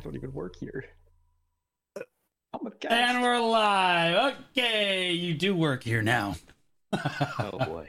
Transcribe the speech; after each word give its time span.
I 0.00 0.02
don't 0.02 0.16
even 0.16 0.32
work 0.32 0.56
here. 0.56 0.86
I'm 2.54 2.66
a 2.66 2.70
guest. 2.70 2.90
And 2.90 3.22
we're 3.22 3.38
live. 3.38 4.34
Okay, 4.56 5.12
you 5.12 5.34
do 5.34 5.54
work 5.54 5.82
here 5.84 6.00
now. 6.00 6.36
oh 7.38 7.58
boy. 7.66 7.86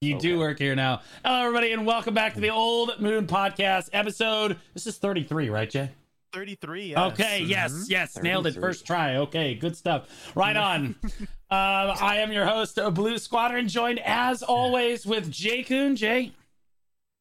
You 0.00 0.14
Okay. 0.14 0.28
do 0.28 0.38
work 0.38 0.60
here 0.60 0.76
now. 0.76 1.00
Hello, 1.24 1.40
everybody, 1.40 1.72
and 1.72 1.84
welcome 1.84 2.14
back 2.14 2.34
to 2.34 2.40
the 2.40 2.50
Old 2.50 3.00
Moon 3.00 3.26
Podcast 3.26 3.88
episode. 3.92 4.56
This 4.72 4.86
is 4.86 4.98
33, 4.98 5.50
right, 5.50 5.68
Jay? 5.68 5.90
33. 6.32 6.90
Yes. 6.90 7.12
Okay, 7.12 7.42
yes, 7.42 7.72
Mhm. 7.72 7.84
yes, 7.88 8.16
nailed 8.22 8.46
it 8.46 8.54
first 8.54 8.86
try. 8.86 9.16
Okay, 9.16 9.56
good 9.56 9.76
stuff. 9.76 10.30
Right 10.36 10.56
on. 10.56 10.94
um, 11.02 11.26
I 11.50 12.18
am 12.20 12.30
your 12.30 12.46
host, 12.46 12.78
uh, 12.78 12.88
Blue 12.92 13.18
Squadron, 13.18 13.66
joined 13.66 13.98
as 14.04 14.44
always 14.44 15.04
with 15.04 15.28
Jay 15.32 15.64
Coon. 15.64 15.96
Jay. 15.96 16.34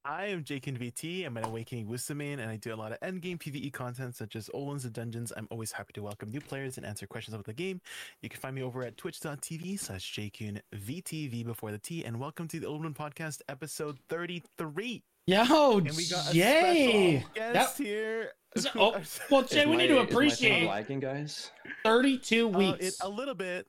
I 0.09 0.27
am 0.27 0.43
Jakin 0.45 0.77
VT. 0.77 1.25
I'm 1.25 1.35
an 1.35 1.43
Awakening 1.45 1.85
Wisdomain, 1.87 2.39
and 2.39 2.49
I 2.49 2.55
do 2.55 2.73
a 2.73 2.77
lot 2.77 2.93
of 2.93 2.99
endgame 3.01 3.37
PvE 3.37 3.73
content 3.73 4.15
such 4.15 4.37
as 4.37 4.47
Olins 4.55 4.85
and 4.85 4.93
Dungeons. 4.93 5.33
I'm 5.35 5.49
always 5.51 5.73
happy 5.73 5.91
to 5.93 6.01
welcome 6.01 6.29
new 6.31 6.39
players 6.39 6.77
and 6.77 6.85
answer 6.85 7.05
questions 7.05 7.33
about 7.33 7.45
the 7.45 7.53
game. 7.53 7.81
You 8.21 8.29
can 8.29 8.39
find 8.39 8.55
me 8.55 8.61
over 8.61 8.83
at 8.83 8.95
twitch.tv 8.95 9.77
slash 9.77 10.13
JKUNVTV 10.15 11.43
before 11.45 11.71
the 11.71 11.77
T, 11.77 12.05
and 12.05 12.17
welcome 12.21 12.47
to 12.47 12.59
the 12.59 12.65
Old 12.67 12.83
Podcast, 12.95 13.41
episode 13.49 13.97
33. 14.07 15.03
Yo, 15.25 15.77
And 15.79 15.91
we 15.97 16.07
got 16.07 16.29
a 16.29 16.33
Jay. 16.33 17.19
special 17.35 17.53
guest 17.53 17.77
here. 17.77 18.31
So- 18.55 18.69
oh, 18.75 19.01
well, 19.29 19.43
Jay, 19.43 19.65
we 19.65 19.73
my- 19.73 19.77
need 19.79 19.87
to 19.87 19.93
is 19.95 19.99
my 19.99 20.05
thing 20.05 20.13
appreciate 20.13 20.67
lagging, 20.69 20.99
guys. 21.01 21.51
32 21.83 22.45
Uh, 22.47 22.57
weeks. 22.57 22.85
it, 22.85 22.93
a 23.01 23.09
little 23.09 23.35
bit. 23.35 23.67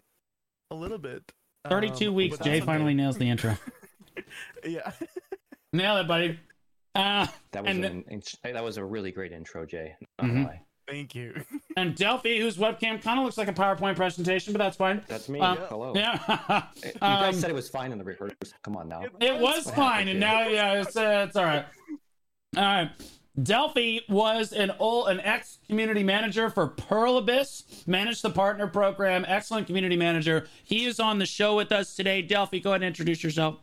A 0.70 0.75
little 0.77 0.98
bit. 0.98 1.33
32 1.69 2.11
Um, 2.11 2.14
weeks. 2.14 2.39
Jay 2.39 2.61
finally 2.61 2.95
nails 2.95 3.19
the 3.19 3.28
intro. 3.28 3.56
Yeah. 4.66 4.91
Nail 5.72 5.97
it, 5.98 6.08
buddy. 6.08 6.38
Uh, 6.94 7.27
That 7.52 7.64
was 7.64 7.70
And- 7.77 7.84
an, 7.84 8.05
in- 8.08 8.22
that 8.55 8.64
was 8.64 8.77
a 8.77 8.84
really 8.84 9.12
great 9.12 9.33
intro, 9.33 9.66
Jay. 9.66 9.94
Not 10.20 10.30
Mhm. 10.30 10.61
Thank 10.88 11.14
you. 11.14 11.34
and 11.77 11.94
Delphi, 11.94 12.38
whose 12.41 12.56
webcam 12.56 13.02
kind 13.02 13.19
of 13.19 13.24
looks 13.27 13.36
like 13.36 13.48
a 13.48 13.52
PowerPoint 13.52 13.96
presentation, 13.96 14.55
but 14.55 14.58
that's 14.58 14.77
fine. 14.78 15.02
That's 15.06 15.28
me. 15.28 15.39
Um, 15.39 15.58
Hello. 15.69 15.92
Yeah. 15.94 16.16
You 16.83 16.91
Um, 17.02 17.20
guys 17.20 17.39
said 17.41 17.50
it 17.50 17.55
was 17.55 17.69
fine 17.69 17.92
in 17.92 17.98
the 17.98 18.05
rehearsal. 18.05 18.36
Come 18.62 18.77
on 18.77 18.89
now. 18.89 19.02
It 19.20 19.39
was 19.39 19.66
What 19.66 19.74
fine, 19.74 20.08
and 20.08 20.19
now 20.19 20.48
yeah, 20.48 20.80
it's 20.80 20.96
uh, 20.96 21.27
it's 21.28 21.36
all 21.36 21.44
right. 21.44 21.66
All 22.56 22.62
right. 22.62 22.91
Delphi 23.42 23.98
was 24.08 24.52
an 24.52 24.72
old, 24.80 25.08
an 25.11 25.20
ex 25.20 25.58
community 25.69 26.02
manager 26.02 26.48
for 26.50 26.69
Pearl 26.69 27.19
Abyss, 27.19 27.84
managed 27.86 28.22
the 28.22 28.30
partner 28.30 28.66
program, 28.66 29.24
excellent 29.28 29.66
community 29.66 29.96
manager. 29.96 30.48
He 30.64 30.86
is 30.86 30.98
on 30.98 31.19
the 31.19 31.27
show 31.27 31.55
with 31.55 31.70
us 31.70 31.94
today. 31.94 32.22
Delphi, 32.22 32.58
go 32.58 32.70
ahead 32.70 32.83
and 32.83 32.89
introduce 32.89 33.22
yourself. 33.22 33.58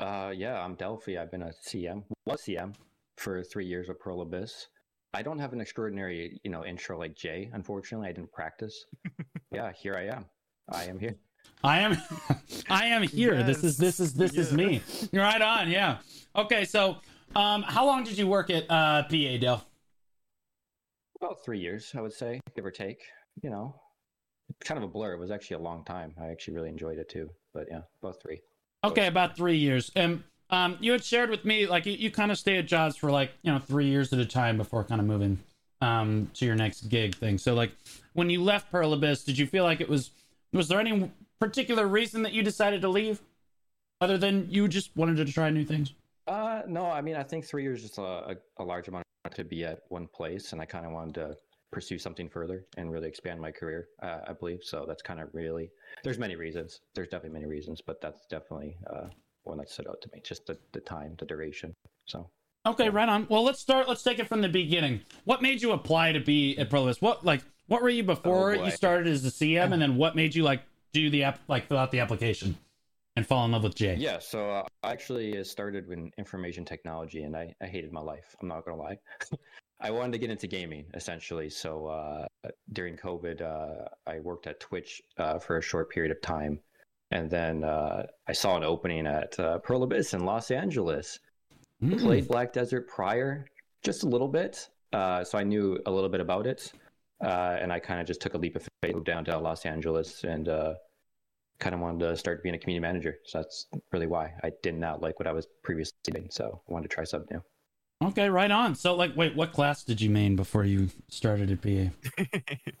Uh, 0.00 0.32
yeah, 0.34 0.60
I'm 0.62 0.74
Delphi. 0.74 1.18
I've 1.18 1.30
been 1.30 1.42
a 1.42 1.52
CM, 1.66 2.02
was 2.26 2.42
CM 2.42 2.74
for 3.16 3.42
three 3.42 3.64
years 3.64 3.88
at 3.88 3.98
Pearl 3.98 4.20
Abyss. 4.20 4.68
I 5.14 5.22
don't 5.22 5.38
have 5.38 5.54
an 5.54 5.60
extraordinary, 5.60 6.38
you 6.44 6.50
know, 6.50 6.64
intro 6.66 6.98
like 6.98 7.14
Jay. 7.14 7.48
Unfortunately, 7.54 8.08
I 8.08 8.12
didn't 8.12 8.32
practice. 8.32 8.84
yeah, 9.52 9.72
here 9.72 9.94
I 9.96 10.14
am. 10.14 10.26
I 10.68 10.84
am 10.84 10.98
here. 10.98 11.16
I 11.64 11.80
am, 11.80 11.96
I 12.68 12.86
am 12.86 13.02
here. 13.02 13.42
This 13.42 13.64
is 13.64 13.78
this 13.78 14.00
is 14.00 14.12
this 14.12 14.32
is 14.32 14.48
Yes. 14.48 14.52
me. 14.52 14.82
Right 15.18 15.40
on. 15.40 15.70
Yeah. 15.70 15.98
Okay. 16.34 16.66
So, 16.66 16.98
um, 17.34 17.62
how 17.62 17.86
long 17.86 18.04
did 18.04 18.18
you 18.18 18.26
work 18.26 18.50
at 18.50 18.64
uh, 18.70 19.04
PA, 19.04 19.36
Del? 19.40 19.64
About 21.22 21.42
three 21.42 21.60
years, 21.60 21.92
I 21.96 22.02
would 22.02 22.12
say, 22.12 22.40
give 22.54 22.66
or 22.66 22.70
take. 22.70 23.00
You 23.42 23.48
know, 23.48 23.74
kind 24.60 24.76
of 24.76 24.84
a 24.84 24.92
blur. 24.92 25.14
It 25.14 25.18
was 25.18 25.30
actually 25.30 25.56
a 25.56 25.60
long 25.60 25.84
time. 25.84 26.12
I 26.20 26.26
actually 26.26 26.54
really 26.54 26.68
enjoyed 26.68 26.98
it 26.98 27.08
too. 27.08 27.30
But 27.54 27.68
yeah, 27.70 27.82
about 28.02 28.20
three. 28.20 28.40
Okay, 28.84 29.06
about 29.06 29.36
three 29.36 29.56
years. 29.56 29.90
And 29.96 30.22
um, 30.50 30.76
you 30.80 30.92
had 30.92 31.02
shared 31.02 31.30
with 31.30 31.44
me 31.44 31.66
like 31.66 31.86
you, 31.86 31.92
you 31.92 32.10
kind 32.10 32.30
of 32.30 32.38
stay 32.38 32.58
at 32.58 32.66
jobs 32.66 32.96
for 32.96 33.10
like 33.10 33.32
you 33.42 33.52
know 33.52 33.58
three 33.58 33.86
years 33.86 34.12
at 34.12 34.18
a 34.18 34.26
time 34.26 34.56
before 34.56 34.84
kind 34.84 35.00
of 35.00 35.06
moving 35.06 35.38
um 35.82 36.30
to 36.34 36.46
your 36.46 36.54
next 36.54 36.88
gig 36.88 37.14
thing. 37.14 37.38
So 37.38 37.54
like 37.54 37.72
when 38.14 38.30
you 38.30 38.42
left 38.42 38.70
Pearl 38.70 38.92
Abyss, 38.92 39.24
did 39.24 39.38
you 39.38 39.46
feel 39.46 39.64
like 39.64 39.80
it 39.80 39.88
was 39.88 40.10
was 40.52 40.68
there 40.68 40.80
any 40.80 41.10
particular 41.40 41.86
reason 41.86 42.22
that 42.22 42.32
you 42.32 42.42
decided 42.42 42.80
to 42.82 42.88
leave, 42.88 43.20
other 44.00 44.16
than 44.16 44.48
you 44.50 44.68
just 44.68 44.96
wanted 44.96 45.16
to 45.16 45.32
try 45.32 45.50
new 45.50 45.64
things? 45.64 45.92
Uh, 46.26 46.62
no, 46.66 46.86
I 46.86 47.00
mean, 47.00 47.14
I 47.14 47.22
think 47.22 47.44
three 47.44 47.62
years 47.62 47.84
is 47.84 47.98
a, 47.98 48.02
a, 48.02 48.36
a 48.58 48.64
large 48.64 48.88
amount 48.88 49.04
to 49.32 49.44
be 49.44 49.64
at 49.64 49.82
one 49.88 50.06
place, 50.06 50.52
and 50.52 50.60
I 50.60 50.64
kind 50.64 50.86
of 50.86 50.92
wanted 50.92 51.14
to 51.16 51.36
pursue 51.76 51.98
something 51.98 52.26
further 52.26 52.64
and 52.78 52.90
really 52.90 53.06
expand 53.06 53.38
my 53.38 53.50
career. 53.50 53.88
Uh, 54.02 54.20
I 54.26 54.32
believe 54.32 54.60
so. 54.62 54.86
That's 54.88 55.02
kind 55.02 55.20
of 55.20 55.28
really. 55.34 55.70
There's 56.02 56.18
many 56.18 56.34
reasons. 56.34 56.80
There's 56.94 57.08
definitely 57.08 57.38
many 57.38 57.44
reasons, 57.44 57.82
but 57.86 58.00
that's 58.00 58.24
definitely 58.30 58.78
uh, 58.88 59.08
one 59.42 59.58
that 59.58 59.68
stood 59.68 59.86
out 59.86 60.00
to 60.00 60.08
me. 60.10 60.22
Just 60.24 60.46
the, 60.46 60.56
the 60.72 60.80
time, 60.80 61.16
the 61.18 61.26
duration. 61.26 61.74
So 62.06 62.30
Okay, 62.66 62.88
right 62.88 63.06
on. 63.06 63.26
Well, 63.28 63.42
let's 63.44 63.60
start. 63.60 63.90
Let's 63.90 64.02
take 64.02 64.18
it 64.18 64.26
from 64.26 64.40
the 64.40 64.48
beginning. 64.48 65.02
What 65.24 65.42
made 65.42 65.60
you 65.60 65.72
apply 65.72 66.12
to 66.12 66.20
be 66.20 66.56
at 66.56 66.72
Abyss? 66.72 67.02
What 67.02 67.26
like 67.26 67.42
what 67.66 67.82
were 67.82 67.90
you 67.90 68.04
before 68.04 68.54
Oh, 68.54 68.64
you 68.64 68.70
started 68.70 69.06
as 69.06 69.26
a 69.26 69.30
CM, 69.30 69.74
and 69.74 69.82
then 69.82 69.98
what 69.98 70.16
made 70.16 70.34
you 70.34 70.44
like 70.44 70.62
do 70.94 71.10
the 71.10 71.24
app 71.24 71.40
like 71.46 71.66
fill 71.66 71.76
out 71.76 71.90
the 71.90 72.00
application 72.00 72.56
and 73.16 73.26
fall 73.26 73.44
in 73.44 73.52
love 73.52 73.64
with 73.64 73.74
Jay? 73.74 73.96
yeah, 74.00 74.18
so 74.18 74.50
uh, 74.50 74.62
I 74.82 74.92
actually 74.92 75.44
started 75.44 75.86
with 75.86 75.98
information 76.16 76.64
technology, 76.64 77.24
and 77.24 77.36
I, 77.36 77.54
I 77.60 77.66
hated 77.66 77.92
my 77.92 78.00
life. 78.00 78.34
I'm 78.40 78.48
not 78.48 78.64
gonna 78.64 78.78
lie. 78.78 78.98
I 79.80 79.90
wanted 79.90 80.12
to 80.12 80.18
get 80.18 80.30
into 80.30 80.46
gaming 80.46 80.86
essentially. 80.94 81.50
So 81.50 81.86
uh, 81.86 82.26
during 82.72 82.96
COVID, 82.96 83.42
uh, 83.42 83.88
I 84.06 84.20
worked 84.20 84.46
at 84.46 84.60
Twitch 84.60 85.02
uh, 85.18 85.38
for 85.38 85.58
a 85.58 85.62
short 85.62 85.90
period 85.90 86.12
of 86.12 86.20
time, 86.22 86.60
and 87.10 87.30
then 87.30 87.64
uh, 87.64 88.06
I 88.26 88.32
saw 88.32 88.56
an 88.56 88.64
opening 88.64 89.06
at 89.06 89.38
uh, 89.38 89.58
Pearl 89.58 89.82
Abyss 89.82 90.14
in 90.14 90.24
Los 90.24 90.50
Angeles. 90.50 91.18
Mm. 91.82 92.00
Played 92.00 92.28
Black 92.28 92.54
Desert 92.54 92.88
prior, 92.88 93.46
just 93.82 94.02
a 94.02 94.08
little 94.08 94.28
bit, 94.28 94.66
uh, 94.94 95.22
so 95.24 95.36
I 95.36 95.42
knew 95.44 95.78
a 95.84 95.90
little 95.90 96.08
bit 96.08 96.20
about 96.20 96.46
it, 96.46 96.72
uh, 97.22 97.58
and 97.60 97.70
I 97.70 97.78
kind 97.78 98.00
of 98.00 98.06
just 98.06 98.22
took 98.22 98.32
a 98.32 98.38
leap 98.38 98.56
of 98.56 98.66
faith, 98.80 98.94
moved 98.94 99.04
down 99.04 99.26
to 99.26 99.38
Los 99.38 99.66
Angeles, 99.66 100.24
and 100.24 100.48
uh, 100.48 100.74
kind 101.58 101.74
of 101.74 101.82
wanted 101.82 102.00
to 102.00 102.16
start 102.16 102.42
being 102.42 102.54
a 102.54 102.58
community 102.58 102.80
manager. 102.80 103.18
So 103.24 103.38
that's 103.38 103.66
really 103.92 104.06
why 104.06 104.32
I 104.42 104.52
did 104.62 104.74
not 104.74 105.02
like 105.02 105.18
what 105.18 105.26
I 105.26 105.32
was 105.32 105.46
previously 105.62 105.98
doing. 106.04 106.28
So 106.30 106.62
I 106.66 106.72
wanted 106.72 106.88
to 106.88 106.94
try 106.94 107.04
something 107.04 107.36
new. 107.36 107.42
Okay, 108.04 108.28
right 108.28 108.50
on. 108.50 108.74
So, 108.74 108.94
like, 108.94 109.16
wait, 109.16 109.34
what 109.34 109.52
class 109.52 109.82
did 109.82 110.00
you 110.00 110.10
main 110.10 110.36
before 110.36 110.64
you 110.64 110.88
started 111.08 111.50
at 111.50 111.62
PA? 111.62 112.26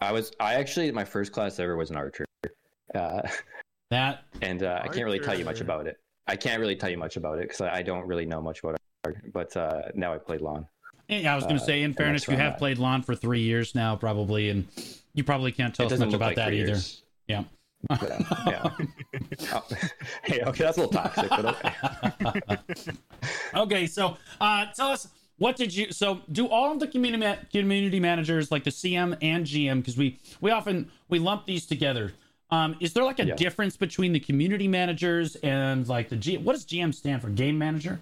I 0.00 0.12
was 0.12 0.32
I 0.38 0.54
actually 0.54 0.90
my 0.92 1.04
first 1.04 1.32
class 1.32 1.58
ever 1.58 1.76
was 1.76 1.90
an 1.90 1.96
archer, 1.96 2.26
uh, 2.94 3.22
That 3.90 4.24
and 4.42 4.62
uh, 4.62 4.80
I 4.82 4.88
can't 4.88 5.04
really 5.04 5.18
tell 5.20 5.38
you 5.38 5.44
much 5.44 5.60
about 5.60 5.86
it. 5.86 5.98
I 6.26 6.36
can't 6.36 6.60
really 6.60 6.76
tell 6.76 6.90
you 6.90 6.98
much 6.98 7.16
about 7.16 7.38
it 7.38 7.42
because 7.42 7.60
I, 7.62 7.76
I 7.76 7.82
don't 7.82 8.06
really 8.06 8.26
know 8.26 8.42
much 8.42 8.60
about 8.60 8.76
it. 9.06 9.32
But 9.32 9.56
uh, 9.56 9.82
now 9.94 10.12
I 10.12 10.18
played 10.18 10.40
Lahn. 10.40 10.66
yeah, 11.08 11.32
I 11.32 11.36
was 11.36 11.44
going 11.44 11.56
to 11.56 11.62
Uh, 11.62 11.66
say. 11.66 11.82
In 11.82 11.94
fairness, 11.94 12.26
you 12.28 12.36
have 12.36 12.54
at. 12.54 12.58
played 12.58 12.78
Lahn 12.78 13.02
for 13.04 13.14
three 13.14 13.40
years 13.42 13.74
now, 13.74 13.96
probably, 13.96 14.50
and 14.50 14.66
you 15.14 15.24
probably 15.24 15.52
can't 15.52 15.74
tell 15.74 15.90
us 15.90 15.98
much 15.98 16.08
about 16.12 16.20
like 16.26 16.36
that 16.36 16.52
either. 16.52 16.66
years. 16.72 17.02
Yeah. 17.28 17.44
But, 17.88 18.10
uh, 18.10 18.18
yeah. 18.46 18.70
Oh, 19.52 19.64
hey, 20.24 20.40
okay, 20.42 20.64
that's 20.64 20.78
a 20.78 20.80
little 20.80 20.92
toxic, 20.92 21.28
but 21.28 21.44
okay. 21.46 22.56
okay, 23.54 23.86
so 23.86 24.16
uh, 24.40 24.66
tell 24.74 24.88
us 24.88 25.08
what 25.38 25.56
did 25.56 25.74
you? 25.74 25.92
So, 25.92 26.20
do 26.32 26.48
all 26.48 26.72
of 26.72 26.80
the 26.80 26.86
community 26.86 27.22
ma- 27.24 27.36
community 27.52 28.00
managers, 28.00 28.50
like 28.50 28.64
the 28.64 28.70
CM 28.70 29.16
and 29.20 29.44
GM, 29.44 29.76
because 29.78 29.96
we 29.96 30.18
we 30.40 30.50
often 30.50 30.90
we 31.08 31.18
lump 31.18 31.44
these 31.46 31.66
together. 31.66 32.12
Um, 32.50 32.76
is 32.80 32.92
there 32.94 33.04
like 33.04 33.18
a 33.18 33.26
Yeah. 33.26 33.34
difference 33.34 33.76
between 33.76 34.12
the 34.12 34.20
community 34.20 34.68
managers 34.68 35.36
and 35.36 35.86
like 35.88 36.08
the 36.08 36.16
G? 36.16 36.38
What 36.38 36.52
does 36.54 36.64
GM 36.64 36.94
stand 36.94 37.20
for? 37.22 37.28
Game 37.28 37.58
manager. 37.58 38.00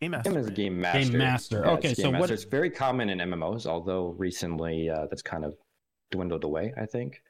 Game 0.00 0.10
master. 0.10 0.30
Him 0.30 0.36
as 0.36 0.46
a 0.46 0.50
game 0.50 0.80
master. 0.80 1.16
master. 1.18 1.62
Yeah, 1.64 1.70
Okay, 1.72 1.90
it's 1.90 2.02
so 2.02 2.10
game 2.10 2.20
what- 2.20 2.30
It's 2.30 2.44
very 2.44 2.70
common 2.70 3.08
in 3.10 3.18
MMOs, 3.18 3.66
although 3.66 4.08
recently 4.18 4.90
uh, 4.90 5.06
that's 5.08 5.22
kind 5.22 5.44
of 5.44 5.54
dwindled 6.10 6.44
away. 6.44 6.74
I 6.76 6.84
think 6.86 7.22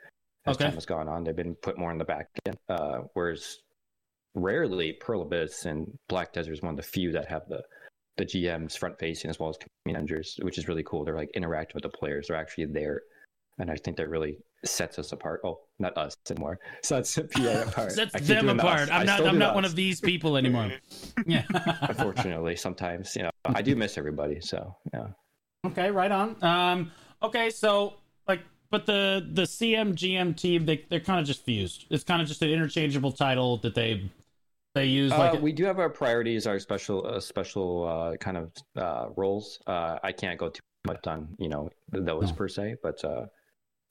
as 0.46 0.56
Okay. 0.56 0.64
time 0.64 0.74
has 0.74 0.86
gone 0.86 1.08
on, 1.08 1.24
they've 1.24 1.36
been 1.36 1.54
put 1.56 1.78
more 1.78 1.92
in 1.92 1.98
the 1.98 2.04
back 2.04 2.28
end. 2.46 2.56
Uh, 2.68 3.00
whereas 3.14 3.58
rarely 4.34 4.92
Pearl 4.94 5.22
Abyss 5.22 5.66
and 5.66 5.86
Black 6.08 6.32
Desert 6.32 6.52
is 6.52 6.62
one 6.62 6.70
of 6.70 6.76
the 6.76 6.82
few 6.82 7.12
that 7.12 7.26
have 7.26 7.48
the 7.48 7.62
the 8.16 8.26
GMs 8.26 8.76
front 8.76 8.98
facing 8.98 9.30
as 9.30 9.38
well 9.38 9.48
as 9.48 9.56
community 9.56 9.98
managers, 10.14 10.38
which 10.42 10.58
is 10.58 10.68
really 10.68 10.82
cool. 10.82 11.04
They're 11.04 11.16
like 11.16 11.30
interacting 11.34 11.74
with 11.74 11.84
the 11.90 11.96
players. 11.96 12.28
They're 12.28 12.36
actually 12.36 12.66
there, 12.66 13.00
and 13.58 13.70
I 13.70 13.76
think 13.76 13.96
that 13.96 14.10
really 14.10 14.36
sets 14.62 14.98
us 14.98 15.12
apart. 15.12 15.40
Oh, 15.42 15.60
not 15.78 15.96
us 15.96 16.14
anymore. 16.30 16.58
Sets 16.82 17.16
PA 17.16 17.62
apart. 17.66 17.92
Sets 17.92 18.12
them 18.26 18.46
the 18.46 18.52
apart. 18.56 18.90
I 18.90 18.98
I'm 18.98 19.06
not. 19.06 19.24
I'm 19.24 19.38
not 19.38 19.52
the 19.52 19.54
one 19.54 19.64
of 19.64 19.74
these 19.74 20.00
people 20.00 20.36
anymore. 20.36 20.70
yeah. 21.26 21.44
unfortunately 21.82 22.56
sometimes 22.56 23.16
you 23.16 23.22
know 23.22 23.30
i 23.46 23.62
do 23.62 23.74
miss 23.74 23.96
everybody 23.96 24.38
so 24.40 24.76
yeah 24.92 25.06
Okay, 25.66 25.90
right 25.90 26.10
on. 26.10 26.36
Um, 26.42 26.90
okay, 27.22 27.50
so 27.50 27.94
but 28.70 28.86
the 28.86 29.26
the 29.32 29.42
CM 29.42 29.94
GM 29.94 30.36
team 30.36 30.64
they 30.66 30.84
they're 30.88 31.00
kind 31.00 31.20
of 31.20 31.26
just 31.26 31.44
fused. 31.44 31.86
It's 31.90 32.04
kind 32.04 32.22
of 32.22 32.28
just 32.28 32.42
an 32.42 32.50
interchangeable 32.50 33.12
title 33.12 33.56
that 33.58 33.74
they 33.74 34.10
they 34.74 34.86
use. 34.86 35.10
Like, 35.10 35.34
uh, 35.34 35.40
we 35.40 35.52
do 35.52 35.64
have 35.64 35.78
our 35.78 35.90
priorities 35.90 36.46
our 36.46 36.58
special 36.58 37.06
uh, 37.06 37.20
special 37.20 37.84
uh, 37.88 38.16
kind 38.16 38.36
of 38.36 38.52
uh, 38.76 39.06
roles 39.16 39.58
uh, 39.66 39.98
i 40.02 40.12
can't 40.12 40.38
go 40.38 40.48
too 40.48 40.60
much 40.86 41.06
on 41.06 41.28
you 41.38 41.48
know 41.48 41.68
those 41.92 42.28
No. 42.30 42.34
per 42.36 42.48
se 42.48 42.76
but 42.82 43.04
uh 43.04 43.26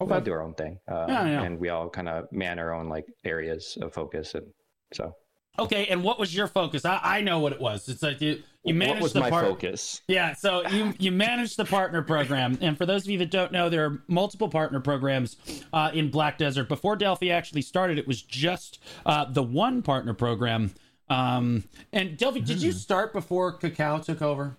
Okay. 0.02 0.12
we'll 0.12 0.22
do 0.22 0.32
our 0.32 0.42
own 0.42 0.54
thing 0.54 0.80
uh, 0.90 1.06
Yeah, 1.10 1.26
yeah. 1.28 1.44
and 1.44 1.60
we 1.60 1.68
all 1.68 1.90
kind 1.90 2.08
of 2.08 2.32
man 2.32 2.58
our 2.58 2.72
own 2.74 2.88
like 2.88 3.06
areas 3.26 3.78
of 3.82 3.94
focus 3.94 4.34
and 4.34 4.48
so 4.94 5.14
Okay, 5.60 5.88
and 5.88 6.04
what 6.04 6.20
was 6.20 6.34
your 6.36 6.48
focus? 6.48 6.86
I, 6.86 7.00
I 7.04 7.22
know 7.22 7.40
what 7.40 7.54
it 7.54 7.60
was. 7.62 7.88
It's 7.90 8.02
like 8.04 8.22
you 8.22 8.42
you 8.64 8.74
managed 8.74 8.96
what 8.96 9.04
was 9.04 9.14
the 9.14 9.20
my 9.22 9.30
part- 9.30 9.46
focus? 9.46 10.02
Yeah, 10.08 10.34
so 10.34 10.68
you 10.70 10.94
you 11.00 11.12
manage 11.12 11.56
the 11.56 11.66
partner 11.66 12.02
program, 12.02 12.58
and 12.62 12.78
for 12.78 12.86
those 12.86 13.04
of 13.04 13.10
you 13.10 13.18
that 13.20 13.32
don't 13.32 13.52
know, 13.52 13.70
there 13.70 13.86
are 13.86 14.04
multiple 14.08 14.50
partner 14.50 14.80
programs 14.80 15.38
uh, 15.74 15.92
in 15.94 16.10
Black 16.12 16.38
Desert. 16.38 16.68
Before 16.68 16.96
Delphi 16.96 17.30
actually 17.30 17.62
started, 17.62 17.98
it 17.98 18.08
was 18.08 18.22
just 18.22 18.80
uh, 19.06 19.26
the 19.26 19.44
one 19.44 19.82
partner 19.82 20.14
program. 20.14 20.72
Um, 21.10 21.64
and 21.92 22.18
Delphi, 22.18 22.40
did 22.42 22.58
Hmm. 22.60 22.66
you 22.66 22.72
start 22.72 23.14
before 23.14 23.58
Kakao 23.58 24.04
took 24.04 24.22
over? 24.22 24.56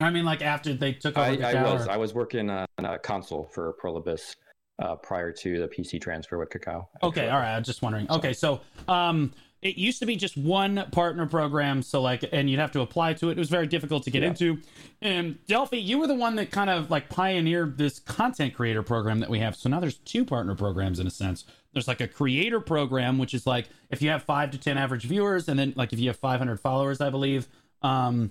I 0.00 0.10
mean, 0.10 0.24
like 0.24 0.42
after 0.42 0.74
they 0.74 0.92
took 0.92 1.16
over 1.16 1.44
I, 1.44 1.52
I 1.52 1.62
was 1.62 1.86
or- 1.86 1.90
I 1.90 1.96
was 1.96 2.14
working 2.14 2.50
on 2.50 2.66
a 2.78 2.98
console 2.98 3.44
for 3.44 3.72
Pearl 3.74 3.96
Abyss 3.96 4.34
uh, 4.80 4.96
prior 4.96 5.30
to 5.30 5.60
the 5.60 5.68
PC 5.68 6.00
transfer 6.00 6.36
with 6.36 6.50
Kakao. 6.50 6.86
Okay, 7.02 7.28
all 7.28 7.38
right. 7.38 7.54
I'm 7.54 7.62
just 7.62 7.80
wondering. 7.80 8.10
Okay, 8.10 8.32
so 8.32 8.60
um, 8.88 9.32
it 9.64 9.76
used 9.78 9.98
to 10.00 10.06
be 10.06 10.14
just 10.14 10.36
one 10.36 10.84
partner 10.92 11.26
program, 11.26 11.82
so 11.82 12.00
like, 12.02 12.22
and 12.32 12.48
you'd 12.50 12.60
have 12.60 12.70
to 12.72 12.82
apply 12.82 13.14
to 13.14 13.30
it. 13.30 13.32
It 13.32 13.38
was 13.38 13.48
very 13.48 13.66
difficult 13.66 14.04
to 14.04 14.10
get 14.10 14.22
Yeah. 14.22 14.28
into. 14.28 14.58
And 15.00 15.38
Delphi, 15.46 15.76
you 15.78 15.98
were 15.98 16.06
the 16.06 16.14
one 16.14 16.36
that 16.36 16.50
kind 16.50 16.68
of 16.70 16.90
like 16.90 17.08
pioneered 17.08 17.78
this 17.78 17.98
content 17.98 18.54
creator 18.54 18.82
program 18.82 19.20
that 19.20 19.30
we 19.30 19.38
have. 19.40 19.56
So 19.56 19.68
now 19.70 19.80
there's 19.80 19.96
two 19.98 20.24
partner 20.24 20.54
programs 20.54 21.00
in 21.00 21.06
a 21.06 21.10
sense. 21.10 21.44
There's 21.72 21.88
like 21.88 22.00
a 22.02 22.06
creator 22.08 22.60
program, 22.60 23.18
which 23.18 23.32
is 23.34 23.46
like 23.46 23.68
if 23.90 24.02
you 24.02 24.10
have 24.10 24.22
five 24.22 24.50
to 24.52 24.58
ten 24.58 24.76
average 24.78 25.04
viewers, 25.04 25.48
and 25.48 25.58
then 25.58 25.72
like 25.76 25.92
if 25.94 25.98
you 25.98 26.08
have 26.08 26.18
500 26.18 26.60
followers, 26.60 27.00
I 27.00 27.08
believe, 27.10 27.48
um, 27.82 28.30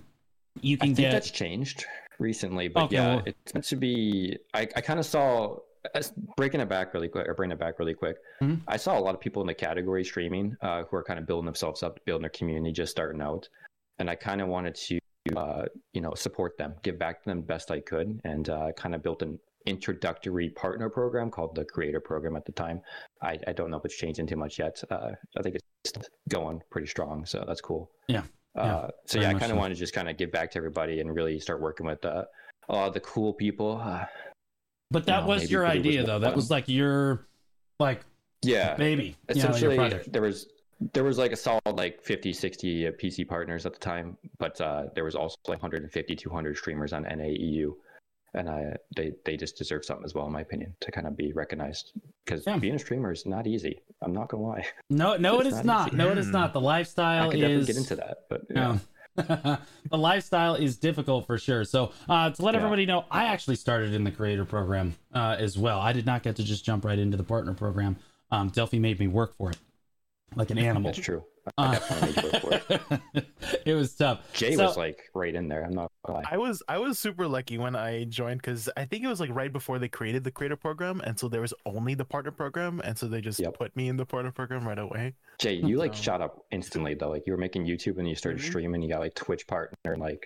you 0.61 0.77
I 0.79 0.85
can 0.85 0.95
think 0.95 0.97
get. 1.07 1.11
that's 1.13 1.31
changed 1.31 1.83
recently, 2.19 2.67
but 2.67 2.83
Okay, 2.83 2.95
yeah, 2.95 3.15
well- 3.15 3.23
it's 3.25 3.53
meant 3.55 3.65
to 3.65 3.75
be. 3.75 4.37
I, 4.53 4.61
I 4.75 4.81
kind 4.81 4.99
of 4.99 5.05
saw 5.07 5.57
breaking 6.37 6.61
it 6.61 6.69
back 6.69 6.93
really 6.93 7.07
quick, 7.09 7.27
or 7.27 7.33
bringing 7.33 7.53
it 7.55 7.59
back 7.59 7.79
really 7.79 7.93
quick. 7.93 8.17
Mhm. 8.41 8.61
I 8.67 8.77
saw 8.77 8.97
a 8.97 9.01
lot 9.01 9.15
of 9.15 9.21
people 9.21 9.41
in 9.41 9.47
the 9.47 9.53
category 9.53 10.03
streaming 10.03 10.55
uh, 10.61 10.83
who 10.83 10.97
are 10.97 11.03
kind 11.03 11.19
of 11.19 11.25
building 11.25 11.45
themselves 11.45 11.83
up, 11.83 11.99
building 12.05 12.23
their 12.23 12.29
community, 12.29 12.71
just 12.71 12.91
starting 12.91 13.21
out, 13.21 13.47
and 13.99 14.09
I 14.09 14.15
kind 14.15 14.41
of 14.41 14.47
wanted 14.47 14.75
to, 14.75 14.99
uh, 15.35 15.65
you 15.93 16.01
know, 16.01 16.13
support 16.15 16.57
them, 16.57 16.75
give 16.83 16.97
back 16.97 17.23
to 17.23 17.29
them 17.29 17.41
best 17.41 17.71
I 17.71 17.79
could, 17.79 18.19
and 18.23 18.49
uh, 18.49 18.71
kind 18.77 18.95
of 18.95 19.03
built 19.03 19.21
an 19.21 19.39
introductory 19.65 20.49
partner 20.49 20.89
program 20.89 21.31
called 21.31 21.55
the 21.55 21.63
Creator 21.63 22.01
Program 22.01 22.35
at 22.35 22.43
the 22.45 22.51
time. 22.51 22.81
I, 23.21 23.37
I 23.47 23.53
don't 23.53 23.71
know 23.71 23.77
if 23.77 23.85
it's 23.85 23.95
changing 23.97 24.27
too 24.27 24.35
much 24.35 24.59
yet. 24.59 24.81
Uh, 24.89 25.11
I 25.37 25.41
think 25.41 25.55
it's 25.55 25.93
going 26.29 26.61
pretty 26.69 26.87
strong, 26.87 27.25
so 27.25 27.43
that's 27.47 27.61
cool. 27.61 27.89
Yeah. 28.07 28.23
Yeah, 28.55 28.61
Uh, 28.75 28.89
so 29.07 29.19
yeah, 29.19 29.29
I 29.29 29.31
kind 29.33 29.45
of 29.45 29.49
so. 29.51 29.55
want 29.55 29.73
to 29.73 29.79
just 29.79 29.93
kind 29.93 30.09
of 30.09 30.17
give 30.17 30.31
back 30.31 30.51
to 30.51 30.57
everybody 30.57 30.99
and 30.99 31.15
really 31.15 31.39
start 31.39 31.59
working 31.61 31.85
with 31.87 32.03
uh, 32.05 32.25
a 32.69 32.73
lot 32.73 32.87
of 32.87 32.93
the 32.93 32.99
cool 32.99 33.33
people. 33.33 33.81
Uh, 34.93 34.99
but 34.99 35.05
that 35.07 35.21
no, 35.21 35.27
was 35.27 35.41
maybe 35.41 35.51
your 35.51 35.61
Creator 35.63 35.79
was 35.79 35.87
idea, 35.87 35.99
more 36.01 36.07
though. 36.07 36.19
That 36.19 36.35
was 36.35 36.51
like 36.51 36.67
your, 36.69 37.27
like, 37.79 38.01
yeah, 38.41 38.75
baby. 38.75 39.15
you 39.29 39.35
know, 39.35 39.49
essentially 39.49 39.99
there 40.07 40.21
was 40.21 40.47
there 40.93 41.03
was 41.03 41.17
like 41.17 41.31
a 41.31 41.35
solid 41.35 41.61
like 41.77 42.01
50 42.01 42.33
60 42.33 42.91
pc 43.01 43.25
partners 43.25 43.65
at 43.65 43.71
the 43.71 43.79
time 43.79 44.17
but 44.37 44.59
uh 44.59 44.87
there 44.95 45.05
was 45.05 45.15
also 45.15 45.37
like 45.47 45.61
150 45.61 46.13
200 46.15 46.57
streamers 46.57 46.91
on 46.91 47.05
naeu 47.05 47.73
and 48.33 48.49
i 48.49 48.75
they 48.97 49.13
they 49.23 49.37
just 49.37 49.55
deserve 49.57 49.85
something 49.85 50.03
as 50.03 50.13
well 50.13 50.25
in 50.25 50.33
my 50.33 50.41
opinion 50.41 50.75
to 50.81 50.91
kind 50.91 51.07
of 51.07 51.15
be 51.15 51.31
recognized 51.31 51.93
because 52.25 52.45
Yeah. 52.45 52.57
being 52.57 52.75
a 52.75 52.79
streamer 52.79 53.13
is 53.13 53.25
not 53.25 53.47
easy 53.47 53.79
i'm 54.01 54.11
not 54.11 54.27
gonna 54.27 54.43
lie 54.43 54.65
No, 54.89 55.15
no, 55.15 55.39
it 55.39 55.47
It's 55.47 55.57
not 55.57 55.65
not. 55.65 55.93
No, 55.93 56.11
it 56.11 56.17
is 56.17 56.27
not. 56.27 56.51
The 56.51 56.59
i 56.59 56.63
lifestyle 56.63 57.31
could 57.31 57.39
is. 57.39 57.41
definitely 57.41 57.65
get 57.67 57.77
into 57.77 57.95
that 57.95 58.17
but 58.29 58.41
yeah. 58.49 58.55
No. 58.73 58.79
the 59.15 59.59
lifestyle 59.91 60.55
is 60.55 60.77
difficult 60.77 61.27
for 61.27 61.37
sure. 61.37 61.63
So, 61.65 61.91
uh, 62.09 62.31
to 62.31 62.41
let 62.41 62.53
Yeah. 62.53 62.59
everybody 62.59 62.85
know, 62.85 63.05
I 63.11 63.25
actually 63.25 63.55
started 63.57 63.93
in 63.93 64.03
the 64.03 64.11
creator 64.11 64.45
program 64.45 64.95
uh, 65.13 65.35
as 65.39 65.57
well. 65.57 65.79
I 65.79 65.93
did 65.93 66.05
not 66.05 66.23
get 66.23 66.35
to 66.37 66.43
just 66.43 66.65
jump 66.65 66.83
right 66.85 66.97
into 66.97 67.17
the 67.17 67.23
partner 67.23 67.53
program. 67.53 67.95
Um, 68.31 68.49
Delphi 68.49 68.79
made 68.79 68.99
me 68.99 69.07
work 69.07 69.35
for 69.37 69.51
it 69.51 69.57
like 70.35 70.49
an 70.49 70.57
animal. 70.69 70.91
that's 70.91 70.99
true 71.05 71.23
i 71.57 71.75
Uh, 71.77 72.97
definitely 73.65 73.81
need 73.81 73.97
to 73.97 74.05
work 74.05 74.19
for 74.19 74.23
it 74.23 74.23
it 74.23 74.23
was 74.23 74.23
tough. 74.23 74.33
jay 74.33 74.55
So- 74.55 74.65
was 74.65 74.77
like 74.77 74.99
right 75.13 75.35
in 75.35 75.47
there 75.47 75.63
i'm 75.63 75.73
not 75.73 75.91
gonna 76.05 76.21
I 76.29 76.37
was 76.37 76.61
I 76.67 76.77
was 76.79 76.99
super 76.99 77.27
lucky 77.27 77.57
when 77.57 77.75
I 77.75 78.03
joined 78.05 78.41
because 78.41 78.69
I 78.75 78.83
think 78.85 79.03
it 79.03 79.07
was 79.07 79.19
like 79.19 79.29
right 79.33 79.51
before 79.51 79.79
they 79.79 79.87
created 79.87 80.23
the 80.25 80.31
creator 80.31 80.57
program, 80.57 80.99
and 81.01 81.17
so 81.17 81.27
there 81.29 81.39
was 81.41 81.53
only 81.65 81.93
the 81.95 82.03
partner 82.05 82.31
program, 82.31 82.81
and 82.83 82.97
so 82.97 83.07
they 83.07 83.21
just 83.21 83.39
Yep. 83.39 83.57
put 83.57 83.75
me 83.75 83.87
in 83.87 83.95
the 83.97 84.05
partner 84.05 84.31
program 84.31 84.67
right 84.67 84.77
away. 84.79 85.13
jay 85.39 85.53
you 85.53 85.77
like 85.77 85.93
shot 85.93 86.21
up 86.21 86.43
instantly 86.51 86.93
though 86.93 87.09
like 87.09 87.23
you 87.25 87.31
were 87.33 87.39
making 87.39 87.65
youtube 87.65 87.97
and 87.99 88.07
you 88.07 88.15
started 88.15 88.41
Mhm. 88.41 88.45
streaming 88.45 88.81
you 88.81 88.89
got 88.89 88.99
like 88.99 89.15
twitch 89.15 89.47
partner 89.47 89.93
and 89.93 90.01
like 90.01 90.23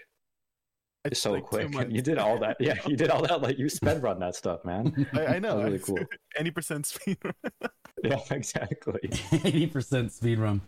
It's 1.05 1.21
so 1.21 1.31
like 1.31 1.43
quick. 1.43 1.69
You 1.89 2.01
did 2.01 2.17
all 2.17 2.37
that. 2.39 2.57
Yeah, 2.59 2.75
you 2.85 2.97
did 2.97 3.09
all 3.09 3.21
that. 3.21 3.41
Like 3.41 3.57
you 3.57 3.69
sped 3.69 4.01
run 4.03 4.19
that 4.19 4.35
stuff, 4.35 4.65
man. 4.65 5.07
I, 5.13 5.35
I 5.35 5.39
know. 5.39 5.61
Really 5.63 5.79
cool. 5.79 5.99
Any 6.35 6.51
percent 6.51 6.85
speed. 6.85 7.17
Run. 7.23 7.33
Yeah, 8.03 8.19
exactly. 8.29 8.99
80% 9.09 10.11
speed 10.11 10.37
run. 10.39 10.61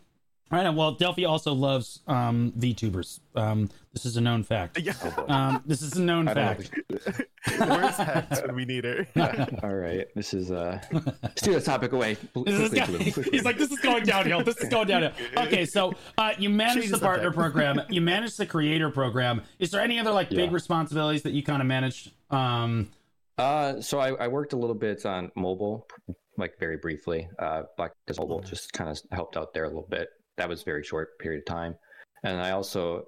All 0.52 0.58
right. 0.64 0.70
Well, 0.74 0.94
Delphi 0.94 1.26
also 1.26 1.54
loves 1.54 2.00
um, 2.08 2.52
VTubers. 2.58 3.20
Um, 3.36 3.70
this 3.94 4.06
is 4.06 4.18
a 4.18 4.22
known 4.22 4.44
fact. 4.44 4.80
yeah. 4.80 4.94
Oh. 5.18 5.26
Um, 5.34 5.64
this 5.66 5.82
is 5.82 5.96
a 5.96 6.02
known 6.02 6.26
fact. 6.28 6.72
Where's 7.58 7.98
Hats 7.98 8.42
when 8.42 8.56
we 8.56 8.66
need 8.74 8.84
her? 8.84 9.08
all 9.64 9.74
right, 9.76 10.08
this 10.16 10.34
is 10.34 10.52
uh, 10.52 10.80
steer 11.36 11.54
the 11.56 11.62
topic 11.62 11.92
away. 11.92 12.18
This 12.46 12.60
is 12.60 12.70
quickly, 12.70 12.98
guy- 13.06 13.12
quickly. 13.12 13.32
he's 13.32 13.44
like, 13.46 13.58
this 13.58 13.72
is 13.72 13.80
going 13.80 14.04
downhill. 14.04 14.44
This 14.44 14.58
is 14.58 14.70
going 14.70 14.88
downhill. 14.88 15.12
Okay, 15.38 15.66
so 15.66 15.94
uh, 16.18 16.34
you 16.38 16.50
manage 16.50 16.76
Change 16.76 16.90
the 16.92 16.98
the 16.98 17.06
partner 17.06 17.32
program. 17.32 17.82
You 17.90 18.02
manage 18.02 18.36
the 18.38 18.46
creator 18.46 18.90
program. 18.90 19.42
Is 19.60 19.72
there 19.72 19.82
any 19.82 20.00
other 20.00 20.12
like 20.12 20.30
big 20.30 20.40
Yeah. 20.40 20.54
responsibilities 20.54 21.22
that 21.24 21.32
you 21.34 21.44
kind 21.44 21.62
of 21.62 21.68
managed? 21.68 22.12
Um, 22.32 22.90
Uh, 23.38 23.80
so 23.82 24.00
I, 24.00 24.14
I 24.26 24.28
worked 24.28 24.54
a 24.54 24.58
little 24.58 24.76
bit 24.76 25.06
on 25.06 25.32
mobile, 25.36 25.88
like 26.38 26.60
very 26.60 26.78
briefly. 26.78 27.30
Uh, 27.40 27.64
Black 27.78 27.92
Desert 28.08 28.22
Mobile 28.22 28.42
just 28.42 28.74
kind 28.74 28.90
of 28.90 29.00
helped 29.12 29.38
out 29.38 29.54
there 29.54 29.64
a 29.64 29.68
little 29.70 29.88
bit. 29.90 30.10
That 30.40 30.48
was 30.48 30.62
a 30.62 30.66
very 30.66 30.84
short 30.84 31.20
period 31.20 31.40
of 31.40 31.46
time, 31.46 31.76
and 32.24 32.40
I 32.40 32.52
also 32.52 33.08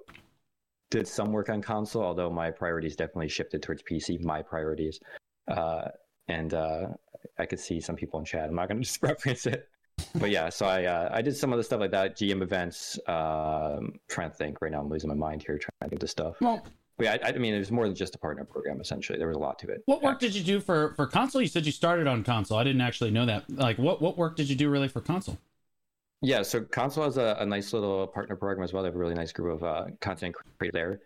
did 0.90 1.08
some 1.08 1.32
work 1.32 1.48
on 1.48 1.62
console, 1.62 2.02
although 2.02 2.28
my 2.28 2.50
priorities 2.50 2.94
definitely 2.94 3.30
shifted 3.30 3.62
towards 3.62 3.82
PC. 3.82 4.20
My 4.20 4.42
priorities, 4.42 5.00
uh, 5.48 5.88
and 6.28 6.52
uh, 6.52 6.88
I 7.38 7.46
could 7.46 7.58
see 7.58 7.80
some 7.80 7.96
people 7.96 8.20
in 8.20 8.26
chat. 8.26 8.50
I'm 8.50 8.54
not 8.54 8.68
going 8.68 8.78
to 8.82 8.84
just 8.84 9.02
reference 9.02 9.46
it, 9.46 9.66
but 10.16 10.30
yeah. 10.30 10.50
So 10.50 10.66
I 10.66 10.84
uh, 10.84 11.08
I 11.10 11.22
did 11.22 11.34
some 11.34 11.52
of 11.52 11.56
the 11.56 11.64
stuff 11.64 11.80
like 11.80 11.90
that, 11.92 12.18
GM 12.18 12.42
events. 12.42 12.98
Um, 13.08 13.94
trying 14.08 14.30
to 14.30 14.36
think 14.36 14.60
right 14.60 14.70
now, 14.70 14.80
I'm 14.80 14.90
losing 14.90 15.08
my 15.08 15.16
mind 15.16 15.42
here 15.42 15.58
trying 15.58 15.88
to 15.88 15.94
get 15.94 16.00
this 16.00 16.10
stuff. 16.10 16.36
well, 16.42 16.62
yeah, 16.98 17.16
I, 17.24 17.30
I 17.30 17.32
mean, 17.38 17.54
it 17.54 17.58
was 17.58 17.70
more 17.70 17.86
than 17.86 17.94
just 17.94 18.14
a 18.14 18.18
partner 18.18 18.44
program. 18.44 18.78
Essentially, 18.78 19.18
there 19.18 19.28
was 19.28 19.38
a 19.38 19.40
lot 19.40 19.58
to 19.60 19.68
it. 19.68 19.82
what 19.86 20.02
work 20.02 20.20
did 20.20 20.34
you 20.34 20.44
do 20.44 20.60
for 20.60 20.92
for 20.96 21.06
console? 21.06 21.40
You 21.40 21.48
said 21.48 21.64
you 21.64 21.72
started 21.72 22.06
on 22.06 22.24
console. 22.24 22.58
I 22.58 22.64
didn't 22.64 22.82
actually 22.82 23.10
know 23.10 23.24
that. 23.24 23.48
Like, 23.48 23.78
what 23.78 24.02
what 24.02 24.18
work 24.18 24.36
did 24.36 24.50
you 24.50 24.56
do 24.56 24.68
really 24.68 24.88
for 24.88 25.00
console? 25.00 25.38
Yeah, 26.22 26.42
so 26.42 26.60
Console 26.62 27.04
has 27.04 27.16
a, 27.18 27.36
a 27.40 27.46
nice 27.46 27.72
little 27.72 28.06
partner 28.06 28.36
program 28.36 28.62
as 28.64 28.72
well. 28.72 28.82
They 28.82 28.88
have 28.88 28.94
a 28.94 28.98
really 28.98 29.14
nice 29.14 29.32
group 29.32 29.56
of 29.60 29.64
uh, 29.64 29.86
content 30.00 30.36
creators 30.58 30.72
there, 30.72 31.00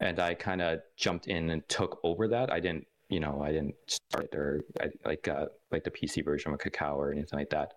and 0.00 0.18
I 0.18 0.34
kind 0.34 0.62
of 0.62 0.80
jumped 0.96 1.26
in 1.28 1.50
and 1.50 1.66
took 1.68 2.00
over 2.02 2.26
that. 2.28 2.50
I 2.50 2.58
didn't, 2.58 2.86
you 3.10 3.20
know, 3.20 3.42
I 3.42 3.52
didn't 3.52 3.74
start 3.86 4.30
it 4.32 4.34
or 4.34 4.62
I, 4.80 4.86
like 5.04 5.28
uh, 5.28 5.46
like 5.70 5.84
the 5.84 5.90
PC 5.90 6.24
version 6.24 6.52
of 6.54 6.58
Kakao 6.58 6.96
or 6.96 7.12
anything 7.12 7.38
like 7.38 7.50
that. 7.50 7.72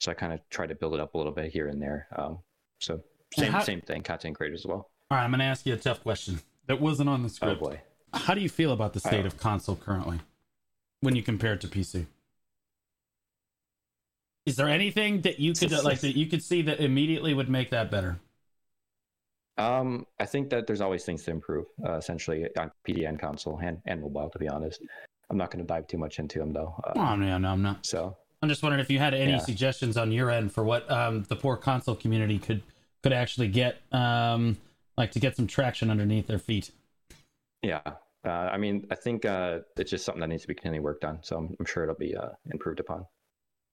So 0.00 0.10
I 0.10 0.14
kind 0.14 0.32
of 0.32 0.40
tried 0.48 0.68
to 0.70 0.74
build 0.74 0.94
it 0.94 1.00
up 1.00 1.14
a 1.14 1.18
little 1.18 1.32
bit 1.32 1.52
here 1.52 1.68
and 1.68 1.82
there. 1.82 2.06
Um, 2.16 2.38
so 2.80 3.00
same 3.36 3.52
how- 3.52 3.60
same 3.62 3.82
thing, 3.82 4.02
content 4.02 4.36
creators 4.36 4.60
as 4.62 4.66
well. 4.66 4.90
All 5.10 5.16
right, 5.18 5.24
I'm 5.24 5.30
going 5.30 5.40
to 5.40 5.44
ask 5.46 5.66
you 5.66 5.74
a 5.74 5.76
tough 5.78 6.02
question 6.02 6.40
that 6.66 6.80
wasn't 6.80 7.08
on 7.08 7.22
the 7.22 7.28
script. 7.28 7.60
Oh 7.60 7.64
boy, 7.66 7.80
How 8.14 8.32
do 8.34 8.40
you 8.40 8.48
feel 8.48 8.72
about 8.72 8.92
the 8.94 9.00
state 9.00 9.24
Oh. 9.24 9.26
of 9.26 9.36
console 9.38 9.76
currently 9.76 10.20
when 11.00 11.14
you 11.16 11.22
compare 11.22 11.52
it 11.54 11.60
to 11.62 11.68
PC? 11.68 12.06
Is 14.48 14.56
there 14.56 14.68
anything 14.68 15.20
that 15.22 15.38
you 15.38 15.52
could 15.52 15.70
like 15.84 16.00
that 16.00 16.16
you 16.16 16.26
could 16.26 16.42
see 16.42 16.62
that 16.62 16.80
immediately 16.80 17.34
would 17.34 17.48
make 17.48 17.70
that 17.70 17.90
better? 17.90 18.18
um, 19.58 20.06
I 20.20 20.24
think 20.26 20.50
that 20.50 20.66
there's 20.66 20.80
always 20.80 21.04
things 21.04 21.24
to 21.24 21.30
improve. 21.32 21.66
Uh, 21.84 21.94
essentially 21.94 22.46
on 22.56 22.70
PDN 22.86 23.18
console 23.20 23.58
and 23.62 23.78
and 23.86 24.00
mobile. 24.00 24.30
To 24.30 24.38
be 24.38 24.48
honest, 24.48 24.82
I'm 25.30 25.36
not 25.36 25.50
going 25.50 25.64
to 25.64 25.66
dive 25.66 25.86
too 25.86 25.98
much 25.98 26.18
into 26.18 26.38
them 26.38 26.52
though. 26.52 26.74
Uh, 26.84 26.92
Oh 26.96 27.16
no, 27.16 27.38
no, 27.38 27.48
I'm 27.50 27.62
not. 27.62 27.84
So 27.84 28.16
I'm 28.40 28.48
just 28.48 28.62
wondering 28.62 28.80
if 28.80 28.90
you 28.90 28.98
had 28.98 29.14
any 29.14 29.32
Yeah. 29.32 29.38
suggestions 29.38 29.96
on 29.96 30.12
your 30.12 30.30
end 30.30 30.52
for 30.52 30.64
what 30.64 30.90
um, 30.90 31.24
the 31.24 31.36
poor 31.36 31.56
console 31.56 31.94
community 31.96 32.38
could 32.38 32.62
could 33.02 33.12
actually 33.12 33.48
get, 33.48 33.80
um, 33.92 34.56
like 34.96 35.12
to 35.12 35.20
get 35.20 35.36
some 35.36 35.46
traction 35.46 35.88
underneath 35.90 36.26
their 36.26 36.38
feet. 36.38 36.72
Yeah. 37.62 37.80
Uh, 38.24 38.28
I 38.28 38.58
mean, 38.58 38.86
I 38.90 38.96
think 38.96 39.24
uh, 39.24 39.60
it's 39.76 39.90
just 39.90 40.04
something 40.04 40.20
that 40.20 40.26
needs 40.28 40.42
to 40.42 40.48
be 40.48 40.54
continually 40.54 40.80
worked 40.82 41.04
on. 41.04 41.20
So 41.22 41.36
I'm, 41.36 41.54
I'm 41.60 41.64
sure 41.66 41.84
it'll 41.84 41.94
be 41.94 42.16
uh, 42.16 42.30
improved 42.52 42.80
upon. 42.80 43.06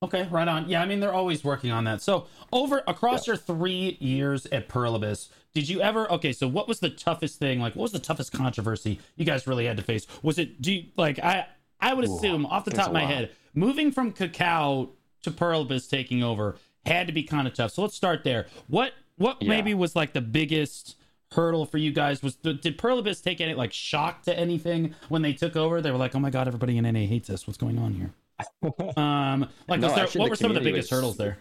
Okay, 0.05 0.27
right 0.31 0.47
on. 0.47 0.69
Yeah, 0.69 0.81
I 0.81 0.85
mean 0.85 1.00
they're 1.00 1.13
always 1.13 1.43
working 1.43 1.71
on 1.71 1.83
that. 1.85 2.01
So 2.01 2.27
over 2.53 2.81
across 2.88 3.27
your 3.27 3.35
three 3.35 3.97
years 4.00 4.45
at 4.47 4.67
Pearl 4.67 4.95
Abyss, 4.95 5.29
did 5.53 5.67
you 5.69 5.81
ever? 5.81 6.09
Okay, 6.12 6.31
so 6.33 6.47
what 6.47 6.67
was 6.67 6.79
the 6.79 6.89
toughest 6.89 7.39
thing? 7.39 7.59
Like, 7.59 7.75
what 7.75 7.83
was 7.83 7.91
the 7.91 8.00
toughest 8.00 8.31
controversy 8.31 9.00
you 9.15 9.25
guys 9.25 9.47
really 9.47 9.65
had 9.65 9.77
to 9.77 9.83
face? 9.83 10.07
Was 10.24 10.38
it 10.39 10.62
do 10.62 10.74
you, 10.74 10.85
like 10.97 11.19
I? 11.19 11.47
I 11.81 11.93
would 11.93 12.07
Ooh, 12.07 12.15
assume 12.15 12.45
off 12.45 12.65
the 12.65 12.71
top 12.71 12.88
of 12.88 12.93
my 12.93 13.01
lot. 13.01 13.12
head, 13.13 13.31
moving 13.53 13.91
from 13.91 14.13
Kakao 14.13 14.89
to 15.24 15.31
Pearl 15.31 15.62
Abyss 15.62 15.88
taking 15.88 16.24
over 16.24 16.57
had 16.85 17.07
to 17.07 17.13
be 17.13 17.24
kind 17.24 17.47
of 17.47 17.53
tough. 17.53 17.71
So 17.71 17.81
let's 17.81 17.95
start 17.95 18.24
there. 18.24 18.47
What 18.67 18.93
what 19.17 19.41
Yeah. 19.41 19.50
maybe 19.50 19.74
was 19.74 19.95
like 19.95 20.13
the 20.13 20.21
biggest 20.21 20.95
hurdle 21.31 21.65
for 21.65 21.77
you 21.77 21.91
guys? 21.91 22.21
Was 22.21 22.35
the, 22.38 22.53
did 22.53 22.77
Pearl 22.77 23.00
Abyss 23.00 23.21
take 23.21 23.41
any 23.41 23.53
like 23.53 23.74
shock 23.74 24.21
to 24.24 24.38
anything 24.38 24.93
when 25.09 25.21
they 25.21 25.33
took 25.33 25.55
over? 25.55 25.81
They 25.81 25.91
were 25.91 25.97
like, 25.97 26.15
oh 26.15 26.19
my 26.19 26.29
god, 26.29 26.47
everybody 26.47 26.77
in 26.77 26.83
NA 26.83 27.07
hates 27.07 27.29
us. 27.29 27.47
What's 27.47 27.57
going 27.57 27.77
on 27.79 27.93
here? 27.93 28.12
Um, 28.98 29.48
like, 29.68 29.80
No, 29.80 29.94
there, 29.96 30.08
what 30.15 30.30
were 30.30 30.36
some 30.36 30.51
of 30.51 30.56
the 30.56 30.62
biggest 30.62 30.92
was- 30.92 31.00
hurdles 31.00 31.18
there? 31.18 31.39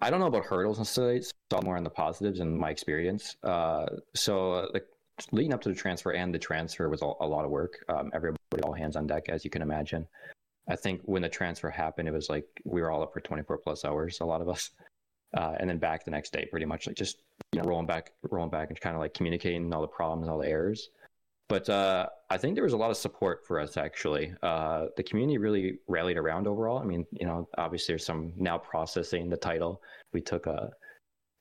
I 0.00 0.10
don't 0.10 0.20
know 0.20 0.26
about 0.26 0.44
hurdles 0.44 0.78
necessarily. 0.78 1.22
So 1.22 1.60
more 1.62 1.76
on 1.76 1.84
the 1.84 1.90
positives 1.90 2.40
in 2.40 2.58
my 2.58 2.70
experience. 2.70 3.36
Uh, 3.42 3.86
so 4.14 4.52
uh, 4.52 4.66
the 4.72 4.82
leading 5.32 5.54
up 5.54 5.62
to 5.62 5.70
the 5.70 5.74
transfer 5.74 6.12
and 6.12 6.34
the 6.34 6.38
transfer 6.38 6.88
was 6.90 7.00
a, 7.00 7.10
a 7.20 7.26
lot 7.26 7.44
of 7.46 7.50
work. 7.50 7.82
Um, 7.88 8.10
everybody 8.12 8.36
all 8.62 8.72
hands 8.74 8.96
on 8.96 9.06
deck, 9.06 9.28
as 9.28 9.44
you 9.44 9.50
can 9.50 9.62
imagine. 9.62 10.06
I 10.68 10.76
think 10.76 11.00
when 11.04 11.22
the 11.22 11.28
transfer 11.28 11.70
happened, 11.70 12.08
it 12.08 12.12
was 12.12 12.28
like 12.28 12.44
we 12.64 12.82
were 12.82 12.90
all 12.90 13.02
up 13.02 13.12
for 13.12 13.20
24 13.20 13.58
plus 13.58 13.84
hours, 13.84 14.18
a 14.20 14.24
lot 14.24 14.40
of 14.40 14.48
us. 14.48 14.70
Uh, 15.36 15.54
and 15.58 15.68
then 15.68 15.78
back 15.78 16.04
the 16.04 16.10
next 16.10 16.32
day, 16.32 16.46
pretty 16.50 16.66
much 16.66 16.86
like 16.86 16.96
just 16.96 17.22
you 17.52 17.60
know 17.60 17.68
rolling 17.68 17.86
back, 17.86 18.12
rolling 18.30 18.50
back, 18.50 18.68
and 18.68 18.80
kind 18.80 18.94
of 18.96 19.00
like 19.00 19.14
communicating 19.14 19.72
all 19.72 19.80
the 19.80 19.88
problems, 19.88 20.28
all 20.28 20.38
the 20.38 20.48
errors. 20.48 20.90
But 21.48 21.68
uh, 21.68 22.06
I 22.28 22.36
think 22.38 22.54
there 22.54 22.64
was 22.64 22.72
a 22.72 22.76
lot 22.76 22.90
of 22.90 22.96
support 22.96 23.46
for 23.46 23.60
us 23.60 23.76
actually. 23.76 24.32
Uh, 24.42 24.86
the 24.96 25.02
community 25.02 25.38
really 25.38 25.78
rallied 25.86 26.16
around 26.16 26.46
overall. 26.48 26.78
I 26.78 26.84
mean, 26.84 27.06
you 27.12 27.26
know, 27.26 27.48
obviously 27.56 27.92
there's 27.92 28.04
some 28.04 28.32
now 28.36 28.58
processing 28.58 29.30
the 29.30 29.36
title. 29.36 29.80
We 30.12 30.20
took 30.20 30.46
a, 30.46 30.70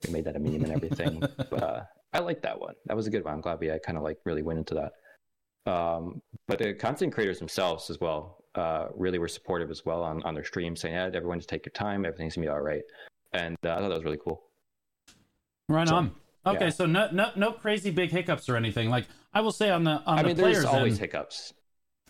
we 0.05 0.13
made 0.13 0.25
that 0.25 0.35
a 0.35 0.39
meme 0.39 0.63
and 0.63 0.71
everything. 0.71 1.19
but 1.37 1.63
uh, 1.63 1.83
I 2.13 2.19
like 2.19 2.41
that 2.43 2.59
one. 2.59 2.75
That 2.85 2.95
was 2.95 3.07
a 3.07 3.09
good 3.09 3.23
one. 3.23 3.33
I'm 3.33 3.41
glad 3.41 3.59
we 3.59 3.71
kind 3.83 3.97
of 3.97 4.03
like 4.03 4.17
really 4.25 4.43
went 4.43 4.59
into 4.59 4.75
that. 4.75 4.91
Um, 5.71 6.21
but 6.47 6.59
the 6.59 6.73
content 6.73 7.13
creators 7.13 7.39
themselves 7.39 7.89
as 7.89 7.99
well 7.99 8.43
uh, 8.53 8.87
really 8.95 9.17
were 9.17 9.27
supportive 9.27 9.71
as 9.71 9.85
well 9.85 10.03
on, 10.03 10.21
on 10.23 10.35
their 10.35 10.43
stream, 10.43 10.75
saying, 10.75 10.93
"Yeah, 10.93 11.09
everyone 11.13 11.39
just 11.39 11.49
take 11.49 11.65
your 11.65 11.73
time. 11.73 12.05
Everything's 12.05 12.35
gonna 12.35 12.45
be 12.45 12.49
all 12.49 12.61
right." 12.61 12.83
And 13.33 13.57
uh, 13.65 13.71
I 13.71 13.79
thought 13.79 13.89
that 13.89 13.95
was 13.95 14.03
really 14.03 14.19
cool. 14.23 14.43
Right 15.67 15.87
So, 15.87 15.95
on. 15.95 16.11
Okay, 16.45 16.65
yeah. 16.65 16.69
so 16.69 16.85
no, 16.85 17.09
no, 17.11 17.31
no 17.35 17.51
crazy 17.51 17.89
big 17.89 18.11
hiccups 18.11 18.47
or 18.47 18.55
anything. 18.55 18.89
Like 18.89 19.05
I 19.35 19.41
will 19.41 19.51
say 19.51 19.69
on 19.69 19.83
the 19.83 20.01
on 20.05 20.19
I 20.19 20.21
the 20.23 20.27
mean, 20.29 20.37
there's 20.37 20.53
players 20.63 20.65
always 20.65 20.93
end, 20.93 21.01
hiccups. 21.01 21.53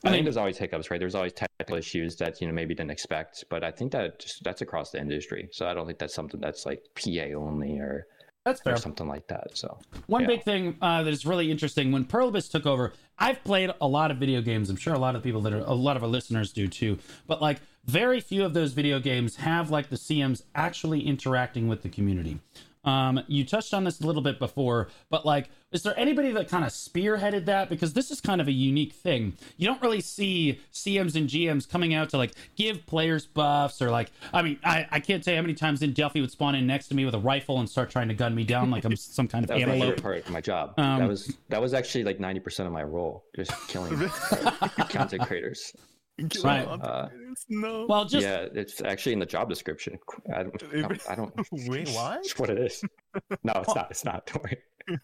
I 0.03 0.07
I 0.07 0.11
mean- 0.11 0.17
think 0.17 0.25
there's 0.25 0.37
always 0.37 0.57
hiccups, 0.57 0.91
right? 0.91 0.99
There's 0.99 1.15
always 1.15 1.33
technical 1.33 1.75
issues 1.75 2.15
that 2.17 2.39
you 2.39 2.47
know 2.47 2.53
maybe 2.53 2.75
didn't 2.75 2.91
expect, 2.91 3.43
but 3.49 3.63
I 3.63 3.71
think 3.71 3.91
that 3.93 4.19
just 4.19 4.43
that's 4.43 4.61
across 4.61 4.91
the 4.91 4.99
industry. 4.99 5.49
So 5.51 5.67
I 5.67 5.73
don't 5.73 5.87
think 5.87 5.97
that's 5.97 6.13
something 6.13 6.39
that's 6.39 6.65
like 6.65 6.83
PA 6.95 7.33
only 7.35 7.79
or, 7.79 8.05
that's 8.45 8.61
fair. 8.61 8.73
or 8.75 8.77
something 8.77 9.07
like 9.07 9.27
that. 9.29 9.57
So 9.57 9.79
One 10.05 10.21
Yeah. 10.21 10.27
big 10.27 10.43
thing 10.43 10.77
uh, 10.81 11.01
that 11.01 11.11
is 11.11 11.25
really 11.25 11.49
interesting 11.49 11.91
when 11.91 12.05
Pearl 12.05 12.27
Abyss 12.27 12.47
took 12.49 12.67
over, 12.67 12.93
I've 13.17 13.43
played 13.43 13.71
a 13.81 13.87
lot 13.87 14.11
of 14.11 14.17
video 14.17 14.41
games. 14.41 14.69
I'm 14.69 14.75
sure 14.75 14.93
a 14.93 14.99
lot 14.99 15.15
of 15.15 15.23
people 15.23 15.41
that 15.41 15.53
are 15.53 15.59
a 15.61 15.73
lot 15.73 15.97
of 15.97 16.03
our 16.03 16.09
listeners 16.09 16.53
do 16.53 16.67
too. 16.67 16.99
But 17.25 17.41
like 17.41 17.57
very 17.85 18.19
few 18.19 18.45
of 18.45 18.53
those 18.53 18.73
video 18.73 18.99
games 18.99 19.37
have 19.37 19.71
like 19.71 19.89
the 19.89 19.95
CMs 19.95 20.43
actually 20.53 21.01
interacting 21.07 21.67
with 21.67 21.81
the 21.81 21.89
community. 21.89 22.39
Um, 22.85 23.21
you 23.27 23.43
touched 23.45 23.73
on 23.73 23.83
this 23.83 23.99
a 23.99 24.05
little 24.05 24.21
bit 24.21 24.39
before, 24.39 24.87
but 25.09 25.25
like, 25.25 25.49
is 25.71 25.83
there 25.83 25.97
anybody 25.99 26.31
that 26.31 26.47
kind 26.47 26.63
of 26.63 26.71
spearheaded 26.71 27.45
that? 27.45 27.69
Because 27.69 27.93
this 27.93 28.11
is 28.11 28.21
kind 28.21 28.39
of 28.39 28.47
a 28.47 28.51
unique 28.51 28.93
thing. 28.93 29.33
You 29.57 29.67
don't 29.67 29.81
really 29.81 30.01
see 30.01 30.59
CMs 30.71 31.15
and 31.15 31.27
GMs 31.27 31.67
coming 31.67 31.93
out 31.93 32.09
to 32.11 32.17
like 32.17 32.31
give 32.55 32.85
players 32.85 33.25
buffs 33.25 33.81
or 33.81 33.89
like, 33.91 34.11
I 34.33 34.41
mean, 34.41 34.59
I, 34.63 34.87
I 34.91 34.99
can't 34.99 35.25
say 35.25 35.35
how 35.35 35.41
many 35.41 35.53
times 35.53 35.81
in 35.81 35.91
Delphi 35.93 36.21
would 36.21 36.31
spawn 36.31 36.55
in 36.55 36.65
next 36.67 36.87
to 36.89 36.95
me 36.95 37.03
with 37.03 37.15
a 37.15 37.19
rifle 37.19 37.59
and 37.59 37.69
start 37.69 37.89
trying 37.89 38.07
to 38.07 38.13
gun 38.13 38.33
me 38.33 38.43
down 38.43 38.71
like 38.71 38.85
I'm 38.85 38.95
some 38.95 39.27
kind 39.27 39.43
of 39.43 39.49
that 39.49 39.55
was 39.55 39.63
antelope. 39.63 40.01
part 40.01 40.25
of 40.25 40.29
my 40.29 40.41
job. 40.41 40.73
Um, 40.77 40.99
that 40.99 41.09
was 41.09 41.35
that 41.49 41.61
was 41.61 41.73
actually 41.73 42.03
like 42.03 42.19
ninety 42.19 42.39
percent 42.39 42.67
of 42.67 42.73
my 42.73 42.83
role, 42.83 43.25
just 43.35 43.51
killing 43.67 43.97
content 44.89 45.23
creators. 45.23 45.73
Get 45.73 45.94
Right. 46.43 46.65
Uh, 46.65 47.09
no. 47.49 47.85
Well, 47.87 48.05
just 48.05 48.25
yeah, 48.25 48.47
it's 48.53 48.81
actually 48.81 49.13
in 49.13 49.19
the 49.19 49.25
job 49.25 49.49
description. 49.49 49.99
I 50.33 50.43
don't. 50.43 50.63
I 51.09 51.15
don't, 51.15 51.33
Wait, 51.51 51.89
what? 51.93 52.19
It's 52.19 52.39
what 52.39 52.49
it 52.49 52.57
is. 52.57 52.83
No, 53.43 53.53
it's 53.55 53.75
not. 53.75 53.87
It's 53.91 54.05
not. 54.05 54.25
Don't 54.25 54.43
worry. 54.43 54.57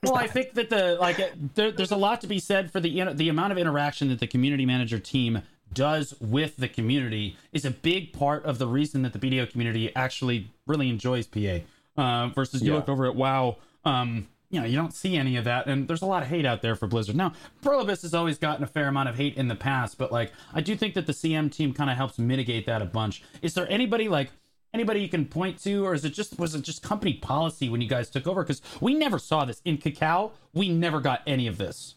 well, 0.04 0.16
I 0.16 0.28
think 0.28 0.54
that 0.54 0.70
the 0.70 0.96
like 1.02 1.18
there, 1.56 1.72
there's 1.72 1.92
a 1.92 1.98
lot 1.98 2.22
to 2.22 2.28
be 2.28 2.40
said 2.40 2.72
for 2.72 2.80
the 2.80 2.90
you 2.90 3.04
know, 3.04 3.14
the 3.14 3.30
amount 3.30 3.52
of 3.52 3.58
interaction 3.58 4.08
that 4.10 4.20
the 4.20 4.28
community 4.28 4.66
manager 4.66 5.00
team 5.00 5.42
does 5.74 6.14
with 6.22 6.58
the 6.58 6.68
community 6.70 7.38
is 7.52 7.66
a 7.66 7.72
big 7.72 8.14
part 8.14 8.46
of 8.46 8.58
the 8.58 8.68
reason 8.68 9.02
that 9.02 9.14
the 9.14 9.20
BDO 9.20 9.50
community 9.52 9.94
actually 9.96 10.52
really 10.68 10.90
enjoys 10.90 11.28
PA. 11.28 11.60
Uh, 11.98 12.30
versus 12.30 12.62
you 12.62 12.72
Yeah. 12.72 12.78
look 12.78 12.88
over 12.90 13.06
at 13.06 13.16
WoW, 13.16 13.58
um, 13.84 14.28
you 14.52 14.60
know, 14.60 14.66
you 14.66 14.76
don't 14.76 14.94
see 14.94 15.16
any 15.16 15.38
of 15.38 15.46
that, 15.46 15.68
and 15.68 15.88
there's 15.88 16.02
a 16.02 16.06
lot 16.06 16.22
of 16.22 16.30
hate 16.30 16.46
out 16.46 16.62
there 16.62 16.76
for 16.76 16.86
Blizzard. 16.86 17.16
Now, 17.16 17.32
Pearl 17.62 17.82
Abyss 17.82 18.02
has 18.04 18.14
always 18.14 18.38
gotten 18.38 18.64
a 18.64 18.68
fair 18.68 18.88
amount 18.88 19.10
of 19.10 19.16
hate 19.16 19.38
in 19.38 19.48
the 19.48 19.56
past, 19.56 19.98
but 19.98 20.12
like 20.12 20.32
I 20.54 20.62
do 20.62 20.76
think 20.76 20.94
that 20.94 21.08
the 21.08 21.14
CM 21.14 21.52
team 21.52 21.74
kind 21.74 21.90
of 21.90 21.96
helps 21.96 22.20
mitigate 22.20 22.66
that 22.66 22.82
a 22.82 22.86
bunch. 22.86 23.24
Is 23.42 23.54
there 23.54 23.66
anybody 23.72 24.10
like 24.10 24.30
anybody 24.74 25.02
you 25.02 25.10
can 25.10 25.26
point 25.26 25.58
to, 25.64 25.86
or 25.86 25.94
is 25.94 26.04
it 26.04 26.14
just 26.14 26.38
was 26.38 26.54
it 26.54 26.64
just 26.64 26.84
company 26.84 27.14
policy 27.14 27.70
when 27.70 27.82
you 27.82 27.88
guys 27.88 28.10
took 28.10 28.28
over? 28.28 28.44
Because 28.44 28.62
we 28.82 28.94
never 28.94 29.18
saw 29.18 29.46
this 29.46 29.62
in 29.64 29.78
Kakao. 29.78 30.32
We 30.54 30.70
never 30.70 31.00
got 31.00 31.22
any 31.26 31.48
of 31.48 31.58
this, 31.58 31.96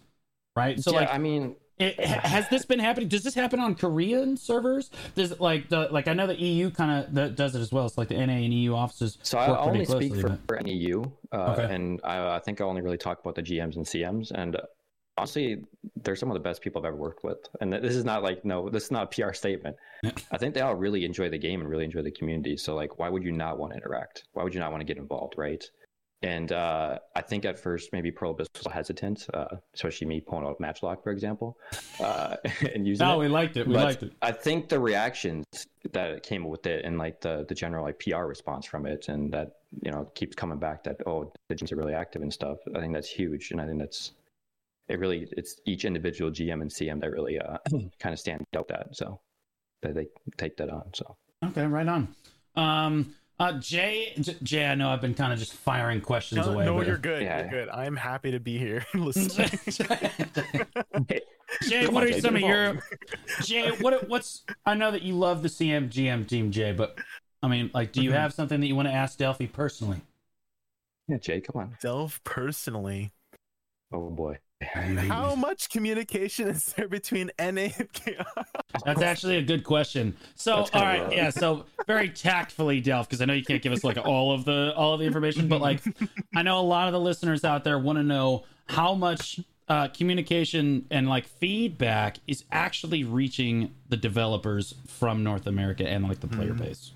right? 0.57 0.81
So 0.81 0.93
yeah, 0.93 1.01
like, 1.01 1.11
I 1.13 1.19
mean, 1.19 1.57
it, 1.79 1.99
has 2.01 2.49
this 2.49 2.65
been 2.65 2.79
happening? 2.79 3.09
Does 3.09 3.25
this 3.25 3.35
happen 3.35 3.59
on 3.61 3.75
Korean 3.75 4.37
servers? 4.37 4.91
Does 5.15 5.33
it 5.33 5.41
like 5.41 5.69
the 5.69 5.89
like 5.91 6.07
I 6.09 6.13
know 6.13 6.27
the 6.27 6.41
EU 6.41 6.71
kind 6.71 7.05
of 7.19 7.35
does 7.35 7.55
it 7.55 7.61
as 7.61 7.73
well. 7.73 7.87
It's 7.87 7.99
like 7.99 8.09
the 8.09 8.15
NA 8.27 8.33
and 8.35 8.55
EU 8.55 8.75
offices. 8.75 9.19
So 9.23 9.39
I 9.39 9.49
work 9.51 9.59
I 9.59 9.63
pretty 9.71 9.87
only 9.93 10.09
speak 10.09 10.21
for, 10.21 10.39
but- 10.47 10.65
NEU, 10.65 11.03
uh, 11.33 11.57
Okay. 11.59 11.75
and 11.75 12.01
I, 12.05 12.37
I 12.37 12.39
think 12.39 12.61
I 12.61 12.65
only 12.65 12.83
really 12.83 12.99
talk 12.99 13.21
about 13.21 13.35
the 13.35 13.43
GMs 13.43 13.77
and 13.77 13.85
CMs. 13.85 14.31
And 14.31 14.57
honestly, 15.19 15.65
they're 16.03 16.17
some 16.17 16.31
of 16.31 16.35
the 16.35 16.41
best 16.41 16.63
people 16.63 16.81
I've 16.81 16.87
ever 16.87 16.97
worked 16.97 17.25
with. 17.25 17.39
And 17.61 17.73
this 17.73 17.97
is 17.97 18.05
not 18.05 18.23
like 18.23 18.45
no, 18.45 18.69
this 18.69 18.85
is 18.85 18.91
not 18.91 19.05
a 19.05 19.23
PR 19.23 19.33
statement. 19.33 19.77
I 20.31 20.39
think 20.39 20.55
they 20.55 20.61
all 20.61 20.75
really 20.77 21.05
enjoy 21.05 21.29
the 21.29 21.39
game 21.39 21.61
and 21.61 21.69
really 21.69 21.85
enjoy 21.85 22.03
the 22.03 22.11
community. 22.13 22.57
So 22.57 22.75
like, 22.75 22.99
why 22.99 23.09
would 23.09 23.25
you 23.25 23.33
not 23.33 23.59
want 23.59 23.73
to 23.73 23.79
interact? 23.79 24.25
Why 24.33 24.45
would 24.45 24.55
you 24.55 24.61
not 24.61 24.71
want 24.71 24.81
to 24.81 24.85
get 24.85 24.97
involved, 24.97 25.35
right? 25.37 25.65
And 26.25 26.53
uh, 26.53 26.99
I 27.15 27.21
think 27.21 27.45
at 27.45 27.59
first 27.59 27.93
maybe 27.93 28.11
Pearl 28.11 28.31
Abyss 28.31 28.49
was 28.65 28.73
hesitant, 28.73 29.27
uh, 29.35 29.57
especially 29.75 30.07
me 30.07 30.21
pulling 30.21 30.47
out 30.47 30.59
Matchlock, 30.59 31.03
for 31.03 31.11
example, 31.13 31.59
uh, 32.01 32.37
and 32.75 32.87
using 32.87 33.07
Oh, 33.07 33.21
it. 33.21 33.25
we 33.25 33.29
liked 33.29 33.57
it. 33.59 33.67
We 33.67 33.75
But 33.75 33.85
liked 33.85 34.03
it. 34.05 34.13
I 34.23 34.33
think 34.33 34.69
the 34.71 34.81
reactions 34.81 35.45
that 35.93 36.23
came 36.23 36.45
with 36.45 36.67
it 36.67 36.85
and 36.85 36.97
like 36.99 37.21
the, 37.21 37.45
the 37.47 37.55
general 37.55 37.85
like 37.85 37.99
PR 37.99 38.25
response 38.25 38.65
from 38.65 38.87
it 38.87 39.09
and 39.09 39.31
that, 39.33 39.57
you 39.83 39.91
know, 39.91 40.11
keeps 40.15 40.35
coming 40.35 40.59
back 40.59 40.83
that, 40.85 40.97
oh, 41.07 41.31
the 41.49 41.55
gyms 41.55 41.71
are 41.73 41.77
really 41.77 41.95
active 41.95 42.23
and 42.23 42.33
stuff. 42.33 42.59
I 42.75 42.81
think 42.81 42.95
that's 42.95 43.09
huge. 43.09 43.51
And 43.51 43.61
I 43.61 43.67
think 43.67 43.79
that's, 43.81 44.13
it 44.89 44.99
really, 44.99 45.29
it's 45.33 45.61
each 45.67 45.85
individual 45.85 46.31
GM 46.31 46.63
and 46.63 46.71
CM 46.71 47.01
that 47.03 47.11
really 47.11 47.39
uh, 47.39 47.59
kind 47.99 48.13
of 48.15 48.19
stand 48.19 48.45
out 48.57 48.69
that. 48.69 48.97
So 48.97 49.21
that 49.83 49.95
they 49.95 50.07
take 50.39 50.57
that 50.57 50.71
on. 50.71 50.85
So 50.95 51.17
Okay, 51.45 51.67
right 51.67 51.87
on. 51.87 52.15
Um, 52.57 53.15
uh, 53.41 53.59
Jay, 53.59 54.13
J- 54.21 54.37
Jay, 54.43 54.67
I 54.67 54.75
know 54.75 54.91
I've 54.91 55.01
been 55.01 55.15
kind 55.15 55.33
of 55.33 55.39
just 55.39 55.55
firing 55.55 56.01
questions 56.01 56.47
No, 56.47 56.53
away. 56.53 56.65
no 56.65 56.77
but- 56.77 56.87
you're 56.87 56.97
good. 56.99 57.23
Yeah. 57.23 57.41
You're 57.41 57.51
good. 57.51 57.69
I'm 57.69 57.97
happy 57.97 58.31
to 58.33 58.41
be 58.41 58.59
here. 58.59 58.85
Listen. 58.95 59.47
Jay, 61.69 61.85
Come 61.85 61.95
what 61.95 62.05
on, 62.05 62.09
are 62.09 62.13
Jay, 62.13 62.21
some 62.21 62.35
of 62.37 62.41
your 62.43 62.79
Jay? 63.43 63.71
What 63.81 64.09
what's? 64.09 64.43
I 64.67 64.75
know 64.75 64.91
that 64.91 65.03
you 65.03 65.15
love 65.15 65.43
the 65.43 65.49
CM 65.49 65.89
GM 65.91 66.27
team, 66.27 66.51
Jay, 66.51 66.73
but 66.73 66.99
I 67.43 67.49
mean, 67.49 67.71
like, 67.75 67.93
do 67.93 68.03
you 68.03 68.11
Mhm. 68.11 68.15
have 68.15 68.33
something 68.35 68.61
that 68.61 68.67
you 68.67 68.75
want 68.75 68.89
to 68.89 68.95
ask 68.95 69.19
Delphi 69.19 69.47
personally? 69.47 70.01
yeah, 71.09 71.19
Jay, 71.19 71.41
come 71.41 71.61
on. 71.61 71.77
Delve 71.83 72.21
personally. 72.25 73.13
Oh 73.93 74.11
boy. 74.11 74.39
How 74.63 75.35
much 75.35 75.69
communication 75.71 76.49
is 76.49 76.65
there 76.67 76.89
between 76.89 77.31
NA 77.39 77.69
and 77.79 77.89
KR? 77.93 78.41
That's 78.85 79.03
actually 79.03 79.37
a 79.37 79.43
good 79.43 79.65
question. 79.65 80.17
So, 80.37 80.55
all 80.55 80.69
right, 80.75 80.99
all 81.01 81.05
rough. 81.07 81.15
yeah. 81.15 81.31
So, 81.31 81.67
very 81.87 82.09
tactfully, 82.09 82.81
Delph, 82.83 83.05
because 83.05 83.21
I 83.21 83.27
know 83.27 83.35
you 83.35 83.45
can't 83.45 83.63
give 83.63 83.73
us 83.73 83.85
like 83.85 83.99
all 83.99 84.33
of 84.33 84.45
the 84.45 84.73
all 84.77 84.95
of 84.95 85.01
the 85.01 85.07
information, 85.07 85.49
but 85.49 85.61
like, 85.61 85.81
I 86.35 86.43
know 86.43 86.59
a 86.59 86.63
lot 86.63 86.87
of 86.89 86.93
the 86.93 87.01
listeners 87.01 87.45
out 87.45 87.65
there 87.65 87.79
want 87.79 87.99
to 87.99 88.03
know 88.03 88.45
how 88.69 88.95
much 88.95 89.41
uh, 89.69 89.89
communication 89.89 90.87
and 90.91 91.09
like 91.09 91.27
feedback 91.27 92.19
is 92.27 92.45
actually 92.53 93.05
reaching 93.05 93.75
the 93.89 93.97
developers 93.97 94.75
from 94.87 95.23
North 95.23 95.47
America 95.47 95.87
and 95.89 96.05
like 96.09 96.21
the 96.21 96.29
player 96.29 96.53
Mhm. 96.53 96.59
base. 96.59 96.93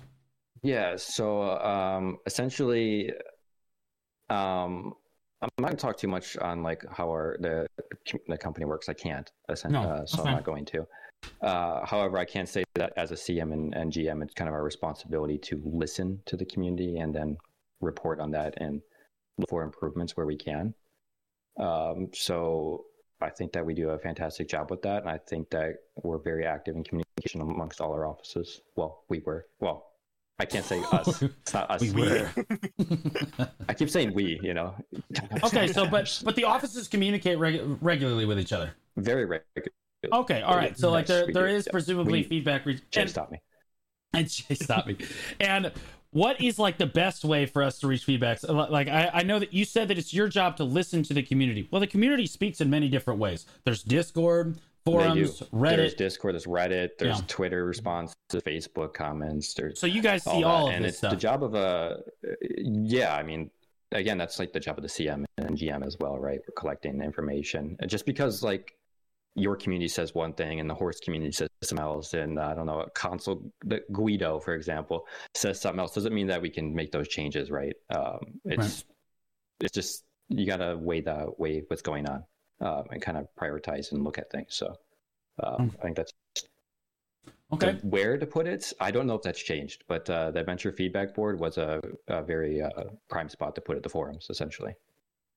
Yeah. 0.63 0.95
So 0.97 1.41
um, 1.59 2.17
essentially, 2.25 3.11
um, 4.29 4.93
I'm 5.41 5.49
not 5.59 5.67
going 5.67 5.77
to 5.77 5.81
talk 5.81 5.97
too 5.97 6.07
much 6.07 6.37
on 6.37 6.63
like 6.63 6.83
how 6.91 7.07
our 7.09 7.37
the 7.39 7.67
the 8.27 8.37
company 8.37 8.65
works. 8.65 8.89
I 8.89 8.93
can't, 8.93 9.31
No, 9.69 9.81
uh, 9.83 10.05
so. 10.05 10.23
I'm 10.23 10.33
not 10.33 10.43
going 10.43 10.65
to. 10.65 10.85
Uh, 11.41 11.85
however, 11.85 12.17
I 12.17 12.25
can 12.25 12.45
say 12.45 12.63
that 12.75 12.93
as 12.97 13.11
a 13.11 13.15
CM 13.15 13.53
and, 13.53 13.73
and 13.73 13.91
GM, 13.91 14.21
it's 14.23 14.33
kind 14.33 14.47
of 14.47 14.53
our 14.53 14.63
responsibility 14.63 15.37
to 15.39 15.61
listen 15.65 16.21
to 16.25 16.37
the 16.37 16.45
community 16.45 16.97
and 16.97 17.13
then 17.13 17.37
report 17.81 18.19
on 18.19 18.31
that 18.31 18.55
and 18.57 18.81
look 19.37 19.49
for 19.49 19.63
improvements 19.63 20.15
where 20.17 20.25
we 20.25 20.35
can. 20.37 20.73
Um, 21.57 22.09
so 22.13 22.85
I 23.21 23.29
think 23.29 23.51
that 23.53 23.65
we 23.65 23.73
do 23.73 23.89
a 23.89 23.99
fantastic 23.99 24.47
job 24.47 24.71
with 24.71 24.81
that, 24.83 25.01
and 25.01 25.09
I 25.09 25.17
think 25.17 25.49
that 25.49 25.75
we're 25.95 26.19
very 26.19 26.45
active 26.45 26.75
in 26.75 26.83
communication 26.83 27.41
amongst 27.41 27.81
all 27.81 27.91
our 27.91 28.05
offices. 28.05 28.61
Well, 28.75 29.03
we 29.09 29.19
were. 29.19 29.45
Well, 29.59 29.88
I 30.39 30.45
can't 30.45 30.65
say 30.65 30.81
us. 30.91 31.21
It's 31.21 31.53
not 31.53 31.69
us. 31.69 31.81
We 31.81 31.91
were. 31.91 32.29
I 33.67 33.73
keep 33.73 33.89
saying 33.89 34.13
we. 34.13 34.39
You 34.41 34.53
know. 34.53 34.75
okay, 35.43 35.67
so 35.67 35.85
but 35.87 36.21
but 36.23 36.35
the 36.35 36.45
offices 36.45 36.87
communicate 36.87 37.37
reg- 37.37 37.61
regularly 37.81 38.25
with 38.25 38.39
each 38.39 38.53
other. 38.53 38.71
very 38.97 39.25
regular. 39.25 39.71
Okay, 40.13 40.41
all 40.41 40.55
right. 40.55 40.77
So 40.77 40.91
like 40.91 41.07
Yes, 41.09 41.17
there 41.17 41.27
we 41.27 41.33
there 41.33 41.47
do. 41.47 41.53
is 41.55 41.67
presumably 41.69 42.19
We- 42.21 42.23
feedback. 42.23 42.65
Re- 42.65 42.79
Jay, 42.91 43.01
and- 43.01 43.09
stop 43.09 43.31
me. 43.31 43.41
and 44.13 44.29
Jay 44.29 44.55
stopped 44.55 44.87
me. 44.87 44.97
And 45.41 45.71
what 46.11 46.41
is 46.41 46.57
like 46.57 46.77
the 46.77 46.85
best 46.87 47.25
way 47.25 47.45
for 47.45 47.61
us 47.61 47.79
to 47.79 47.87
reach 47.87 48.07
feedbacks? 48.07 48.47
Like 48.71 48.87
I, 48.87 49.09
I 49.13 49.23
know 49.23 49.39
that 49.39 49.53
you 49.53 49.65
said 49.65 49.89
that 49.89 49.97
it's 49.97 50.13
your 50.13 50.27
job 50.29 50.55
to 50.57 50.63
listen 50.63 51.03
to 51.03 51.13
the 51.13 51.21
community. 51.21 51.67
Well, 51.69 51.81
the 51.81 51.87
community 51.87 52.25
speaks 52.27 52.61
in 52.61 52.69
many 52.69 52.87
different 52.87 53.19
ways. 53.19 53.45
There's 53.65 53.83
Discord, 53.83 54.57
forums, 54.91 55.39
There's 55.39 55.49
Reddit. 55.51 55.97
Discord, 55.97 56.33
there's 56.35 56.45
Reddit, 56.45 56.89
there's 56.99 57.19
Yeah. 57.19 57.25
Twitter 57.27 57.65
responses, 57.65 58.15
Facebook 58.33 58.93
comments, 58.93 59.53
there's 59.53 59.79
So 59.79 59.87
you 59.87 60.01
guys 60.01 60.23
see 60.23 60.29
all, 60.29 60.45
all, 60.45 60.65
that. 60.67 60.71
of 60.71 60.75
and 60.77 60.85
this 60.85 60.89
it's 60.89 60.97
stuff. 60.99 61.11
the 61.11 61.17
job 61.17 61.43
of 61.43 61.53
a 61.55 61.99
yeah 62.61 63.15
i 63.15 63.23
mean 63.23 63.49
again 63.91 64.17
that's 64.17 64.37
like 64.39 64.53
the 64.53 64.59
job 64.59 64.77
of 64.77 64.83
the 64.83 64.87
cm 64.89 65.25
and 65.37 65.57
gm 65.57 65.85
as 65.85 65.97
well 65.99 66.17
right 66.19 66.39
we're 66.47 66.53
collecting 66.55 67.01
information 67.01 67.75
And 67.79 67.89
just 67.89 68.05
because 68.05 68.43
like 68.43 68.73
your 69.35 69.55
community 69.55 69.87
says 69.87 70.13
one 70.13 70.33
thing 70.33 70.59
and 70.59 70.69
the 70.69 70.73
horse 70.75 70.99
community 70.99 71.31
says 71.31 71.49
something 71.63 71.83
else 71.83 72.13
and 72.13 72.39
i 72.39 72.53
don't 72.53 72.65
know 72.67 72.81
a 72.81 72.89
console 72.91 73.51
the 73.65 73.81
guido 73.91 74.39
for 74.39 74.53
example 74.53 75.07
says 75.35 75.59
something 75.61 75.79
else 75.79 75.93
doesn't 75.93 76.13
mean 76.13 76.27
that 76.27 76.41
we 76.41 76.49
can 76.49 76.73
make 76.75 76.91
those 76.91 77.07
changes 77.07 77.49
right 77.49 77.75
um 77.89 78.19
it's 78.45 78.83
it's 79.61 79.73
just 79.73 80.03
you 80.29 80.45
gotta 80.45 80.77
weigh 80.77 81.01
the 81.01 81.31
weigh 81.37 81.63
what's 81.67 81.81
going 81.81 82.07
on 82.07 82.23
um, 82.61 82.83
and 82.91 83.01
kind 83.01 83.17
of 83.17 83.27
prioritize 83.39 83.91
and 83.91 84.03
look 84.03 84.17
at 84.17 84.29
things 84.31 84.55
so 84.55 84.75
um, 85.43 85.69
Hmm. 85.69 85.75
i 85.79 85.83
think 85.83 85.95
that's 85.97 86.13
okay. 87.53 87.77
where 87.81 88.17
to 88.17 88.25
put 88.25 88.45
it, 88.47 88.71
I 88.79 88.91
don't 88.91 89.07
know 89.07 89.15
if 89.15 89.23
that's 89.23 89.41
changed, 89.41 89.83
but 89.87 90.07
uh, 90.09 90.29
the 90.31 90.39
adventure 90.41 90.71
feedback 90.71 91.15
board 91.15 91.39
was 91.39 91.57
a, 91.57 91.81
a 92.07 92.21
very 92.21 92.61
uh, 92.61 92.69
prime 93.09 93.27
spot 93.29 93.55
to 93.55 93.61
put 93.61 93.75
at 93.75 93.81
the 93.83 93.89
forums, 93.89 94.27
essentially. 94.29 94.73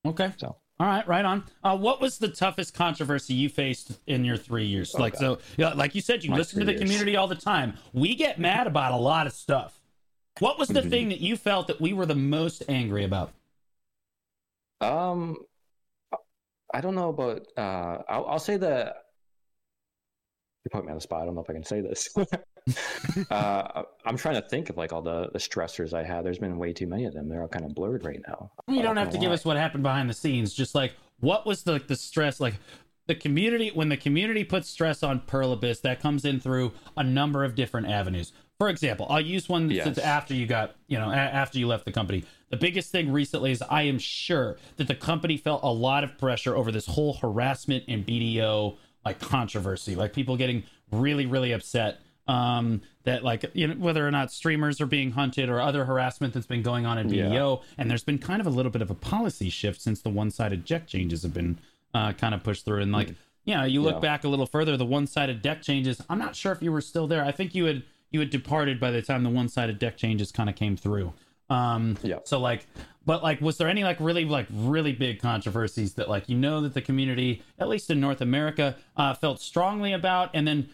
Okay. 0.05 0.31
So- 0.37 0.57
All 0.79 0.87
right, 0.87 1.07
right 1.09 1.25
on. 1.25 1.45
Uh, 1.65 1.77
what 1.79 2.01
was 2.03 2.19
the 2.19 2.29
toughest 2.29 2.75
controversy 2.75 3.33
you 3.33 3.49
faced 3.49 3.99
in 4.07 4.25
your 4.27 4.37
three 4.37 4.67
years? 4.67 4.95
Oh, 4.95 5.01
like 5.01 5.17
so, 5.17 5.39
yeah, 5.57 5.71
like 5.73 5.95
you 5.95 6.03
said, 6.03 6.23
you 6.23 6.31
My 6.31 6.37
listen 6.37 6.59
to 6.61 6.67
the 6.67 6.73
years. 6.73 6.83
community 6.83 7.17
all 7.17 7.29
the 7.29 7.35
time. 7.35 7.79
We 7.95 8.15
get 8.15 8.39
mad 8.39 8.67
about 8.67 8.93
a 8.93 8.97
lot 8.97 9.27
of 9.27 9.33
stuff. 9.33 9.81
What 10.41 10.59
was 10.59 10.69
the 10.69 10.83
Mhm. 10.83 10.91
thing 10.91 11.09
that 11.09 11.21
you 11.21 11.37
felt 11.37 11.67
that 11.69 11.81
we 11.81 11.93
were 11.95 12.05
the 12.07 12.15
most 12.15 12.63
angry 12.69 13.05
about? 13.05 13.33
Um, 14.83 15.39
I 16.73 16.81
don't 16.81 16.95
know 16.95 17.09
about. 17.11 17.47
Uh, 17.57 18.03
I'll, 18.09 18.27
I'll 18.27 18.39
say 18.39 18.57
the. 18.57 18.95
You 20.65 20.71
put 20.71 20.85
me 20.85 20.91
on 20.91 20.97
the 20.97 21.01
spot. 21.01 21.23
I 21.23 21.25
don't 21.25 21.35
know 21.35 21.43
if 21.43 21.51
I 21.51 21.55
can 21.55 21.65
say 21.65 21.81
this. 21.81 22.09
uh, 23.31 23.83
I'm 24.05 24.17
trying 24.17 24.37
to 24.41 24.49
think 24.49 24.71
of 24.71 24.77
like 24.77 24.93
all 24.93 25.03
the, 25.03 25.29
the 25.33 25.39
stressors 25.39 25.93
I 25.93 26.05
had. 26.05 26.25
There's 26.25 26.39
been 26.39 26.57
way 26.57 26.73
too 26.73 26.87
many 26.87 27.05
of 27.05 27.15
them. 27.15 27.29
They're 27.29 27.43
all 27.43 27.49
kind 27.49 27.65
of 27.65 27.75
blurred 27.75 28.05
right 28.05 28.21
now. 28.29 28.53
You 28.69 28.83
don't 28.83 28.97
have 28.97 29.09
to 29.09 29.15
gonna 29.17 29.27
give 29.27 29.33
us 29.33 29.45
what 29.45 29.57
happened 29.57 29.83
behind 29.83 30.09
the 30.09 30.15
scenes. 30.15 30.55
Just 30.55 30.75
like 30.75 30.93
what 31.21 31.47
was 31.47 31.65
the 31.65 31.81
the 31.87 31.97
stress 31.97 32.39
like 32.39 32.55
the 33.09 33.15
community 33.17 33.71
when 33.75 33.89
the 33.89 33.97
community 33.97 34.45
puts 34.45 34.69
stress 34.71 35.03
on 35.03 35.21
Pearl 35.21 35.53
Abyss 35.53 35.81
that 35.81 36.01
comes 36.01 36.25
in 36.25 36.39
through 36.39 36.73
a 36.97 37.03
number 37.03 37.43
of 37.45 37.57
different 37.57 37.89
avenues. 37.89 38.33
For 38.59 38.69
example, 38.69 39.07
I'll 39.11 39.21
use 39.21 39.49
one 39.49 39.69
Yes. 39.69 39.85
since 39.85 39.99
after 39.99 40.35
you 40.35 40.47
got 40.47 40.77
you 40.87 40.99
know 40.99 41.11
a- 41.11 41.15
after 41.15 41.59
you 41.59 41.67
left 41.67 41.85
the 41.85 41.93
company. 41.93 42.25
The 42.53 42.59
biggest 42.59 42.93
thing 42.93 43.11
recently 43.11 43.51
is 43.51 43.63
I 43.63 43.83
am 43.85 43.99
sure 43.99 44.59
that 44.77 44.87
the 44.87 44.95
company 44.95 45.39
felt 45.39 45.63
a 45.65 45.73
lot 45.73 46.05
of 46.05 46.19
pressure 46.19 46.55
over 46.55 46.71
this 46.71 46.85
whole 46.85 47.15
harassment 47.15 47.85
and 47.89 48.07
BDO 48.07 48.77
like 49.07 49.19
controversy, 49.21 49.95
like 49.97 50.13
people 50.13 50.37
getting 50.37 50.63
really 50.91 51.25
really 51.25 51.53
upset 51.53 52.01
um 52.29 52.83
that 53.05 53.25
like 53.25 53.45
you 53.55 53.67
know 53.67 53.75
whether 53.75 54.07
or 54.07 54.11
not 54.11 54.31
streamers 54.31 54.81
are 54.81 54.87
being 54.87 55.11
hunted 55.11 55.49
or 55.49 55.59
other 55.61 55.87
harassment 55.87 56.33
that's 56.35 56.47
been 56.47 56.63
going 56.63 56.85
on 56.87 56.99
in 56.99 57.09
Yeah. 57.09 57.25
BDO 57.31 57.63
and 57.79 57.91
there's 57.91 58.05
been 58.05 58.19
kind 58.19 58.41
of 58.41 58.47
a 58.47 58.51
little 58.51 58.71
bit 58.71 58.83
of 58.83 58.91
a 58.91 58.95
policy 58.95 59.49
shift 59.51 59.81
since 59.81 60.03
the 60.03 60.11
one-sided 60.11 60.65
deck 60.67 60.87
changes 60.87 61.23
have 61.23 61.33
been 61.35 61.59
uh, 61.95 62.13
kind 62.13 62.33
of 62.35 62.45
pushed 62.45 62.65
through. 62.67 62.83
And 62.83 62.93
like 62.93 63.15
you 63.47 63.55
know 63.57 63.65
you 63.65 63.81
look 63.81 63.95
Yeah. 63.95 64.01
back 64.01 64.25
a 64.25 64.29
little 64.29 64.47
further 64.47 64.77
the 64.77 64.85
one-sided 64.85 65.41
deck 65.43 65.63
changes 65.63 66.01
i'm 66.11 66.19
not 66.19 66.37
sure 66.37 66.53
if 66.53 66.63
you 66.63 66.71
were 66.71 66.83
still 66.83 67.07
there. 67.09 67.25
I 67.25 67.33
think 67.33 67.55
you 67.55 67.65
had 67.65 67.83
you 68.11 68.21
had 68.21 68.29
departed 68.29 68.79
by 68.79 68.91
the 68.91 69.01
time 69.01 69.23
the 69.25 69.31
one-sided 69.31 69.79
deck 69.79 69.97
changes 69.97 70.31
kind 70.31 70.51
of 70.51 70.55
came 70.55 70.77
through 70.77 71.15
um 71.53 71.97
Yeah. 72.03 72.19
so 72.25 72.39
like 72.41 72.67
but 73.05 73.23
like 73.23 73.41
was 73.41 73.59
there 73.59 73.69
any 73.69 73.85
like 73.85 73.99
really 74.01 74.25
like 74.25 74.47
really 74.51 74.93
big 74.93 75.21
controversies 75.21 75.95
that 75.95 76.09
like 76.09 76.29
you 76.29 76.37
know 76.37 76.61
that 76.63 76.75
the 76.75 76.81
community 76.83 77.43
at 77.59 77.69
least 77.69 77.91
in 77.91 78.01
north 78.01 78.21
america 78.21 78.77
uh, 78.97 79.15
felt 79.15 79.41
strongly 79.41 79.93
about 79.93 80.31
and 80.35 80.47
then 80.49 80.69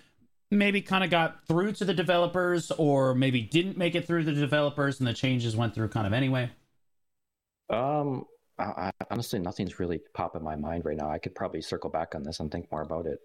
maybe 0.51 0.81
kind 0.81 1.05
of 1.05 1.11
got 1.11 1.45
through 1.47 1.73
to 1.73 1.85
the 1.85 1.95
developers 1.95 2.71
or 2.73 3.15
maybe 3.15 3.41
didn't 3.43 3.77
make 3.77 3.95
it 3.95 4.07
through 4.07 4.25
the 4.25 4.33
developers 4.33 4.99
and 5.01 5.07
the 5.07 5.13
changes 5.13 5.57
went 5.57 5.75
through 5.75 5.89
kind 5.89 6.07
of 6.07 6.13
anyway 6.13 6.51
Um, 7.71 8.25
I, 8.59 8.65
I, 8.65 8.91
honestly, 9.11 9.39
nothing's 9.39 9.79
really 9.79 10.01
popping 10.15 10.43
my 10.43 10.57
mind 10.57 10.85
right 10.85 10.97
now. 10.97 11.11
I 11.11 11.19
could 11.19 11.35
probably 11.35 11.61
circle 11.61 11.91
back 11.91 12.15
on 12.15 12.23
this 12.23 12.41
and 12.41 12.51
think 12.51 12.71
more 12.73 12.83
about 12.83 13.07
it. 13.07 13.19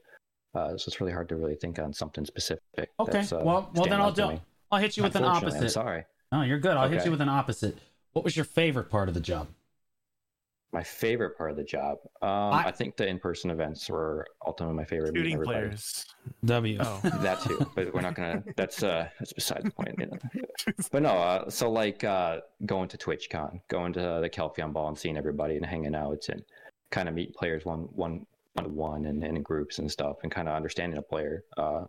Uh, 0.54 0.78
so 0.78 0.84
it's 0.89 1.00
really 1.02 1.13
hard 1.13 1.30
to 1.30 1.36
really 1.36 1.56
think 1.56 1.80
on 1.80 1.92
something 1.94 2.26
specific. 2.26 2.60
okay 3.00 3.22
uh, 3.32 3.39
well 3.44 3.72
well 3.74 3.86
then 3.88 4.00
i'll 4.00 4.12
do 4.12 4.39
i'll 4.72 4.80
hit 4.80 4.96
you 4.98 5.02
with 5.04 5.16
an 5.16 5.24
Unfortunately, 5.24 5.58
I'm 5.60 5.63
opposite 5.63 5.74
sorry. 5.74 6.06
Oh 6.34 6.41
you're 6.41 6.60
good 6.60 6.76
i'll 6.76 6.89
hit 6.89 7.06
you 7.06 7.12
with 7.12 7.22
an 7.22 7.30
opposite 7.30 7.78
what 8.13 8.26
was 8.26 8.36
your 8.36 8.46
favorite 8.46 8.89
part 8.89 9.08
of 9.08 9.13
the 9.13 9.22
job 9.22 9.48
My 10.74 10.82
favorite 10.84 11.38
part 11.38 11.52
of 11.52 11.58
the 11.58 11.63
job. 11.63 12.00
Um, 12.24 12.30
I- 12.58 12.65
I, 12.69 12.72
think 12.72 12.98
the 12.98 13.08
in-person 13.08 13.52
events 13.52 13.88
were 13.91 14.26
ultimately 14.43 14.76
my 14.76 14.86
favorite. 14.86 15.13
meeting 15.13 15.34
Shooting 15.34 15.46
players. 15.46 16.06
w 16.43 16.78
Oh. 16.82 17.00
that 17.28 17.41
too 17.41 17.60
but 17.76 17.93
we're 17.93 18.02
not 18.02 18.15
gonna 18.15 18.43
that's 18.56 18.82
uh 18.82 19.08
that's 19.19 19.34
beside 19.34 19.62
the 19.63 19.69
point 19.72 19.93
you 20.00 20.08
know? 20.08 20.17
but 20.91 21.02
no 21.04 21.10
uh, 21.12 21.50
so 21.50 21.69
like 21.69 22.04
uh 22.04 22.39
going 22.65 22.88
to 22.89 22.98
twitchcon 22.98 23.52
going 23.76 23.93
to 23.93 24.04
the 24.24 24.30
Calpheon 24.38 24.74
ball 24.74 24.88
and 24.88 24.98
seeing 24.98 25.15
everybody 25.17 25.56
and 25.58 25.65
hanging 25.74 25.93
out 25.96 26.24
and 26.30 26.41
kind 26.89 27.08
of 27.08 27.13
meet 27.13 27.36
players 27.36 27.65
one 27.65 27.82
one 28.06 28.26
one 28.56 28.65
on 28.65 28.76
one 28.76 29.06
and, 29.06 29.24
and 29.24 29.38
in 29.38 29.43
groups 29.43 29.78
and 29.80 29.91
stuff 29.98 30.15
and 30.24 30.32
kind 30.32 30.48
of 30.50 30.56
understanding 30.56 30.98
a 30.98 31.02
player 31.13 31.43
uh 31.58 31.84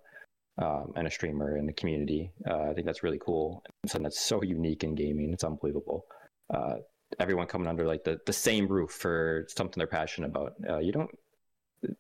um, 0.59 0.93
and 0.97 1.07
a 1.07 1.11
streamer 1.11 1.57
and 1.57 1.69
the 1.69 1.73
community. 1.73 2.31
Uh, 2.49 2.71
i 2.71 2.75
think 2.75 2.87
that's 2.87 3.03
really 3.03 3.21
cool 3.21 3.63
and 3.83 3.91
something 3.91 4.05
that's 4.05 4.21
so 4.21 4.43
unique 4.43 4.85
in 4.85 4.95
gaming. 4.95 5.33
It's 5.33 5.45
unbelievable. 5.45 6.07
Uh 6.53 6.77
everyone 7.21 7.47
coming 7.47 7.69
under 7.69 7.87
like 7.87 8.03
the, 8.03 8.19
the 8.27 8.33
same 8.33 8.67
roof 8.67 8.91
for 8.91 9.47
something 9.49 9.79
they're 9.79 9.87
passionate 9.87 10.29
about. 10.29 10.55
Uh, 10.69 10.79
you 10.79 10.91
don't 10.91 11.11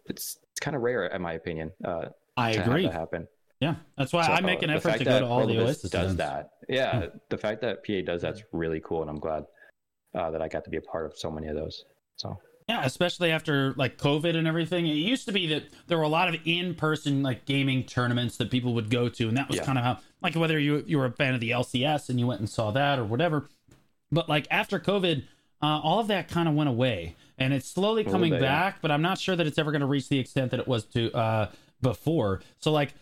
it's 0.07 0.39
it's 0.51 0.61
kind 0.61 0.77
of 0.77 0.83
rare 0.83 1.07
in 1.07 1.23
my 1.23 1.35
opinion 1.35 1.71
uh 1.85 2.07
i 2.37 2.53
agree. 2.53 2.85
happen. 2.85 3.27
Yeah 3.61 3.77
that's 3.97 4.13
why 4.13 4.23
i 4.23 4.41
make 4.41 4.63
an 4.63 4.71
effort 4.71 4.99
to 4.99 5.05
go 5.05 5.21
to 5.21 5.27
all 5.27 5.47
the 5.47 5.59
oasis 5.59 5.91
does 5.91 6.13
events. 6.13 6.17
that 6.17 6.51
yeah 6.69 7.07
the 7.31 7.39
fact 7.39 7.61
that 7.63 7.85
pa 7.85 8.01
does 8.05 8.23
that's 8.23 8.43
really 8.53 8.81
cool 8.85 9.03
and 9.03 9.11
i'm 9.11 9.19
glad 9.19 9.45
uh, 10.15 10.31
that 10.31 10.43
i 10.43 10.49
got 10.49 10.65
to 10.65 10.71
be 10.71 10.77
a 10.77 10.83
part 10.83 11.07
of 11.07 11.17
so 11.17 11.31
many 11.31 11.49
of 11.49 11.55
those 11.55 11.85
so 12.17 12.37
Yeah, 12.69 12.83
especially 12.85 13.31
after 13.31 13.75
like 13.77 13.99
COVID 13.99 14.37
and 14.37 14.49
everything. 14.49 14.87
It 14.87 14.95
used 14.95 15.27
to 15.27 15.33
be 15.33 15.47
that 15.49 15.65
there 15.87 15.99
were 15.99 16.05
a 16.05 16.09
lot 16.09 16.29
of 16.35 16.41
in-person 16.47 17.23
like 17.23 17.45
gaming 17.45 17.85
tournaments 17.85 18.39
that 18.39 18.51
people 18.51 18.73
would 18.75 18.89
go 18.89 19.11
to, 19.11 19.29
and 19.29 19.37
that 19.37 19.49
was 19.49 19.59
Yeah. 19.59 19.65
kind 19.65 19.77
of 19.79 19.85
how 19.85 19.99
like 20.23 20.35
whether 20.35 20.59
you 20.59 20.83
you 20.87 20.97
were 20.97 21.05
a 21.05 21.13
fan 21.13 21.35
of 21.35 21.41
the 21.41 21.51
LCS 21.51 22.09
and 22.09 22.19
you 22.19 22.27
went 22.27 22.41
and 22.41 22.49
saw 22.49 22.71
that 22.71 22.99
or 22.99 23.05
whatever. 23.05 23.51
But 24.11 24.31
like 24.31 24.47
after 24.51 24.81
COVID, 24.81 25.25
uh, 25.61 25.81
all 25.83 26.01
of 26.01 26.07
that 26.09 26.29
kind 26.29 26.49
of 26.49 26.55
went 26.55 26.71
away, 26.71 27.17
and 27.37 27.53
it's 27.53 27.69
slowly 27.69 28.03
coming 28.03 28.33
back. 28.41 28.79
But 28.81 28.91
I'm 28.91 29.03
not 29.03 29.19
sure 29.19 29.37
that 29.37 29.47
it's 29.47 29.59
ever 29.59 29.71
going 29.71 29.81
to 29.83 29.87
reach 29.87 30.09
the 30.09 30.19
extent 30.19 30.51
that 30.53 30.61
it 30.61 30.67
was 30.69 30.85
to 30.87 31.13
uh, 31.13 31.51
before. 31.83 32.41
So 32.61 32.73
like. 32.73 32.95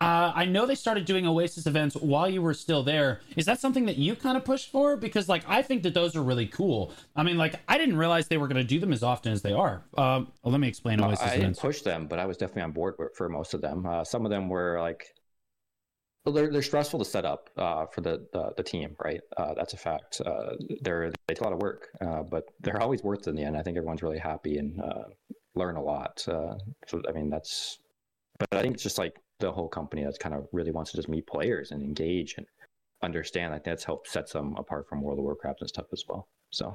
Uh, 0.00 0.32
I 0.34 0.44
know 0.44 0.66
they 0.66 0.74
started 0.74 1.06
doing 1.06 1.26
Oasis 1.26 1.66
events 1.66 1.94
while 1.96 2.28
you 2.28 2.42
were 2.42 2.52
still 2.52 2.82
there. 2.82 3.20
Is 3.36 3.46
that 3.46 3.58
something 3.60 3.86
that 3.86 3.96
you 3.96 4.14
kind 4.16 4.36
of 4.36 4.44
pushed 4.44 4.70
for? 4.70 4.96
Because 4.96 5.28
like 5.28 5.44
I 5.48 5.62
think 5.62 5.82
that 5.84 5.94
those 5.94 6.14
are 6.16 6.22
really 6.22 6.46
cool. 6.46 6.92
I 7.16 7.22
mean, 7.22 7.38
like 7.38 7.60
I 7.68 7.78
didn't 7.78 7.96
realize 7.96 8.28
they 8.28 8.36
were 8.36 8.48
going 8.48 8.60
to 8.60 8.64
do 8.64 8.78
them 8.80 8.92
as 8.92 9.02
often 9.02 9.32
as 9.32 9.40
they 9.42 9.52
are. 9.52 9.82
Um, 9.96 10.32
well, 10.42 10.52
let 10.52 10.60
me 10.60 10.68
explain 10.68 11.00
Uh, 11.00 11.08
Oasis 11.08 11.22
i 11.32 11.36
didn't 11.36 11.58
push 11.58 11.82
them 11.82 12.06
but 12.06 12.18
i 12.18 12.26
was 12.26 12.36
definitely 12.36 12.62
on 12.62 12.72
board 12.72 12.94
for 13.14 13.28
most 13.28 13.54
of 13.54 13.60
them 13.60 13.86
uh, 13.86 14.04
some 14.04 14.24
of 14.24 14.30
them 14.30 14.48
were 14.48 14.80
like 14.80 15.14
well, 16.24 16.32
they're, 16.34 16.50
they're 16.50 16.62
stressful 16.62 16.98
to 17.00 17.04
set 17.04 17.26
up 17.26 17.50
uh, 17.58 17.84
for 17.86 18.00
the, 18.00 18.26
the, 18.32 18.52
the 18.56 18.62
team 18.62 18.96
right 19.04 19.20
uh, 19.36 19.52
that's 19.54 19.74
a 19.74 19.76
fact 19.76 20.20
uh, 20.24 20.52
they're 20.80 21.10
they 21.10 21.34
take 21.34 21.40
a 21.40 21.44
lot 21.44 21.52
of 21.52 21.60
work 21.60 21.88
uh, 22.00 22.22
but 22.22 22.44
they're 22.60 22.80
always 22.80 23.02
worth 23.02 23.26
it 23.26 23.30
in 23.30 23.36
the 23.36 23.42
end 23.42 23.56
i 23.56 23.62
think 23.62 23.76
everyone's 23.76 24.02
really 24.02 24.18
happy 24.18 24.58
and 24.58 24.80
uh, 24.80 25.04
learn 25.54 25.76
a 25.76 25.82
lot 25.82 26.24
uh, 26.28 26.54
so 26.86 27.02
i 27.08 27.12
mean 27.12 27.28
that's 27.30 27.78
but 28.38 28.48
i 28.58 28.62
think 28.62 28.74
it's 28.74 28.82
just 28.82 28.98
like 28.98 29.16
the 29.40 29.50
whole 29.50 29.68
company 29.68 30.04
that's 30.04 30.18
kind 30.18 30.34
of 30.34 30.46
really 30.52 30.70
wants 30.70 30.90
to 30.90 30.96
just 30.96 31.08
meet 31.08 31.26
players 31.26 31.70
and 31.70 31.82
engage 31.82 32.34
and 32.36 32.46
understand 33.02 33.52
like 33.52 33.64
that's 33.64 33.84
helped 33.84 34.08
sets 34.08 34.32
them 34.32 34.54
apart 34.56 34.88
from 34.88 35.02
world 35.02 35.18
of 35.18 35.24
warcraft 35.24 35.60
and 35.60 35.68
stuff 35.68 35.86
as 35.92 36.04
well 36.08 36.28
so 36.50 36.74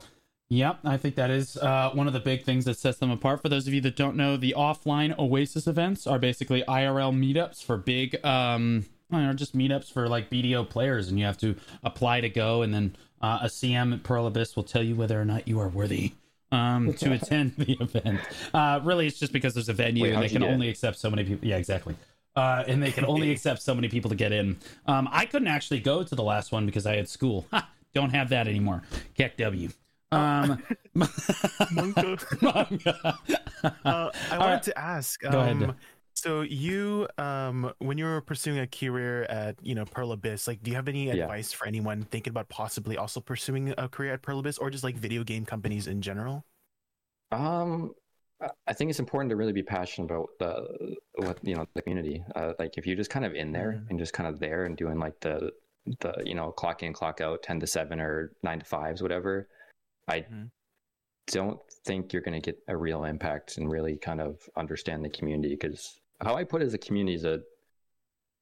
Yep, 0.52 0.80
I 0.84 0.98
think 0.98 1.14
that 1.16 1.30
is 1.30 1.58
uh, 1.58 1.92
one 1.94 2.08
of 2.08 2.14
the 2.14 2.20
big 2.20 2.44
things 2.44 2.66
that 2.66 2.78
sets 2.78 2.98
them 2.98 3.12
apart. 3.12 3.42
For 3.44 3.50
those 3.50 3.68
of 3.68 3.74
you 3.74 3.82
that 3.82 3.96
don't 3.96 4.16
know, 4.16 4.36
the 4.36 4.56
offline 4.58 5.16
Oasis 5.20 5.68
events 5.68 6.08
are 6.08 6.18
basically 6.18 6.64
IRL 6.68 7.14
meetups 7.14 7.64
for 7.64 7.78
big, 7.78 8.24
um, 8.26 8.86
I 9.12 9.22
know, 9.22 9.34
just 9.34 9.56
meetups 9.56 9.94
for 9.94 10.10
like 10.10 10.32
BDO 10.32 10.68
players, 10.68 11.08
and 11.08 11.20
you 11.20 11.26
have 11.26 11.38
to 11.40 11.56
apply 11.84 12.22
to 12.22 12.30
go, 12.30 12.64
and 12.64 12.74
then 12.74 12.96
uh, 13.22 13.40
a 13.44 13.46
CM 13.46 13.94
at 13.94 14.02
Pearl 14.02 14.26
Abyss 14.26 14.56
will 14.56 14.64
tell 14.64 14.82
you 14.82 14.96
whether 14.96 15.22
or 15.22 15.26
not 15.26 15.48
you 15.48 15.60
are 15.60 15.68
worthy 15.68 16.14
um, 16.52 16.94
to 16.96 17.14
attend 17.14 17.56
the 17.58 17.74
event. 17.74 18.20
Uh, 18.52 18.80
really, 18.84 19.06
it's 19.06 19.20
just 19.20 19.34
because 19.34 19.54
there's 19.54 19.70
a 19.70 19.74
venue 19.74 20.04
Wait, 20.04 20.14
and 20.14 20.24
they 20.24 20.30
can 20.30 20.42
only 20.42 20.70
accept 20.70 20.98
so 20.98 21.12
many 21.12 21.24
people. 21.24 21.48
Yeah, 21.48 21.58
exactly. 21.58 21.96
Uh, 22.40 22.64
and 22.68 22.82
they 22.82 22.92
can 22.92 23.04
only 23.06 23.32
accept 23.36 23.62
so 23.62 23.76
many 23.76 23.90
people 23.90 24.10
to 24.10 24.16
get 24.16 24.32
in. 24.32 24.58
Um, 24.86 25.10
I 25.12 25.26
couldn't 25.26 25.50
actually 25.50 25.82
go 25.82 26.04
to 26.04 26.16
the 26.16 26.24
last 26.24 26.54
one 26.54 26.66
because 26.66 26.86
I 26.86 26.96
had 26.96 27.10
school. 27.10 27.46
Ha, 27.54 27.70
don't 27.94 28.12
have 28.12 28.30
that 28.30 28.48
anymore. 28.48 28.84
Keck 29.18 29.36
W. 29.38 29.70
Um, 30.12 30.62
Monko. 30.96 32.18
manga. 32.42 33.18
Uh, 33.84 34.12
I 34.32 34.38
wanted 34.38 34.54
right. 34.54 34.64
to 34.64 34.78
ask. 34.78 35.20
Go 35.20 35.40
ahead. 35.40 35.64
Um, 35.64 35.76
so 36.14 36.42
you, 36.42 37.08
um, 37.18 37.74
when 37.80 37.98
you 37.98 38.06
were 38.06 38.22
pursuing 38.22 38.60
a 38.60 38.68
career 38.68 39.24
at, 39.24 39.56
you 39.62 39.74
know, 39.74 39.86
Pearl 39.86 40.12
Abyss, 40.12 40.48
like, 40.48 40.62
do 40.64 40.70
you 40.72 40.76
have 40.76 40.88
any 40.88 41.08
Yeah. 41.08 41.24
advice 41.24 41.52
for 41.52 41.66
anyone 41.68 42.04
thinking 42.04 42.32
about 42.32 42.48
possibly 42.50 42.96
also 42.96 43.20
pursuing 43.20 43.74
a 43.78 43.90
career 43.90 44.14
at 44.14 44.22
Pearl 44.22 44.40
Abyss, 44.40 44.58
or 44.60 44.70
just 44.70 44.84
like 44.84 44.96
video 44.96 45.24
game 45.24 45.46
companies 45.46 45.88
in 45.88 46.02
general? 46.02 46.46
Um, 47.32 47.94
I 48.68 48.74
think 48.74 48.90
it's 48.90 49.00
important 49.00 49.30
to 49.32 49.36
really 49.36 49.52
be 49.52 49.64
passionate 49.64 50.12
about 50.12 50.30
the 50.40 50.96
what 51.18 51.40
you 51.44 51.56
know 51.56 51.66
the 51.74 51.82
community. 51.82 52.24
Uh, 52.36 52.54
like 52.58 52.78
if 52.78 52.88
you're 52.88 52.96
just 52.96 53.10
kind 53.10 53.26
of 53.26 53.34
in 53.36 53.52
there 53.52 53.74
Mhm. 53.74 53.90
and 53.90 54.00
just 54.00 54.14
kind 54.14 54.30
of 54.30 54.40
there 54.40 54.66
and 54.66 54.78
doing 54.78 54.98
like 54.98 55.20
the 55.20 55.52
the 56.00 56.14
you 56.26 56.36
know 56.36 56.52
clock 56.52 56.82
in 56.84 56.94
clock 56.94 57.20
out 57.22 57.44
ten 57.44 57.60
to 57.60 57.68
seven 57.68 58.00
or 58.00 58.32
nine 58.44 58.60
to 58.60 58.66
fives 58.66 59.02
whatever, 59.02 59.50
I 60.08 60.22
Mhm. 60.22 60.52
don't 61.28 61.60
think 61.86 62.14
you're 62.14 62.22
going 62.22 62.42
to 62.42 62.46
get 62.52 62.58
a 62.68 62.78
real 62.78 63.04
impact 63.04 63.58
and 63.58 63.70
really 63.70 63.98
kind 63.98 64.22
of 64.22 64.50
understand 64.56 65.04
the 65.04 65.10
community 65.10 65.50
because 65.56 66.00
how 66.22 66.36
I 66.36 66.44
put 66.46 66.62
it 66.62 66.66
is 66.66 66.72
the 66.72 66.78
community 66.78 67.16
is 67.16 67.26
a 67.26 67.42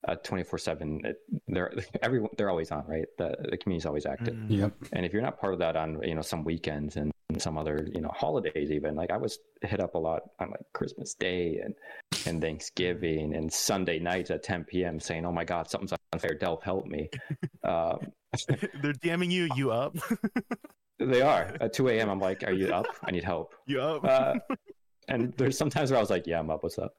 a 0.03 0.15
24 0.15 0.59
7 0.59 1.01
they're 1.47 1.73
everyone 2.03 2.29
they're 2.37 2.51
always 2.51 2.71
on 2.71 2.85
right 2.87 3.07
the 3.17 3.35
the 3.49 3.57
community's 3.57 3.85
always 3.87 4.05
active 4.05 4.35
Mm. 4.35 4.49
Yep. 4.51 4.73
and 4.93 5.05
if 5.07 5.11
you're 5.11 5.23
not 5.23 5.39
part 5.39 5.53
of 5.53 5.59
that 5.59 5.75
on 5.75 6.01
you 6.03 6.13
know 6.13 6.21
some 6.21 6.43
weekends 6.43 6.97
and 6.97 7.11
some 7.37 7.57
other 7.57 7.87
you 7.93 7.99
know 7.99 8.11
holidays 8.15 8.71
even 8.71 8.95
like 8.95 9.11
i 9.11 9.17
was 9.17 9.39
hit 9.61 9.81
up 9.81 9.95
a 9.95 9.97
lot 9.97 10.21
on 10.39 10.49
like 10.49 10.61
christmas 10.73 11.13
day 11.13 11.59
and 11.63 11.75
and 12.25 12.41
thanksgiving 12.41 13.35
and 13.35 13.51
sunday 13.51 13.99
nights 13.99 14.31
at 14.31 14.43
10 14.43 14.63
p.m 14.63 14.99
saying 14.99 15.25
oh 15.25 15.31
my 15.31 15.43
god 15.43 15.69
something's 15.69 15.93
unfair 16.13 16.37
delph 16.39 16.63
help 16.63 16.85
me 16.85 17.09
um, 17.63 17.99
They're 18.81 18.93
damning 18.93 19.31
you. 19.31 19.49
You 19.55 19.71
up? 19.71 19.95
they 20.99 21.21
are 21.21 21.55
at 21.59 21.73
2 21.73 21.89
a.m 21.89 22.09
i'm 22.09 22.19
like 22.19 22.43
are 22.45 22.53
you 22.53 22.73
up 22.73 22.87
i 23.03 23.11
need 23.11 23.23
help 23.23 23.53
you 23.67 23.81
up? 23.81 24.03
uh, 24.05 24.33
and 25.09 25.33
there's 25.37 25.57
sometimes 25.57 25.91
where 25.91 25.97
i 25.97 26.01
was 26.01 26.09
like 26.09 26.25
yeah 26.25 26.39
i'm 26.39 26.49
up 26.49 26.63
what's 26.63 26.79
up 26.79 26.93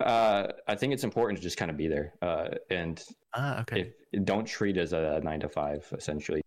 uh, 0.00 0.48
i 0.68 0.74
think 0.74 0.92
it's 0.92 1.04
important 1.04 1.38
to 1.38 1.42
just 1.42 1.56
kind 1.56 1.70
of 1.70 1.76
be 1.76 1.88
there 1.88 2.12
uh, 2.22 2.48
and 2.70 3.02
ah, 3.34 3.60
okay. 3.60 3.92
if 4.12 4.24
don't 4.24 4.46
treat 4.46 4.76
as 4.76 4.92
a 4.92 5.20
nine 5.22 5.40
to 5.40 5.48
five 5.48 5.86
essentially 5.96 6.42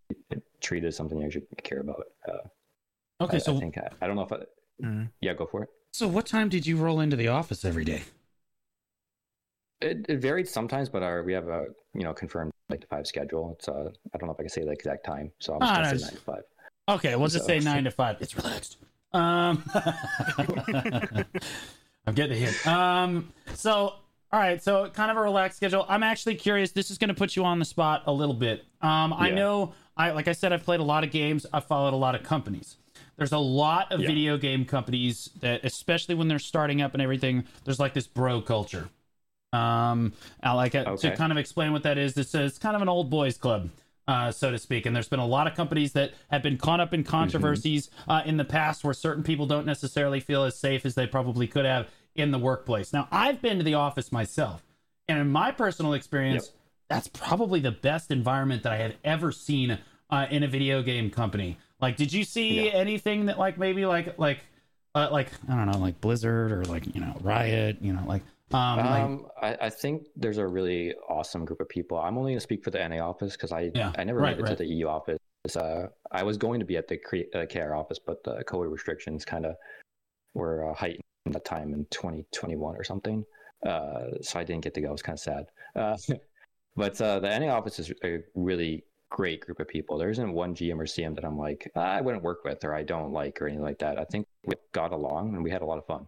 treat 0.63 0.83
as 0.83 0.95
something 0.95 1.19
you 1.19 1.25
actually 1.27 1.45
care 1.63 1.81
about 1.81 2.03
uh, 2.27 2.37
Okay, 3.21 3.35
I, 3.37 3.39
so 3.39 3.55
I 3.55 3.59
think 3.59 3.77
I, 3.77 3.89
I 4.01 4.07
don't 4.07 4.15
know 4.15 4.23
if 4.23 4.31
I, 4.31 4.37
Mm. 4.81 5.09
yeah 5.21 5.33
go 5.35 5.45
for 5.45 5.61
it. 5.63 5.69
so 5.91 6.07
what 6.07 6.25
time 6.25 6.49
did 6.49 6.65
you 6.65 6.77
roll 6.77 6.99
into 6.99 7.15
the 7.15 7.27
office 7.27 7.63
every 7.63 7.85
day? 7.85 8.01
it 9.81 10.05
it 10.09 10.17
varied 10.19 10.47
sometimes 10.47 10.89
but 10.89 11.03
our 11.03 11.21
we 11.23 11.31
have 11.33 11.47
a 11.47 11.65
you 11.93 12.03
know 12.03 12.13
confirmed 12.13 12.51
nine 12.69 12.79
to 12.79 12.87
five 12.87 13.05
schedule 13.05 13.53
it's 13.57 13.67
uh 13.67 13.89
i 14.13 14.17
don't 14.17 14.27
know 14.27 14.33
if 14.33 14.39
i 14.39 14.43
can 14.43 14.49
say 14.49 14.63
the 14.63 14.71
exact 14.71 15.05
time 15.05 15.31
so 15.39 15.53
i'm 15.53 15.59
just 15.61 15.71
Ah, 15.71 15.75
gonna 15.75 15.87
nice. 15.91 15.99
say 16.01 16.05
nine 16.07 16.15
to 16.15 16.21
five 16.21 16.43
Okay, 16.89 17.15
we'll 17.15 17.27
just 17.29 17.45
say 17.45 17.59
nine 17.59 17.83
to 17.85 17.91
five. 17.91 18.17
It's 18.19 18.35
relaxed. 18.35 18.75
Um, 19.13 19.63
I'm 22.05 22.13
getting 22.13 22.33
a 22.35 22.39
hint. 22.45 22.67
Um, 22.67 23.31
so 23.53 23.93
all 24.33 24.39
right, 24.39 24.63
so 24.63 24.89
kind 24.89 25.11
of 25.11 25.17
a 25.17 25.21
relaxed 25.21 25.57
schedule. 25.57 25.85
I'm 25.87 26.01
actually 26.01 26.33
curious. 26.33 26.71
This 26.71 26.89
is 26.89 26.97
going 26.97 27.09
to 27.09 27.13
put 27.13 27.35
you 27.35 27.45
on 27.45 27.59
the 27.59 27.65
spot 27.65 28.01
a 28.07 28.11
little 28.11 28.33
bit. 28.33 28.65
Um, 28.81 29.13
I 29.13 29.29
know, 29.29 29.73
I 29.95 30.09
like 30.09 30.27
I 30.27 30.31
said, 30.31 30.51
I've 30.51 30.63
played 30.63 30.79
a 30.79 30.83
lot 30.83 31.03
of 31.03 31.11
games. 31.11 31.45
I've 31.53 31.65
followed 31.65 31.93
a 31.93 31.97
lot 31.97 32.15
of 32.15 32.23
companies. 32.23 32.77
There's 33.15 33.31
a 33.31 33.37
lot 33.37 33.91
of 33.91 34.01
Yeah. 34.01 34.07
video 34.07 34.37
game 34.37 34.65
companies 34.65 35.29
that, 35.41 35.63
especially 35.63 36.15
when 36.15 36.29
they're 36.29 36.39
starting 36.39 36.81
up 36.81 36.93
and 36.93 37.01
everything, 37.01 37.43
there's 37.63 37.79
like 37.79 37.93
this 37.93 38.07
bro 38.07 38.41
culture. 38.41 38.89
Um, 39.53 40.13
I 40.41 40.53
like 40.53 40.73
it, 40.73 40.85
to 40.97 41.11
kind 41.15 41.31
of 41.31 41.37
explain 41.37 41.71
what 41.71 41.83
that 41.83 41.99
is. 41.99 42.17
It's, 42.17 42.33
is 42.33 42.57
kind 42.57 42.75
of 42.75 42.81
an 42.81 42.89
old 42.89 43.11
boys 43.11 43.37
club 43.37 43.69
uh, 44.07 44.31
so 44.31 44.51
to 44.51 44.57
speak. 44.57 44.85
And 44.85 44.95
there's 44.95 45.07
been 45.07 45.19
a 45.19 45.25
lot 45.25 45.47
of 45.47 45.55
companies 45.55 45.93
that 45.93 46.13
have 46.29 46.43
been 46.43 46.57
caught 46.57 46.79
up 46.79 46.93
in 46.93 47.03
controversies 47.03 47.89
uh, 48.07 48.21
in 48.25 48.37
the 48.37 48.45
past 48.45 48.83
where 48.83 48.93
certain 48.93 49.23
people 49.23 49.45
don't 49.45 49.65
necessarily 49.65 50.19
feel 50.19 50.43
as 50.43 50.57
safe 50.57 50.85
as 50.85 50.95
they 50.95 51.07
probably 51.07 51.47
could 51.47 51.65
have 51.65 51.87
in 52.15 52.31
the 52.31 52.37
workplace. 52.39 52.93
Now, 52.93 53.07
I've 53.11 53.41
been 53.41 53.57
to 53.57 53.63
the 53.63 53.73
office 53.75 54.11
myself, 54.11 54.63
and 55.07 55.19
in 55.19 55.29
my 55.29 55.51
personal 55.51 55.93
experience, 55.93 56.51
that's 56.89 57.07
probably 57.07 57.59
the 57.59 57.71
best 57.71 58.11
environment 58.11 58.63
that 58.63 58.71
I 58.73 58.77
have 58.77 58.95
ever 59.03 59.31
seen 59.31 59.79
uh, 60.09 60.27
in 60.29 60.43
a 60.43 60.47
video 60.47 60.81
game 60.83 61.09
company. 61.09 61.57
Like, 61.81 61.97
did 61.97 62.13
you 62.13 62.23
see 62.23 62.65
Yeah. 62.65 62.71
anything 62.73 63.25
that 63.25 63.39
like 63.39 63.57
maybe 63.57 63.85
like 63.85 64.17
like 64.19 64.39
uh, 64.95 65.09
like 65.11 65.31
I 65.49 65.55
don't 65.55 65.71
know, 65.71 65.79
like 65.79 65.99
Blizzard 66.01 66.51
or 66.51 66.63
like 66.65 66.93
you 66.93 67.01
know 67.01 67.15
Riot, 67.21 67.77
you 67.81 67.93
know, 67.93 68.03
like 68.05 68.21
um, 68.53 68.77
like, 68.77 69.03
um 69.03 69.25
I, 69.41 69.57
I 69.61 69.69
think 69.71 70.03
there's 70.15 70.37
a 70.37 70.45
really 70.45 70.93
awesome 71.09 71.43
group 71.43 71.59
of 71.59 71.67
people 71.69 71.97
i'm 71.97 72.17
only 72.19 72.33
going 72.33 72.37
to 72.37 72.43
speak 72.43 72.63
for 72.63 72.69
the 72.69 72.87
na 72.87 72.99
office 72.99 73.33
because 73.33 73.51
i 73.51 73.71
Yeah, 73.73 73.91
i 73.97 74.03
never 74.03 74.19
right, 74.19 74.37
made 74.37 74.41
it 74.41 74.43
right. 74.43 74.57
to 74.57 74.63
the 74.63 74.65
eu 74.69 74.87
office 74.87 75.17
uh 75.55 75.87
i 76.11 76.21
was 76.21 76.37
going 76.37 76.59
to 76.59 76.65
be 76.65 76.77
at 76.77 76.87
the 76.87 76.97
Cre- 76.97 77.29
uh, 77.33 77.45
kr 77.51 77.73
office 77.73 77.97
but 78.05 78.23
the 78.23 78.43
covid 78.43 78.71
restrictions 78.71 79.25
kind 79.25 79.47
of 79.47 79.55
were 80.35 80.69
uh, 80.69 80.73
heightened 80.75 80.99
at 80.99 81.12
the 81.31 81.39
time 81.39 81.73
in 81.73 81.85
2021 81.89 82.75
or 82.75 82.83
something 82.83 83.23
uh 83.65 84.07
so 84.21 84.39
i 84.39 84.43
didn't 84.43 84.63
get 84.63 84.73
to 84.73 84.81
go 84.81 84.89
i 84.89 84.91
was 84.91 85.01
kind 85.01 85.15
of 85.15 85.19
sad 85.21 85.45
uh 85.75 85.95
but 86.75 86.99
uh 87.01 87.19
the 87.19 87.39
na 87.39 87.47
office 87.55 87.79
is 87.79 87.91
a 88.03 88.19
really 88.35 88.83
great 89.09 89.39
group 89.41 89.59
of 89.59 89.67
people 89.67 89.97
there 89.97 90.09
isn't 90.09 90.33
one 90.33 90.53
gm 90.53 90.79
or 90.79 90.85
cm 90.85 91.15
that 91.15 91.23
i'm 91.23 91.37
like 91.37 91.71
i 91.75 92.01
wouldn't 92.01 92.23
work 92.23 92.43
with 92.43 92.63
or 92.65 92.73
i 92.73 92.83
don't 92.83 93.13
like 93.13 93.41
or 93.41 93.47
anything 93.47 93.63
like 93.63 93.79
that 93.79 93.97
i 93.97 94.03
think 94.03 94.27
we 94.45 94.55
got 94.73 94.91
along 94.91 95.33
and 95.35 95.43
we 95.43 95.49
had 95.51 95.61
a 95.61 95.65
lot 95.65 95.77
of 95.77 95.85
fun 95.85 96.05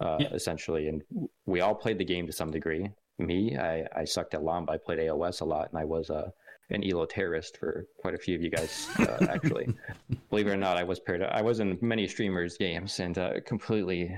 uh, 0.00 0.16
Yeah. 0.18 0.28
essentially. 0.32 0.88
And 0.88 1.02
we 1.44 1.60
all 1.60 1.74
played 1.74 1.98
the 1.98 2.06
game 2.06 2.26
to 2.26 2.32
some 2.32 2.50
degree. 2.50 2.88
Me, 3.18 3.58
I, 3.58 3.84
I 3.94 4.04
sucked 4.06 4.32
at 4.32 4.42
LOM, 4.42 4.64
but 4.64 4.72
I 4.72 4.78
played 4.78 4.98
AOS 4.98 5.42
a 5.42 5.44
lot, 5.44 5.68
and 5.68 5.78
I 5.78 5.84
was 5.84 6.08
uh, 6.08 6.30
an 6.70 6.82
Elo 6.82 7.04
terrorist 7.04 7.58
for 7.58 7.84
quite 7.98 8.14
a 8.14 8.18
few 8.18 8.34
of 8.34 8.40
you 8.40 8.48
guys, 8.48 8.88
uh, 8.98 9.26
actually. 9.28 9.68
Believe 10.30 10.46
it 10.46 10.52
or 10.52 10.56
not, 10.56 10.78
I 10.78 10.84
was 10.84 10.98
paired. 11.00 11.22
I 11.22 11.42
was 11.42 11.60
in 11.60 11.76
many 11.82 12.08
streamers' 12.08 12.56
games 12.56 12.98
and 12.98 13.18
uh, 13.18 13.40
completely 13.44 14.10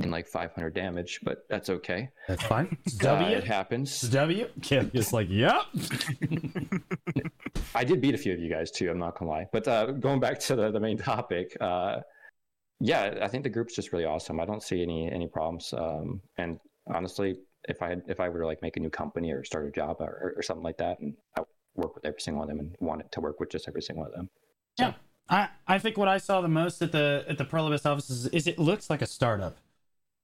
in 0.00 0.10
like 0.10 0.26
500 0.26 0.74
damage, 0.74 1.20
but 1.22 1.44
that's 1.48 1.70
okay. 1.70 2.08
that's 2.28 2.42
fine. 2.44 2.76
Uh, 3.00 3.18
W. 3.18 3.36
it 3.36 3.44
happens. 3.44 4.00
W. 4.02 4.48
Kim 4.62 4.90
is 4.94 5.12
like, 5.12 5.28
yep. 5.30 5.62
I 7.74 7.84
did 7.84 8.00
beat 8.00 8.14
a 8.14 8.18
few 8.18 8.32
of 8.32 8.38
you 8.38 8.50
guys 8.50 8.70
too. 8.70 8.90
I'm 8.90 8.98
not 8.98 9.18
gonna 9.18 9.30
lie. 9.30 9.46
But 9.52 9.68
uh, 9.68 9.86
going 9.92 10.20
back 10.20 10.40
to 10.40 10.56
the, 10.56 10.70
the 10.70 10.80
main 10.80 10.98
topic, 11.12 11.56
uh, 11.60 12.00
yeah, 12.80 13.18
I 13.22 13.28
think 13.28 13.44
the 13.44 13.50
group's 13.50 13.74
just 13.74 13.92
really 13.92 14.04
awesome. 14.04 14.40
I 14.40 14.44
don't 14.44 14.62
see 14.62 14.82
any 14.82 15.10
any 15.10 15.28
problems. 15.28 15.72
Um, 15.76 16.20
and 16.36 16.58
honestly, 16.92 17.36
if 17.68 17.82
I 17.82 17.90
had, 17.90 18.02
if 18.08 18.20
I 18.20 18.28
were 18.28 18.40
to 18.40 18.46
like 18.46 18.62
make 18.62 18.76
a 18.76 18.80
new 18.80 18.90
company 18.90 19.32
or 19.32 19.44
start 19.44 19.66
a 19.66 19.70
job 19.70 19.96
or, 20.00 20.34
or 20.36 20.42
something 20.42 20.64
like 20.64 20.78
that, 20.78 21.00
and 21.00 21.14
I 21.36 21.40
would 21.40 21.48
work 21.74 21.94
with 21.94 22.04
every 22.04 22.20
single 22.20 22.40
one 22.40 22.50
of 22.50 22.56
them 22.56 22.66
and 22.66 22.76
wanted 22.80 23.10
to 23.12 23.20
work 23.20 23.40
with 23.40 23.50
just 23.50 23.68
every 23.68 23.82
single 23.82 24.04
one 24.04 24.12
of 24.12 24.16
them. 24.16 24.30
Yeah, 24.78 24.94
I, 25.28 25.48
I 25.66 25.78
think 25.78 25.96
what 25.96 26.08
I 26.08 26.18
saw 26.18 26.40
the 26.40 26.48
most 26.48 26.80
at 26.82 26.92
the 26.92 27.24
at 27.28 27.38
the 27.38 27.44
Pearl 27.44 27.66
Abyss 27.66 27.86
offices 27.86 28.26
is 28.26 28.46
it 28.46 28.58
looks 28.58 28.90
like 28.90 29.02
a 29.02 29.06
startup. 29.06 29.58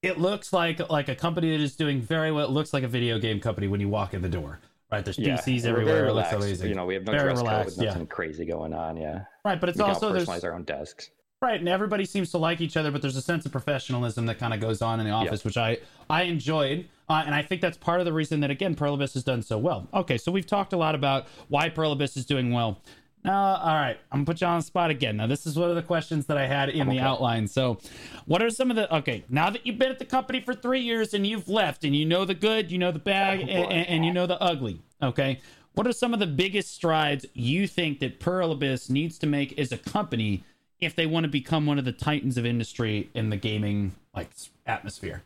It 0.07 0.19
looks 0.19 0.53
like 0.53 0.88
like 0.90 1.09
a 1.09 1.14
company 1.14 1.51
that 1.51 1.62
is 1.62 1.77
doing 1.77 2.01
very 2.01 2.33
well. 2.33 2.47
It 2.47 2.51
looks 2.51 2.73
like 2.73 2.85
a 2.85 2.88
video 2.88 3.19
game 3.19 3.40
company 3.40 3.69
when 3.69 3.81
you 3.81 3.88
walk 3.88 4.14
in 4.14 4.23
the 4.23 4.29
door. 4.29 4.61
Right, 4.90 5.05
there's 5.05 5.19
Yeah, 5.19 5.37
PCs 5.37 5.64
everywhere. 5.64 6.07
It 6.07 6.14
looks 6.14 6.33
amazing. 6.33 6.69
You 6.69 6.77
know, 6.77 6.87
we 6.87 6.95
have 6.95 7.05
no 7.05 7.12
Very 7.12 7.25
dress 7.25 7.38
relaxed, 7.38 7.77
code, 7.77 7.85
yeah. 7.85 7.90
nothing 7.90 8.07
crazy 8.07 8.45
going 8.45 8.73
on. 8.73 8.97
Yeah, 8.97 9.25
right, 9.45 9.61
but 9.61 9.69
it's 9.69 9.79
we 9.79 9.85
also 9.85 10.12
there's 10.12 10.29
our 10.29 10.55
own 10.55 10.62
desks. 10.62 11.11
right, 11.42 11.59
and 11.59 11.69
everybody 11.69 12.05
seems 12.05 12.31
to 12.31 12.38
like 12.38 12.61
each 12.61 12.77
other, 12.77 12.92
but 12.92 13.03
there's 13.03 13.16
a 13.16 13.23
sense 13.23 13.45
of 13.45 13.53
professionalism 13.53 14.27
that 14.27 14.38
kind 14.38 14.55
of 14.55 14.61
goes 14.61 14.83
on 14.83 15.01
in 15.01 15.07
the 15.07 15.12
office, 15.12 15.45
which 15.45 15.57
I 15.57 15.79
I 16.09 16.23
enjoyed, 16.23 16.87
uh, 17.09 17.25
and 17.27 17.35
I 17.35 17.42
think 17.42 17.61
that's 17.61 17.77
part 17.77 17.99
of 17.99 18.07
the 18.07 18.12
reason 18.12 18.38
that 18.40 18.51
again 18.53 18.77
Pearl 18.77 18.95
Abyss 18.95 19.14
has 19.14 19.25
done 19.25 19.42
so 19.42 19.59
well. 19.59 19.88
Okay, 19.92 20.19
so 20.19 20.31
we've 20.31 20.47
talked 20.47 20.73
a 20.73 20.77
lot 20.77 20.95
about 20.95 21.27
why 21.49 21.69
Pearl 21.69 21.90
Abyss 21.90 22.16
is 22.16 22.25
doing 22.25 22.53
well. 22.53 22.81
Now, 23.27 23.57
all 23.57 23.75
right, 23.75 23.99
I'm 24.12 24.21
gonna 24.21 24.25
put 24.27 24.41
you 24.41 24.47
on 24.47 24.59
the 24.59 24.62
spot 24.62 24.91
again. 24.91 25.17
Now, 25.17 25.27
this 25.27 25.47
is 25.47 25.59
one 25.59 25.69
of 25.69 25.75
the 25.75 25.83
questions 25.83 26.27
that 26.27 26.39
I 26.39 26.47
had 26.47 26.69
in 26.69 26.89
the 26.89 27.01
outline. 27.01 27.49
So, 27.49 27.79
what 28.25 28.41
are 28.41 28.51
some 28.51 28.71
of 28.71 28.77
the 28.77 28.95
okay? 28.99 29.25
Now 29.29 29.51
that 29.51 29.67
you've 29.67 29.79
been 29.79 29.91
at 29.91 29.99
the 29.99 30.05
company 30.05 30.41
for 30.41 30.55
three 30.55 30.81
years 30.81 31.12
and 31.12 31.27
you've 31.27 31.49
left, 31.49 31.83
and 31.83 31.95
you 31.95 32.07
know 32.07 32.25
the 32.25 32.35
good, 32.35 32.71
you 32.71 32.79
know 32.79 32.93
the 32.93 33.01
bad, 33.01 33.41
Oh, 33.41 33.43
and, 33.43 33.89
and 33.89 34.05
you 34.07 34.12
know 34.12 34.27
the 34.27 34.41
ugly. 34.41 34.81
Okay, 35.03 35.41
what 35.75 35.89
are 35.89 35.93
some 35.93 36.15
of 36.15 36.21
the 36.21 36.27
biggest 36.27 36.73
strides 36.73 37.27
you 37.35 37.67
think 37.67 37.99
that 37.99 38.21
Pearl 38.21 38.53
Abyss 38.53 38.89
needs 38.89 39.19
to 39.19 39.27
make 39.27 39.59
as 39.59 39.73
a 39.73 39.79
company 39.79 40.45
if 40.81 40.95
they 40.95 41.07
want 41.07 41.25
to 41.25 41.29
become 41.29 41.67
one 41.67 41.81
of 41.81 41.85
the 41.85 41.93
titans 41.93 42.39
of 42.39 42.47
industry 42.47 43.11
in 43.12 43.31
the 43.31 43.37
gaming 43.37 43.97
like 44.15 44.31
atmosphere? 44.67 45.25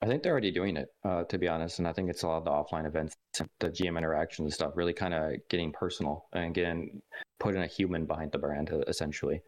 I 0.00 0.06
think 0.06 0.22
they're 0.22 0.32
already 0.32 0.52
doing 0.52 0.76
it, 0.76 0.88
uh, 1.04 1.24
to 1.24 1.38
be 1.38 1.48
honest. 1.48 1.80
And 1.80 1.88
I 1.88 1.92
think 1.92 2.08
it's 2.08 2.22
a 2.22 2.28
lot 2.28 2.38
of 2.38 2.44
the 2.44 2.50
offline 2.50 2.86
events, 2.86 3.16
the 3.58 3.68
GM 3.68 3.98
interactions 3.98 4.46
and 4.46 4.52
stuff, 4.52 4.72
really 4.76 4.92
kind 4.92 5.12
of 5.12 5.32
getting 5.48 5.72
personal 5.72 6.26
and 6.32 6.54
getting 6.54 7.02
putting 7.40 7.62
a 7.62 7.66
human 7.66 8.06
behind 8.06 8.30
the 8.30 8.38
brand, 8.38 8.70
essentially. 8.86 9.42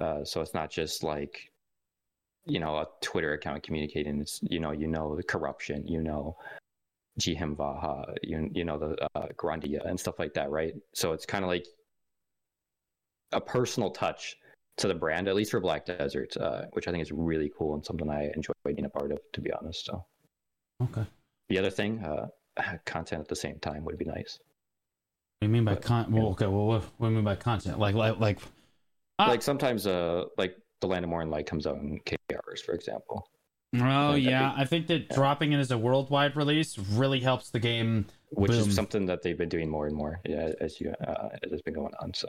Uh, 0.00 0.24
so 0.24 0.40
it's 0.40 0.54
not 0.54 0.70
just 0.70 1.02
like, 1.02 1.50
you 2.46 2.60
know, 2.60 2.76
a 2.76 2.86
Twitter 3.00 3.32
account 3.32 3.64
communicating. 3.64 4.20
It's 4.20 4.38
you 4.42 4.60
know, 4.60 4.70
you 4.70 4.86
know 4.86 5.16
the 5.16 5.22
corruption, 5.24 5.86
you 5.86 6.00
know, 6.00 6.36
GM 7.18 7.56
Vaha, 7.56 8.14
you 8.22 8.48
you 8.52 8.64
know 8.64 8.78
the 8.78 9.08
uh, 9.16 9.28
Grandia 9.36 9.84
and 9.84 9.98
stuff 9.98 10.20
like 10.20 10.34
that, 10.34 10.50
right? 10.50 10.74
So 10.94 11.12
it's 11.12 11.26
kind 11.26 11.44
of 11.44 11.48
like 11.48 11.66
a 13.32 13.40
personal 13.40 13.90
touch 13.90 14.36
to 14.78 14.88
the 14.88 14.94
brand, 14.94 15.28
at 15.28 15.34
least 15.34 15.50
for 15.50 15.60
Black 15.60 15.84
Desert, 15.86 16.36
uh, 16.38 16.62
which 16.72 16.88
I 16.88 16.90
think 16.92 17.02
is 17.02 17.12
really 17.12 17.50
cool 17.56 17.74
and 17.74 17.84
something 17.84 18.08
I 18.10 18.30
enjoy 18.34 18.52
being 18.64 18.84
a 18.84 18.88
part 18.88 19.12
of, 19.12 19.18
to 19.32 19.40
be 19.40 19.52
honest. 19.52 19.84
So 19.86 20.04
Okay. 20.82 21.04
The 21.48 21.58
other 21.58 21.70
thing, 21.70 21.98
uh, 22.04 22.28
content 22.86 23.20
at 23.20 23.28
the 23.28 23.36
same 23.36 23.58
time 23.60 23.84
would 23.84 23.98
be 23.98 24.04
nice. 24.04 24.38
do 25.40 25.46
you 25.46 25.52
mean 25.52 25.64
by 25.64 25.74
But, 25.74 25.82
con? 25.82 26.12
Well, 26.12 26.28
okay. 26.28 26.46
Well, 26.46 26.66
what, 26.66 26.82
what 26.98 27.08
do 27.08 27.12
you 27.12 27.16
mean 27.16 27.24
by 27.24 27.36
content? 27.36 27.78
Like, 27.78 27.94
like, 27.94 28.18
like. 28.20 28.38
Ah. 29.18 29.26
Like 29.28 29.42
sometimes, 29.42 29.86
uh, 29.86 30.24
like 30.36 30.56
the 30.80 30.86
Land 30.86 31.04
of 31.04 31.10
Morn 31.10 31.28
Light 31.30 31.46
comes 31.46 31.66
out 31.66 31.76
in 31.76 31.98
KRs, 32.06 32.60
for 32.64 32.72
example, 32.72 33.28
Oh 33.74 33.78
that'd 34.12 34.22
yeah, 34.22 34.54
be- 34.54 34.62
I 34.62 34.64
think 34.64 34.86
that 34.86 34.98
yeah. 35.10 35.14
dropping 35.14 35.52
it 35.52 35.58
as 35.58 35.70
a 35.72 35.76
worldwide 35.76 36.36
release 36.36 36.78
really 36.78 37.18
helps 37.20 37.50
the 37.50 37.58
game. 37.58 38.06
which 38.30 38.50
Boom. 38.52 38.68
is 38.68 38.74
something 38.74 39.04
that 39.06 39.22
they've 39.22 39.36
been 39.36 39.48
doing 39.50 39.68
more 39.68 39.86
and 39.88 39.94
more 39.96 40.20
yeah, 40.24 40.52
as 40.60 40.80
you 40.80 40.90
uh, 41.06 41.28
as 41.42 41.50
it's 41.52 41.62
been 41.62 41.74
going 41.74 41.92
on. 42.00 42.14
So 42.14 42.28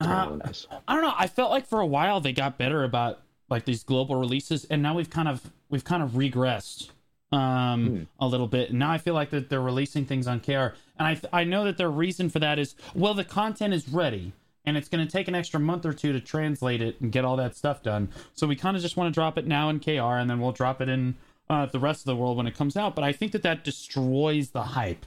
Uh, 0.00 0.36
nice. 0.44 0.66
I 0.86 0.94
don't 0.94 1.02
know. 1.02 1.14
I 1.16 1.26
felt 1.26 1.50
like 1.50 1.66
for 1.66 1.80
a 1.80 1.86
while 1.86 2.20
they 2.20 2.32
got 2.32 2.56
better 2.58 2.84
about 2.84 3.20
like 3.50 3.64
these 3.64 3.82
global 3.82 4.16
releases, 4.16 4.64
and 4.66 4.82
now 4.82 4.94
we've 4.94 5.10
kind 5.10 5.28
of 5.28 5.50
we've 5.70 5.84
kind 5.84 6.02
of 6.02 6.10
regressed 6.12 6.90
um 7.32 7.86
Hmm. 7.86 8.02
a 8.20 8.26
little 8.26 8.46
bit. 8.46 8.70
And 8.70 8.78
now 8.78 8.90
I 8.90 8.98
feel 8.98 9.14
like 9.14 9.30
that 9.30 9.50
they're 9.50 9.60
releasing 9.60 10.06
things 10.06 10.26
on 10.26 10.40
KR, 10.40 10.74
and 10.98 11.00
I 11.00 11.20
I 11.32 11.44
know 11.44 11.64
that 11.64 11.76
their 11.78 11.90
reason 11.90 12.28
for 12.30 12.38
that 12.38 12.58
is 12.58 12.74
well 12.94 13.14
the 13.14 13.24
content 13.24 13.74
is 13.74 13.88
ready. 13.88 14.32
And 14.64 14.76
it's 14.76 14.88
going 14.90 15.06
to 15.06 15.10
take 15.10 15.28
an 15.28 15.34
extra 15.34 15.58
month 15.58 15.86
or 15.86 15.94
two 15.94 16.12
to 16.12 16.20
translate 16.20 16.82
it 16.82 17.00
and 17.00 17.10
get 17.10 17.24
all 17.24 17.36
that 17.36 17.56
stuff 17.56 17.82
done. 17.82 18.10
So 18.34 18.46
we 18.46 18.54
kind 18.54 18.76
of 18.76 18.82
just 18.82 18.98
want 18.98 19.08
to 19.08 19.18
drop 19.18 19.38
it 19.38 19.46
now 19.46 19.70
in 19.70 19.80
KR, 19.80 20.18
and 20.18 20.28
then 20.28 20.40
we'll 20.40 20.52
drop 20.52 20.82
it 20.82 20.90
in 20.90 21.14
uh, 21.48 21.64
the 21.66 21.78
rest 21.78 22.00
of 22.02 22.04
the 22.04 22.16
world 22.16 22.36
when 22.36 22.46
it 22.46 22.54
comes 22.54 22.76
out. 22.76 22.94
But 22.94 23.02
I 23.02 23.12
think 23.12 23.32
that 23.32 23.42
that 23.44 23.64
destroys 23.64 24.50
the 24.50 24.62
hype 24.62 25.06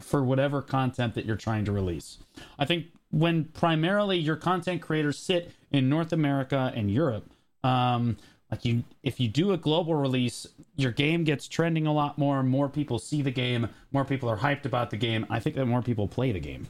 for 0.00 0.22
whatever 0.24 0.62
content 0.62 1.12
that 1.14 1.26
you're 1.26 1.36
trying 1.36 1.66
to 1.66 1.72
release. 1.72 2.16
I 2.58 2.64
think 2.64 2.86
when 3.12 3.44
primarily 3.44 4.18
your 4.18 4.36
content 4.36 4.82
creators 4.82 5.18
sit 5.18 5.52
in 5.70 5.88
North 5.88 6.12
America 6.12 6.72
and 6.74 6.90
Europe, 6.90 7.30
um, 7.62 8.16
like 8.50 8.64
you, 8.64 8.82
if 9.02 9.20
you 9.20 9.28
do 9.28 9.52
a 9.52 9.56
global 9.56 9.94
release, 9.94 10.46
your 10.76 10.90
game 10.92 11.22
gets 11.24 11.46
trending 11.46 11.86
a 11.86 11.92
lot 11.92 12.18
more. 12.18 12.42
More 12.42 12.68
people 12.68 12.98
see 12.98 13.22
the 13.22 13.30
game. 13.30 13.68
More 13.92 14.04
people 14.04 14.28
are 14.28 14.36
hyped 14.38 14.64
about 14.66 14.90
the 14.90 14.96
game. 14.96 15.24
I 15.30 15.40
think 15.40 15.56
that 15.56 15.66
more 15.66 15.80
people 15.82 16.08
play 16.08 16.32
the 16.32 16.40
game. 16.40 16.66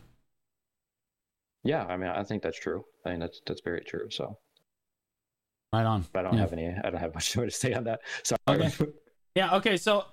Yeah, 1.65 1.85
I 1.85 1.97
mean, 1.97 2.11
I 2.11 2.25
think 2.25 2.43
that's 2.43 2.59
true. 2.59 2.85
I 3.07 3.11
mean, 3.11 3.21
that's 3.21 3.41
that's 3.47 3.61
very 3.63 3.81
true. 3.83 4.09
So, 4.11 4.37
Right 5.73 5.87
on. 5.87 6.05
but 6.13 6.21
I 6.21 6.23
don't 6.23 6.35
Yeah. 6.35 6.41
have 6.41 6.53
any. 6.53 6.67
I 6.69 6.91
don't 6.91 7.01
have 7.01 7.15
much 7.15 7.37
more 7.37 7.47
to 7.47 7.51
say 7.53 7.73
on 7.73 7.85
that. 7.85 8.01
Sorry. 8.25 8.39
Okay. 8.49 8.73
Yeah. 9.37 9.55
Okay. 9.57 9.77
So 9.77 10.05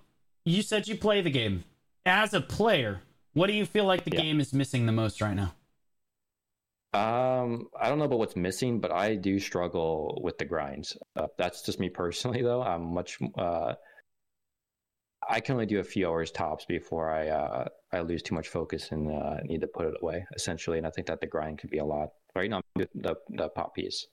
you 0.46 0.62
said 0.62 0.88
you 0.88 0.96
play 0.96 1.22
the 1.22 1.32
game. 1.32 1.64
As 2.06 2.34
a 2.34 2.42
player, 2.42 3.02
what 3.34 3.48
do 3.48 3.54
you 3.54 3.66
feel 3.66 3.86
like 3.86 4.06
the 4.06 4.12
Yeah. 4.12 4.22
game 4.22 4.40
is 4.40 4.54
missing 4.54 4.86
the 4.86 4.92
most 4.92 5.22
right 5.22 5.36
now? 5.36 5.54
Um, 6.94 7.68
I 7.80 7.88
don't 7.88 8.00
know 8.00 8.06
about 8.06 8.20
what's 8.20 8.36
missing, 8.36 8.80
but 8.80 8.92
I 8.92 9.16
do 9.16 9.40
struggle 9.40 10.20
with 10.24 10.40
the 10.40 10.46
grinds. 10.46 10.98
Uh, 11.16 11.28
that's 11.38 11.62
just 11.62 11.80
me 11.80 11.90
personally, 11.90 12.42
though. 12.44 12.64
I'm 12.64 12.94
much. 12.94 13.20
Uh, 13.38 13.76
I 15.30 15.40
can 15.40 15.54
only 15.54 15.68
do 15.68 15.80
a 15.80 15.84
few 15.84 16.08
hours 16.08 16.32
tops 16.32 16.66
before 16.66 17.12
I 17.12 17.28
uh, 17.28 17.68
I 17.92 18.00
lose 18.02 18.24
too 18.24 18.34
much 18.34 18.48
focus 18.48 18.92
and 18.92 19.12
uh, 19.12 19.38
need 19.44 19.62
to 19.62 19.68
put 19.68 19.86
it 19.86 19.94
away, 20.02 20.26
essentially. 20.36 20.80
And 20.80 20.88
I 20.88 20.90
think 20.90 21.08
that 21.08 21.22
the 21.22 21.28
grind 21.28 21.60
could 21.60 21.70
be 21.70 21.78
a 21.78 21.86
lot. 21.86 22.10
Right 22.36 22.50
now, 22.50 22.62
the 22.76 23.16
the 23.30 23.50
pop 23.50 23.76
piece 23.76 24.08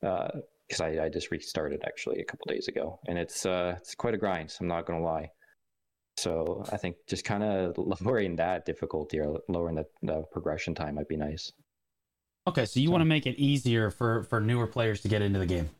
because 0.00 0.80
I, 0.80 1.04
I 1.04 1.08
just 1.08 1.30
restarted 1.30 1.82
actually 1.84 2.20
a 2.20 2.24
couple 2.24 2.46
days 2.48 2.68
ago, 2.68 2.98
and 3.06 3.18
it's 3.18 3.46
uh, 3.46 3.74
it's 3.78 3.94
quite 3.94 4.14
a 4.14 4.18
grind. 4.18 4.50
So 4.50 4.58
I'm 4.62 4.68
not 4.68 4.86
gonna 4.86 5.02
lie. 5.02 5.30
So 6.16 6.64
I 6.72 6.76
think 6.76 6.96
just 7.08 7.24
kind 7.24 7.42
of 7.42 7.74
lowering 8.00 8.36
that 8.36 8.66
difficulty 8.66 9.20
or 9.20 9.40
lowering 9.48 9.76
the, 9.76 9.86
the 10.02 10.24
progression 10.32 10.74
time 10.74 10.96
might 10.96 11.08
be 11.08 11.16
nice. 11.16 11.52
Okay, 12.50 12.66
so 12.66 12.78
you 12.80 12.86
So- 12.88 12.92
want 12.92 13.02
to 13.02 13.06
make 13.06 13.26
it 13.26 13.36
easier 13.38 13.90
for 13.90 14.22
for 14.24 14.40
newer 14.40 14.66
players 14.66 15.00
to 15.02 15.08
get 15.08 15.22
into 15.22 15.38
the 15.38 15.46
game. 15.46 15.70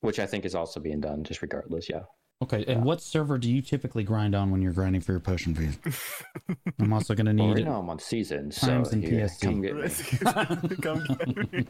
which 0.00 0.18
I 0.20 0.26
think 0.26 0.44
is 0.44 0.54
also 0.54 0.78
being 0.80 1.00
done, 1.00 1.24
just 1.24 1.42
regardless. 1.42 1.88
Yeah. 1.90 2.02
Okay, 2.40 2.64
and 2.68 2.84
what 2.84 3.00
server 3.02 3.36
do 3.36 3.50
you 3.52 3.60
typically 3.60 4.04
grind 4.04 4.32
on 4.36 4.52
when 4.52 4.62
you're 4.62 4.72
grinding 4.72 5.00
for 5.00 5.10
your 5.10 5.18
potion 5.20 5.56
fees? 5.56 5.76
I'm 6.78 6.92
also 6.92 7.16
gonna 7.16 7.34
Well, 7.34 7.46
need 7.48 7.52
right 7.54 7.62
it. 7.62 7.64
now 7.68 7.80
I'm 7.80 7.90
on 7.90 7.98
season, 7.98 8.52
so 8.52 8.68
Times 8.68 8.92
in 8.92 9.02
here, 9.02 9.26
TSC. 9.26 9.40
come 9.42 9.60
get 9.60 9.74
me. 9.74 10.76
Come 10.80 11.04
get 11.20 11.52
me. 11.52 11.64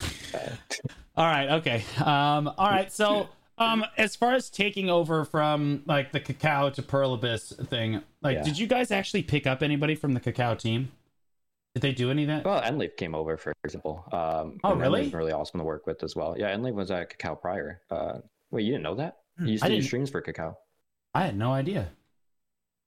All 1.16 1.26
right, 1.26 1.50
okay. 1.50 1.82
Um, 1.98 2.46
all 2.56 2.70
right, 2.70 2.90
so 2.92 3.28
um, 3.58 3.84
as 3.98 4.14
far 4.16 4.32
as 4.34 4.48
taking 4.48 4.88
over 4.88 5.24
from 5.24 5.82
like 5.86 6.12
the 6.12 6.20
Kakao 6.20 6.72
to 6.74 6.82
Pearl 6.82 7.12
Abyss 7.14 7.52
thing, 7.66 8.00
like, 8.22 8.36
Yeah. 8.36 8.42
did 8.44 8.58
you 8.58 8.66
guys 8.68 8.90
actually 8.92 9.24
pick 9.24 9.46
up 9.46 9.62
anybody 9.62 9.94
from 9.96 10.14
the 10.14 10.20
Kakao 10.20 10.56
team? 10.58 10.92
Did 11.74 11.82
they 11.82 11.92
do 11.92 12.10
any 12.10 12.22
of 12.22 12.28
that? 12.28 12.44
Well, 12.44 12.60
Enleaf 12.62 12.96
came 12.96 13.14
over, 13.14 13.36
for 13.36 13.52
example. 13.64 14.04
Um, 14.12 14.58
Oh, 14.64 14.74
really? 14.74 15.02
Enleaf's 15.04 15.12
really 15.14 15.32
awesome 15.32 15.58
to 15.60 15.64
work 15.64 15.86
with 15.86 16.02
as 16.02 16.16
well. 16.16 16.34
Yeah, 16.36 16.54
Enleaf 16.54 16.74
was 16.74 16.90
at 16.90 17.16
Kakao 17.16 17.40
prior. 17.40 17.80
Uh, 17.90 18.18
wait, 18.50 18.64
you 18.64 18.72
didn't 18.72 18.82
know 18.82 18.96
that? 18.96 19.18
Hmm. 19.38 19.46
You 19.46 19.52
used 19.52 19.64
I 19.64 19.68
to 19.68 19.76
do 19.76 19.82
streams 19.82 20.10
for 20.10 20.20
Kakao. 20.20 20.56
I 21.14 21.22
had 21.26 21.36
no 21.36 21.52
idea. 21.52 21.88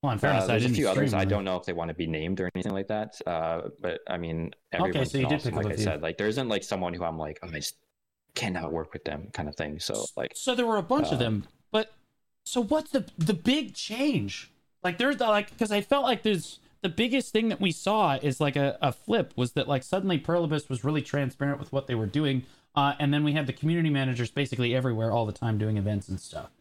Well, 0.01 0.11
in 0.11 0.17
Uh, 0.17 0.19
fairness, 0.21 0.43
I 0.43 0.47
there's 0.47 0.63
a 0.63 0.65
didn't. 0.67 0.75
few 0.75 0.89
others. 0.89 1.09
stream 1.11 1.21
I 1.21 1.25
don't 1.25 1.45
know 1.45 1.55
if 1.55 1.65
they 1.65 1.71
want 1.71 1.89
to 1.89 1.93
be 1.93 2.07
named 2.07 2.41
or 2.41 2.49
anything 2.55 2.73
like 2.73 2.87
that. 2.89 3.21
Uh, 3.25 3.69
but 3.79 4.01
I 4.09 4.17
mean, 4.17 4.51
everyone's 4.73 4.95
okay, 4.97 5.05
so 5.05 5.17
you 5.17 5.27
did 5.27 5.35
awesome, 5.35 5.55
like 5.55 5.65
a 5.67 5.73
I 5.73 5.75
said. 5.77 6.01
Like, 6.01 6.17
there 6.17 6.27
isn't 6.27 6.49
like 6.49 6.63
someone 6.65 6.93
who 6.93 7.05
I'm 7.05 7.17
like, 7.17 7.39
oh, 7.41 7.47
I 7.47 7.55
just 7.59 7.75
cannot 8.35 8.73
work 8.73 8.91
with 8.91 9.05
them, 9.05 9.29
kind 9.31 9.47
of 9.47 9.55
thing. 9.55 9.79
So, 9.79 10.05
like, 10.17 10.33
so 10.35 10.55
there 10.55 10.65
were 10.65 10.75
a 10.77 10.83
bunch 10.83 11.07
of 11.07 11.13
uh, 11.13 11.17
them, 11.17 11.47
but 11.71 11.93
so 12.43 12.61
what's 12.61 12.91
the 12.91 13.07
the 13.17 13.33
big 13.33 13.75
change? 13.75 14.51
Like 14.83 14.97
there's 14.97 15.15
the, 15.17 15.27
like 15.27 15.51
because 15.51 15.71
I 15.71 15.79
felt 15.79 16.03
like 16.03 16.23
there's 16.23 16.59
the 16.83 16.89
biggest 16.89 17.31
thing 17.31 17.47
that 17.47 17.61
we 17.61 17.71
saw 17.71 18.19
is 18.21 18.39
like 18.39 18.55
a, 18.55 18.77
a 18.81 18.91
flip 18.91 19.33
was 19.35 19.53
that 19.53 19.67
like 19.67 19.83
suddenly 19.83 20.17
Pearl 20.17 20.43
Abyss 20.43 20.69
was 20.69 20.83
really 20.83 21.01
transparent 21.01 21.59
with 21.59 21.71
what 21.71 21.87
they 21.87 21.95
were 21.95 22.05
doing, 22.05 22.43
uh, 22.75 22.93
and 22.99 23.13
then 23.13 23.23
we 23.23 23.31
had 23.31 23.47
the 23.47 23.53
community 23.53 23.89
managers 23.89 24.29
basically 24.29 24.75
everywhere 24.75 25.11
all 25.11 25.25
the 25.25 25.31
time 25.31 25.57
doing 25.57 25.77
events 25.77 26.09
and 26.09 26.19
stuff. 26.19 26.51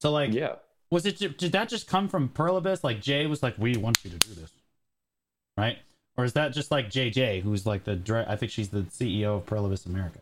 So 0.00 0.10
like, 0.10 0.32
yeah. 0.32 0.54
was 0.90 1.04
it 1.06 1.18
did 1.38 1.52
that 1.52 1.68
just 1.68 1.86
come 1.86 2.08
from 2.08 2.30
Pearl 2.30 2.56
Abyss? 2.56 2.82
Like 2.82 3.00
Jay 3.00 3.26
was 3.26 3.42
like, 3.42 3.56
we 3.58 3.76
want 3.76 3.98
you 4.02 4.10
to 4.10 4.18
do 4.18 4.34
this, 4.34 4.50
right? 5.56 5.78
Or 6.16 6.24
is 6.24 6.32
that 6.32 6.54
just 6.54 6.70
like 6.70 6.90
JJ, 6.90 7.42
who's 7.42 7.66
like 7.66 7.84
the 7.84 8.24
I 8.26 8.36
think 8.36 8.50
she's 8.50 8.70
the 8.70 8.82
CEO 8.82 9.36
of 9.36 9.46
Pearl 9.46 9.66
Abyss 9.66 9.84
America. 9.86 10.20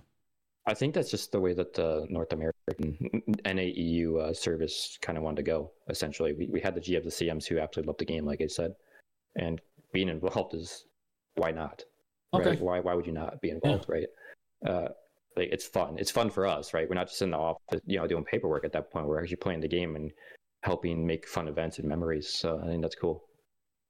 I 0.66 0.74
think 0.74 0.94
that's 0.94 1.10
just 1.10 1.30
the 1.30 1.40
way 1.40 1.52
that 1.52 1.74
the 1.74 2.06
North 2.08 2.32
American 2.32 3.22
NAEU 3.44 4.18
uh, 4.18 4.32
service 4.32 4.98
kind 5.02 5.18
of 5.18 5.22
wanted 5.22 5.36
to 5.36 5.42
go. 5.42 5.70
Essentially, 5.88 6.32
we, 6.32 6.46
we 6.46 6.60
had 6.60 6.74
the 6.74 6.80
GFs, 6.80 7.04
the 7.04 7.26
CMs 7.26 7.46
who 7.46 7.58
absolutely 7.58 7.88
loved 7.88 8.00
the 8.00 8.06
game, 8.06 8.24
like 8.24 8.40
I 8.40 8.46
said, 8.46 8.74
and 9.36 9.60
being 9.92 10.08
involved 10.08 10.54
is 10.54 10.84
why 11.36 11.50
not? 11.50 11.82
Okay. 12.32 12.50
Right? 12.50 12.60
Why 12.60 12.80
why 12.80 12.94
would 12.94 13.06
you 13.06 13.12
not 13.12 13.40
be 13.40 13.50
involved? 13.50 13.86
Right? 13.88 14.06
Uh, 14.66 14.88
like 15.36 15.48
it's 15.52 15.66
fun. 15.66 15.96
It's 15.98 16.10
fun 16.10 16.30
for 16.30 16.46
us, 16.46 16.74
right? 16.74 16.88
We're 16.88 16.94
not 16.94 17.08
just 17.08 17.22
in 17.22 17.30
the 17.30 17.38
office, 17.38 17.80
you 17.86 17.98
know, 17.98 18.06
doing 18.06 18.24
paperwork 18.24 18.64
at 18.64 18.72
that 18.72 18.90
point. 18.92 19.06
We're 19.06 19.20
actually 19.20 19.36
playing 19.36 19.60
the 19.60 19.68
game 19.68 19.96
and 19.96 20.10
helping 20.62 21.06
make 21.06 21.26
fun 21.28 21.48
events 21.48 21.78
and 21.78 21.88
memories. 21.88 22.28
So 22.32 22.60
I 22.62 22.66
think 22.66 22.82
that's 22.82 22.94
cool. 22.94 23.24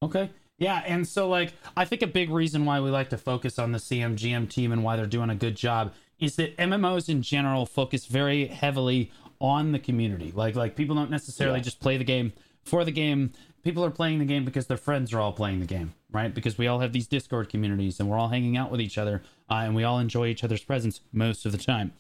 Okay. 0.03 0.31
Yeah, 0.59 0.83
and 0.87 1.07
so 1.07 1.29
like 1.29 1.53
I 1.77 1.85
think 1.85 2.03
a 2.03 2.07
big 2.07 2.31
reason 2.31 2.65
why 2.65 2.81
we 2.81 2.91
like 2.91 3.11
to 3.11 3.19
focus 3.19 3.59
on 3.59 3.73
the 3.73 3.79
CMGM 3.79 4.49
team 4.49 4.73
and 4.73 4.85
why 4.85 4.97
they're 4.97 5.07
doing 5.07 5.31
a 5.31 5.35
good 5.35 5.57
job 5.57 5.93
is 6.21 6.37
that 6.37 6.57
MMOs 6.59 7.09
in 7.09 7.23
general 7.23 7.67
focus 7.67 8.07
very 8.07 8.47
heavily 8.47 9.11
on 9.41 9.73
the 9.73 9.79
community. 9.81 10.33
Like 10.35 10.55
like 10.55 10.77
people 10.77 10.95
don't 10.95 11.11
necessarily 11.11 11.59
Yeah. 11.59 11.65
just 11.65 11.81
play 11.81 11.97
the 11.97 12.05
game 12.05 12.33
for 12.63 12.85
the 12.85 12.93
game. 12.93 13.33
People 13.65 13.85
are 13.85 13.91
playing 13.91 14.19
the 14.19 14.25
game 14.27 14.45
because 14.45 14.67
their 14.67 14.77
friends 14.77 15.13
are 15.13 15.21
all 15.21 15.33
playing 15.33 15.61
the 15.61 15.67
game, 15.67 15.95
right? 16.13 16.33
Because 16.33 16.59
we 16.59 16.67
all 16.67 16.81
have 16.81 16.93
these 16.93 17.07
Discord 17.07 17.49
communities 17.49 17.99
and 17.99 18.09
we're 18.09 18.19
all 18.19 18.29
hanging 18.29 18.57
out 18.59 18.71
with 18.71 18.81
each 18.81 18.99
other 18.99 19.23
uh, 19.51 19.63
and 19.65 19.75
we 19.75 19.85
all 19.85 19.99
enjoy 19.99 20.27
each 20.27 20.45
other's 20.45 20.63
presence 20.63 21.01
most 21.13 21.47
of 21.47 21.53
the 21.53 21.59
time. 21.59 21.93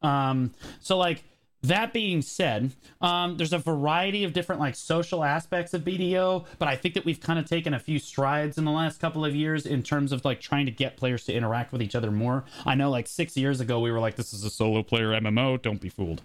Um, 0.00 0.54
so 0.80 0.96
like 0.96 1.22
that 1.62 1.92
being 1.92 2.22
said, 2.22 2.72
um, 3.00 3.36
there's 3.36 3.52
a 3.52 3.58
variety 3.58 4.24
of 4.24 4.32
different 4.32 4.60
like 4.60 4.74
social 4.74 5.22
aspects 5.22 5.74
of 5.74 5.82
BDO, 5.82 6.46
but 6.58 6.66
I 6.66 6.76
think 6.76 6.94
that 6.94 7.04
we've 7.04 7.20
kind 7.20 7.38
of 7.38 7.44
taken 7.46 7.72
a 7.74 7.78
few 7.78 7.98
strides 7.98 8.58
in 8.58 8.64
the 8.64 8.72
last 8.72 8.98
couple 8.98 9.24
of 9.24 9.34
years 9.34 9.64
in 9.64 9.82
terms 9.82 10.12
of 10.12 10.24
like 10.24 10.40
trying 10.40 10.66
to 10.66 10.72
get 10.72 10.96
players 10.96 11.24
to 11.26 11.32
interact 11.32 11.72
with 11.72 11.82
each 11.82 11.94
other 11.94 12.10
more. 12.10 12.44
I 12.66 12.74
know 12.74 12.90
like 12.90 13.06
six 13.06 13.36
years 13.36 13.60
ago 13.60 13.78
we 13.80 13.92
were 13.92 14.00
like, 14.00 14.16
this 14.16 14.32
is 14.32 14.44
a 14.44 14.50
solo 14.50 14.82
player 14.82 15.08
MMO, 15.08 15.60
don't 15.60 15.80
be 15.80 15.88
fooled. 15.88 16.22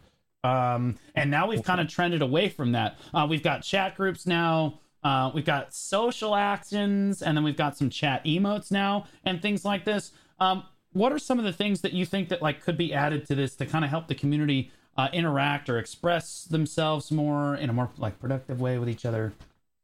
Um, 0.47 0.95
and 1.15 1.29
now 1.29 1.47
we've 1.47 1.63
kind 1.63 1.81
of 1.81 1.87
trended 1.87 2.21
away 2.21 2.49
from 2.49 2.71
that. 2.71 2.97
Uh, 3.13 3.27
we've 3.29 3.43
got 3.43 3.63
chat 3.63 3.95
groups 3.95 4.25
now. 4.25 4.79
Uh, 5.03 5.31
we've 5.33 5.45
got 5.45 5.73
social 5.73 6.35
actions, 6.35 7.21
and 7.21 7.37
then 7.37 7.43
we've 7.43 7.57
got 7.57 7.77
some 7.77 7.89
chat 7.89 8.23
emotes 8.25 8.71
now, 8.71 9.05
and 9.25 9.41
things 9.41 9.63
like 9.63 9.85
this. 9.85 10.11
Um, 10.39 10.63
what 10.93 11.11
are 11.11 11.19
some 11.19 11.37
of 11.37 11.45
the 11.45 11.53
things 11.53 11.81
that 11.81 11.93
you 11.93 12.05
think 12.05 12.29
that 12.29 12.41
like 12.41 12.61
could 12.61 12.77
be 12.77 12.93
added 12.93 13.25
to 13.27 13.35
this 13.35 13.55
to 13.57 13.65
kind 13.65 13.85
of 13.85 13.91
help 13.91 14.07
the 14.07 14.15
community 14.15 14.71
uh, 14.97 15.09
interact 15.13 15.69
or 15.69 15.77
express 15.77 16.45
themselves 16.45 17.11
more 17.11 17.55
in 17.55 17.69
a 17.69 17.73
more 17.73 17.89
like 17.97 18.19
productive 18.19 18.59
way 18.59 18.79
with 18.79 18.89
each 18.89 19.05
other, 19.05 19.33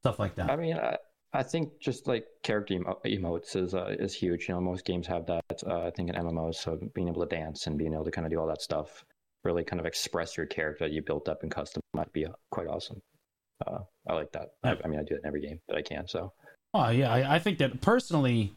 stuff 0.02 0.18
like 0.18 0.36
that? 0.36 0.50
I 0.50 0.56
mean, 0.56 0.76
I, 0.78 0.98
I 1.34 1.44
think 1.44 1.80
just 1.80 2.08
like 2.08 2.26
character 2.42 2.76
emo- 2.76 3.00
emotes 3.06 3.56
is 3.56 3.74
uh, 3.76 3.96
is 4.00 4.14
huge. 4.14 4.48
You 4.48 4.56
know, 4.56 4.62
most 4.62 4.86
games 4.86 5.08
have 5.08 5.26
that. 5.28 5.64
Uh, 5.66 5.88
I 5.88 5.92
think 5.92 6.10
in 6.10 6.16
MMOs, 6.16 6.56
so 6.56 6.78
being 6.94 7.08
able 7.08 7.26
to 7.26 7.36
dance 7.36 7.68
and 7.68 7.78
being 7.78 7.94
able 7.94 8.06
to 8.06 8.12
kind 8.12 8.26
of 8.26 8.32
do 8.32 8.40
all 8.40 8.48
that 8.48 8.62
stuff, 8.62 9.06
really 9.44 9.64
kind 9.64 9.80
of 9.80 9.86
express 9.86 10.38
your 10.38 10.46
character 10.46 10.86
that 10.86 10.94
you 10.94 11.02
built 11.02 11.28
up 11.28 11.44
and 11.44 11.52
custom 11.52 11.82
might 11.94 12.12
be 12.14 12.26
uh, 12.26 12.30
quite 12.52 12.68
awesome. 12.68 13.02
Uh, 13.66 13.80
I 14.08 14.14
like 14.14 14.32
that. 14.34 14.50
I, 14.64 14.78
I 14.84 14.88
mean, 14.88 15.00
I 15.00 15.04
do 15.04 15.16
it 15.16 15.22
in 15.24 15.28
every 15.28 15.42
game 15.42 15.60
that 15.68 15.78
I 15.78 15.82
can. 15.82 16.08
So 16.08 16.34
Oh 16.74 16.90
yeah, 16.90 17.12
I, 17.14 17.36
I 17.36 17.40
think 17.40 17.60
that 17.60 17.82
personally, 17.82 18.54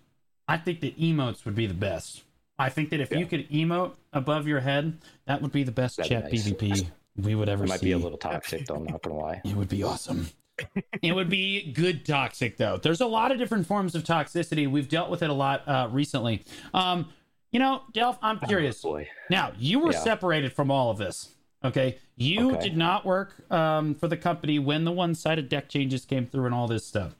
I 0.48 0.56
think 0.56 0.80
that 0.80 0.98
emotes 0.98 1.44
would 1.44 1.54
be 1.54 1.66
the 1.66 1.74
best. 1.74 2.22
I 2.58 2.70
think 2.70 2.90
that 2.90 3.00
if 3.00 3.10
Yeah. 3.10 3.18
you 3.18 3.26
could 3.26 3.48
emote 3.50 3.92
above 4.12 4.46
your 4.46 4.60
head, 4.60 4.96
that 5.26 5.42
would 5.42 5.52
be 5.52 5.62
the 5.64 5.72
best 5.72 5.98
That'd 5.98 6.10
chat 6.10 6.24
nice. 6.32 6.48
PvP 6.48 6.86
we 7.18 7.34
would 7.34 7.48
ever 7.48 7.64
it 7.64 7.68
might 7.68 7.80
see. 7.80 7.86
be 7.86 7.92
a 7.92 7.98
little 7.98 8.18
toxic, 8.18 8.66
though. 8.66 8.76
I'm 8.76 8.84
not 8.84 9.02
gonna 9.02 9.16
lie. 9.16 9.40
It 9.44 9.54
would 9.56 9.68
be 9.68 9.82
awesome. 9.82 10.28
it 11.02 11.12
would 11.14 11.28
be 11.28 11.70
good 11.72 12.06
toxic 12.06 12.56
though. 12.56 12.78
There's 12.78 13.02
a 13.02 13.06
lot 13.06 13.30
of 13.32 13.38
different 13.38 13.66
forms 13.66 13.94
of 13.94 14.04
toxicity. 14.04 14.66
We've 14.70 14.88
dealt 14.88 15.10
with 15.10 15.22
it 15.22 15.28
a 15.28 15.34
lot 15.34 15.66
uh, 15.68 15.88
recently. 15.92 16.44
Um, 16.72 17.10
you 17.56 17.60
know, 17.60 17.80
Delph, 17.94 18.18
I'm 18.20 18.38
curious. 18.40 18.84
Oh. 18.84 19.00
Now, 19.30 19.52
you 19.58 19.78
were 19.78 19.92
Yeah. 19.92 20.00
separated 20.00 20.52
from 20.52 20.70
all 20.70 20.90
of 20.90 20.98
this. 20.98 21.30
Okay. 21.64 21.96
You 22.14 22.50
Okay. 22.52 22.64
did 22.68 22.76
not 22.76 23.06
work 23.06 23.32
um, 23.50 23.94
for 23.94 24.08
the 24.08 24.16
company 24.18 24.58
when 24.58 24.84
the 24.84 24.92
one 24.92 25.14
sided 25.14 25.48
deck 25.48 25.70
changes 25.70 26.04
came 26.04 26.26
through 26.26 26.44
and 26.44 26.54
all 26.54 26.68
this 26.68 26.84
stuff. 26.86 27.14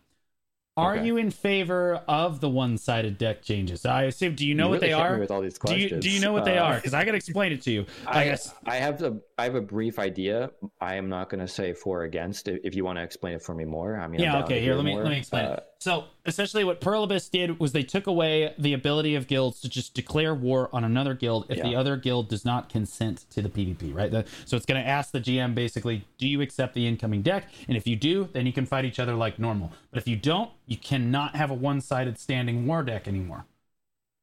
Are 0.77 0.97
Okay. 0.97 1.07
you 1.07 1.17
in 1.17 1.31
favor 1.31 2.03
of 2.07 2.41
the 2.43 2.51
one-sided 2.51 3.17
deck 3.17 3.41
changes? 3.43 3.87
I 3.87 4.03
assume. 4.03 4.35
Do 4.35 4.47
you 4.47 4.55
know 4.55 4.65
You 4.65 4.71
what 4.73 4.83
really 4.83 4.89
they 4.89 4.93
are? 4.93 5.19
With 5.19 5.31
all 5.31 5.41
these 5.41 5.55
Do 5.55 5.61
questions. 5.61 5.91
you 5.91 6.01
do 6.01 6.11
you 6.11 6.21
know 6.21 6.35
what 6.35 6.45
they 6.45 6.59
Uh, 6.59 6.65
are? 6.65 6.75
Because 6.75 6.93
I 6.93 7.03
can 7.07 7.15
explain 7.15 7.53
it 7.53 7.63
to 7.63 7.71
you. 7.71 7.87
I 8.07 8.21
I, 8.21 8.25
guess. 8.27 8.55
I 8.67 8.77
have 8.77 9.03
a 9.03 9.19
I 9.39 9.45
have 9.45 9.55
a 9.55 9.63
brief 9.63 9.99
idea. 9.99 10.51
I 10.79 10.97
am 10.97 11.09
not 11.09 11.31
going 11.31 11.41
to 11.41 11.49
say 11.49 11.73
for 11.73 12.03
or 12.03 12.05
against. 12.05 12.49
If 12.49 12.75
you 12.75 12.85
want 12.85 12.99
to 12.99 13.03
explain 13.03 13.33
it 13.37 13.43
for 13.43 13.55
me 13.55 13.65
more, 13.65 13.99
I 13.99 14.07
mean, 14.07 14.21
I'm 14.21 14.25
Yeah. 14.27 14.45
Okay. 14.45 14.61
Here, 14.61 14.75
let 14.75 14.85
me 14.85 14.91
more. 14.93 15.03
let 15.05 15.13
me 15.13 15.17
explain 15.17 15.47
Uh, 15.47 15.53
it. 15.55 15.65
So 15.79 16.05
essentially, 16.25 16.65
what 16.65 16.81
Pearl 16.81 17.03
Abyss 17.05 17.29
did 17.29 17.61
was 17.61 17.73
they 17.73 17.83
took 17.83 18.07
away 18.07 18.55
the 18.59 18.73
ability 18.73 19.15
of 19.15 19.27
guilds 19.27 19.61
to 19.61 19.69
just 19.69 19.93
declare 19.95 20.35
war 20.35 20.71
on 20.73 20.85
another 20.85 21.13
guild 21.15 21.47
if 21.51 21.63
the 21.63 21.77
other 21.77 21.97
guild 21.97 22.29
does 22.29 22.45
not 22.45 22.69
consent 22.71 23.27
to 23.31 23.43
the 23.43 23.49
PvP. 23.51 23.95
Right. 23.95 24.11
The- 24.11 24.25
so 24.47 24.57
it's 24.57 24.65
going 24.67 24.83
to 24.83 24.89
ask 24.89 25.13
the 25.13 25.21
GM 25.21 25.55
basically, 25.55 26.05
do 26.19 26.27
you 26.27 26.41
accept 26.41 26.75
the 26.75 26.87
incoming 26.87 27.23
deck? 27.23 27.49
And 27.69 27.77
if 27.77 27.87
you 27.87 27.95
do, 27.95 28.29
then 28.33 28.47
you 28.47 28.53
can 28.53 28.65
fight 28.65 28.85
each 28.87 28.99
other 28.99 29.15
like 29.15 29.39
normal. 29.39 29.71
But 29.91 29.99
if 29.99 30.09
you 30.09 30.17
don't, 30.17 30.51
you 30.67 30.79
cannot 30.79 31.37
have 31.37 31.51
a 31.51 31.55
one-sided 31.55 32.19
standing 32.19 32.67
war 32.67 32.83
deck 32.83 33.07
anymore. 33.07 33.45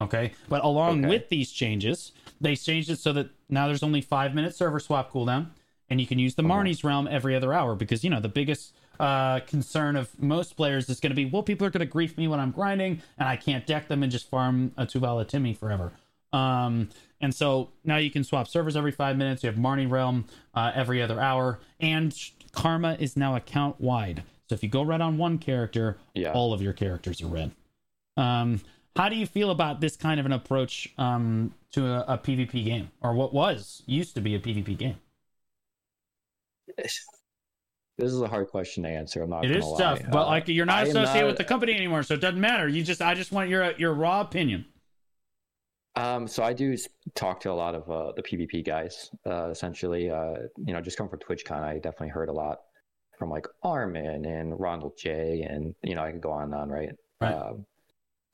Okay. 0.01 0.33
But 0.49 0.63
along 0.63 0.99
Okay. 1.01 1.09
with 1.09 1.29
these 1.29 1.51
changes, 1.51 2.11
they 2.41 2.55
changed 2.55 2.89
it 2.89 2.97
so 2.99 3.13
that 3.13 3.29
now 3.47 3.67
there's 3.67 3.83
only 3.83 4.01
five 4.01 4.33
minute 4.33 4.55
server 4.55 4.79
swap 4.79 5.11
cooldown, 5.13 5.51
and 5.89 6.01
you 6.01 6.07
can 6.07 6.17
use 6.19 6.33
the 6.35 6.41
Uh-huh. 6.41 6.47
Marni's 6.49 6.83
realm 6.83 7.07
every 7.07 7.35
other 7.35 7.53
hour 7.53 7.75
because 7.75 8.03
you 8.03 8.09
know 8.09 8.19
the 8.19 8.27
biggest 8.27 8.73
uh, 8.99 9.39
concern 9.41 9.95
of 9.95 10.09
most 10.21 10.55
players 10.55 10.89
is 10.89 10.99
going 10.99 11.11
to 11.11 11.15
be, 11.15 11.25
well, 11.25 11.43
people 11.43 11.65
are 11.67 11.69
going 11.69 11.79
to 11.79 11.91
grief 11.91 12.17
me 12.17 12.27
when 12.27 12.39
I'm 12.39 12.51
grinding, 12.51 13.01
and 13.17 13.27
I 13.27 13.35
can't 13.35 13.65
deck 13.65 13.87
them 13.87 14.03
and 14.03 14.11
just 14.11 14.29
farm 14.29 14.71
a 14.77 14.85
Tuvala 14.85 15.27
Timmy 15.27 15.53
forever. 15.53 15.91
Um, 16.31 16.89
and 17.21 17.33
so 17.33 17.69
now 17.83 17.97
you 17.97 18.09
can 18.09 18.23
swap 18.23 18.47
servers 18.47 18.75
every 18.75 18.91
five 18.91 19.17
minutes. 19.17 19.43
You 19.43 19.47
have 19.49 19.57
Marni 19.59 19.89
Realm 19.89 20.25
uh, 20.53 20.71
every 20.73 21.01
other 21.01 21.21
hour, 21.21 21.59
and 21.79 22.15
Karma 22.51 22.97
is 22.99 23.15
now 23.15 23.35
account 23.35 23.79
wide. 23.79 24.23
So 24.49 24.55
if 24.55 24.63
you 24.63 24.69
go 24.69 24.81
red 24.83 25.01
on 25.01 25.17
one 25.17 25.37
character, 25.37 25.97
Yeah. 26.13 26.33
all 26.33 26.53
of 26.53 26.61
your 26.61 26.73
characters 26.73 27.21
are 27.21 27.27
red. 27.27 27.51
Um, 28.17 28.61
how 28.95 29.09
do 29.09 29.15
you 29.15 29.25
feel 29.25 29.49
about 29.51 29.79
this 29.81 29.95
kind 29.95 30.19
of 30.19 30.25
an 30.25 30.31
approach 30.33 30.93
um, 30.97 31.53
to 31.71 31.85
a, 31.85 32.13
a 32.13 32.17
PvP 32.17 32.63
game, 32.65 32.91
or 33.01 33.13
what 33.13 33.33
was 33.33 33.81
used 33.85 34.13
to 34.15 34.21
be 34.21 34.35
a 34.35 34.39
PvP 34.39 34.77
game? 34.77 34.97
This 37.97 38.11
is 38.11 38.21
a 38.21 38.27
hard 38.27 38.47
question 38.47 38.83
to 38.83 38.89
answer. 38.89 39.21
I'm 39.21 39.29
not. 39.29 39.45
It 39.45 39.63
lie. 39.63 39.77
tough, 39.77 40.01
but 40.11 40.23
Uh, 40.23 40.27
like 40.27 40.47
you're 40.47 40.65
not 40.65 40.83
associated 40.87 41.21
not- 41.21 41.27
with 41.27 41.37
the 41.37 41.43
company 41.43 41.73
anymore, 41.73 42.03
so 42.03 42.15
it 42.15 42.21
doesn't 42.21 42.41
matter. 42.41 42.67
You 42.67 42.83
just, 42.83 43.01
I 43.01 43.13
just 43.13 43.31
want 43.31 43.49
your 43.49 43.71
your 43.73 43.93
raw 43.93 44.21
opinion. 44.21 44.65
Um, 45.95 46.27
so 46.27 46.41
I 46.43 46.53
do 46.53 46.75
talk 47.13 47.39
to 47.41 47.51
a 47.51 47.53
lot 47.53 47.75
of 47.75 47.89
uh, 47.89 48.13
the 48.13 48.23
PvP 48.23 48.65
guys. 48.65 49.11
Uh, 49.27 49.49
essentially, 49.49 50.09
uh, 50.09 50.37
you 50.57 50.73
know, 50.73 50.81
just 50.81 50.97
come 50.97 51.07
from 51.07 51.19
TwitchCon, 51.19 51.61
I 51.61 51.75
definitely 51.75 52.09
heard 52.09 52.29
a 52.29 52.33
lot 52.33 52.61
from 53.19 53.29
like 53.29 53.45
Armin 53.61 54.25
and 54.25 54.59
Ronald 54.59 54.93
J, 54.97 55.45
and 55.47 55.75
you 55.83 55.93
know, 55.93 56.03
I 56.03 56.11
could 56.11 56.21
go 56.21 56.31
on 56.31 56.45
and 56.45 56.55
on, 56.55 56.69
right? 56.69 56.95
Right. 57.21 57.33
Um, 57.33 57.67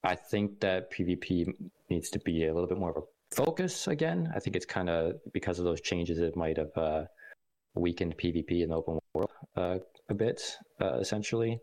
I 0.05 0.15
think 0.15 0.61
that 0.61 0.89
PvP 0.89 1.53
needs 1.89 2.09
to 2.11 2.19
be 2.19 2.45
a 2.45 2.53
little 2.53 2.69
bit 2.69 2.77
more 2.77 2.91
of 2.91 2.97
a 3.03 3.35
focus 3.35 3.87
again. 3.89 4.31
I 4.33 4.39
think 4.39 4.55
it's 4.55 4.65
kind 4.65 4.89
of 4.89 5.15
because 5.33 5.59
of 5.59 5.65
those 5.65 5.81
changes, 5.81 6.17
it 6.19 6.37
might 6.37 6.55
have 6.55 6.71
uh, 6.77 7.03
weakened 7.75 8.17
PvP 8.17 8.63
in 8.63 8.69
the 8.69 8.75
open 8.75 8.99
world 9.13 9.31
uh, 9.55 9.77
a 10.09 10.13
bit, 10.13 10.41
uh, 10.81 10.97
essentially. 10.99 11.59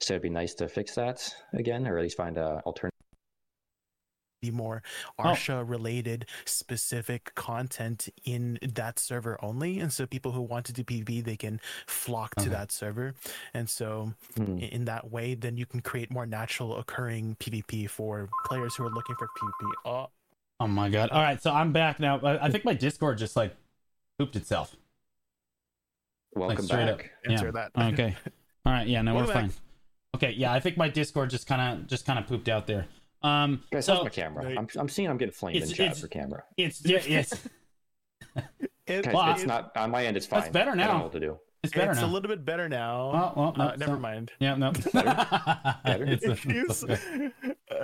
So 0.00 0.14
it'd 0.14 0.22
be 0.22 0.28
nice 0.30 0.54
to 0.54 0.68
fix 0.68 0.94
that 0.96 1.28
again, 1.54 1.86
or 1.86 1.96
at 1.98 2.02
least 2.02 2.16
find 2.16 2.36
a 2.36 2.60
alternative. 2.66 2.92
be 4.42 4.50
more 4.50 4.82
Oh. 5.18 5.22
Arsha 5.24 5.66
related 5.66 6.26
specific 6.44 7.34
content 7.34 8.10
in 8.24 8.58
that 8.62 8.98
server 8.98 9.42
only. 9.42 9.80
And 9.80 9.90
so 9.90 10.06
people 10.06 10.32
who 10.32 10.42
want 10.42 10.66
to 10.66 10.74
do 10.74 10.84
PvP, 10.84 11.24
they 11.24 11.36
can 11.38 11.58
flock 11.86 12.34
to 12.34 12.42
Okay. 12.42 12.50
that 12.50 12.70
server. 12.70 13.14
And 13.54 13.68
so 13.70 14.12
Hmm. 14.36 14.58
in 14.58 14.84
that 14.84 15.10
way, 15.10 15.34
then 15.34 15.56
you 15.56 15.64
can 15.64 15.80
create 15.80 16.10
more 16.10 16.26
natural 16.26 16.76
occurring 16.76 17.36
PvP 17.40 17.86
for 17.88 18.28
players 18.44 18.76
who 18.76 18.84
are 18.84 18.90
looking 18.90 19.16
for 19.16 19.26
PvP. 19.28 19.72
Oh, 19.86 20.10
Oh 20.60 20.66
my 20.66 20.88
god! 20.90 21.10
All 21.10 21.20
right, 21.22 21.40
so 21.42 21.50
I'm 21.52 21.72
back 21.72 21.98
now. 22.00 22.18
I, 22.20 22.46
I 22.46 22.50
think 22.50 22.64
my 22.64 22.72
Discord 22.74 23.18
just 23.18 23.36
like 23.36 23.54
pooped 24.18 24.36
itself. 24.36 24.74
Welcome 26.36 26.64
straight 26.66 26.88
up. 26.88 26.98
back. 26.98 27.10
answer 27.28 27.46
yeah. 27.46 27.68
that. 27.74 27.92
Okay. 27.94 28.16
All 28.66 28.72
right. 28.72 28.86
Yeah. 28.86 29.02
No, 29.02 29.14
we're 29.14 29.24
Welcome 29.24 29.50
fine. 29.50 29.52
Okay. 30.16 30.32
Yeah. 30.32 30.52
I 30.52 30.60
think 30.60 30.76
my 30.76 30.88
Discord 30.88 31.30
just 31.30 31.46
kind 31.46 31.80
of 31.80 31.86
just 31.86 32.06
kind 32.06 32.18
of 32.18 32.26
pooped 32.26 32.48
out 32.48 32.66
there. 32.66 32.86
Um. 33.22 33.62
Guys, 33.70 33.86
so 33.86 33.94
how's 33.94 34.04
my 34.04 34.10
camera? 34.10 34.44
Right. 34.44 34.58
I'm, 34.58 34.68
I'm 34.76 34.88
seeing 34.88 35.08
I'm 35.08 35.16
getting 35.16 35.32
flamed 35.32 35.56
in 35.56 35.68
chat 35.68 35.80
it's- 35.86 36.00
for 36.00 36.08
camera. 36.08 36.44
it's 36.56 36.84
yeah, 36.84 36.98
it's 36.98 37.32
It- 38.86 39.04
Guys, 39.04 39.14
Well, 39.14 39.32
it's 39.34 39.44
not 39.44 39.76
on 39.76 39.90
my 39.90 40.06
end. 40.06 40.16
It's 40.16 40.26
fine. 40.26 40.40
It's 40.42 40.48
better 40.50 40.70
I 40.72 40.74
now. 40.74 40.86
don't 40.88 40.98
know 40.98 41.02
what 41.04 41.12
to 41.12 41.20
do. 41.20 41.38
it's 41.64 41.72
better 41.72 41.90
it's 41.90 42.00
now. 42.00 42.06
a 42.06 42.12
little 42.12 42.28
bit 42.28 42.44
better 42.44 42.68
now. 42.68 43.32
Oh, 43.36 43.40
well, 43.40 43.54
no, 43.56 43.64
uh, 43.64 43.76
never 43.76 43.92
not. 43.92 44.00
mind. 44.00 44.32
Yeah. 44.38 44.54
No. 44.56 44.70
Better? 44.92 45.26
it's, 45.84 46.24
it's 46.24 46.44
It's- 46.46 46.84
okay. 46.84 47.32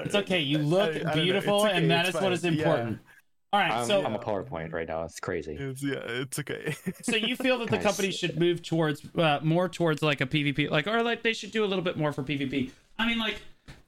It's 0.04 0.14
okay. 0.14 0.40
You 0.40 0.58
look 0.58 0.92
I- 0.94 1.00
I 1.00 1.02
don't 1.02 1.14
beautiful, 1.24 1.62
okay, 1.62 1.72
and 1.76 1.90
that 1.90 2.06
it's 2.06 2.16
is 2.16 2.22
what 2.22 2.32
is 2.32 2.44
important. 2.44 3.00
Yeah. 3.02 3.11
Important. 3.52 3.52
All 3.52 3.60
right. 3.60 3.72
I'm, 3.72 3.86
so 3.86 4.04
I'm 4.04 4.14
a 4.14 4.18
PowerPoint 4.18 4.72
right 4.72 4.88
now. 4.88 5.04
It's 5.04 5.20
crazy. 5.20 5.54
It's, 5.58 5.82
yeah, 5.82 6.00
it's 6.04 6.38
okay. 6.38 6.74
so 7.02 7.16
you 7.16 7.36
feel 7.36 7.58
that 7.58 7.68
the 7.70 7.76
Guys. 7.76 7.84
company 7.84 8.10
should 8.10 8.38
move 8.38 8.62
towards 8.62 9.02
uh, 9.16 9.40
more 9.42 9.68
towards 9.68 10.02
like 10.02 10.20
a 10.20 10.26
PvP, 10.26 10.70
like 10.70 10.86
or 10.86 11.02
like 11.02 11.22
they 11.22 11.32
should 11.32 11.50
do 11.52 11.64
a 11.64 11.66
little 11.66 11.84
bit 11.84 11.96
more 11.96 12.12
for 12.12 12.22
PvP. 12.22 12.70
I 12.98 13.06
mean, 13.06 13.18
like, 13.18 13.40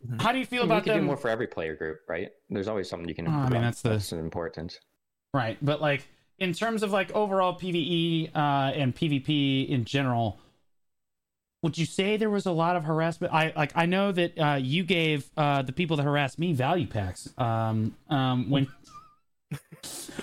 Mhm. 0.09 0.21
how 0.21 0.33
do 0.33 0.39
you 0.39 0.45
feel 0.47 0.63
we 0.63 0.67
about 0.67 0.85
can 0.85 0.93
do 0.95 0.99
them? 0.99 1.07
more 1.07 1.17
for 1.17 1.29
every 1.31 1.47
player 1.47 1.75
group, 1.75 2.01
right? 2.09 2.29
There's 2.51 2.69
always 2.69 2.89
something 2.91 3.09
you 3.09 3.15
can 3.15 3.27
Oh, 3.27 3.31
I 3.31 3.49
mean, 3.49 3.63
that's 3.63 3.81
the- 3.83 3.91
that's 3.91 4.13
important. 4.13 4.79
Right, 5.33 5.57
but 5.63 5.81
like 5.81 6.07
in 6.39 6.53
terms 6.53 6.83
of 6.83 6.91
like 6.93 7.11
overall 7.13 7.59
PVE 7.59 8.31
uh, 8.35 8.73
and 8.75 8.95
PvP 8.95 9.69
in 9.69 9.85
general, 9.85 10.39
would 11.63 11.79
you 11.79 11.87
say 11.87 12.17
there 12.19 12.29
was 12.31 12.45
a 12.47 12.53
lot 12.53 12.77
of 12.77 12.85
harassment? 12.85 13.33
I 13.33 13.53
like 13.57 13.73
I 13.75 13.87
know 13.87 14.13
that 14.13 14.39
uh, 14.39 14.55
you 14.61 14.85
gave 14.85 15.31
uh, 15.37 15.63
the 15.63 15.73
people 15.73 15.97
that 15.97 16.03
harassed 16.05 16.39
me 16.39 16.53
value 16.53 16.87
packs 16.87 17.33
um, 17.39 17.95
um, 18.11 18.51
when. 18.51 18.69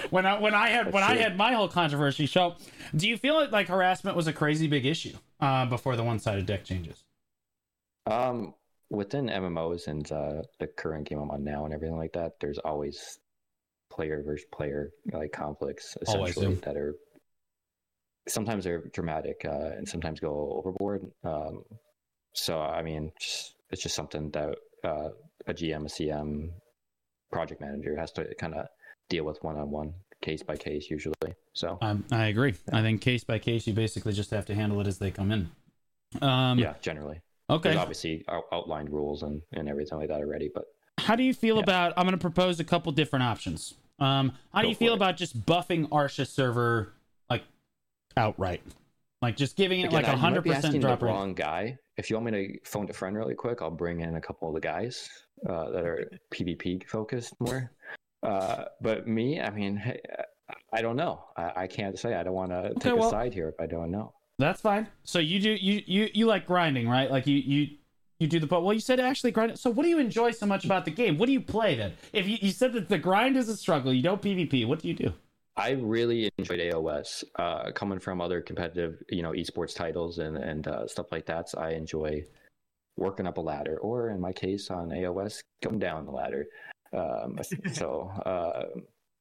When 0.09 0.25
I 0.25 0.39
when 0.39 0.53
I 0.53 0.69
had 0.69 0.87
That's 0.87 0.93
when 0.93 1.03
I 1.03 1.15
had 1.15 1.37
my 1.37 1.53
whole 1.53 1.67
controversy, 1.67 2.27
so 2.27 2.55
do 2.95 3.07
you 3.07 3.17
feel 3.17 3.35
like, 3.35 3.51
like 3.51 3.67
harassment 3.67 4.15
was 4.15 4.27
a 4.27 4.33
crazy 4.33 4.67
big 4.67 4.85
issue 4.85 5.15
uh, 5.39 5.65
before 5.65 5.95
the 5.95 6.03
one 6.03 6.19
sided 6.19 6.45
deck 6.45 6.63
changes? 6.63 7.03
Um, 8.05 8.53
within 8.89 9.27
MMOs 9.27 9.87
and 9.87 10.11
uh, 10.11 10.41
the 10.59 10.67
current 10.67 11.07
game 11.07 11.19
I'm 11.19 11.31
on 11.31 11.43
now 11.43 11.65
and 11.65 11.73
everything 11.73 11.97
like 11.97 12.13
that, 12.13 12.39
there's 12.39 12.57
always 12.59 13.19
player 13.89 14.23
versus 14.25 14.45
player 14.51 14.91
like 15.11 15.31
conflicts 15.31 15.97
Always, 16.07 16.31
essentially 16.31 16.55
yeah. 16.55 16.61
that 16.65 16.77
are 16.77 16.95
sometimes 18.27 18.63
they're 18.63 18.85
dramatic 18.93 19.45
uh, 19.45 19.71
and 19.77 19.87
sometimes 19.87 20.19
go 20.19 20.53
overboard. 20.57 21.05
Um, 21.23 21.63
so 22.33 22.59
I 22.59 22.81
mean, 22.81 23.11
just, 23.19 23.55
it's 23.69 23.83
just 23.83 23.95
something 23.95 24.29
that 24.31 24.55
uh, 24.83 25.09
a 25.47 25.53
GM, 25.53 25.85
a 25.85 25.89
CM, 25.89 26.49
project 27.31 27.61
manager 27.61 27.95
has 27.95 28.11
to 28.11 28.35
kind 28.35 28.53
of 28.53 28.67
deal 29.12 29.26
with 29.26 29.43
one 29.43 29.58
on 29.58 29.69
one, 29.69 29.93
case 30.21 30.41
by 30.41 30.56
case, 30.56 30.89
usually. 30.89 31.13
So 31.54 31.78
Um, 31.82 32.06
I 32.12 32.28
agree. 32.28 32.56
I 32.71 32.82
think 32.82 33.02
case 33.02 33.24
by 33.24 33.38
case, 33.39 33.67
you 33.67 33.74
basically 33.74 34.13
just 34.13 34.32
have 34.32 34.45
to 34.45 34.56
handle 34.56 34.80
it 34.82 34.88
as 34.88 34.97
they 34.97 35.12
come 35.12 35.32
in. 35.32 35.52
Um, 36.21 36.58
yeah, 36.58 36.74
generally, 36.82 37.19
Okay. 37.50 37.69
there's 37.69 37.82
obviously 37.82 38.24
out- 38.30 38.45
outlined 38.52 38.89
rules 38.89 39.24
and, 39.24 39.41
and 39.52 39.67
everything 39.69 39.97
like 40.00 40.08
that 40.08 40.21
already, 40.21 40.50
but 40.54 40.65
How 40.97 41.15
do 41.15 41.24
you 41.24 41.34
feel 41.34 41.56
Yeah. 41.58 41.63
about? 41.63 41.93
I'm 41.97 42.04
going 42.06 42.13
to 42.17 42.21
propose 42.21 42.60
a 42.60 42.63
couple 42.63 42.91
different 42.91 43.24
options. 43.24 43.74
Um, 44.00 44.34
how 44.54 44.62
do 44.62 44.67
you 44.69 44.76
feel 44.76 44.93
it. 44.93 44.97
about 44.97 45.17
just 45.17 45.45
buffing 45.45 45.89
Arsha 45.89 46.28
server 46.28 46.93
like 47.30 47.43
outright, 48.15 48.62
like 49.21 49.36
just 49.36 49.56
giving 49.56 49.82
it 49.82 49.86
Again, 49.88 50.04
like 50.04 50.08
a 50.13 50.17
hundred 50.17 50.43
percent 50.45 50.80
drop 50.80 51.00
the 51.00 51.06
rate? 51.08 51.12
wrong 51.12 51.34
guy. 51.34 51.78
If 51.97 52.10
you 52.10 52.15
want 52.17 52.32
me 52.32 52.47
to 52.47 52.60
phone 52.69 52.88
a 52.89 52.93
friend 52.93 53.17
really 53.17 53.34
quick, 53.36 53.62
I'll 53.62 53.71
bring 53.71 54.02
in 54.02 54.15
a 54.15 54.21
couple 54.21 54.47
of 54.47 54.54
the 54.54 54.60
guys 54.62 55.10
uh, 55.50 55.69
that 55.71 55.84
are 55.86 56.10
PvP 56.32 56.86
focused 56.88 57.34
more. 57.39 57.71
Uh, 58.23 58.65
but 58.81 59.07
me, 59.07 59.41
I 59.41 59.49
mean, 59.49 59.81
I 60.73 60.81
don't 60.81 60.95
know. 60.95 61.23
I, 61.36 61.51
I 61.55 61.67
can't 61.67 61.97
say. 61.97 62.13
I 62.15 62.23
don't 62.23 62.34
want 62.34 62.51
to 62.51 62.73
take 62.79 62.95
well- 62.95 63.07
a 63.07 63.12
side 63.12 63.34
here 63.34 63.49
if 63.49 63.55
I 63.60 63.65
don't 63.67 63.91
know. 63.91 64.13
That's 64.39 64.62
fine. 64.62 64.88
So 65.03 65.19
you 65.19 65.39
do 65.39 65.51
you 65.51 65.84
you 65.86 66.10
you 66.13 66.25
like 66.25 66.47
grinding, 66.47 66.89
right? 66.89 67.12
Like 67.12 67.27
you 67.27 67.36
you 67.36 67.67
you 68.19 68.27
do 68.27 68.39
the 68.39 68.47
but 68.47 68.63
well 68.63 68.73
you 68.73 68.79
said 68.79 68.99
actually 68.99 69.31
grind 69.31 69.57
so 69.57 69.69
what 69.71 69.84
do 69.84 69.89
you 69.89 69.97
enjoy 69.97 70.31
so 70.31 70.45
much 70.45 70.63
about 70.63 70.86
the 70.86 70.91
game 70.91 71.17
what 71.17 71.25
do 71.25 71.31
you 71.31 71.41
play 71.41 71.73
then 71.73 71.91
if 72.13 72.27
you, 72.27 72.38
you 72.39 72.51
said 72.51 72.71
that 72.71 72.88
the 72.88 72.99
grind 72.99 73.36
is 73.36 73.49
a 73.49 73.57
struggle 73.57 73.91
you 73.91 74.03
don't 74.03 74.21
pvp 74.21 74.67
what 74.67 74.79
do 74.79 74.88
you 74.88 74.93
do 74.93 75.12
I 75.57 75.71
really 75.71 76.31
enjoyed 76.38 76.60
AOS. 76.60 77.23
Uh, 77.36 77.71
coming 77.71 77.99
from 77.99 78.21
other 78.21 78.41
competitive, 78.41 79.03
you 79.10 79.22
know, 79.22 79.32
esports 79.32 79.76
titles 79.76 80.19
and 80.19 80.38
and 80.38 80.67
uh, 80.67 80.88
stuff 80.88 81.07
like 81.11 81.26
that, 81.26 81.49
so 81.49 81.59
I 81.59 81.72
enjoy 81.72 82.24
working 82.97 83.28
up 83.28 83.38
a 83.38 83.41
ladder, 83.41 83.78
or 83.80 84.09
in 84.09 84.19
my 84.22 84.32
case 84.32 84.72
on 84.72 84.89
AOS, 84.89 85.41
going 85.61 85.80
down 85.80 86.05
the 86.05 86.11
ladder. 86.11 86.47
Um, 86.93 87.39
so 87.73 88.09
uh, 88.25 88.63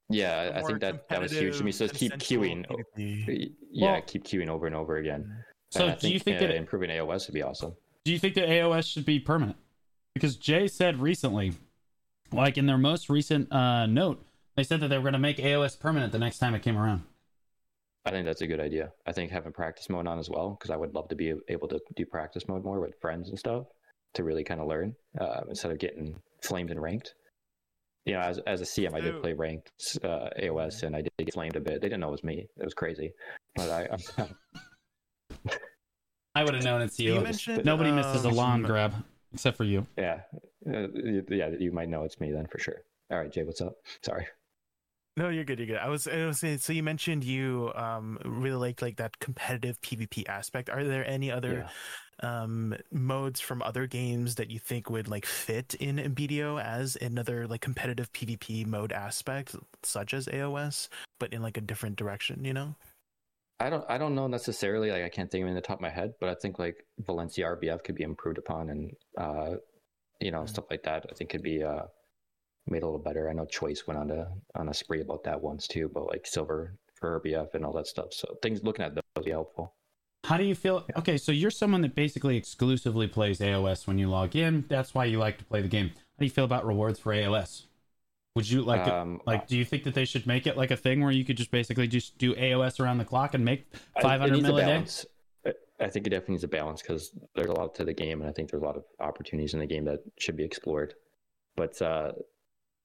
yeah, 0.08 0.52
I 0.54 0.62
think 0.62 0.80
that 0.80 1.08
that 1.08 1.20
was 1.22 1.32
huge 1.32 1.58
to 1.58 1.64
me. 1.64 1.72
So 1.72 1.86
competitive, 1.86 2.18
keep 2.18 2.40
queuing, 2.40 2.66
consensual 2.66 2.84
PvP. 2.98 3.52
yeah, 3.70 3.92
Well- 3.92 4.02
keep 4.02 4.24
queuing 4.24 4.48
over 4.48 4.66
and 4.66 4.74
over 4.74 4.96
again. 4.96 5.44
so 5.70 5.84
And 5.84 5.92
I 5.92 5.96
do 5.96 6.08
you 6.12 6.18
think 6.18 6.38
uh, 6.38 6.40
that 6.46 6.54
improving 6.54 6.90
AOS 6.90 7.26
would 7.28 7.34
be 7.34 7.42
awesome? 7.42 7.74
do 8.04 8.12
you 8.12 8.18
think 8.18 8.34
that 8.34 8.48
aos 8.48 8.90
should 8.90 9.04
be 9.04 9.20
permanent 9.20 9.58
because 10.14 10.34
jay 10.36 10.66
said 10.66 11.02
recently 11.02 11.52
like 12.32 12.56
in 12.56 12.64
their 12.64 12.78
most 12.78 13.10
recent 13.10 13.52
uh 13.52 13.84
note 13.84 14.24
they 14.56 14.64
said 14.64 14.80
that 14.80 14.88
they 14.88 14.96
were 14.96 15.02
going 15.02 15.12
to 15.12 15.18
make 15.18 15.36
aos 15.36 15.78
permanent 15.78 16.10
the 16.10 16.18
next 16.18 16.38
time 16.38 16.54
it 16.54 16.62
came 16.62 16.78
around 16.78 17.02
I 18.06 18.10
think 18.10 18.24
that's 18.24 18.40
a 18.40 18.46
good 18.46 18.60
idea. 18.60 18.90
I 19.06 19.12
think 19.12 19.30
having 19.30 19.52
practice 19.52 19.90
mode 19.90 20.06
on 20.06 20.18
as 20.18 20.30
well, 20.30 20.56
because 20.58 20.70
I 20.70 20.76
would 20.76 20.94
love 20.94 21.08
to 21.10 21.14
be 21.14 21.34
able 21.48 21.68
to 21.68 21.78
do 21.94 22.06
practice 22.06 22.48
mode 22.48 22.64
more 22.64 22.80
with 22.80 22.98
friends 22.98 23.28
and 23.28 23.38
stuff. 23.38 23.66
to 24.14 24.24
really 24.24 24.42
kind 24.42 24.58
of 24.58 24.66
learn 24.66 24.94
uh, 25.20 25.42
instead 25.50 25.70
of 25.70 25.78
getting 25.78 26.18
flamed 26.42 26.70
and 26.70 26.80
ranked. 26.80 27.14
You 28.10 28.16
know, 28.16 28.22
as 28.22 28.38
as 28.38 28.60
a 28.60 28.64
CM, 28.64 28.92
I 28.92 29.00
did 29.00 29.14
So- 29.14 29.20
play 29.20 29.34
ranked 29.34 29.70
uh, 30.02 30.30
AOS, 30.42 30.82
and 30.82 30.96
I 30.96 31.02
did 31.02 31.12
get 31.16 31.32
flamed 31.32 31.54
a 31.54 31.60
bit. 31.60 31.80
They 31.80 31.88
didn't 31.88 32.00
know 32.00 32.08
it 32.08 32.18
was 32.18 32.24
me. 32.24 32.48
It 32.56 32.64
was 32.64 32.74
crazy, 32.74 33.12
but 33.54 33.70
I. 33.70 34.26
I 36.34 36.42
would 36.42 36.54
have 36.54 36.64
known 36.64 36.80
it's 36.82 36.98
you. 36.98 37.14
You 37.14 37.20
mentioned 37.20 37.64
Nobody 37.64 37.92
misses 37.92 38.24
a 38.24 38.28
um, 38.30 38.34
Lahn 38.34 38.62
grab 38.64 38.94
except 39.32 39.56
for 39.56 39.62
you. 39.62 39.86
yeah, 39.96 40.22
uh, 40.68 40.88
yeah, 41.28 41.50
you 41.56 41.70
might 41.70 41.88
know 41.88 42.02
it's 42.02 42.18
me 42.18 42.32
then 42.32 42.48
for 42.48 42.58
sure. 42.58 42.82
All 43.12 43.18
right, 43.18 43.30
Jay, 43.30 43.44
what's 43.44 43.60
up? 43.60 43.74
Sorry. 44.02 44.26
No, 45.16 45.28
you're 45.28 45.44
good. 45.44 45.60
You're 45.60 45.68
good. 45.68 45.76
I 45.78 45.88
was, 45.88 46.08
I 46.08 46.26
was 46.26 46.40
saying. 46.40 46.58
So 46.58 46.72
you 46.72 46.82
mentioned 46.82 47.22
you 47.22 47.70
um 47.76 48.18
really 48.24 48.56
like 48.56 48.82
like 48.82 48.96
that 48.96 49.20
competitive 49.20 49.80
PvP 49.82 50.28
aspect. 50.28 50.68
Are 50.68 50.82
there 50.82 51.06
any 51.08 51.30
other 51.30 51.68
um 52.22 52.74
modes 52.92 53.40
from 53.40 53.62
other 53.62 53.86
games 53.86 54.34
that 54.36 54.50
you 54.50 54.58
think 54.58 54.90
would 54.90 55.08
like 55.08 55.26
fit 55.26 55.74
in 55.74 55.96
BDO 56.14 56.60
as 56.62 56.96
another 57.00 57.46
like 57.46 57.60
competitive 57.60 58.12
PvP 58.12 58.66
mode 58.66 58.92
aspect, 58.92 59.56
such 59.82 60.14
as 60.14 60.26
AOS, 60.26 60.88
but 61.18 61.32
in 61.32 61.42
like 61.42 61.56
a 61.56 61.60
different 61.62 61.96
direction? 61.96 62.44
You 62.44 62.52
know. 62.54 62.74
I 63.58 63.68
don't 63.68 63.84
I 63.90 63.98
don't 63.98 64.14
know 64.14 64.26
necessarily 64.26 64.90
like 64.90 65.02
I 65.02 65.08
can't 65.10 65.30
think 65.30 65.42
of 65.42 65.48
it 65.48 65.50
in 65.50 65.54
the 65.54 65.60
top 65.60 65.78
of 65.78 65.82
my 65.82 65.90
head, 65.90 66.14
but 66.20 66.30
I 66.30 66.34
think 66.34 66.58
like 66.58 66.84
Valencia 67.00 67.44
RBF 67.46 67.84
could 67.84 67.94
be 67.94 68.04
improved 68.04 68.38
upon 68.38 68.70
and 68.70 68.92
uh 69.18 69.56
you 70.20 70.30
know 70.30 70.42
Mm. 70.42 70.48
stuff 70.48 70.64
like 70.70 70.82
that 70.84 71.06
I 71.10 71.14
think 71.14 71.30
could 71.30 71.42
be 71.42 71.62
uh 71.62 71.82
made 72.66 72.82
a 72.82 72.86
little 72.86 72.98
better. 73.00 73.28
I 73.28 73.32
know 73.34 73.44
Choice 73.46 73.86
went 73.86 74.00
on 74.00 74.10
a 74.10 74.28
on 74.54 74.68
a 74.70 74.74
spree 74.74 75.00
about 75.02 75.24
that 75.24 75.40
once 75.40 75.66
too, 75.66 75.90
but 75.92 76.06
like 76.06 76.26
silver 76.26 76.74
for 76.94 77.20
RBF 77.20 77.54
and 77.54 77.64
all 77.64 77.72
that 77.74 77.86
stuff. 77.86 78.12
So 78.12 78.36
things 78.42 78.62
looking 78.62 78.84
at 78.84 78.94
those 78.94 79.02
would 79.16 79.24
be 79.24 79.30
helpful. 79.30 79.74
How 80.30 80.36
do 80.36 80.44
you 80.44 80.54
feel? 80.54 80.86
Okay, 80.96 81.16
so 81.16 81.32
you're 81.32 81.50
someone 81.50 81.80
that 81.80 81.96
basically 81.96 82.36
exclusively 82.36 83.08
plays 83.08 83.40
AOS 83.40 83.88
when 83.88 83.98
you 83.98 84.08
log 84.08 84.36
in. 84.36 84.64
That's 84.68 84.94
why 84.94 85.06
you 85.06 85.18
like 85.18 85.38
to 85.38 85.44
play 85.44 85.60
the 85.60 85.66
game. 85.66 85.88
How 85.88 86.20
do 86.20 86.24
you 86.24 86.30
feel 86.30 86.44
about 86.44 86.64
rewards 86.64 87.00
for 87.00 87.12
AOS? 87.12 87.66
Would 88.36 88.48
you 88.48 88.62
like 88.62 88.84
to, 88.84 88.94
Um, 88.94 89.20
like 89.26 89.48
do 89.48 89.58
you 89.58 89.64
think 89.64 89.82
that 89.82 89.94
they 89.94 90.04
should 90.04 90.28
make 90.28 90.46
it 90.46 90.56
like 90.56 90.70
a 90.70 90.76
thing 90.76 91.00
where 91.00 91.10
you 91.10 91.24
could 91.24 91.36
just 91.36 91.50
basically 91.50 91.88
just 91.88 92.16
do 92.16 92.36
AOS 92.36 92.78
around 92.78 92.98
the 92.98 93.04
clock 93.04 93.34
and 93.34 93.44
make 93.44 93.66
I- 93.96 94.02
500 94.02 94.40
mil 94.40 94.56
a 94.56 94.62
a 94.62 94.66
day? 94.66 94.84
I- 95.46 95.84
I 95.84 95.88
think 95.88 96.06
it 96.06 96.10
definitely 96.10 96.34
needs 96.34 96.44
a 96.44 96.48
balance 96.48 96.80
because 96.80 97.10
there's 97.34 97.50
a 97.50 97.52
lot 97.52 97.74
to 97.74 97.84
the 97.84 97.92
game, 97.92 98.20
and 98.20 98.30
I 98.30 98.32
think 98.32 98.52
there's 98.52 98.62
a 98.62 98.66
lot 98.66 98.76
of 98.76 98.84
opportunities 99.00 99.54
in 99.54 99.58
the 99.58 99.66
game 99.66 99.84
that 99.86 99.98
should 100.16 100.36
be 100.36 100.44
explored. 100.44 100.94
But 101.56 101.82
uh, 101.82 102.12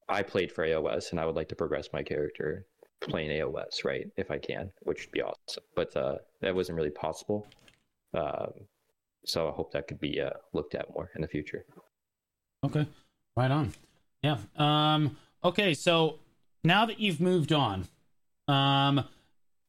I 0.10 0.24
played 0.24 0.52
for 0.52 0.66
AOS, 0.66 1.12
and 1.12 1.20
I 1.20 1.28
would 1.28 1.36
like 1.36 1.50
to 1.50 1.56
progress 1.56 1.90
my 1.94 2.02
character 2.02 2.66
playing 3.02 3.30
AOS, 3.30 3.84
right? 3.84 4.08
If 4.18 4.32
I 4.32 4.38
can, 4.38 4.72
which 4.84 5.06
would 5.06 5.12
be 5.12 5.22
awesome. 5.22 5.64
But 5.76 5.96
uh, 5.96 6.16
that 6.42 6.56
wasn't 6.56 6.78
really 6.78 6.90
possible. 6.92 7.48
Um, 8.14 8.52
so 9.26 9.48
I 9.48 9.52
hope 9.52 9.72
that 9.74 9.88
could 9.88 10.00
be 10.00 10.22
uh, 10.22 10.30
looked 10.54 10.76
at 10.76 10.90
more 10.94 11.10
in 11.16 11.22
the 11.22 11.28
future. 11.28 11.66
Okay. 12.64 12.88
Right 13.36 13.52
on. 13.52 13.74
Yeah. 14.24 14.38
Um 14.58 15.18
okay, 15.44 15.74
so 15.74 16.20
now 16.64 16.86
that 16.86 17.00
you've 17.00 17.20
moved 17.20 17.52
on, 17.54 17.88
um 18.48 19.04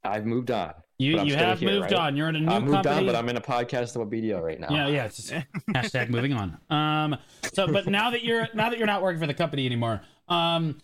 I've 0.03 0.25
moved 0.25 0.49
on. 0.51 0.73
you 0.97 1.21
you 1.21 1.35
have 1.35 1.59
here, 1.59 1.69
moved 1.69 1.91
right? 1.91 1.93
on. 1.93 2.15
You're 2.15 2.29
in 2.29 2.37
a 2.37 2.39
new 2.39 2.51
I 2.51 2.59
moved 2.59 2.71
company. 2.73 2.95
on, 2.97 3.05
but 3.05 3.15
I'm 3.15 3.29
in 3.29 3.37
a 3.37 3.41
podcast 3.41 3.95
about 3.95 4.09
BDO 4.09 4.41
right 4.41 4.59
now. 4.59 4.67
Yeah, 4.71 4.87
yeah. 4.87 5.05
It's 5.05 5.17
just 5.17 5.33
hashtag 5.69 6.09
moving 6.09 6.33
on. 6.33 6.57
Um, 6.69 7.17
so, 7.53 7.67
but 7.67 7.85
now 7.87 8.09
that 8.11 8.23
you're 8.23 8.47
now 8.53 8.69
that 8.69 8.77
you're 8.77 8.87
not 8.87 9.01
working 9.03 9.19
for 9.19 9.27
the 9.27 9.33
company 9.33 9.65
anymore, 9.65 10.01
um, 10.29 10.79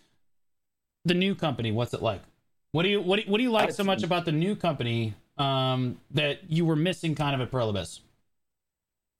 the 1.04 1.14
new 1.14 1.34
company, 1.34 1.72
what's 1.72 1.94
it 1.94 2.02
like? 2.02 2.22
What 2.74 2.82
do 2.82 2.88
you 2.88 3.00
what 3.00 3.20
do 3.20 3.22
you, 3.22 3.30
what 3.30 3.38
do 3.38 3.44
you 3.44 3.52
like 3.52 3.70
so 3.70 3.84
much 3.84 4.02
about 4.02 4.24
the 4.24 4.32
new 4.32 4.56
company 4.56 5.14
um, 5.38 6.00
that 6.10 6.50
you 6.50 6.64
were 6.64 6.74
missing 6.74 7.14
kind 7.14 7.40
of 7.40 7.46
at 7.46 7.56
Abyss? 7.56 8.00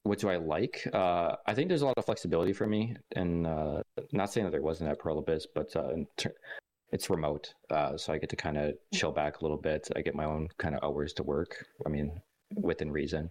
what 0.02 0.18
do 0.18 0.28
I 0.28 0.38
like? 0.38 0.84
Uh, 0.92 1.36
I 1.46 1.54
think 1.54 1.68
there's 1.68 1.82
a 1.82 1.86
lot 1.86 1.96
of 1.96 2.04
flexibility 2.04 2.52
for 2.52 2.66
me, 2.66 2.96
and 3.12 3.46
uh, 3.46 3.82
not 4.10 4.32
saying 4.32 4.44
that 4.44 4.50
there 4.50 4.60
wasn't 4.60 4.90
at 4.90 4.98
Abyss, 5.06 5.46
but 5.54 5.74
uh, 5.76 5.90
in 5.90 6.04
ter- 6.16 6.34
it's 6.90 7.08
remote, 7.08 7.54
uh, 7.70 7.96
so 7.96 8.12
I 8.12 8.18
get 8.18 8.28
to 8.30 8.36
kind 8.36 8.58
of 8.58 8.74
chill 8.92 9.12
back 9.12 9.38
a 9.38 9.44
little 9.44 9.56
bit. 9.56 9.88
I 9.94 10.02
get 10.02 10.16
my 10.16 10.24
own 10.24 10.48
kind 10.58 10.74
of 10.74 10.82
hours 10.82 11.12
to 11.12 11.22
work. 11.22 11.64
I 11.86 11.90
mean, 11.90 12.20
within 12.56 12.90
reason. 12.90 13.30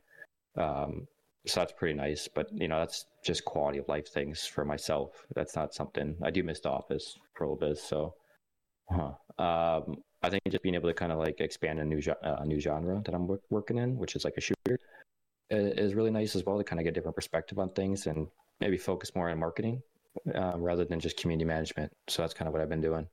Um, 0.55 1.05
so 1.45 1.59
that's 1.59 1.73
pretty 1.73 1.95
nice. 1.95 2.29
But 2.33 2.47
you 2.53 2.69
know, 2.69 2.79
that's 2.79 3.07
just 3.25 3.43
quality 3.43 3.79
of 3.79 3.89
life 3.89 4.07
things 4.07 4.47
for 4.47 4.63
myself. 4.63 5.25
That's 5.35 5.57
not 5.57 5.73
something 5.73 6.15
I 6.23 6.31
do 6.31 6.43
miss 6.43 6.61
the 6.61 6.69
office 6.69 7.19
Pearl 7.35 7.55
Abyss. 7.55 7.83
So, 7.83 8.13
huh. 8.93 9.11
Um, 9.43 9.97
I 10.21 10.29
think 10.29 10.41
just 10.49 10.63
being 10.63 10.75
able 10.75 10.89
to 10.89 10.93
kind 10.93 11.11
of 11.11 11.19
like 11.19 11.41
expand 11.41 11.79
a 11.79 11.83
new 11.85 12.01
uh, 12.23 12.37
a 12.39 12.45
new 12.45 12.59
genre 12.59 13.01
that 13.05 13.13
I'm 13.13 13.27
wor- 13.27 13.41
working 13.49 13.77
in, 13.77 13.97
which 13.97 14.15
is 14.15 14.23
like 14.23 14.35
a 14.37 14.41
shooter 14.41 14.79
is 15.49 15.93
really 15.93 16.09
nice 16.11 16.35
as 16.35 16.45
well 16.45 16.57
to 16.57 16.63
kind 16.63 16.79
of 16.79 16.83
get 16.83 16.91
a 16.91 16.93
different 16.93 17.15
perspective 17.15 17.59
on 17.59 17.69
things 17.69 18.07
and 18.07 18.27
maybe 18.59 18.77
focus 18.77 19.11
more 19.15 19.29
on 19.29 19.37
marketing 19.39 19.81
um, 20.35 20.61
rather 20.61 20.85
than 20.85 20.99
just 20.99 21.17
community 21.17 21.45
management. 21.45 21.91
So 22.07 22.21
that's 22.23 22.33
kind 22.33 22.47
of 22.47 22.53
what 22.53 22.61
I've 22.61 22.69
been 22.69 22.81
doing, 22.81 23.07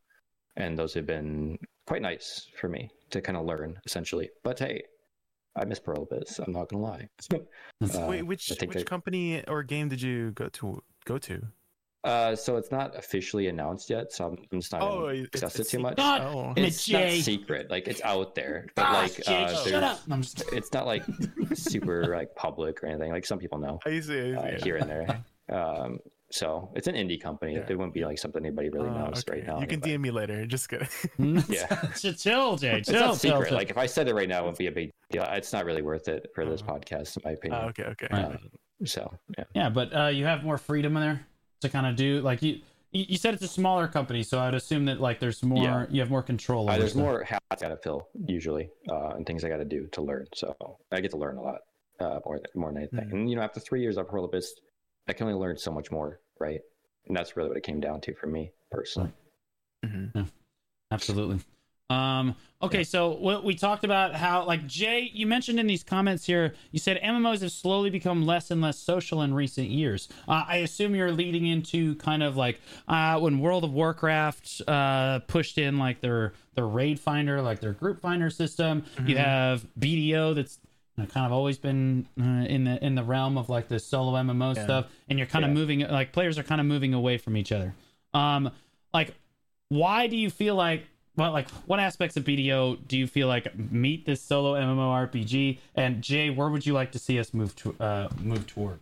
and 0.57 0.78
those 0.78 0.95
have 0.95 1.07
been 1.07 1.59
quite 1.87 2.03
nice 2.03 2.49
for 2.59 2.68
me 2.68 2.91
to 3.11 3.20
kind 3.20 3.37
of 3.37 3.45
learn 3.45 3.78
essentially. 3.85 4.31
But 4.45 4.59
hey, 4.59 4.83
I 5.57 5.64
miss 5.64 5.81
Pearl 5.81 6.07
Abyss. 6.11 6.39
I'm 6.39 6.53
not 6.53 6.68
gonna 6.68 6.83
lie. 6.83 7.09
Uh, 7.83 8.07
Wait, 8.11 8.22
which 8.22 8.51
which 8.51 8.74
that- 8.74 8.87
company 8.87 9.43
or 9.49 9.62
game 9.62 9.89
did 9.89 10.03
you 10.03 10.33
go 10.33 10.51
to 10.51 10.83
go 11.07 11.16
to? 11.16 11.43
Uh, 12.03 12.34
so 12.34 12.57
it's 12.57 12.70
not 12.70 12.96
officially 12.96 13.48
announced 13.48 13.90
yet, 13.90 14.11
so 14.11 14.26
I'm, 14.28 14.38
I'm 14.53 14.61
just 14.61 14.72
not 14.72 14.80
Oh, 14.80 15.01
gonna 15.03 15.12
it's- 15.14 15.28
discuss 15.32 15.59
it 15.61 15.68
too 15.68 15.78
much. 15.80 15.96
God, 15.98 16.22
Oh. 16.22 16.53
damn 16.55 16.64
it, 16.64 16.68
It's 16.68 16.88
not 16.88 17.11
secret, 17.11 17.70
like 17.70 17.86
it's 17.88 18.01
out 18.03 18.34
there, 18.34 18.66
but 18.74 18.82
Gosh, 18.84 18.94
like 19.18 19.24
Jay, 19.26 19.44
uh, 19.44 19.64
shut 19.64 19.82
up. 19.84 20.09
No, 20.09 20.14
I'm 20.14 20.22
just- 20.22 20.51
it's 20.53 20.72
not 20.72 20.86
like 20.86 21.05
super 21.55 22.14
like 22.16 22.34
public 22.34 22.82
or 22.82 22.86
anything. 22.86 23.12
Like 23.12 23.26
some 23.26 23.38
people 23.38 23.59
know. 23.59 23.78
I 23.84 24.01
see. 24.01 24.34
I 24.34 24.36
uh, 24.53 24.59
see. 24.59 24.64
here 24.64 24.76
and 24.76 24.88
there. 24.88 25.24
Um, 25.55 25.98
so 26.32 26.70
it's 26.76 26.86
an 26.86 26.94
indie 26.94 27.20
company. 27.20 27.55
Yeah. 27.57 27.66
It 27.68 27.76
wouldn't 27.76 27.92
be 27.92 28.05
like 28.05 28.16
something 28.18 28.44
anybody 28.46 28.68
really 28.70 28.88
Oh, 28.88 29.07
knows 29.09 29.24
okay. 29.28 29.40
right 29.40 29.46
now. 29.46 29.61
You 29.61 29.66
can 29.66 29.82
anyway. 29.82 29.98
DM 29.98 30.01
me 30.01 30.11
later. 30.11 30.46
Just 30.46 30.68
kidding. 30.68 30.88
Yeah. 31.51 31.66
Chill, 31.98 32.12
Jay. 32.12 32.14
Chill. 32.14 32.55
It's 32.55 32.88
Chill, 32.88 33.01
not 33.01 33.07
chill, 33.07 33.14
secret. 33.16 33.48
chill. 33.48 33.57
Like 33.57 33.70
if 33.70 33.76
I 33.76 33.86
said 33.86 34.09
it 34.09 34.14
right 34.14 34.28
now, 34.28 34.44
it 34.44 34.46
would 34.46 34.57
be 34.57 34.68
a 34.68 34.72
big 34.72 34.90
deal. 35.11 35.24
It's 35.32 35.53
not 35.53 35.64
really 35.64 35.82
worth 35.82 36.09
it 36.09 36.30
for 36.34 36.46
this 36.46 36.62
Oh. 36.66 36.72
podcast, 36.72 37.16
in 37.16 37.22
my 37.24 37.32
opinion. 37.32 37.61
Ah, 37.62 37.68
okay, 37.68 37.82
okay. 37.84 38.07
Um, 38.09 38.38
so 38.84 39.12
yeah, 39.36 39.44
Yeah, 39.55 39.68
but 39.70 39.94
uh, 39.94 40.07
you 40.07 40.24
have 40.24 40.44
more 40.44 40.57
freedom 40.57 40.96
in 40.96 41.03
there 41.03 41.26
to 41.61 41.68
kind 41.68 41.86
of 41.86 41.96
do 41.96 42.20
like 42.22 42.42
you. 42.42 42.61
You 42.92 43.04
you 43.08 43.16
said 43.18 43.34
it's 43.34 43.44
a 43.44 43.48
smaller 43.48 43.86
company, 43.86 44.22
so 44.24 44.40
I'd 44.40 44.54
assume 44.54 44.86
that 44.86 45.00
like 45.00 45.20
there's 45.20 45.42
more. 45.42 45.62
Yeah. 45.62 45.86
You 45.90 46.00
have 46.00 46.11
more 46.11 46.22
control. 46.22 46.68
uh, 46.68 46.72
over 46.72 46.80
there's 46.80 46.92
stuff. 46.92 47.02
more 47.02 47.22
hats 47.22 47.42
I 47.52 47.56
gotta 47.56 47.76
fill 47.76 48.08
usually, 48.26 48.68
uh, 48.90 49.11
and 49.11 49.24
things 49.26 49.44
I 49.44 49.48
gotta 49.48 49.64
do 49.64 49.86
to 49.92 50.02
learn. 50.02 50.26
So 50.34 50.54
I 50.90 51.00
get 51.00 51.12
to 51.12 51.16
learn 51.16 51.36
a 51.36 51.42
lot 51.42 51.61
uh, 52.00 52.18
more 52.24 52.40
more 52.56 52.70
than 52.72 52.78
anything. 52.78 53.08
Mhm. 53.08 53.12
And 53.12 53.30
you 53.30 53.36
know, 53.36 53.42
after 53.42 53.61
three 53.61 53.80
years 53.80 53.96
of 53.96 54.08
Pearl 54.08 54.24
Abyss, 54.24 54.52
I 55.08 55.12
can 55.12 55.26
only 55.28 55.38
learn 55.38 55.56
so 55.56 55.70
much 55.70 55.90
more, 55.92 56.20
right? 56.40 56.61
And 57.06 57.16
that's 57.16 57.36
really 57.36 57.48
what 57.48 57.56
it 57.58 57.62
came 57.62 57.80
down 57.80 58.00
to 58.02 58.14
for 58.14 58.26
me 58.26 58.50
personally. 58.70 59.12
Mhm. 59.84 60.28
Absolutely. 60.90 61.38
Um, 61.91 62.36
okay, 62.62 62.78
Yeah. 62.78 62.84
so 62.84 63.11
what 63.11 63.43
we 63.45 63.55
talked 63.55 63.82
about 63.84 64.14
how, 64.14 64.45
like 64.47 64.66
Jay, 64.66 65.11
you 65.12 65.26
mentioned 65.26 65.59
in 65.59 65.66
these 65.66 65.82
comments 65.82 66.24
here, 66.24 66.55
you 66.70 66.78
said 66.78 67.01
MMOs 67.03 67.41
have 67.43 67.51
slowly 67.53 67.91
become 67.91 68.24
less 68.24 68.51
and 68.51 68.61
less 68.62 68.78
social 68.78 69.22
in 69.22 69.34
recent 69.34 69.68
years. 69.70 70.09
Uh, 70.28 70.45
I 70.47 70.57
assume 70.59 70.95
you're 70.95 71.11
leading 71.11 71.47
into 71.47 71.97
kind 71.97 72.22
of 72.22 72.36
like 72.36 72.61
uh, 72.86 73.18
when 73.18 73.41
World 73.41 73.64
of 73.64 73.72
Warcraft 73.72 74.62
uh, 74.68 75.18
pushed 75.26 75.59
in 75.59 75.78
like 75.78 76.01
their 76.01 76.32
their 76.55 76.66
raid 76.66 76.99
finder, 77.01 77.43
like 77.43 77.61
their 77.61 77.72
group 77.72 78.01
finder 78.01 78.30
system. 78.30 78.84
You 79.07 79.16
Mhm. 79.16 79.18
have 79.18 79.66
BDO 79.78 80.34
that's 80.34 80.59
you 80.97 81.07
kind 81.07 81.24
of 81.26 81.32
always 81.32 81.57
been 81.59 82.07
uh, 82.20 82.24
in 82.24 82.64
the 82.64 82.84
in 82.84 82.95
the 82.95 83.03
realm 83.05 83.36
of 83.38 83.49
like 83.49 83.68
the 83.68 83.78
solo 83.80 84.12
MMO 84.16 84.55
Yeah. 84.55 84.62
stuff, 84.64 84.86
and 85.09 85.18
you're 85.18 85.26
kind 85.26 85.45
of 85.45 85.51
moving 85.51 85.80
like 85.80 86.12
players 86.12 86.38
are 86.38 86.43
kind 86.45 86.61
of 86.61 86.66
moving 86.66 86.95
away 86.95 87.18
from 87.18 87.36
each 87.36 87.51
other. 87.53 87.74
Um, 88.14 88.51
like 88.95 89.14
why 89.70 90.07
do 90.09 90.16
you 90.16 90.30
feel 90.30 90.55
like 90.57 90.84
well 91.20 91.32
like 91.32 91.48
what 91.66 91.78
aspects 91.78 92.16
of 92.16 92.24
bdo 92.24 92.78
do 92.88 92.96
you 92.96 93.06
feel 93.06 93.28
like 93.28 93.56
meet 93.56 94.06
this 94.06 94.22
solo 94.22 94.54
mmorpg 94.54 95.58
and 95.74 96.02
jay 96.02 96.30
where 96.30 96.48
would 96.48 96.64
you 96.64 96.72
like 96.72 96.92
to 96.92 96.98
see 96.98 97.18
us 97.18 97.34
move 97.34 97.54
to 97.54 97.76
uh 97.78 98.08
move 98.20 98.46
toward? 98.46 98.80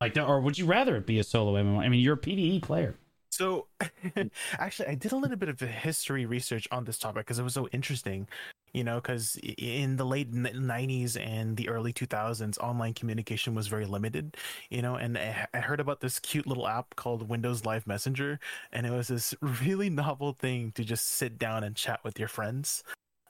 Like 0.00 0.16
or 0.16 0.40
would 0.40 0.58
you 0.58 0.66
rather 0.66 0.96
it 0.96 1.06
be 1.06 1.18
a 1.18 1.24
solo 1.24 1.54
mmo 1.54 1.78
i 1.78 1.88
mean 1.88 2.00
you're 2.00 2.14
a 2.14 2.18
pve 2.18 2.60
player. 2.60 2.96
So, 3.30 3.66
actually, 4.60 4.88
I 4.90 4.94
did 4.94 5.10
a 5.10 5.16
little 5.16 5.36
bit 5.36 5.48
of 5.48 5.58
history 5.58 6.24
research 6.24 6.68
on 6.70 6.84
this 6.84 7.00
topic 7.00 7.26
because 7.26 7.40
it 7.40 7.42
was 7.42 7.54
so 7.54 7.66
interesting. 7.72 8.28
You 8.74 8.84
know, 8.84 8.96
because 8.96 9.36
in 9.42 9.96
the 9.96 10.04
late 10.04 10.32
'90s 10.32 11.16
and 11.16 11.56
the 11.56 11.68
early 11.68 11.92
2000s, 11.92 12.58
online 12.58 12.92
communication 12.94 13.54
was 13.54 13.68
very 13.68 13.86
limited. 13.86 14.36
You 14.68 14.82
know, 14.82 14.96
and 14.96 15.16
I 15.16 15.46
I 15.54 15.60
heard 15.60 15.80
about 15.80 16.00
this 16.00 16.18
cute 16.18 16.46
little 16.46 16.66
app 16.68 16.96
called 16.96 17.28
Windows 17.28 17.64
Live 17.64 17.86
Messenger, 17.86 18.40
and 18.72 18.86
it 18.86 18.90
was 18.90 19.08
this 19.08 19.34
really 19.40 19.90
novel 19.90 20.32
thing 20.34 20.72
to 20.72 20.84
just 20.84 21.06
sit 21.06 21.38
down 21.38 21.64
and 21.64 21.76
chat 21.76 22.00
with 22.04 22.18
your 22.18 22.28
friends. 22.28 22.82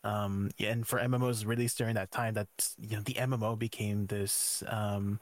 Um, 0.05 0.51
and 0.61 0.87
for 0.87 0.99
MMOs 1.01 1.47
released 1.47 1.79
during 1.79 1.95
that 1.95 2.11
time, 2.11 2.35
that 2.35 2.49
you 2.79 2.97
know, 2.97 3.03
the 3.03 3.15
MMO 3.19 3.57
became 3.57 4.07
this 4.07 4.63
um, 4.69 5.21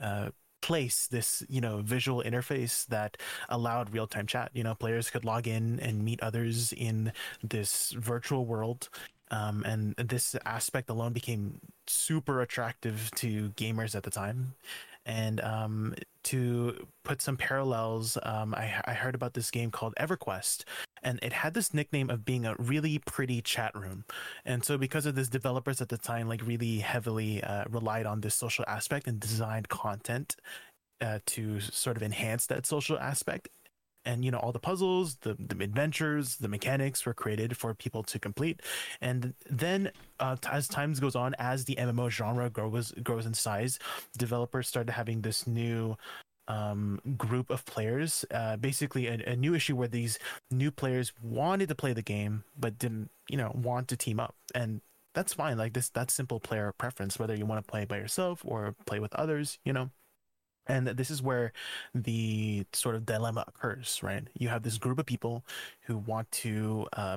uh, 0.00 0.30
place, 0.62 1.08
this 1.08 1.42
you 1.48 1.60
know, 1.60 1.82
visual 1.82 2.22
interface 2.22 2.86
that 2.86 3.16
allowed 3.48 3.92
real-time 3.92 4.26
chat 4.26 4.50
you 4.54 4.62
know 4.62 4.74
players 4.74 5.10
could 5.10 5.24
log 5.24 5.46
in 5.46 5.80
and 5.80 6.04
meet 6.04 6.20
others 6.22 6.72
in 6.72 7.12
this 7.42 7.92
virtual 7.98 8.46
world 8.46 8.88
um, 9.32 9.64
and 9.64 9.94
this 9.96 10.36
aspect 10.44 10.88
alone 10.88 11.12
became 11.12 11.58
super 11.88 12.40
attractive 12.40 13.10
to 13.16 13.50
gamers 13.56 13.96
at 13.96 14.04
the 14.04 14.10
time 14.10 14.54
and 15.04 15.40
um, 15.40 15.94
to 16.24 16.86
put 17.02 17.20
some 17.20 17.36
parallels, 17.36 18.16
um, 18.22 18.54
I, 18.54 18.80
I 18.84 18.92
heard 18.92 19.14
about 19.14 19.34
this 19.34 19.50
game 19.50 19.70
called 19.70 19.94
EverQuest, 19.98 20.64
and 21.02 21.18
it 21.22 21.32
had 21.32 21.54
this 21.54 21.74
nickname 21.74 22.08
of 22.08 22.24
being 22.24 22.46
a 22.46 22.54
really 22.56 22.98
pretty 23.00 23.42
chat 23.42 23.74
room. 23.74 24.04
And 24.44 24.64
so, 24.64 24.78
because 24.78 25.06
of 25.06 25.16
this, 25.16 25.28
developers 25.28 25.80
at 25.80 25.88
the 25.88 25.98
time 25.98 26.28
like 26.28 26.46
really 26.46 26.78
heavily 26.78 27.42
uh, 27.42 27.64
relied 27.68 28.06
on 28.06 28.20
this 28.20 28.34
social 28.34 28.64
aspect 28.68 29.08
and 29.08 29.18
designed 29.18 29.68
content 29.68 30.36
uh, 31.00 31.18
to 31.26 31.58
sort 31.60 31.96
of 31.96 32.02
enhance 32.02 32.46
that 32.46 32.66
social 32.66 32.98
aspect 32.98 33.48
and 34.04 34.24
you 34.24 34.30
know 34.30 34.38
all 34.38 34.52
the 34.52 34.58
puzzles 34.58 35.16
the, 35.16 35.34
the 35.38 35.62
adventures 35.62 36.36
the 36.36 36.48
mechanics 36.48 37.04
were 37.06 37.14
created 37.14 37.56
for 37.56 37.74
people 37.74 38.02
to 38.02 38.18
complete. 38.18 38.60
And 39.00 39.34
then 39.48 39.90
uh, 40.20 40.36
as 40.50 40.68
time 40.68 40.92
goes 40.94 41.16
on 41.16 41.34
as 41.38 41.64
the 41.64 41.76
mmo 41.76 42.10
genre 42.10 42.50
grows 42.50 42.92
grows 43.02 43.26
in 43.26 43.34
size 43.34 43.78
developers 44.16 44.68
started 44.68 44.92
having 44.92 45.22
this 45.22 45.46
new 45.46 45.96
um, 46.48 47.00
group 47.16 47.50
of 47.50 47.64
players 47.64 48.24
uh, 48.32 48.56
basically 48.56 49.06
a, 49.06 49.14
a 49.26 49.36
new 49.36 49.54
issue 49.54 49.76
where 49.76 49.88
these 49.88 50.18
new 50.50 50.70
players 50.70 51.12
wanted 51.22 51.68
to 51.68 51.74
play 51.74 51.92
the 51.92 52.02
game 52.02 52.44
but 52.58 52.78
didn't 52.78 53.10
you 53.28 53.36
know 53.36 53.52
want 53.54 53.88
to 53.88 53.96
team 53.96 54.20
up. 54.20 54.34
And 54.54 54.80
that's 55.14 55.34
fine. 55.34 55.58
Like 55.58 55.74
this 55.74 55.88
that's 55.88 56.14
simple 56.14 56.40
player 56.40 56.72
preference 56.76 57.18
whether 57.18 57.34
you 57.34 57.46
want 57.46 57.64
to 57.64 57.70
play 57.70 57.84
by 57.84 57.96
yourself 57.96 58.42
or 58.44 58.74
play 58.86 58.98
with 58.98 59.14
others 59.14 59.58
you 59.64 59.72
know 59.72 59.90
and 60.66 60.86
this 60.86 61.10
is 61.10 61.22
where 61.22 61.52
the 61.94 62.64
sort 62.72 62.94
of 62.94 63.06
dilemma 63.06 63.44
occurs, 63.46 64.00
right? 64.02 64.24
You 64.38 64.48
have 64.48 64.62
this 64.62 64.78
group 64.78 64.98
of 64.98 65.06
people 65.06 65.44
who 65.82 65.98
want 65.98 66.30
to 66.32 66.86
uh, 66.92 67.16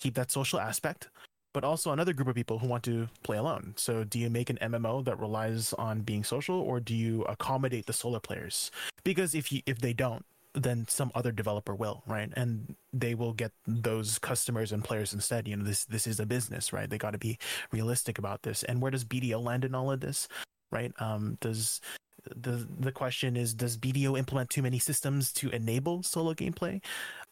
keep 0.00 0.14
that 0.14 0.30
social 0.30 0.58
aspect, 0.58 1.08
but 1.52 1.64
also 1.64 1.92
another 1.92 2.12
group 2.12 2.28
of 2.28 2.34
people 2.34 2.58
who 2.58 2.66
want 2.66 2.82
to 2.84 3.08
play 3.22 3.36
alone. 3.36 3.74
So, 3.76 4.04
do 4.04 4.18
you 4.18 4.30
make 4.30 4.50
an 4.50 4.58
MMO 4.62 5.04
that 5.04 5.18
relies 5.18 5.72
on 5.74 6.00
being 6.00 6.24
social, 6.24 6.56
or 6.56 6.80
do 6.80 6.94
you 6.94 7.22
accommodate 7.24 7.86
the 7.86 7.92
solo 7.92 8.20
players? 8.20 8.70
Because 9.04 9.34
if 9.34 9.52
you 9.52 9.60
if 9.66 9.78
they 9.80 9.92
don't, 9.92 10.24
then 10.54 10.86
some 10.88 11.10
other 11.14 11.32
developer 11.32 11.74
will, 11.74 12.02
right? 12.06 12.30
And 12.36 12.76
they 12.92 13.14
will 13.14 13.32
get 13.32 13.52
those 13.66 14.18
customers 14.18 14.72
and 14.72 14.84
players 14.84 15.12
instead. 15.12 15.48
You 15.48 15.56
know, 15.56 15.64
this 15.64 15.84
this 15.84 16.06
is 16.06 16.20
a 16.20 16.26
business, 16.26 16.72
right? 16.72 16.88
They 16.88 16.98
got 16.98 17.12
to 17.12 17.18
be 17.18 17.38
realistic 17.70 18.18
about 18.18 18.42
this. 18.42 18.62
And 18.62 18.80
where 18.80 18.90
does 18.90 19.04
BDO 19.04 19.42
land 19.42 19.64
in 19.64 19.74
all 19.74 19.90
of 19.90 20.00
this? 20.00 20.28
Right? 20.72 20.92
Um, 20.98 21.38
does 21.40 21.80
the 22.24 22.66
the 22.78 22.92
question 22.92 23.36
is 23.36 23.54
does 23.54 23.76
BDO 23.76 24.18
implement 24.18 24.50
too 24.50 24.62
many 24.62 24.78
systems 24.78 25.32
to 25.34 25.50
enable 25.50 26.02
solo 26.02 26.34
gameplay? 26.34 26.80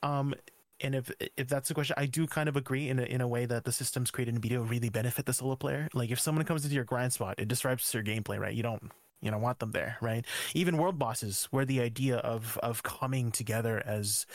Um, 0.03 0.35
and 0.81 0.95
if 0.95 1.11
if 1.37 1.49
that's 1.49 1.69
the 1.69 1.75
question, 1.75 1.95
I 1.99 2.07
do 2.07 2.27
kind 2.27 2.49
of 2.49 2.57
agree 2.57 2.89
in 2.89 2.99
a, 2.99 3.03
in 3.03 3.21
a 3.21 3.29
way 3.29 3.47
that 3.47 3.65
the 3.65 3.73
systems 3.73 4.11
created 4.11 4.35
in 4.35 4.41
BDO 4.41 4.69
really 4.69 4.89
benefit 4.89 5.27
the 5.27 5.33
solo 5.33 5.57
player. 5.57 5.89
Like 5.93 6.11
if 6.11 6.21
someone 6.21 6.45
comes 6.45 6.65
into 6.65 6.75
your 6.75 6.85
grind 6.85 7.13
spot, 7.13 7.37
it 7.39 7.49
disrupts 7.49 7.93
your 7.93 8.03
gameplay, 8.03 8.39
right? 8.39 8.55
You 8.55 8.63
don't 8.63 8.91
you 9.21 9.31
know 9.31 9.39
want 9.39 9.59
them 9.59 9.73
there, 9.73 9.99
right? 10.01 10.25
Even 10.55 10.79
world 10.79 10.99
bosses, 10.99 11.49
where 11.51 11.65
the 11.65 11.81
idea 11.81 12.17
of 12.17 12.59
of 12.63 12.83
coming 12.83 13.31
together 13.31 13.83
as 13.85 14.27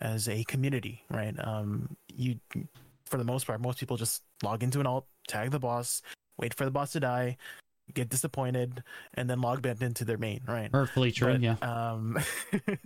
as 0.00 0.28
a 0.28 0.44
community, 0.44 1.04
right? 1.10 1.34
Um, 1.38 1.96
you 2.08 2.40
for 3.04 3.18
the 3.18 3.24
most 3.24 3.46
part, 3.46 3.60
most 3.60 3.78
people 3.78 3.96
just 3.96 4.22
log 4.42 4.62
into 4.62 4.80
an 4.80 4.86
alt, 4.86 5.06
tag 5.28 5.50
the 5.50 5.58
boss, 5.58 6.00
wait 6.38 6.54
for 6.54 6.64
the 6.64 6.70
boss 6.70 6.92
to 6.92 7.00
die, 7.00 7.36
get 7.94 8.08
disappointed 8.08 8.82
and 9.14 9.28
then 9.28 9.40
log 9.40 9.62
back 9.62 9.80
into 9.82 10.04
their 10.04 10.18
main, 10.18 10.40
right? 10.46 10.70
Hurtfully 10.72 11.12
true, 11.12 11.36
yeah. 11.40 11.56
Um, 11.62 12.18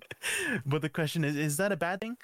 but 0.67 0.83
the 0.83 0.89
question 0.89 1.25
is, 1.25 1.37
is 1.37 1.57
that 1.59 1.73
a 1.73 1.77
bad 1.77 2.01
thing? 2.01 2.17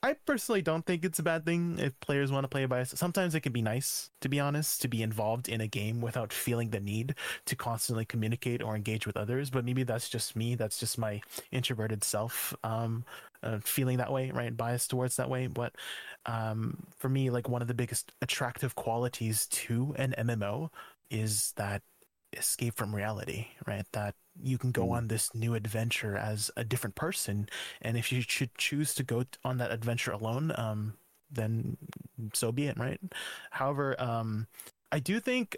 I 0.00 0.12
personally 0.12 0.62
don't 0.62 0.86
think 0.86 1.04
it's 1.04 1.18
a 1.18 1.24
bad 1.24 1.44
thing 1.44 1.76
if 1.80 1.98
players 1.98 2.30
want 2.30 2.44
to 2.44 2.48
play 2.48 2.66
by. 2.66 2.84
Sometimes 2.84 3.34
it 3.34 3.40
can 3.40 3.52
be 3.52 3.62
nice, 3.62 4.10
to 4.20 4.28
be 4.28 4.38
honest, 4.38 4.80
to 4.82 4.88
be 4.88 5.02
involved 5.02 5.48
in 5.48 5.60
a 5.60 5.66
game 5.66 6.00
without 6.00 6.32
feeling 6.32 6.70
the 6.70 6.78
need 6.78 7.16
to 7.46 7.56
constantly 7.56 8.04
communicate 8.04 8.62
or 8.62 8.76
engage 8.76 9.08
with 9.08 9.16
others. 9.16 9.50
But 9.50 9.64
maybe 9.64 9.82
that's 9.82 10.08
just 10.08 10.36
me. 10.36 10.54
That's 10.54 10.78
just 10.78 10.98
my 10.98 11.20
introverted 11.50 12.04
self 12.04 12.54
um, 12.62 13.04
uh, 13.42 13.58
feeling 13.58 13.98
that 13.98 14.12
way, 14.12 14.30
right? 14.30 14.56
Biased 14.56 14.88
towards 14.88 15.16
that 15.16 15.28
way. 15.28 15.48
But 15.48 15.74
um, 16.26 16.86
for 16.96 17.08
me, 17.08 17.30
like 17.30 17.48
one 17.48 17.62
of 17.62 17.66
the 17.66 17.74
biggest 17.74 18.12
attractive 18.22 18.76
qualities 18.76 19.46
to 19.46 19.96
an 19.98 20.14
MMO 20.16 20.70
is 21.10 21.54
that 21.56 21.82
escape 22.36 22.76
from 22.76 22.94
reality, 22.94 23.48
right? 23.66 23.86
That 23.92 24.14
you 24.40 24.58
can 24.58 24.70
go 24.70 24.86
mm. 24.86 24.92
on 24.92 25.08
this 25.08 25.34
new 25.34 25.54
adventure 25.54 26.16
as 26.16 26.50
a 26.56 26.64
different 26.64 26.96
person, 26.96 27.48
and 27.82 27.96
if 27.96 28.12
you 28.12 28.22
should 28.22 28.54
choose 28.56 28.94
to 28.94 29.02
go 29.02 29.24
on 29.44 29.58
that 29.58 29.70
adventure 29.70 30.12
alone, 30.12 30.52
um, 30.56 30.94
then 31.30 31.76
so 32.34 32.52
be 32.52 32.66
it, 32.66 32.78
right? 32.78 33.00
However, 33.50 34.00
um, 34.00 34.46
I 34.92 34.98
do 34.98 35.20
think 35.20 35.56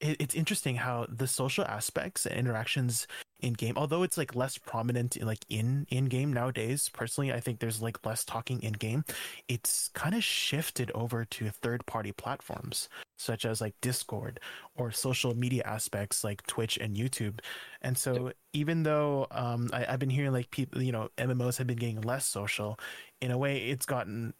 it, 0.00 0.16
it's 0.20 0.34
interesting 0.34 0.76
how 0.76 1.06
the 1.08 1.26
social 1.26 1.64
aspects 1.64 2.26
and 2.26 2.38
interactions 2.38 3.06
in 3.40 3.52
game 3.52 3.74
although 3.76 4.02
it's 4.02 4.16
like 4.16 4.34
less 4.34 4.56
prominent 4.58 5.16
in 5.16 5.26
like 5.26 5.44
in 5.48 5.86
in 5.90 6.06
game 6.06 6.32
nowadays 6.32 6.88
personally 6.88 7.32
i 7.32 7.40
think 7.40 7.58
there's 7.58 7.82
like 7.82 8.04
less 8.06 8.24
talking 8.24 8.62
in 8.62 8.72
game 8.72 9.04
it's 9.48 9.88
kind 9.94 10.14
of 10.14 10.24
shifted 10.24 10.90
over 10.94 11.24
to 11.24 11.50
third 11.50 11.84
party 11.86 12.12
platforms 12.12 12.88
such 13.18 13.44
as 13.44 13.60
like 13.60 13.74
discord 13.80 14.40
or 14.74 14.90
social 14.90 15.34
media 15.34 15.62
aspects 15.64 16.22
like 16.24 16.46
twitch 16.46 16.76
and 16.78 16.96
youtube. 16.96 17.40
And 17.82 17.96
so 17.96 18.32
even 18.52 18.82
though 18.82 19.26
um 19.30 19.68
I, 19.72 19.86
i've 19.86 19.98
been 19.98 20.10
hearing 20.10 20.32
like 20.32 20.50
people 20.50 20.82
you 20.82 20.92
know 20.92 21.08
mmos 21.18 21.56
have 21.58 21.66
been 21.66 21.76
getting 21.76 22.00
less 22.00 22.26
social 22.26 22.78
in 23.20 23.30
a 23.30 23.38
way 23.38 23.68
it's 23.68 23.86
gotten 23.86 24.34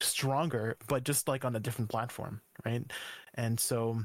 stronger 0.00 0.76
but 0.88 1.04
just 1.04 1.28
like 1.28 1.44
on 1.44 1.56
a 1.56 1.60
different 1.60 1.90
platform 1.90 2.40
right? 2.64 2.90
And 3.34 3.58
so 3.58 4.02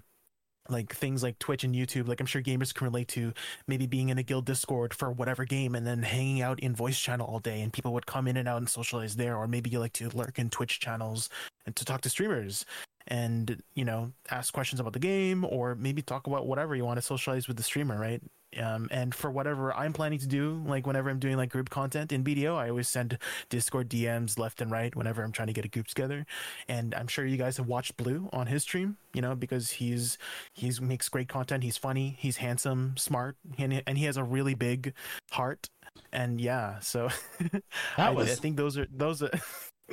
like 0.70 0.94
things 0.96 1.24
like 1.24 1.40
Twitch 1.40 1.64
and 1.64 1.76
YouTube, 1.76 2.08
like 2.08 2.20
I'm 2.20 2.26
sure 2.26 2.42
gamers 2.42 2.74
can 2.74 2.86
relate 2.86 3.08
to 3.10 3.34
maybe 3.68 3.88
being 3.88 4.10
in 4.10 4.18
a 4.18 4.24
guild 4.24 4.46
Discord 4.46 4.94
for 4.94 5.12
whatever 5.12 5.46
game 5.46 5.76
and 5.76 5.86
then 5.86 6.04
hanging 6.04 6.42
out 6.42 6.60
in 6.60 6.76
voice 6.76 7.00
channel 7.00 7.28
all 7.28 7.40
day 7.40 7.62
and 7.62 7.72
people 7.72 7.94
would 7.94 8.06
come 8.06 8.28
in 8.28 8.38
and 8.38 8.48
out 8.48 8.58
and 8.58 8.70
socialize 8.70 9.16
there, 9.16 9.36
or 9.38 9.48
maybe 9.48 9.70
you 9.70 9.80
like 9.80 9.94
to 9.94 10.10
lurk 10.10 10.40
in 10.40 10.50
Twitch 10.50 10.80
channels 10.80 11.30
and 11.66 11.76
to 11.76 11.86
talk 11.86 12.02
to 12.02 12.10
streamers 12.10 12.66
and 13.08 13.62
you 13.76 13.86
know 13.86 14.12
ask 14.32 14.54
questions 14.54 14.80
about 14.80 14.94
the 14.94 15.00
game 15.00 15.46
or 15.46 15.76
maybe 15.76 16.02
talk 16.02 16.28
about 16.28 16.48
whatever 16.48 16.76
you 16.76 16.86
want 16.86 16.98
to 16.98 17.02
socialize 17.02 17.48
with 17.48 17.58
the 17.58 17.64
streamer 17.64 18.00
right? 18.00 18.22
Um, 18.58 18.88
and 18.90 19.14
for 19.14 19.30
whatever 19.30 19.74
i'm 19.74 19.92
planning 19.92 20.18
to 20.20 20.28
do 20.28 20.64
like 20.66 20.88
whenever 20.88 21.10
i'm 21.10 21.20
doing 21.20 21.36
like 21.36 21.50
group 21.50 21.70
content 21.70 22.14
in 22.14 22.24
bdo 22.24 22.56
i 22.56 22.70
always 22.70 22.88
send 22.88 23.18
discord 23.50 23.90
dms 23.90 24.40
left 24.40 24.62
and 24.62 24.72
right 24.72 24.96
whenever 24.96 25.24
i'm 25.24 25.34
trying 25.34 25.48
to 25.48 25.54
get 25.54 25.66
a 25.66 25.68
group 25.68 25.88
together. 25.88 26.26
And 26.70 26.96
i'm 26.96 27.08
sure 27.08 27.26
you 27.26 27.36
guys 27.36 27.58
have 27.58 27.68
watched 27.68 27.98
blue 27.98 28.30
on 28.32 28.48
his 28.48 28.64
stream 28.64 28.96
you 29.14 29.22
know 29.22 29.36
because 29.36 29.72
he's 29.72 30.18
he's 30.54 30.80
makes 30.80 31.10
great 31.10 31.28
content. 31.28 31.64
He's 31.64 31.76
funny 31.78 32.16
he's 32.18 32.38
handsome 32.38 32.96
smart 32.98 33.36
and, 33.58 33.84
and 33.86 33.98
he 33.98 34.06
has 34.06 34.16
a 34.16 34.24
really 34.24 34.54
big 34.54 34.94
heart. 35.32 35.68
And 36.14 36.40
yeah 36.40 36.80
so 36.80 37.10
I, 37.98 38.12
was... 38.12 38.32
I 38.32 38.36
think 38.36 38.56
those 38.56 38.78
are 38.78 38.88
those 38.90 39.22
are 39.22 39.32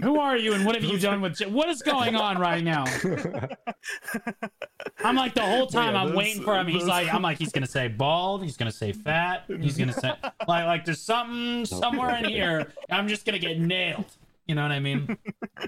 Who 0.01 0.19
are 0.19 0.39
you 0.39 0.55
and 0.55 0.65
what 0.65 0.75
have 0.75 0.85
you 0.85 0.99
done 0.99 1.21
with 1.21 1.39
what 1.41 1.69
is 1.69 1.83
going 1.83 2.17
on 2.17 2.39
right 2.39 2.65
now? 2.65 2.85
I'm 5.05 5.17
like 5.17 5.35
the 5.35 5.43
whole 5.43 5.67
time 5.67 5.95
yeah, 5.95 6.03
I'm 6.03 6.15
waiting 6.15 6.43
for 6.43 6.57
him. 6.57 6.67
He's 6.67 6.87
like, 6.87 7.13
I'm 7.13 7.21
like, 7.21 7.39
he's 7.39 7.53
gonna 7.53 7.67
say 7.67 7.89
bald, 7.89 8.43
he's 8.43 8.57
gonna 8.57 8.73
say 8.73 8.93
fat, 8.93 9.45
he's 9.49 9.77
gonna 9.77 9.93
say 9.93 10.15
like 10.49 10.67
like 10.67 10.85
there's 10.87 11.03
something 11.03 11.67
somewhere 11.79 12.17
in 12.17 12.25
here. 12.25 12.73
I'm 12.91 13.07
just 13.07 13.27
gonna 13.27 13.39
get 13.39 13.59
nailed. 13.59 14.07
You 14.47 14.55
know 14.55 14.63
what 14.63 14.73
I 14.73 14.81
mean? 14.81 15.19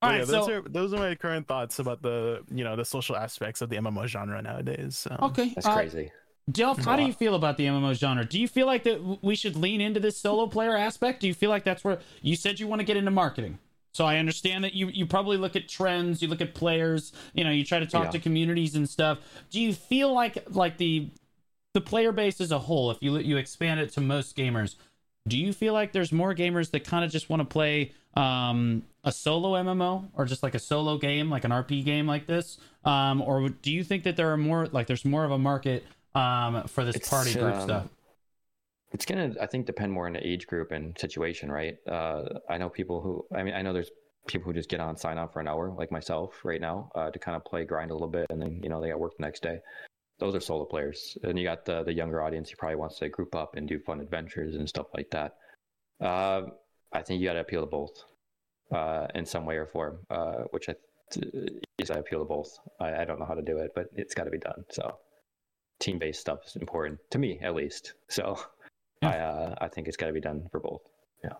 All 0.00 0.10
right, 0.10 0.20
yeah, 0.20 0.24
those 0.24 0.46
so, 0.46 0.52
are 0.52 0.62
those 0.62 0.92
are 0.92 0.98
my 0.98 1.14
current 1.14 1.46
thoughts 1.46 1.78
about 1.78 2.02
the 2.02 2.42
you 2.52 2.64
know 2.64 2.74
the 2.74 2.84
social 2.84 3.16
aspects 3.16 3.62
of 3.62 3.68
the 3.68 3.76
MMO 3.76 4.06
genre 4.06 4.42
nowadays. 4.42 5.06
okay, 5.22 5.52
that's 5.54 5.66
uh, 5.66 5.74
crazy. 5.74 6.10
Delph, 6.50 6.82
how 6.84 6.96
do 6.96 7.02
you 7.02 7.12
feel 7.12 7.34
about 7.34 7.58
the 7.58 7.66
MMO 7.66 7.94
genre? 7.94 8.24
Do 8.24 8.40
you 8.40 8.48
feel 8.48 8.66
like 8.66 8.84
that 8.84 9.18
we 9.22 9.34
should 9.34 9.54
lean 9.54 9.80
into 9.80 10.00
this 10.00 10.16
solo 10.16 10.46
player 10.46 10.76
aspect? 10.76 11.20
Do 11.20 11.26
you 11.26 11.34
feel 11.34 11.50
like 11.50 11.64
that's 11.64 11.84
where 11.84 11.98
you 12.22 12.36
said 12.36 12.58
you 12.58 12.66
want 12.66 12.80
to 12.80 12.86
get 12.86 12.96
into 12.96 13.10
marketing? 13.10 13.58
So 13.92 14.04
I 14.04 14.18
understand 14.18 14.64
that 14.64 14.74
you 14.74 14.88
you 14.88 15.06
probably 15.06 15.36
look 15.36 15.56
at 15.56 15.68
trends, 15.68 16.22
you 16.22 16.28
look 16.28 16.40
at 16.40 16.54
players, 16.54 17.12
you 17.34 17.44
know, 17.44 17.50
you 17.50 17.64
try 17.64 17.80
to 17.80 17.86
talk 17.86 18.04
yeah. 18.04 18.10
to 18.12 18.18
communities 18.18 18.76
and 18.76 18.88
stuff. 18.88 19.18
Do 19.50 19.60
you 19.60 19.72
feel 19.74 20.12
like 20.12 20.46
like 20.50 20.78
the 20.78 21.10
the 21.74 21.80
player 21.80 22.12
base 22.12 22.40
as 22.40 22.50
a 22.50 22.58
whole, 22.58 22.90
if 22.90 22.98
you 23.02 23.18
you 23.18 23.36
expand 23.36 23.80
it 23.80 23.92
to 23.92 24.00
most 24.00 24.36
gamers, 24.36 24.76
do 25.26 25.36
you 25.36 25.52
feel 25.52 25.72
like 25.74 25.92
there's 25.92 26.12
more 26.12 26.34
gamers 26.34 26.70
that 26.70 26.84
kind 26.84 27.04
of 27.04 27.10
just 27.10 27.28
want 27.28 27.40
to 27.40 27.44
play 27.44 27.92
um, 28.14 28.82
a 29.04 29.12
solo 29.12 29.52
MMO 29.62 30.08
or 30.14 30.24
just 30.24 30.42
like 30.42 30.54
a 30.54 30.58
solo 30.58 30.96
game, 30.96 31.28
like 31.28 31.44
an 31.44 31.50
RP 31.50 31.84
game 31.84 32.06
like 32.06 32.26
this, 32.26 32.58
um, 32.84 33.20
or 33.22 33.48
do 33.48 33.70
you 33.70 33.84
think 33.84 34.04
that 34.04 34.16
there 34.16 34.32
are 34.32 34.36
more 34.36 34.66
like 34.66 34.86
there's 34.86 35.04
more 35.04 35.24
of 35.24 35.30
a 35.30 35.38
market 35.38 35.84
um, 36.18 36.68
for 36.68 36.84
this 36.84 36.96
it's, 36.96 37.08
party 37.08 37.32
group 37.34 37.54
um, 37.54 37.62
stuff? 37.62 37.88
It's 38.92 39.04
gonna, 39.04 39.34
I 39.40 39.46
think, 39.46 39.66
depend 39.66 39.92
more 39.92 40.06
on 40.06 40.14
the 40.14 40.26
age 40.26 40.46
group 40.46 40.72
and 40.72 40.98
situation, 40.98 41.50
right? 41.50 41.76
Uh, 41.86 42.24
I 42.48 42.56
know 42.58 42.68
people 42.68 43.00
who, 43.00 43.24
I 43.36 43.42
mean, 43.42 43.54
I 43.54 43.62
know 43.62 43.72
there's 43.72 43.90
people 44.26 44.50
who 44.50 44.54
just 44.54 44.68
get 44.68 44.80
on, 44.80 44.96
sign 44.96 45.18
on 45.18 45.28
for 45.28 45.40
an 45.40 45.48
hour, 45.48 45.74
like 45.76 45.90
myself 45.90 46.44
right 46.44 46.60
now, 46.60 46.90
uh, 46.94 47.10
to 47.10 47.18
kind 47.18 47.36
of 47.36 47.44
play, 47.44 47.64
grind 47.64 47.90
a 47.90 47.94
little 47.94 48.08
bit, 48.08 48.26
and 48.30 48.40
then 48.40 48.60
you 48.62 48.68
know 48.68 48.80
they 48.80 48.88
got 48.88 49.00
work 49.00 49.16
the 49.16 49.22
next 49.22 49.42
day. 49.42 49.60
Those 50.18 50.34
are 50.34 50.40
solo 50.40 50.64
players, 50.64 51.16
and 51.22 51.38
you 51.38 51.44
got 51.44 51.64
the 51.64 51.82
the 51.84 51.92
younger 51.92 52.22
audience 52.22 52.50
who 52.50 52.56
probably 52.56 52.76
wants 52.76 52.98
to 52.98 53.08
group 53.08 53.34
up 53.34 53.56
and 53.56 53.68
do 53.68 53.78
fun 53.78 54.00
adventures 54.00 54.54
and 54.56 54.68
stuff 54.68 54.86
like 54.94 55.10
that. 55.10 55.36
Uh, 56.00 56.42
I 56.92 57.02
think 57.02 57.20
you 57.20 57.26
got 57.26 57.34
to 57.34 57.40
appeal 57.40 57.60
to 57.60 57.66
both 57.66 58.04
uh, 58.72 59.08
in 59.14 59.26
some 59.26 59.44
way 59.44 59.56
or 59.56 59.66
form, 59.66 59.98
uh, 60.10 60.44
which 60.50 60.68
I 60.68 60.74
yes, 61.78 61.90
I 61.90 61.98
appeal 61.98 62.20
to 62.20 62.24
both. 62.24 62.58
I, 62.80 63.02
I 63.02 63.04
don't 63.04 63.18
know 63.18 63.26
how 63.26 63.34
to 63.34 63.42
do 63.42 63.58
it, 63.58 63.72
but 63.74 63.86
it's 63.94 64.14
got 64.14 64.24
to 64.24 64.30
be 64.30 64.38
done. 64.38 64.64
So 64.70 64.98
team 65.80 65.98
based 65.98 66.20
stuff 66.20 66.40
is 66.46 66.56
important 66.56 66.98
to 67.10 67.18
me 67.18 67.38
at 67.42 67.54
least. 67.54 67.94
So 68.08 68.38
Yeah. 69.02 69.08
I 69.10 69.18
uh, 69.18 69.54
I 69.60 69.68
think 69.68 69.86
it's 69.88 69.96
got 69.96 70.06
to 70.06 70.12
be 70.12 70.20
done 70.20 70.48
for 70.50 70.60
both. 70.60 70.82
Yeah. 71.22 71.34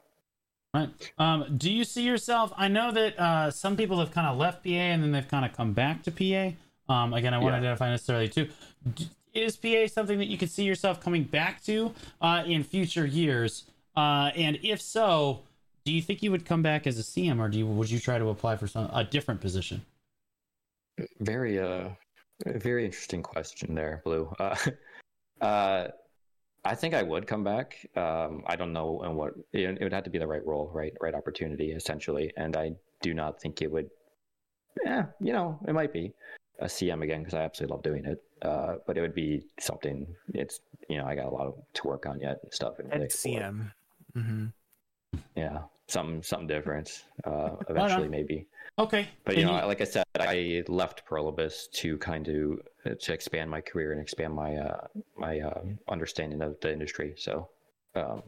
Right. 0.75 0.91
Um, 1.19 1.57
do 1.57 1.71
you 1.73 1.85
see 1.85 2.03
yourself? 2.03 2.53
I 2.57 2.69
know 2.69 2.93
that 2.93 3.19
uh, 3.19 3.51
some 3.51 3.77
people 3.77 3.99
have 3.99 4.11
kind 4.13 4.27
of 4.27 4.37
left 4.37 4.63
PA 4.65 4.71
and 4.71 5.03
then 5.03 5.13
they've 5.13 5.27
kind 5.27 5.45
of 5.45 5.53
come 5.57 5.73
back 5.73 6.03
to 6.05 6.11
PA. 6.13 6.53
Um, 6.93 7.13
again, 7.15 7.35
I 7.35 7.39
want 7.39 7.53
to 7.53 7.57
Yeah. 7.57 7.59
identify 7.63 7.91
necessarily 7.91 8.29
too. 8.29 8.49
D- 8.95 9.09
is 9.35 9.57
PA 9.57 9.87
something 9.87 10.19
that 10.19 10.27
you 10.29 10.39
could 10.39 10.51
see 10.51 10.65
yourself 10.65 11.01
coming 11.01 11.23
back 11.25 11.63
to 11.65 11.93
uh, 12.21 12.43
in 12.47 12.65
future 12.65 13.07
years? 13.07 13.65
Uh, 13.97 14.31
and 14.37 14.59
if 14.63 14.81
so, 14.81 15.41
do 15.85 15.93
you 15.93 16.01
think 16.03 16.23
you 16.23 16.31
would 16.31 16.45
come 16.45 16.63
back 16.63 16.87
as 16.87 16.99
a 16.99 17.03
CM, 17.03 17.39
or 17.41 17.49
do 17.49 17.59
you 17.59 17.67
would 17.67 17.91
you 17.91 17.99
try 18.01 18.19
to 18.19 18.29
apply 18.29 18.57
for 18.57 18.67
some 18.67 18.89
a 18.93 19.05
different 19.05 19.41
position? 19.41 19.83
Very 21.21 21.59
uh, 21.59 21.91
very 22.47 22.85
interesting 22.85 23.23
question 23.23 23.75
there, 23.75 24.03
Blue. 24.05 24.33
Uh, 24.39 24.57
uh, 25.41 25.89
I 26.65 26.75
think 26.75 26.95
I 26.95 27.03
would 27.03 27.27
come 27.27 27.45
back. 27.45 27.87
Um, 27.97 28.43
I 28.47 28.57
don't 28.57 28.73
know 28.73 29.03
in 29.05 29.15
what 29.15 29.35
it, 29.53 29.79
it 29.81 29.83
would 29.83 29.93
have 29.93 30.05
to 30.05 30.11
be 30.11 30.19
the 30.19 30.27
right 30.27 30.45
role, 30.47 30.71
right, 30.73 30.93
right 31.01 31.15
opportunity, 31.15 31.73
essentially. 31.73 32.33
And 32.37 32.57
I 32.57 32.73
do 33.01 33.15
not 33.15 33.41
think 33.41 33.63
it 33.63 33.71
would. 33.71 33.89
Yeah, 34.85 35.07
you 35.21 35.33
know, 35.33 35.59
it 35.67 35.73
might 35.73 35.93
be 35.93 36.13
a 36.61 36.67
CM 36.67 37.03
again 37.03 37.21
because 37.21 37.35
I 37.35 37.43
absolutely 37.43 37.75
love 37.75 37.83
doing 37.83 38.05
it. 38.05 38.23
Uh, 38.43 38.77
but 38.87 38.97
it 38.97 39.01
would 39.01 39.15
be 39.15 39.43
something. 39.59 40.07
It's 40.35 40.61
you 40.89 40.99
know 40.99 41.07
I 41.07 41.15
got 41.15 41.27
a 41.27 41.31
lot 41.31 41.47
of, 41.47 41.55
to 41.75 41.87
work 41.87 42.07
on 42.07 42.21
yet 42.21 42.41
and 42.43 42.53
stuff. 42.53 42.79
And 42.79 42.93
really. 42.93 43.07
CM. 43.07 43.73
hmm 44.15 44.47
Yeah, 45.35 45.61
some 45.87 46.23
something 46.23 46.49
different. 46.49 47.05
Uh, 47.25 47.57
eventually, 47.69 48.09
maybe. 48.09 48.47
Okay, 48.79 49.09
But 49.25 49.37
you 49.37 49.43
And 49.43 49.51
know, 49.51 49.67
like 49.67 49.81
I 49.81 49.85
said, 49.85 50.05
I 50.21 50.63
left 50.69 51.05
Pearl 51.05 51.29
Abyss 51.29 51.69
to 51.75 51.99
kind 51.99 52.29
of 52.29 52.99
to 53.01 53.13
expand 53.13 53.51
my 53.51 53.61
career 53.61 53.93
and 53.93 54.01
expand 54.01 54.35
my 54.35 54.57
uh, 54.57 54.87
my 55.17 55.41
uh, 55.41 55.63
understanding 55.89 56.43
of 56.43 56.59
the 56.61 56.73
industry. 56.73 57.15
So, 57.17 57.49
um, 57.97 58.23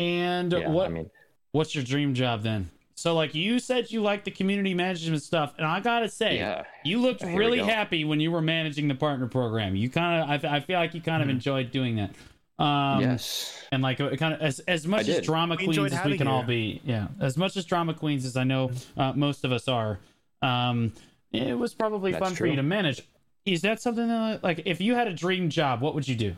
and 0.00 0.52
yeah, 0.52 0.70
what 0.70 0.86
I 0.86 0.88
mean, 0.90 1.10
what's 1.52 1.74
your 1.74 1.84
dream 1.84 2.12
job 2.14 2.42
then? 2.42 2.70
So, 2.96 3.14
like 3.14 3.32
you 3.36 3.60
said, 3.60 3.92
you 3.92 4.02
like 4.02 4.24
the 4.24 4.32
community 4.32 4.74
management 4.74 5.22
stuff, 5.22 5.54
and 5.56 5.64
I 5.64 5.78
gotta 5.78 6.08
say, 6.08 6.38
yeah, 6.38 6.64
You 6.84 7.00
looked 7.00 7.22
Here 7.22 7.36
really 7.38 7.60
happy 7.60 8.04
when 8.04 8.18
you 8.18 8.32
were 8.32 8.42
managing 8.42 8.88
the 8.88 8.96
partner 8.96 9.28
program. 9.28 9.76
You 9.76 9.88
kind 9.88 10.22
of, 10.42 10.44
I, 10.44 10.56
I 10.56 10.60
feel 10.60 10.80
like 10.80 10.94
you 10.94 11.00
kind 11.00 11.22
of 11.22 11.28
Mhm. 11.28 11.32
enjoyed 11.32 11.70
doing 11.70 11.94
that. 11.96 12.10
Um, 12.58 13.00
yes, 13.00 13.56
And 13.70 13.82
like, 13.82 13.98
kind 13.98 14.34
of 14.34 14.40
as 14.40 14.58
as 14.60 14.86
much 14.86 15.06
as 15.08 15.24
drama 15.24 15.54
We 15.54 15.64
queens 15.64 15.76
enjoyed 15.76 15.92
as 15.92 15.92
we 15.92 15.96
having 15.98 16.18
can 16.18 16.26
all 16.26 16.42
be, 16.42 16.80
yeah, 16.84 17.08
as 17.20 17.36
much 17.36 17.56
as 17.56 17.64
drama 17.64 17.94
queens 17.94 18.24
as 18.24 18.36
I 18.36 18.44
know 18.44 18.72
uh, 18.96 19.12
most 19.12 19.44
of 19.44 19.52
us 19.52 19.68
are, 19.68 20.00
um, 20.42 20.92
it 21.32 21.56
was 21.56 21.74
probably 21.74 22.12
That's 22.12 22.24
fun 22.24 22.34
for 22.34 22.46
you 22.46 22.56
to 22.56 22.62
manage. 22.62 23.02
Is 23.44 23.62
that 23.62 23.80
something 23.80 24.08
that, 24.08 24.42
like, 24.42 24.62
if 24.66 24.80
you 24.80 24.94
had 24.94 25.06
a 25.08 25.14
dream 25.14 25.50
job, 25.50 25.80
what 25.80 25.94
would 25.94 26.08
you 26.08 26.16
do? 26.16 26.36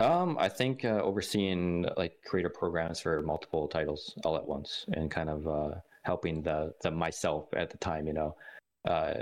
um, 0.00 0.36
I 0.38 0.48
think 0.48 0.84
uh, 0.84 1.00
overseeing 1.02 1.86
like 1.96 2.18
creator 2.24 2.48
programs 2.48 3.00
for 3.00 3.22
multiple 3.22 3.68
titles 3.68 4.14
all 4.24 4.36
at 4.36 4.46
once 4.46 4.84
and 4.94 5.10
kind 5.10 5.30
of 5.30 5.46
uh, 5.46 5.74
helping 6.02 6.42
the 6.42 6.74
the 6.82 6.90
myself 6.90 7.46
at 7.54 7.70
the 7.70 7.78
time, 7.78 8.06
you 8.06 8.12
know, 8.12 8.34
uh, 8.88 9.14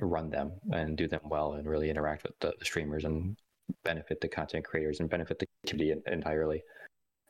run 0.00 0.30
them 0.30 0.52
and 0.72 0.96
do 0.96 1.06
them 1.06 1.20
well 1.24 1.54
and 1.54 1.68
really 1.68 1.90
interact 1.90 2.24
with 2.24 2.38
the, 2.40 2.54
the 2.58 2.64
streamers 2.64 3.04
and 3.04 3.36
benefit 3.84 4.20
the 4.20 4.28
content 4.28 4.64
creators 4.64 5.00
and 5.00 5.08
benefit 5.08 5.38
the 5.38 5.46
community 5.66 6.00
entirely. 6.06 6.62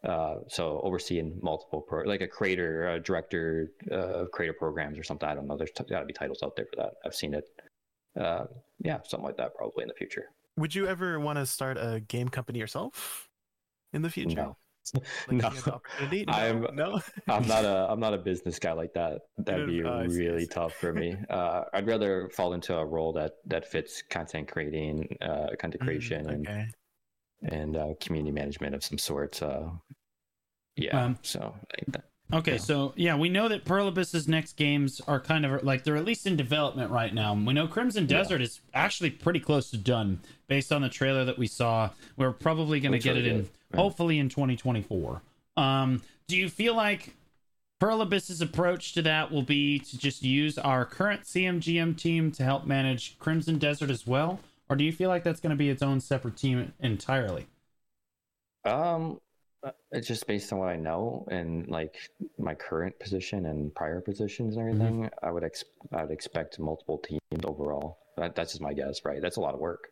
Uh, 0.05 0.37
so 0.49 0.81
overseeing 0.85 1.39
multiple 1.43 1.81
pro, 1.81 2.05
like 2.05 2.21
a 2.21 2.27
creator, 2.27 2.89
a 2.91 3.01
director 3.01 3.73
uh, 3.91 4.23
of 4.23 4.31
creator 4.31 4.53
programs 4.53 4.99
or 4.99 5.03
something. 5.03 5.29
I 5.29 5.35
don't 5.35 5.47
know. 5.47 5.57
There's 5.57 5.73
t- 5.73 5.85
got 5.91 6.01
to 6.01 6.07
be 6.07 6.13
titles 6.13 6.43
out 6.43 6.55
there 6.55 6.67
for 6.67 6.77
that. 6.77 6.93
I've 7.05 7.15
seen 7.15 7.35
it. 7.35 7.45
Uh, 8.19 8.45
yeah, 8.81 8.99
something 9.05 9.27
like 9.27 9.37
that 9.37 9.55
probably 9.57 9.83
in 9.83 9.89
the 9.89 9.95
future. 9.95 10.27
Would 10.57 10.75
you 10.75 10.87
ever 10.87 11.19
want 11.19 11.39
to 11.39 11.47
start 11.47 11.79
a 11.79 12.01
game 12.01 12.29
company 12.29 12.59
yourself 12.59 13.29
in 13.93 14.03
the 14.03 14.11
future? 14.11 14.37
No. 14.37 14.57
No. 14.95 15.01
you 15.31 15.41
have 15.41 15.65
the 15.65 15.75
opportunity? 15.75 16.25
No, 16.27 16.33
I'm- 16.33 16.67
no. 16.75 17.01
I'm 17.29 17.47
not 17.47 17.65
a 17.65 17.87
I'm 17.91 18.01
not 18.01 18.15
a 18.15 18.19
business 18.19 18.59
guy 18.59 18.73
like 18.73 18.93
that. 18.95 19.21
That'd 19.39 19.67
be 19.69 19.83
Oh, 19.85 19.99
I 20.01 20.09
see, 20.09 20.27
I 20.27 20.31
really 20.31 20.47
tough 20.47 20.75
for 20.75 20.93
me. 20.93 21.17
Uh, 21.31 21.65
I'd 21.73 21.87
rather 21.87 22.29
fall 22.35 22.53
into 22.55 22.77
a 22.77 22.85
role 22.85 23.13
that 23.15 23.33
that 23.47 23.67
fits 23.67 24.03
content 24.11 24.49
creating, 24.51 25.17
uh, 25.21 25.49
content 25.59 25.83
Mm, 25.83 25.87
creation, 25.87 26.29
and 26.31 26.49
okay. 26.49 26.67
and 27.43 27.77
uh, 27.77 27.95
community 28.01 28.33
management 28.33 28.75
of 28.75 28.83
some 28.85 28.99
sort. 28.99 29.43
Uh, 29.43 29.71
yeah. 30.77 31.05
Um, 31.05 31.19
so. 31.23 31.55
Okay, 32.33 32.53
Yeah. 32.53 32.59
so 32.59 32.93
yeah, 32.97 33.17
we 33.17 33.29
know 33.31 33.49
that 33.49 33.65
Pearl 33.65 33.89
Abyss's 33.89 34.29
next 34.29 34.57
games 34.57 35.01
are 35.09 35.19
kind 35.19 35.47
of 35.47 35.63
like 35.65 35.85
they're 35.85 35.97
at 35.97 36.05
least 36.05 36.27
in 36.27 36.37
development 36.37 36.91
right 36.91 37.15
now. 37.15 37.33
We 37.35 37.55
know 37.55 37.67
Crimson 37.67 38.03
Yeah. 38.05 38.19
Desert 38.19 38.43
is 38.43 38.61
actually 38.75 39.11
pretty 39.11 39.41
close 39.41 39.71
to 39.71 39.79
done 39.79 40.21
based 40.47 40.71
on 40.73 40.83
the 40.83 40.89
trailer 40.91 41.25
that 41.25 41.39
we 41.39 41.47
saw. 41.47 41.91
We're 42.17 42.33
probably 42.33 42.81
going 42.81 42.93
to 42.93 42.99
get 42.99 43.17
it 43.17 43.27
in. 43.27 43.49
Yeah. 43.71 43.77
hopefully 43.81 44.19
in 44.19 44.29
2024. 44.29 45.21
Um, 45.57 46.03
do 46.27 46.37
you 46.37 46.49
feel 46.49 46.75
like 46.75 47.15
Pearl 47.81 48.01
Abyss's 48.03 48.41
approach 48.43 48.93
to 48.95 49.03
that 49.03 49.31
will 49.31 49.43
be 49.43 49.79
to 49.79 49.97
just 49.99 50.23
use 50.23 50.59
our 50.59 50.85
current 50.85 51.23
CMGM 51.25 51.97
team 51.97 52.31
to 52.33 52.43
help 52.45 52.67
manage 52.67 53.19
Crimson 53.19 53.57
Desert 53.59 53.89
as 53.91 54.07
well, 54.07 54.41
or 54.69 54.77
do 54.77 54.85
you 54.85 54.93
feel 54.93 55.09
like 55.09 55.23
that's 55.23 55.41
going 55.41 55.51
to 55.51 55.57
be 55.57 55.69
its 55.71 55.83
own 55.83 56.01
separate 56.01 56.37
team 56.37 56.73
entirely? 56.81 57.47
Um, 58.65 59.21
it's 59.93 60.07
just 60.07 60.27
based 60.27 60.53
on 60.53 60.59
what 60.61 60.69
I 60.69 60.77
know 60.77 61.27
and 61.31 61.69
like 61.69 61.97
my 62.39 62.55
current 62.55 62.99
position 63.01 63.47
and 63.47 63.75
prior 63.75 64.01
positions 64.01 64.57
and 64.57 64.67
Mm-hmm. 64.75 64.83
everything. 64.87 65.11
I 65.23 65.31
would 65.31 65.45
ex- 65.45 65.65
I 65.93 66.03
would 66.03 66.13
expect 66.13 66.59
multiple 66.59 66.99
teams 66.99 67.21
overall. 67.45 67.99
That, 68.17 68.35
that's 68.35 68.53
just 68.53 68.63
my 68.63 68.73
guess, 68.73 69.05
right? 69.05 69.21
That's 69.21 69.37
a 69.37 69.41
lot 69.41 69.55
of 69.55 69.61
work. 69.61 69.89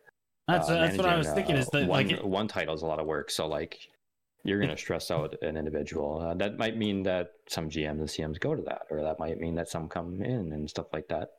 That's 0.49 0.69
Uh, 0.69 0.75
that's 0.75 0.97
what 0.99 1.07
I 1.07 1.17
was 1.19 1.29
thinking. 1.29 1.57
uh, 1.57 1.61
Is 1.61 1.69
that 1.71 1.89
one, 1.89 2.09
like 2.09 2.21
one 2.23 2.49
title 2.49 2.75
is 2.75 2.83
a 2.83 2.87
lot 2.87 3.01
of 3.01 3.07
work? 3.07 3.31
So 3.31 3.47
like, 3.47 3.79
you're 4.45 4.61
gonna 4.61 4.77
stress 4.77 5.11
out 5.11 5.35
an 5.43 5.57
individual. 5.57 6.21
Uh, 6.21 6.35
that 6.35 6.57
might 6.59 6.77
mean 6.77 7.03
that 7.05 7.33
some 7.49 7.69
GMs 7.69 7.99
and 7.99 8.09
CMs 8.09 8.39
go 8.39 8.55
to 8.55 8.62
that, 8.62 8.83
or 8.91 9.03
that 9.03 9.19
might 9.19 9.41
mean 9.41 9.57
that 9.57 9.69
some 9.69 9.89
come 9.89 10.23
in 10.23 10.53
and 10.53 10.71
stuff 10.71 10.87
like 10.93 11.09
that. 11.09 11.31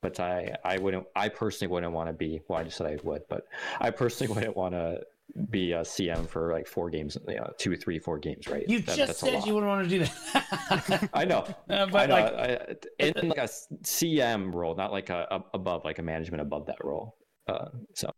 But 0.00 0.18
I, 0.20 0.56
I 0.64 0.78
wouldn't. 0.78 1.06
I 1.16 1.28
personally 1.28 1.70
wouldn't 1.72 1.92
want 1.92 2.08
to 2.08 2.12
be. 2.14 2.40
Well, 2.48 2.60
I 2.60 2.64
just 2.64 2.76
said 2.78 2.86
I 2.86 2.96
would, 3.02 3.22
but 3.28 3.46
I 3.80 3.90
personally 3.90 4.32
wouldn't 4.34 4.56
want 4.56 4.72
to 4.74 5.02
be 5.50 5.72
a 5.72 5.80
CM 5.82 6.28
for 6.28 6.52
like 6.52 6.66
four 6.66 6.90
games, 6.90 7.16
you 7.28 7.36
know, 7.36 7.52
two, 7.58 7.76
three, 7.76 7.98
four 7.98 8.18
games, 8.18 8.48
right? 8.48 8.64
you 8.68 8.80
That- 8.80 8.96
just 8.96 9.18
said 9.20 9.44
you 9.46 9.54
wouldn't 9.54 9.68
want 9.70 9.88
to 9.88 9.98
do 9.98 10.04
that. 10.04 11.08
I 11.14 11.24
know. 11.24 11.46
Uh, 11.70 11.74
I 11.82 11.86
but 11.86 12.08
know. 12.08 12.14
like, 12.14 12.32
I, 12.34 13.04
in 13.04 13.28
like 13.28 13.38
a 13.38 13.48
CM 13.84 14.52
role, 14.54 14.74
not 14.74 14.90
like 14.90 15.10
a, 15.10 15.26
a 15.30 15.44
above, 15.54 15.84
like 15.84 15.98
a 15.98 16.02
management 16.02 16.40
above 16.40 16.66
that 16.66 16.82
role. 16.82 17.16
Uh, 17.46 17.66
so 17.94 18.10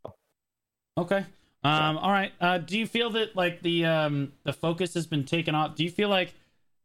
okay. 0.99 1.25
Um, 1.63 1.99
all 1.99 2.11
right. 2.11 2.33
Uh, 2.41 2.59
do 2.59 2.79
you 2.79 2.87
feel 2.87 3.11
that 3.11 3.37
like 3.37 3.61
the 3.63 3.85
um 3.85 4.33
the 4.45 4.53
focus 4.53 4.95
has 4.95 5.07
been 5.07 5.25
taken 5.25 5.55
off? 5.55 5.75
Do 5.77 5.85
you 5.85 5.91
feel 5.91 6.09
like 6.09 6.35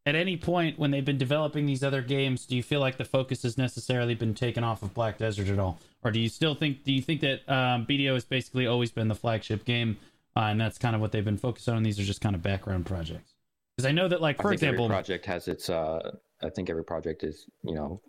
at 0.06 0.16
any 0.16 0.38
point 0.38 0.78
when 0.78 0.92
they've 0.92 1.06
been 1.06 1.18
developing 1.18 1.66
these 1.66 1.84
other 1.84 2.02
games, 2.02 2.46
do 2.46 2.56
you 2.56 2.62
feel 2.64 2.80
like 2.80 2.98
the 2.98 3.06
focus 3.06 3.44
has 3.44 3.58
necessarily 3.58 4.16
been 4.16 4.34
taken 4.34 4.64
off 4.64 4.84
of 4.84 4.94
Black 4.94 5.18
Desert 5.18 5.48
at 5.48 5.60
all, 5.60 5.80
or 6.04 6.12
do 6.12 6.20
you 6.20 6.30
still 6.30 6.56
think? 6.56 6.84
Do 6.84 6.92
you 6.92 7.02
think 7.02 7.22
that 7.22 7.48
um, 7.50 7.86
BDO 7.86 8.14
has 8.14 8.26
basically 8.26 8.68
always 8.68 8.92
been 8.92 9.08
the 9.08 9.16
flagship 9.16 9.66
game, 9.66 9.98
uh, 10.36 10.42
and 10.42 10.60
that's 10.60 10.78
kind 10.78 10.96
of 10.96 11.02
what 11.02 11.12
they've 11.12 11.26
been 11.26 11.38
focused 11.38 11.70
on? 11.70 11.82
These 11.84 12.00
are 12.00 12.04
just 12.04 12.22
kind 12.22 12.36
of 12.36 12.42
background 12.42 12.86
projects. 12.86 13.34
Because 13.78 13.88
I 13.90 13.92
know 13.92 14.08
that, 14.08 14.22
like 14.22 14.42
for 14.42 14.54
example, 14.54 14.86
every 14.86 14.96
project 14.96 15.26
has 15.26 15.48
its. 15.48 15.70
Uh, 15.70 16.12
I 16.44 16.50
think 16.50 16.70
every 16.70 16.84
project 16.84 17.24
is, 17.24 17.46
you 17.64 17.76
know, 17.76 18.02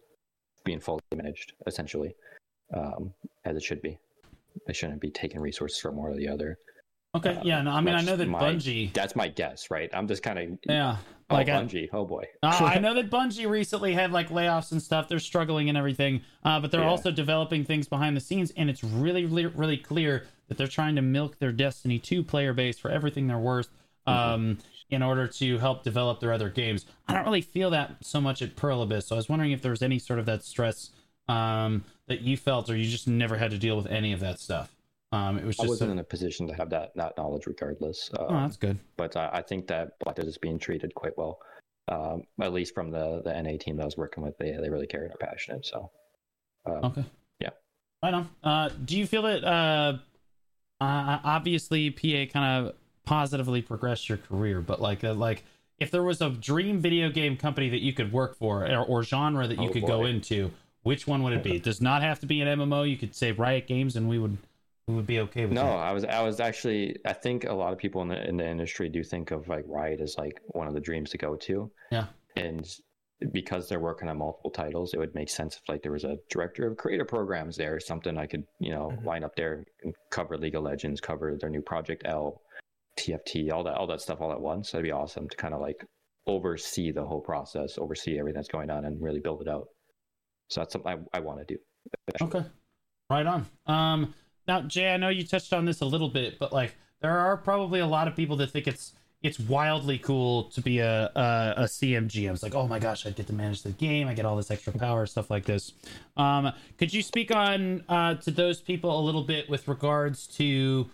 being 0.64 0.80
fully 0.80 1.00
managed 1.14 1.52
essentially, 1.66 2.14
um, 2.74 3.12
as 3.44 3.56
it 3.56 3.62
should 3.62 3.82
be. 3.82 3.98
They 4.66 4.72
shouldn't 4.72 5.00
be 5.00 5.10
taking 5.10 5.40
resources 5.40 5.78
from 5.80 5.96
one 5.96 6.10
or 6.10 6.16
the 6.16 6.28
other. 6.28 6.58
okay, 7.16 7.36
uh, 7.36 7.42
yeah, 7.44 7.62
no, 7.62 7.70
I 7.72 7.80
mean 7.80 7.94
I 7.94 8.00
know 8.02 8.16
that 8.16 8.26
my- 8.28 8.40
Bungie, 8.40 8.92
That's 8.92 9.14
my 9.16 9.28
guess, 9.28 9.70
right? 9.70 9.90
I'm 9.92 10.06
just 10.08 10.22
kind 10.22 10.38
of 10.38 10.58
yeah, 10.68 10.96
oh, 11.30 11.34
like 11.34 11.48
I- 11.48 11.62
Bungie. 11.62 11.88
oh 11.92 12.04
boy. 12.06 12.24
Uh, 12.42 12.46
I 12.62 12.78
know 12.80 12.94
that 12.94 13.10
Bungie 13.10 13.48
recently 13.48 13.92
had 13.92 14.12
like 14.12 14.28
layoffs 14.30 14.72
and 14.72 14.80
stuff. 14.82 15.08
They're 15.08 15.18
struggling 15.18 15.68
and 15.68 15.76
everything, 15.76 16.22
uh, 16.44 16.60
but 16.60 16.70
they're 16.70 16.80
Yeah. 16.82 16.88
also 16.88 17.10
developing 17.10 17.64
things 17.64 17.86
behind 17.88 18.16
the 18.16 18.20
scenes, 18.20 18.52
and 18.56 18.70
it's 18.70 18.82
really, 18.84 19.24
really, 19.24 19.46
really 19.46 19.76
clear 19.78 20.26
that 20.48 20.56
they're 20.58 20.66
trying 20.66 20.96
to 20.96 21.02
milk 21.02 21.38
their 21.38 21.52
Destiny 21.52 21.98
2 21.98 22.22
player 22.22 22.52
base 22.52 22.78
for 22.78 22.90
everything 22.90 23.26
they're 23.26 23.38
worth 23.38 23.68
um, 24.06 24.58
in 24.90 25.02
order 25.02 25.26
to 25.26 25.58
help 25.58 25.82
develop 25.82 26.20
their 26.20 26.32
other 26.32 26.48
games. 26.48 26.86
I 27.08 27.14
don't 27.14 27.24
really 27.24 27.40
feel 27.40 27.70
that 27.70 27.96
so 28.02 28.20
much 28.20 28.42
at 28.42 28.54
Pearl 28.56 28.82
Abyss, 28.82 29.06
so 29.08 29.16
I 29.16 29.18
was 29.18 29.28
wondering 29.28 29.52
if 29.52 29.62
there 29.62 29.72
was 29.72 29.82
any 29.82 29.98
sort 29.98 30.18
of 30.20 30.26
that 30.26 30.44
stress 30.44 30.90
um, 31.28 31.84
that 32.06 32.20
you 32.20 32.36
felt, 32.36 32.70
or 32.70 32.76
you 32.76 32.88
just 32.88 33.08
never 33.08 33.36
had 33.36 33.50
to 33.50 33.58
deal 33.58 33.76
with 33.76 33.86
any 33.86 34.12
of 34.12 34.20
that 34.20 34.38
stuff. 34.38 34.72
Um, 35.12 35.38
it 35.38 35.44
was 35.44 35.56
just 35.56 35.66
I 35.66 35.68
wasn't 35.70 35.90
a- 35.90 35.92
in 35.94 35.98
a 36.00 36.04
position 36.04 36.46
to 36.48 36.54
have 36.54 36.70
that 36.70 36.92
that 36.96 37.16
knowledge 37.16 37.46
regardless. 37.46 38.10
Uh, 38.14 38.26
oh, 38.28 38.34
that's 38.40 38.56
good. 38.56 38.78
but 38.96 39.16
I, 39.16 39.30
I 39.34 39.42
think 39.42 39.66
that 39.68 39.98
Black 40.00 40.16
Desert 40.16 40.28
is 40.28 40.38
being 40.38 40.58
treated 40.58 40.94
quite 40.94 41.16
well. 41.18 41.38
Um, 41.88 42.22
at 42.40 42.52
least 42.52 42.74
from 42.74 42.90
the 42.90 43.22
the 43.24 43.32
NA 43.42 43.56
team 43.58 43.76
that 43.76 43.82
I 43.82 43.86
was 43.86 43.96
working 43.96 44.22
with, 44.22 44.36
they 44.38 44.52
they 44.60 44.68
really 44.68 44.86
cared 44.86 45.04
and 45.04 45.14
are 45.14 45.26
passionate. 45.26 45.64
So, 45.66 45.90
um, 46.66 46.84
Okay. 46.84 47.04
Yeah. 47.40 47.50
Right 48.02 48.14
on. 48.14 48.28
Uh, 48.42 48.68
do 48.84 48.98
you 48.98 49.06
feel 49.06 49.22
that 49.22 49.44
uh, 49.44 49.98
uh, 50.80 51.18
obviously 51.24 51.90
PA 51.90 52.30
kind 52.32 52.66
of 52.66 52.74
positively 53.04 53.62
progressed 53.62 54.08
your 54.08 54.18
career, 54.18 54.60
but 54.60 54.80
like 54.80 55.04
uh, 55.04 55.14
like 55.14 55.44
if 55.78 55.90
there 55.90 56.02
was 56.02 56.20
a 56.20 56.30
dream 56.30 56.80
video 56.80 57.10
game 57.10 57.36
company 57.36 57.68
that 57.68 57.80
you 57.82 57.92
could 57.92 58.12
work 58.12 58.36
for 58.36 58.66
or, 58.66 58.84
or 58.84 59.02
genre 59.02 59.46
that 59.46 59.58
you 59.60 59.68
Oh, 59.68 59.72
could 59.72 59.86
go 59.86 60.04
into, 60.06 60.50
which 60.82 61.06
one 61.06 61.22
would 61.22 61.32
it 61.34 61.42
be? 61.42 61.56
It 61.56 61.62
does 61.62 61.80
not 61.80 62.02
have 62.02 62.20
to 62.20 62.26
be 62.26 62.40
an 62.40 62.58
MMO. 62.58 62.88
You 62.88 62.96
could 62.96 63.14
say 63.14 63.32
Riot 63.32 63.66
Games, 63.66 63.96
and 63.96 64.08
we 64.08 64.18
would 64.18 64.36
who 64.86 64.94
would 64.94 65.06
be 65.06 65.18
okay 65.20 65.44
with 65.44 65.52
No, 65.52 65.64
that. 65.64 65.70
I 65.78 65.92
was 65.92 66.04
I 66.04 66.22
was 66.22 66.40
actually 66.40 66.96
I 67.04 67.12
think 67.12 67.44
a 67.44 67.52
lot 67.52 67.72
of 67.72 67.78
people 67.78 68.02
in 68.02 68.08
the 68.08 68.28
in 68.28 68.36
the 68.36 68.46
industry 68.48 68.88
do 68.88 69.02
think 69.02 69.30
of 69.30 69.48
like 69.48 69.64
Riot 69.66 70.00
as 70.00 70.16
like 70.16 70.40
one 70.48 70.68
of 70.68 70.74
the 70.74 70.80
dreams 70.80 71.10
to 71.10 71.18
go 71.18 71.36
to. 71.36 71.70
Yeah. 71.90 72.06
And 72.36 72.68
because 73.32 73.68
they're 73.68 73.80
working 73.80 74.08
on 74.08 74.18
multiple 74.18 74.50
titles, 74.50 74.92
it 74.92 74.98
would 74.98 75.14
make 75.14 75.30
sense 75.30 75.56
if 75.56 75.68
like 75.68 75.82
there 75.82 75.92
was 75.92 76.04
a 76.04 76.18
director 76.28 76.66
of 76.66 76.76
creator 76.76 77.04
programs 77.04 77.56
there, 77.56 77.80
something 77.80 78.18
I 78.18 78.26
could, 78.26 78.44
you 78.60 78.70
know, 78.70 78.90
Mhm. 78.90 79.04
line 79.04 79.24
up 79.24 79.34
there 79.36 79.64
and 79.82 79.94
cover 80.10 80.36
League 80.36 80.54
of 80.54 80.62
Legends, 80.64 81.00
cover 81.00 81.34
their 81.36 81.48
new 81.48 81.62
Project 81.62 82.02
L, 82.04 82.42
TFT, 82.96 83.50
all 83.50 83.64
that 83.64 83.76
all 83.76 83.86
that 83.86 84.00
stuff 84.00 84.20
all 84.20 84.32
at 84.32 84.40
once. 84.40 84.70
That'd 84.70 84.84
be 84.84 84.90
awesome 84.90 85.28
to 85.28 85.36
kind 85.36 85.54
of 85.54 85.60
like 85.60 85.84
oversee 86.26 86.90
the 86.90 87.04
whole 87.04 87.20
process, 87.20 87.78
oversee 87.78 88.18
everything 88.18 88.36
that's 88.36 88.48
going 88.48 88.68
on 88.70 88.84
and 88.84 89.00
really 89.00 89.20
build 89.20 89.40
it 89.42 89.48
out. 89.48 89.68
So 90.50 90.60
that's 90.60 90.72
something 90.72 91.06
I, 91.12 91.16
I 91.16 91.20
want 91.20 91.46
to 91.46 91.54
do. 91.54 91.58
Okay. 92.20 92.44
Right 93.08 93.26
on. 93.26 93.46
Um 93.66 94.14
now 94.46 94.60
Jay, 94.62 94.92
I 94.92 94.96
know 94.98 95.08
you 95.08 95.26
touched 95.26 95.52
on 95.52 95.64
this 95.64 95.80
a 95.80 95.86
little 95.86 96.08
bit, 96.10 96.38
but 96.38 96.52
like 96.52 96.74
there 97.00 97.18
are 97.18 97.36
probably 97.36 97.80
a 97.80 97.86
lot 97.86 98.08
of 98.08 98.16
people 98.16 98.36
that 98.36 98.50
think 98.50 98.66
it's 98.66 98.92
it's 99.26 99.38
wildly 99.40 99.98
cool 99.98 100.44
to 100.44 100.60
be 100.60 100.78
a 100.78 101.10
a, 101.14 101.54
a 101.58 101.64
CMGM. 101.64 102.32
It's 102.32 102.42
like, 102.42 102.54
oh 102.54 102.66
my 102.68 102.78
gosh, 102.78 103.06
I 103.06 103.10
get 103.10 103.26
to 103.26 103.32
manage 103.32 103.62
the 103.62 103.72
game, 103.72 104.08
I 104.08 104.14
get 104.14 104.24
all 104.24 104.36
this 104.36 104.50
extra 104.50 104.72
power, 104.72 105.06
stuff 105.06 105.30
like 105.30 105.44
this. 105.44 105.72
Um 106.16 106.52
could 106.78 106.92
you 106.94 107.02
speak 107.02 107.34
on 107.34 107.84
uh 107.88 108.14
to 108.16 108.30
those 108.30 108.60
people 108.60 108.98
a 108.98 109.02
little 109.02 109.22
bit 109.24 109.48
with 109.50 109.68
regards 109.68 110.26
to 110.38 110.88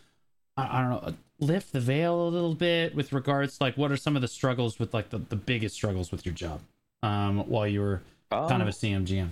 I, 0.57 0.79
I 0.79 0.81
don't 0.83 0.91
know, 0.91 1.15
lift 1.41 1.73
the 1.73 1.81
veil 1.81 2.29
a 2.29 2.31
little 2.31 2.55
bit 2.55 2.95
with 2.95 3.13
regards 3.13 3.59
to 3.59 3.65
like 3.65 3.77
what 3.77 3.91
are 3.93 3.97
some 3.97 4.17
of 4.17 4.23
the 4.23 4.29
struggles 4.29 4.79
with 4.79 4.95
like 4.95 5.11
the, 5.11 5.19
the 5.19 5.37
biggest 5.37 5.75
struggles 5.75 6.11
with 6.13 6.25
your 6.27 6.35
job 6.35 6.61
um 7.03 7.39
while 7.49 7.67
you 7.67 7.81
were 7.81 8.01
kind 8.31 8.63
of 8.63 8.63
Um, 8.63 8.69
a 8.69 8.73
CMGM? 8.73 9.31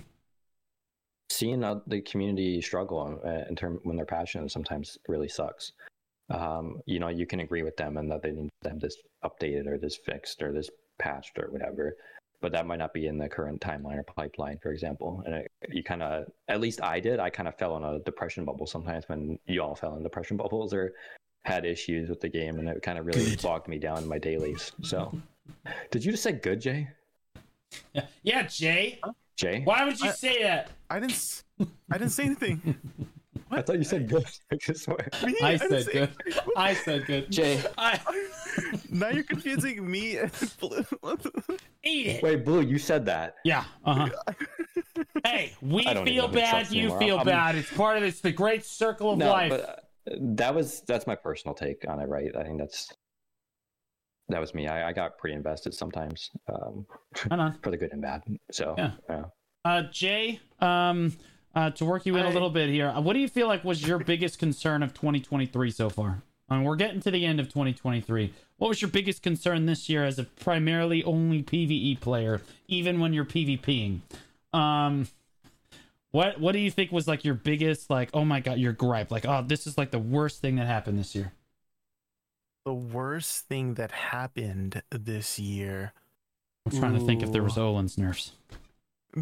seeing 1.31 1.63
uh, 1.63 1.79
the 1.87 2.01
community 2.01 2.61
struggle 2.61 3.19
uh, 3.25 3.49
in 3.49 3.55
term 3.55 3.79
when 3.83 3.95
they're 3.95 4.05
passionate 4.05 4.51
sometimes 4.51 4.97
really 5.07 5.29
sucks. 5.29 5.71
Um, 6.31 6.81
you 6.85 6.99
know, 6.99 7.09
you 7.09 7.25
can 7.25 7.41
agree 7.41 7.63
with 7.63 7.75
them 7.77 7.97
and 7.97 8.09
that 8.11 8.21
they 8.21 8.31
need 8.31 8.49
to 8.63 8.69
have 8.69 8.79
this 8.79 8.97
updated 9.23 9.67
or 9.67 9.77
this 9.77 9.97
fixed 9.97 10.41
or 10.41 10.51
this 10.51 10.69
patched 10.99 11.37
or 11.37 11.49
whatever, 11.51 11.95
but 12.41 12.51
that 12.53 12.65
might 12.65 12.79
not 12.79 12.93
be 12.93 13.07
in 13.07 13.17
the 13.17 13.27
current 13.27 13.59
timeline 13.61 13.97
or 13.97 14.03
pipeline, 14.03 14.57
for 14.61 14.71
example. 14.71 15.23
And 15.25 15.35
it, 15.35 15.51
you 15.69 15.83
kind 15.83 16.01
of, 16.03 16.25
at 16.47 16.61
least 16.61 16.81
I 16.81 16.99
did, 16.99 17.19
I 17.19 17.29
kind 17.29 17.47
of 17.47 17.57
fell 17.57 17.77
in 17.77 17.83
a 17.83 17.99
depression 17.99 18.45
bubble 18.45 18.65
sometimes 18.65 19.07
when 19.07 19.37
you 19.45 19.61
all 19.61 19.75
fell 19.75 19.95
in 19.95 20.03
depression 20.03 20.37
bubbles 20.43 20.73
or 20.73 20.93
had 21.43 21.65
issues 21.65 22.07
with 22.07 22.21
the 22.21 22.29
game, 22.29 22.59
and 22.59 22.69
it 22.69 22.81
kind 22.83 22.99
of 22.99 23.05
really 23.07 23.31
Good. 23.31 23.41
bogged 23.41 23.67
me 23.67 23.79
down 23.79 23.97
in 23.97 24.07
my 24.07 24.19
dailies. 24.19 24.71
So, 24.83 25.11
did 25.89 26.05
you 26.05 26.11
just 26.11 26.21
say 26.21 26.33
good, 26.33 26.61
Jay? 26.61 26.87
Yeah, 27.93 28.05
yeah 28.21 28.43
Jay. 28.43 28.99
Jay? 29.37 29.61
Why 29.63 29.85
would 29.85 29.99
you 29.99 30.09
I- 30.09 30.13
say 30.13 30.43
that? 30.43 30.69
I 30.89 30.99
didn't. 30.99 31.43
I 31.91 31.97
didn't 31.97 32.11
say 32.11 32.25
anything. 32.25 32.75
I 33.51 33.61
thought 33.61 33.77
you 33.77 33.83
said 33.83 34.07
good. 34.09 34.25
I 34.51 34.55
just 34.55 34.83
swear. 34.85 35.07
Me? 35.25 35.35
I 35.41 35.57
didn't 35.57 35.69
said 35.69 35.85
say 35.85 35.91
good. 35.91 36.09
anything. 36.25 36.43
I 36.55 36.73
said 36.73 37.05
good. 37.05 37.31
Jay, 37.31 37.63
I 37.77 37.99
now 38.89 39.09
you're 39.09 39.23
confusing 39.23 39.89
me 39.89 40.17
and 40.17 40.31
Blue. 40.59 40.83
eat 41.83 42.07
it. 42.07 42.23
wait, 42.23 42.43
Blue, 42.45 42.61
you 42.61 42.77
said 42.77 43.05
that. 43.05 43.35
Yeah. 43.45 43.63
Uh 43.85 44.07
huh. 44.07 44.33
Hey, 45.25 45.53
we 45.61 45.83
feel 45.83 45.91
even 46.07 46.15
know 46.17 46.25
if 46.25 46.31
I 46.31 46.33
bad. 46.33 46.71
You 46.71 46.81
anymore. 46.83 46.99
feel 46.99 47.17
I'm- 47.17 47.25
bad. 47.25 47.55
It's 47.55 47.71
part 47.71 47.97
of 47.97 48.03
it's 48.03 48.21
the 48.21 48.31
great 48.31 48.65
circle 48.65 49.11
of 49.11 49.17
no, 49.19 49.29
life. 49.29 49.49
but 49.49 49.61
uh, 50.09 50.15
that 50.35 50.53
was 50.55 50.81
that's 50.87 51.05
my 51.07 51.15
personal 51.15 51.53
take 51.53 51.83
on 51.87 51.99
it, 51.99 52.07
right? 52.09 52.35
I 52.35 52.43
think 52.43 52.59
that's 52.59 52.89
that 54.29 54.39
was 54.39 54.53
me. 54.53 54.67
I, 54.67 54.89
I 54.89 54.93
got 54.93 55.17
pretty 55.17 55.35
invested 55.35 55.73
sometimes, 55.73 56.29
um, 56.47 56.85
for 57.61 57.69
the 57.69 57.77
good 57.77 57.91
and 57.91 58.01
bad. 58.01 58.23
So 58.51 58.75
Yeah. 58.77 58.91
yeah. 59.09 59.23
Uh, 59.65 59.83
Jay, 59.91 60.39
um, 60.59 61.15
uh, 61.55 61.71
to 61.71 61.85
work 61.85 62.05
you 62.05 62.15
in 62.15 62.25
a 62.25 62.29
little 62.29 62.49
bit 62.49 62.69
here, 62.69 62.89
uh, 62.89 63.01
what 63.01 63.13
do 63.13 63.19
you 63.19 63.27
feel 63.27 63.47
like 63.47 63.63
was 63.63 63.85
your 63.85 63.99
biggest 63.99 64.39
concern 64.39 64.83
of 64.83 64.93
2023 64.93 65.71
so 65.71 65.89
far? 65.89 66.21
I 66.49 66.55
mean, 66.55 66.63
we're 66.63 66.75
getting 66.75 66.99
to 67.01 67.11
the 67.11 67.25
end 67.25 67.39
of 67.39 67.47
2023. 67.47 68.33
What 68.57 68.67
was 68.67 68.81
your 68.81 68.91
biggest 68.91 69.23
concern 69.23 69.65
this 69.65 69.87
year 69.89 70.05
as 70.05 70.19
a 70.19 70.23
primarily 70.23 71.03
only 71.03 71.43
PVE 71.43 71.99
player, 71.99 72.41
even 72.67 72.99
when 72.99 73.13
you're 73.13 73.25
PvPing? 73.25 74.01
Um, 74.53 75.07
what 76.11 76.39
what 76.41 76.51
do 76.51 76.59
you 76.59 76.69
think 76.69 76.91
was 76.91 77.07
like 77.07 77.23
your 77.23 77.35
biggest 77.35 77.89
like 77.89 78.09
oh 78.13 78.25
my 78.25 78.41
god 78.41 78.57
your 78.57 78.73
gripe 78.73 79.11
like 79.11 79.25
oh 79.25 79.45
this 79.47 79.65
is 79.65 79.77
like 79.77 79.91
the 79.91 79.99
worst 79.99 80.41
thing 80.41 80.57
that 80.57 80.67
happened 80.67 80.99
this 80.99 81.15
year? 81.15 81.31
the 82.65 82.73
worst 82.73 83.47
thing 83.47 83.75
that 83.75 83.91
happened 83.91 84.81
this 84.91 85.39
year. 85.39 85.93
I'm 86.65 86.77
trying 86.77 86.97
to 86.97 87.05
think 87.05 87.23
if 87.23 87.31
there 87.31 87.43
was 87.43 87.57
Ooh. 87.57 87.61
Olin's 87.61 87.97
nerfs. 87.97 88.33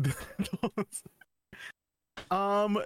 um, 2.31 2.81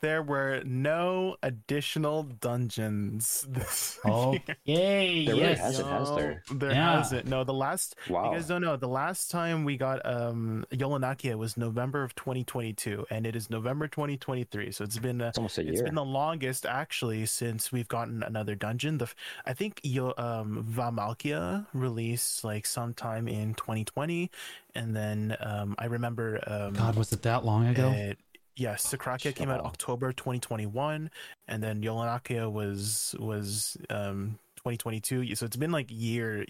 there 0.00 0.22
were 0.22 0.62
no 0.64 1.36
additional 1.42 2.22
dungeons 2.22 3.46
this 3.50 3.98
Oh, 4.06 4.32
year. 4.32 4.56
yay! 4.64 5.26
There 5.26 5.34
really 5.34 5.48
yes. 5.48 5.58
hasn't, 5.60 5.88
has 5.90 6.16
there? 6.16 6.42
There 6.54 6.70
Yeah. 6.70 6.96
hasn't. 6.96 7.26
No, 7.26 7.44
the 7.44 7.52
last 7.52 7.94
Wow. 8.08 8.30
You 8.30 8.38
guys 8.38 8.46
don't 8.48 8.62
know. 8.62 8.76
The 8.76 8.88
last 8.88 9.30
time 9.30 9.62
we 9.62 9.76
got 9.76 10.00
um 10.06 10.64
Yolunakea 10.72 11.36
was 11.36 11.58
November 11.58 12.02
of 12.02 12.14
2022, 12.14 13.04
and 13.10 13.26
it 13.26 13.36
is 13.36 13.50
November 13.50 13.86
2023. 13.86 14.72
So 14.72 14.84
it's 14.84 14.98
been 14.98 15.20
uh, 15.20 15.28
It's 15.28 15.36
almost 15.38 15.58
a 15.58 15.60
it's 15.60 15.72
year. 15.72 15.84
been 15.84 15.94
the 15.96 16.02
longest 16.04 16.64
actually 16.64 17.26
since 17.26 17.70
we've 17.70 17.88
gotten 17.88 18.22
another 18.22 18.54
dungeon. 18.54 18.96
The 18.96 19.04
f- 19.04 19.14
I 19.44 19.52
think 19.52 19.80
Yo 19.82 20.14
um 20.16 20.66
Vahmalkea 20.66 21.66
released 21.74 22.42
like 22.42 22.64
sometime 22.64 23.28
in 23.28 23.52
2020, 23.52 24.30
and 24.74 24.96
then 24.96 25.36
um 25.40 25.74
I 25.78 25.84
remember 25.86 26.40
um 26.46 26.72
God, 26.72 26.96
was 26.96 27.12
it 27.12 27.20
that 27.22 27.44
long 27.44 27.66
ago? 27.66 27.88
uh, 27.90 28.14
yeah, 28.56 28.74
Sycrakea 28.74 29.34
came 29.34 29.50
out 29.50 29.60
October 29.60 30.12
2021, 30.12 31.10
and 31.48 31.62
then 31.62 31.82
Yolunakea 31.82 32.50
was 32.50 33.14
was 33.18 33.76
um 33.90 34.38
2022. 34.56 35.34
So 35.34 35.44
it's 35.44 35.56
been 35.56 35.72
like 35.72 35.86
year 35.90 36.46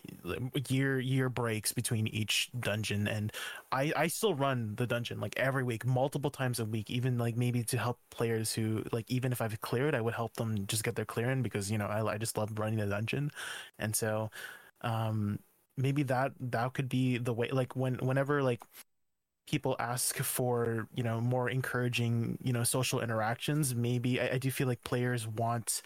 year 0.68 1.00
year 1.00 1.28
breaks 1.28 1.72
between 1.72 2.06
each 2.08 2.50
dungeon, 2.58 3.08
and 3.08 3.32
I 3.72 3.92
I 3.96 4.06
still 4.08 4.34
run 4.34 4.74
the 4.76 4.86
dungeon 4.86 5.18
like 5.20 5.34
every 5.38 5.64
week, 5.64 5.86
multiple 5.86 6.30
times 6.30 6.60
a 6.60 6.64
week, 6.66 6.90
even 6.90 7.18
like 7.18 7.36
maybe 7.36 7.64
to 7.64 7.78
help 7.78 7.98
players 8.10 8.52
who 8.52 8.84
like 8.92 9.10
even 9.10 9.32
if 9.32 9.40
I've 9.40 9.60
cleared, 9.62 9.94
I 9.94 10.00
would 10.02 10.14
help 10.14 10.34
them 10.34 10.66
just 10.66 10.84
get 10.84 10.96
their 10.96 11.06
clearing 11.06 11.42
because 11.42 11.70
you 11.70 11.78
know 11.78 11.86
I 11.86 12.14
I 12.14 12.18
just 12.18 12.36
love 12.36 12.58
running 12.58 12.78
the 12.78 12.86
dungeon, 12.86 13.30
and 13.78 13.96
so 13.96 14.30
um 14.82 15.38
maybe 15.76 16.02
that 16.04 16.32
that 16.40 16.74
could 16.74 16.88
be 16.88 17.18
the 17.18 17.32
way 17.32 17.48
like 17.50 17.74
when 17.76 17.94
whenever 17.96 18.42
like 18.42 18.60
people 19.46 19.76
ask 19.78 20.16
for 20.18 20.86
you 20.94 21.02
know 21.02 21.20
more 21.20 21.48
encouraging 21.50 22.38
you 22.42 22.52
know 22.52 22.64
social 22.64 23.00
interactions 23.00 23.74
maybe 23.74 24.20
I, 24.20 24.34
I 24.34 24.38
do 24.38 24.50
feel 24.50 24.66
like 24.66 24.82
players 24.84 25.26
want 25.26 25.82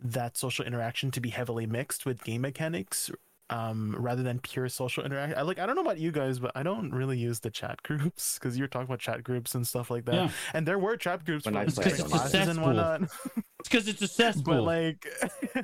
that 0.00 0.36
social 0.36 0.64
interaction 0.64 1.10
to 1.12 1.20
be 1.20 1.30
heavily 1.30 1.64
mixed 1.66 2.04
with 2.06 2.22
game 2.24 2.42
mechanics 2.42 3.10
um 3.50 3.94
rather 3.98 4.22
than 4.22 4.38
pure 4.40 4.68
social 4.68 5.04
interaction 5.04 5.38
I, 5.38 5.42
like 5.42 5.58
i 5.58 5.66
don't 5.66 5.74
know 5.76 5.82
about 5.82 5.98
you 5.98 6.10
guys 6.12 6.38
but 6.38 6.52
i 6.54 6.62
don't 6.62 6.90
really 6.90 7.18
use 7.18 7.40
the 7.40 7.50
chat 7.50 7.82
groups 7.82 8.38
because 8.38 8.56
you're 8.58 8.68
talking 8.68 8.86
about 8.86 8.98
chat 9.00 9.22
groups 9.24 9.54
and 9.54 9.66
stuff 9.66 9.90
like 9.90 10.04
that 10.06 10.14
Yeah. 10.14 10.30
and 10.54 10.66
there 10.66 10.78
were 10.78 10.96
chat 10.96 11.24
groups 11.24 11.44
When 11.44 11.54
for 11.54 11.60
I 11.60 11.64
like, 11.64 11.74
play, 11.74 11.84
different 11.84 12.14
I 12.14 12.16
classes 12.18 12.48
and 12.48 12.62
whatnot 12.62 13.02
It's 13.02 13.68
because 13.68 13.88
it's 13.88 14.02
a 14.02 14.08
cesspool. 14.20 14.54
but 14.54 14.62
like 14.64 15.06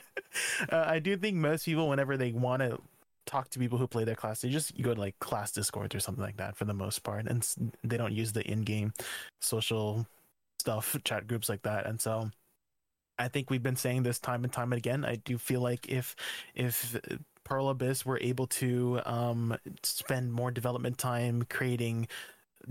uh, 0.73 0.85
i 0.87 0.99
do 0.99 1.17
think 1.17 1.37
most 1.37 1.65
people 1.65 1.89
whenever 1.89 2.17
they 2.17 2.33
want 2.33 2.63
to 2.63 2.79
talk 3.29 3.51
to 3.51 3.59
people 3.59 3.79
who 3.79 3.87
play 3.87 4.05
their 4.05 4.15
class. 4.15 4.41
They 4.41 4.49
just 4.49 4.77
you 4.77 4.83
go 4.83 4.95
to 4.95 5.01
like 5.01 5.19
class 5.21 5.53
discord 5.53 5.95
or 5.95 6.01
something 6.01 6.25
like 6.25 6.39
that 6.39 6.57
for 6.57 6.65
the 6.65 6.75
most 6.75 7.03
part 7.05 7.27
and 7.27 7.47
they 7.85 7.97
don't 7.97 8.13
use 8.13 8.33
the 8.33 8.43
in-game 8.51 8.93
social 9.41 10.07
stuff 10.59 10.97
chat 11.05 11.29
groups 11.29 11.49
like 11.49 11.63
that 11.63 11.87
and 11.87 12.01
so 12.01 12.29
i 13.19 13.29
think 13.29 13.49
we've 13.51 13.63
been 13.63 13.77
saying 13.77 14.03
this 14.03 14.19
time 14.19 14.43
and 14.45 14.53
time 14.53 14.73
again. 14.73 15.05
I 15.05 15.17
do 15.17 15.39
feel 15.39 15.61
like 15.61 15.89
if 15.89 16.17
if 16.55 16.97
pearl 17.45 17.69
abyss 17.69 18.05
were 18.05 18.19
able 18.21 18.47
to 18.47 19.01
um 19.05 19.57
spend 19.83 20.33
more 20.33 20.51
development 20.51 20.99
time 20.99 21.45
creating 21.49 22.09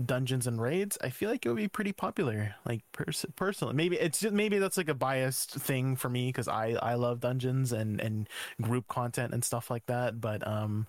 dungeons 0.04 0.46
and 0.46 0.60
raids 0.60 0.96
i 1.02 1.10
feel 1.10 1.30
like 1.30 1.44
it 1.44 1.48
would 1.48 1.56
be 1.56 1.68
pretty 1.68 1.92
popular 1.92 2.54
like 2.66 2.82
pers- 2.92 3.26
personally. 3.36 3.74
Maybe 3.74 3.96
it's 3.96 4.20
just 4.20 4.34
maybe 4.34 4.58
that's 4.58 4.76
like 4.76 4.88
a 4.88 4.94
biased 4.94 5.50
thing 5.52 5.96
for 5.96 6.08
me 6.08 6.28
because 6.28 6.48
i 6.48 6.76
i 6.82 6.94
love 6.94 7.20
dungeons 7.20 7.72
and 7.72 8.00
and 8.00 8.28
group 8.60 8.86
content 8.88 9.32
and 9.34 9.44
stuff 9.44 9.70
like 9.70 9.86
that 9.86 10.20
but 10.20 10.46
um 10.46 10.86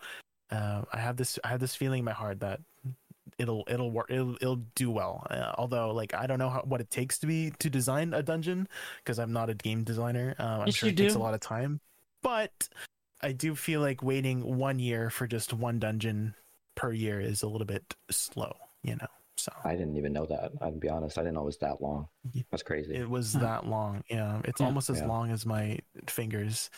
uh, 0.52 0.82
i 0.94 0.98
have 1.00 1.18
this 1.18 1.40
i 1.44 1.48
have 1.48 1.60
this 1.60 1.76
feeling 1.76 2.00
in 2.00 2.06
my 2.06 2.12
heart 2.12 2.40
that 2.40 2.60
it'll 3.38 3.64
it'll 3.68 3.92
work 3.92 4.08
it'll, 4.10 4.36
it'll 4.36 4.62
do 4.76 4.92
well. 4.92 5.26
Uh, 5.30 5.54
although 5.58 5.92
like 5.92 6.14
i 6.14 6.28
don't 6.28 6.40
know 6.40 6.50
how, 6.50 6.62
what 6.62 6.82
it 6.82 6.90
takes 6.90 7.18
to 7.20 7.28
be 7.28 7.52
to 7.60 7.70
design 7.70 8.14
a 8.14 8.22
dungeon 8.24 8.68
because 8.98 9.20
i'm 9.20 9.32
not 9.32 9.50
a 9.50 9.54
game 9.54 9.84
designer 9.84 10.36
uh, 10.40 10.44
i'm 10.44 10.68
Yes, 10.68 10.76
sure 10.76 10.90
it 10.90 10.98
takes 10.98 11.16
a 11.16 11.20
lot 11.20 11.34
of 11.34 11.40
time 11.40 11.80
but 12.22 12.70
i 13.22 13.32
do 13.32 13.56
feel 13.56 13.82
like 13.82 14.04
waiting 14.04 14.58
one 14.58 14.80
year 14.80 15.10
for 15.10 15.28
just 15.28 15.54
one 15.54 15.80
dungeon 15.80 16.36
per 16.76 16.92
year 16.92 17.20
is 17.20 17.44
a 17.44 17.48
little 17.48 17.68
bit 17.68 17.96
slow 18.10 18.56
you 18.84 18.96
know 18.96 19.08
so 19.38 19.54
I 19.64 19.72
didn't 19.72 19.96
even 19.96 20.12
know 20.12 20.26
that. 20.26 20.52
I'll 20.62 20.72
be 20.72 20.90
honest. 20.90 21.18
I 21.18 21.22
didn't 21.22 21.36
know 21.36 21.44
it 21.44 21.46
was 21.46 21.58
that 21.60 21.82
long. 21.82 22.10
Yeah. 22.34 22.44
That's 22.52 22.62
crazy. 22.64 22.94
it 22.96 23.10
was 23.10 23.32
that 23.34 23.66
long 23.68 24.04
yeah 24.10 24.42
it's 24.44 24.60
Yeah. 24.60 24.68
almost 24.68 24.90
as 24.90 25.00
Yeah. 25.00 25.08
long 25.08 25.32
as 25.32 25.46
my 25.46 25.80
fingers 26.08 26.70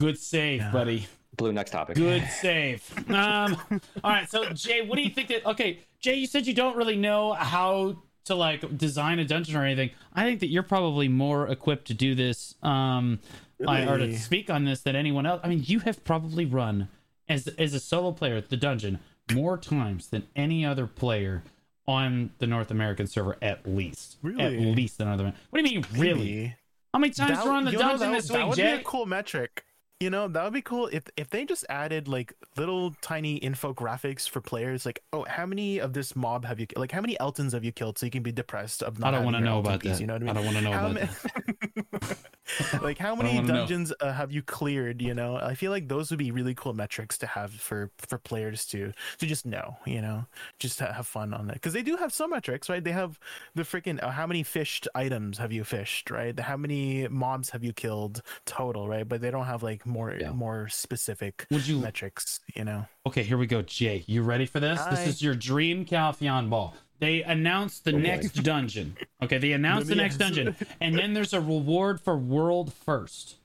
Good 0.00 0.18
save, 0.18 0.60
Yeah. 0.60 0.72
buddy. 0.72 1.06
Blue, 1.36 1.52
next 1.52 1.70
topic. 1.70 1.96
Good 1.96 2.26
save. 2.40 2.82
Um, 3.10 3.56
all 4.02 4.10
right. 4.10 4.28
So 4.28 4.48
Jay, 4.54 4.80
what 4.86 4.96
do 4.96 5.02
you 5.02 5.10
think 5.10 5.28
that? 5.28 5.44
Okay, 5.46 5.80
Jay, 6.00 6.14
you 6.14 6.26
said 6.26 6.46
you 6.46 6.54
don't 6.54 6.76
really 6.76 6.96
know 6.96 7.34
how 7.34 8.02
to 8.24 8.34
like 8.34 8.76
design 8.78 9.18
a 9.18 9.24
dungeon 9.26 9.54
or 9.54 9.62
anything. 9.64 9.90
I 10.14 10.24
think 10.24 10.40
that 10.40 10.48
you're 10.48 10.62
probably 10.62 11.08
more 11.08 11.46
equipped 11.48 11.86
to 11.88 11.94
do 11.94 12.14
this, 12.14 12.54
um, 12.62 13.20
I, 13.68 13.86
or 13.86 13.98
to 13.98 14.18
speak 14.18 14.48
on 14.50 14.64
this 14.64 14.80
than 14.80 14.96
anyone 14.96 15.26
else. 15.26 15.40
I 15.44 15.48
mean, 15.48 15.62
you 15.64 15.80
have 15.80 16.02
probably 16.04 16.46
run 16.46 16.88
as 17.28 17.46
as 17.46 17.74
a 17.74 17.80
solo 17.80 18.12
player 18.12 18.40
the 18.40 18.56
dungeon 18.56 18.98
more 19.32 19.56
times 19.58 20.08
than 20.08 20.26
any 20.36 20.64
other 20.64 20.86
player 20.86 21.42
on 21.86 22.30
the 22.38 22.46
North 22.46 22.70
American 22.70 23.06
server, 23.06 23.36
at 23.42 23.66
least. 23.66 24.16
Really? 24.22 24.42
At 24.44 24.52
least 24.76 25.00
American. 25.18 25.34
What 25.50 25.64
do 25.64 25.70
you 25.70 25.80
mean, 25.80 25.86
really? 25.96 26.56
How 26.92 26.98
many 27.00 27.12
times 27.12 27.30
That- 27.36 27.44
you 27.44 27.50
run 27.50 27.64
the 27.64 27.72
know, 27.72 27.78
dungeon 27.78 28.10
that, 28.10 28.16
this 28.16 28.28
that 28.28 28.38
week, 28.38 28.46
would 28.48 28.56
Jay? 28.56 28.74
be 28.76 28.80
a 28.80 28.84
cool 28.84 29.06
metric. 29.06 29.64
You 29.98 30.10
know, 30.10 30.28
that 30.28 30.44
would 30.44 30.52
be 30.52 30.60
cool 30.60 30.90
if 30.92 31.04
if 31.16 31.30
they 31.30 31.46
just 31.46 31.64
added 31.70 32.06
like 32.06 32.34
little 32.58 32.94
tiny 33.00 33.40
infographics 33.40 34.28
for 34.28 34.42
players, 34.42 34.84
like, 34.84 35.02
oh, 35.14 35.24
how 35.26 35.46
many 35.46 35.78
of 35.78 35.94
this 35.94 36.14
mob 36.14 36.44
have 36.44 36.60
you 36.60 36.66
like 36.76 36.92
how 36.92 37.00
many 37.00 37.16
Eltons 37.18 37.52
have 37.52 37.64
you 37.64 37.72
killed 37.72 37.96
so 37.96 38.04
you 38.04 38.12
can 38.12 38.22
be 38.22 38.30
depressed 38.30 38.82
of 38.82 38.98
not 38.98 39.14
I 39.14 39.16
don't 39.16 39.24
want 39.24 39.36
to 39.36 39.42
know 39.42 39.58
about 39.58 39.80
piece, 39.80 39.92
that. 39.92 40.00
You 40.02 40.06
know 40.06 40.12
what 40.12 40.22
I 40.22 40.26
mean? 40.26 40.30
I 40.30 40.34
don't 40.34 40.44
want 40.44 40.56
to 40.58 40.62
know 40.62 40.72
How 40.72 40.90
about 40.90 41.00
ma- 41.00 42.08
that. 42.08 42.18
like 42.82 42.98
how 42.98 43.14
many 43.14 43.40
dungeons 43.40 43.90
uh, 44.00 44.12
have 44.12 44.32
you 44.32 44.42
cleared 44.42 45.00
you 45.00 45.14
know? 45.14 45.36
I 45.36 45.54
feel 45.54 45.70
like 45.70 45.88
those 45.88 46.10
would 46.10 46.18
be 46.18 46.30
really 46.30 46.54
cool 46.54 46.74
metrics 46.74 47.16
to 47.18 47.26
have 47.26 47.52
for 47.52 47.90
for 47.96 48.18
players 48.18 48.66
to 48.66 48.92
to 49.16 49.26
just 49.26 49.46
know 49.46 49.78
you 49.86 50.02
know? 50.02 50.26
Just 50.58 50.78
ha- 50.78 50.92
have 50.92 51.06
fun 51.06 51.32
on 51.32 51.48
it. 51.48 51.54
Because 51.54 51.72
they 51.72 51.82
do 51.82 51.96
have 51.96 52.12
some 52.12 52.30
metrics 52.30 52.68
right? 52.68 52.84
They 52.84 52.92
have 52.92 53.18
the 53.54 53.62
freaking 53.62 54.02
uh, 54.02 54.10
how 54.10 54.26
many 54.26 54.42
fished 54.42 54.88
items 54.94 55.38
have 55.38 55.52
you 55.52 55.64
fished 55.64 56.10
right? 56.10 56.38
How 56.38 56.58
many 56.58 57.08
mobs 57.08 57.48
have 57.48 57.64
you 57.64 57.72
killed 57.72 58.20
total 58.44 58.88
right? 58.88 59.08
But 59.08 59.22
they 59.22 59.30
don't 59.30 59.46
have 59.46 59.62
like 59.62 59.85
more 59.86 60.12
Yeah. 60.18 60.32
more 60.32 60.68
specific 60.68 61.46
Would 61.50 61.66
you 61.66 61.78
metrics 61.78 62.40
you 62.54 62.64
know 62.64 62.86
Okay, 63.06 63.22
here 63.22 63.38
we 63.38 63.46
go, 63.46 63.62
Jay. 63.62 64.04
You 64.06 64.22
ready 64.22 64.46
for 64.46 64.58
this? 64.60 64.80
This 64.86 65.06
is 65.06 65.22
your 65.22 65.34
dream 65.34 65.84
Calpheon 65.84 66.50
ball. 66.50 66.74
They 66.98 67.22
announced 67.22 67.84
the 67.84 67.90
Oh, 67.90 67.94
boy. 67.94 68.00
next 68.00 68.42
dungeon. 68.42 68.96
Okay, 69.22 69.38
they 69.38 69.52
announced 69.52 69.88
the 69.88 69.94
next 69.94 70.16
dungeon, 70.16 70.56
and 70.80 70.98
then 70.98 71.12
there's 71.14 71.32
a 71.34 71.40
reward 71.40 72.00
for 72.00 72.16
world 72.16 72.72
first. 72.72 73.36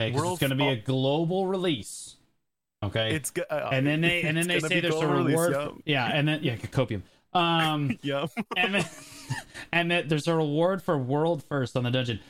Okay, 0.00 0.10
'cause 0.12 0.20
World 0.20 0.32
it's 0.34 0.40
going 0.40 0.50
to 0.50 0.56
be 0.56 0.68
a 0.68 0.76
global 0.76 1.46
release. 1.46 2.16
Okay, 2.82 3.14
it's 3.14 3.30
good 3.30 3.46
uh, 3.50 3.70
and 3.72 3.86
then 3.86 4.00
they 4.02 4.22
and 4.22 4.36
then 4.36 4.46
they 4.46 4.58
gonna 4.60 4.68
say 4.68 4.80
there's 4.80 4.94
a 4.94 4.98
global 4.98 5.14
release, 5.24 5.38
reward. 5.38 5.54
for- 5.54 5.82
yeah, 5.86 6.06
and 6.12 6.28
then 6.28 6.42
yeah, 6.42 6.56
copium. 6.56 7.02
Um, 7.32 7.98
Yep. 8.02 8.30
and 8.56 8.74
then 8.74 8.84
and 9.72 9.90
that 9.90 10.08
there's 10.10 10.28
a 10.28 10.34
reward 10.34 10.82
for 10.82 10.98
world 10.98 11.42
first 11.44 11.76
on 11.76 11.84
the 11.84 11.90
dungeon. 11.90 12.20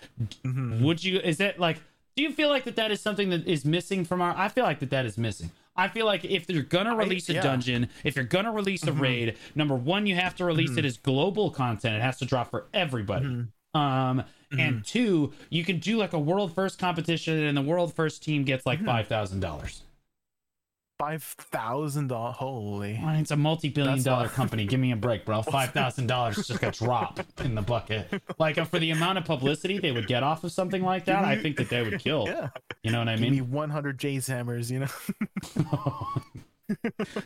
Mhm. 0.44 0.82
Would 0.82 1.02
you? 1.02 1.18
Is 1.18 1.38
that 1.38 1.58
like? 1.58 1.78
Do 2.16 2.22
you 2.22 2.32
feel 2.32 2.48
like 2.48 2.64
that 2.64 2.76
that 2.76 2.90
is 2.90 3.00
something 3.00 3.28
that 3.30 3.46
is 3.46 3.64
missing 3.66 4.04
from 4.04 4.22
our? 4.22 4.34
I 4.36 4.48
feel 4.48 4.64
like 4.64 4.78
that 4.80 4.90
that 4.90 5.04
is 5.04 5.18
missing. 5.18 5.50
I 5.76 5.88
feel 5.88 6.06
like 6.06 6.24
if 6.24 6.48
you're 6.48 6.62
gonna 6.62 6.94
I- 6.94 6.98
release 6.98 7.28
a 7.28 7.34
dungeon, 7.34 7.90
if 8.04 8.16
you're 8.16 8.24
gonna 8.24 8.50
release 8.52 8.82
a 8.84 8.92
Mhm. 8.92 9.00
raid, 9.00 9.36
number 9.54 9.74
one, 9.74 10.06
you 10.06 10.14
have 10.14 10.34
to 10.36 10.44
release 10.46 10.70
Mhm. 10.70 10.78
it 10.78 10.84
as 10.86 10.96
global 10.96 11.50
content. 11.50 11.94
It 11.96 12.00
has 12.02 12.16
to 12.18 12.24
drop 12.24 12.50
for 12.50 12.66
everybody. 12.72 13.26
Mhm. 13.26 13.48
Um, 13.78 14.24
and 14.52 14.76
Mm-hmm. 14.76 14.80
two, 14.82 15.34
you 15.50 15.64
can 15.64 15.78
do 15.78 15.98
like 15.98 16.14
a 16.14 16.18
world 16.18 16.54
first 16.54 16.78
competition, 16.78 17.38
and 17.38 17.54
the 17.54 17.60
world 17.62 17.92
first 17.92 18.22
team 18.22 18.44
gets 18.44 18.64
like 18.64 18.80
Mhm. 18.80 18.86
five 18.86 19.08
thousand 19.08 19.40
dollars. 19.40 19.82
Five 20.98 21.22
thousand 21.22 22.08
dollars 22.08 22.36
holy 22.36 22.96
I 22.96 23.12
mean, 23.12 23.20
it's 23.20 23.30
a 23.30 23.36
multi-billion 23.36 23.96
That's 23.96 24.04
dollar 24.04 24.26
a- 24.26 24.28
company. 24.40 24.64
Give 24.66 24.80
me 24.80 24.92
a 24.92 24.96
break, 24.96 25.24
bro. 25.24 25.42
Five 25.42 25.72
thousand 25.72 26.06
dollars 26.06 26.38
is 26.38 26.48
just 26.48 26.62
a 26.62 26.70
drop 26.70 27.20
in 27.44 27.54
the 27.54 27.62
bucket. 27.62 28.22
Like 28.38 28.56
for 28.68 28.78
the 28.78 28.90
amount 28.90 29.18
of 29.18 29.24
publicity 29.24 29.78
they 29.78 29.92
would 29.92 30.06
get 30.06 30.22
off 30.22 30.44
of 30.44 30.52
something 30.52 30.82
like 30.82 31.04
that, 31.06 31.24
I 31.24 31.36
think 31.36 31.56
that 31.58 31.68
they 31.68 31.82
would 31.82 32.00
kill. 32.00 32.24
yeah 32.26 32.48
You 32.82 32.92
know 32.92 33.00
what 33.00 33.08
I 33.08 33.12
give 33.16 33.22
me 33.22 33.30
mean? 33.40 33.50
100 33.50 33.98
jays 33.98 34.26
hammers 34.26 34.70
you 34.70 34.80
know 34.80 34.86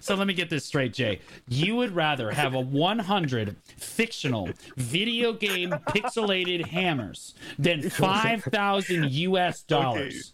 so 0.01 0.15
let 0.17 0.27
me 0.27 0.35
get 0.35 0.51
this 0.51 0.67
straight, 0.67 0.93
Jay. 0.93 1.21
You 1.49 1.77
would 1.77 1.93
rather 1.95 2.31
have 2.31 2.55
a 2.55 2.61
100 2.61 3.57
fictional 3.79 4.51
video 4.77 5.33
game 5.33 5.71
pixelated 5.89 6.67
hammers 6.67 7.35
than 7.59 7.89
5,000 7.89 9.11
US 9.11 9.63
dollars. 9.63 10.33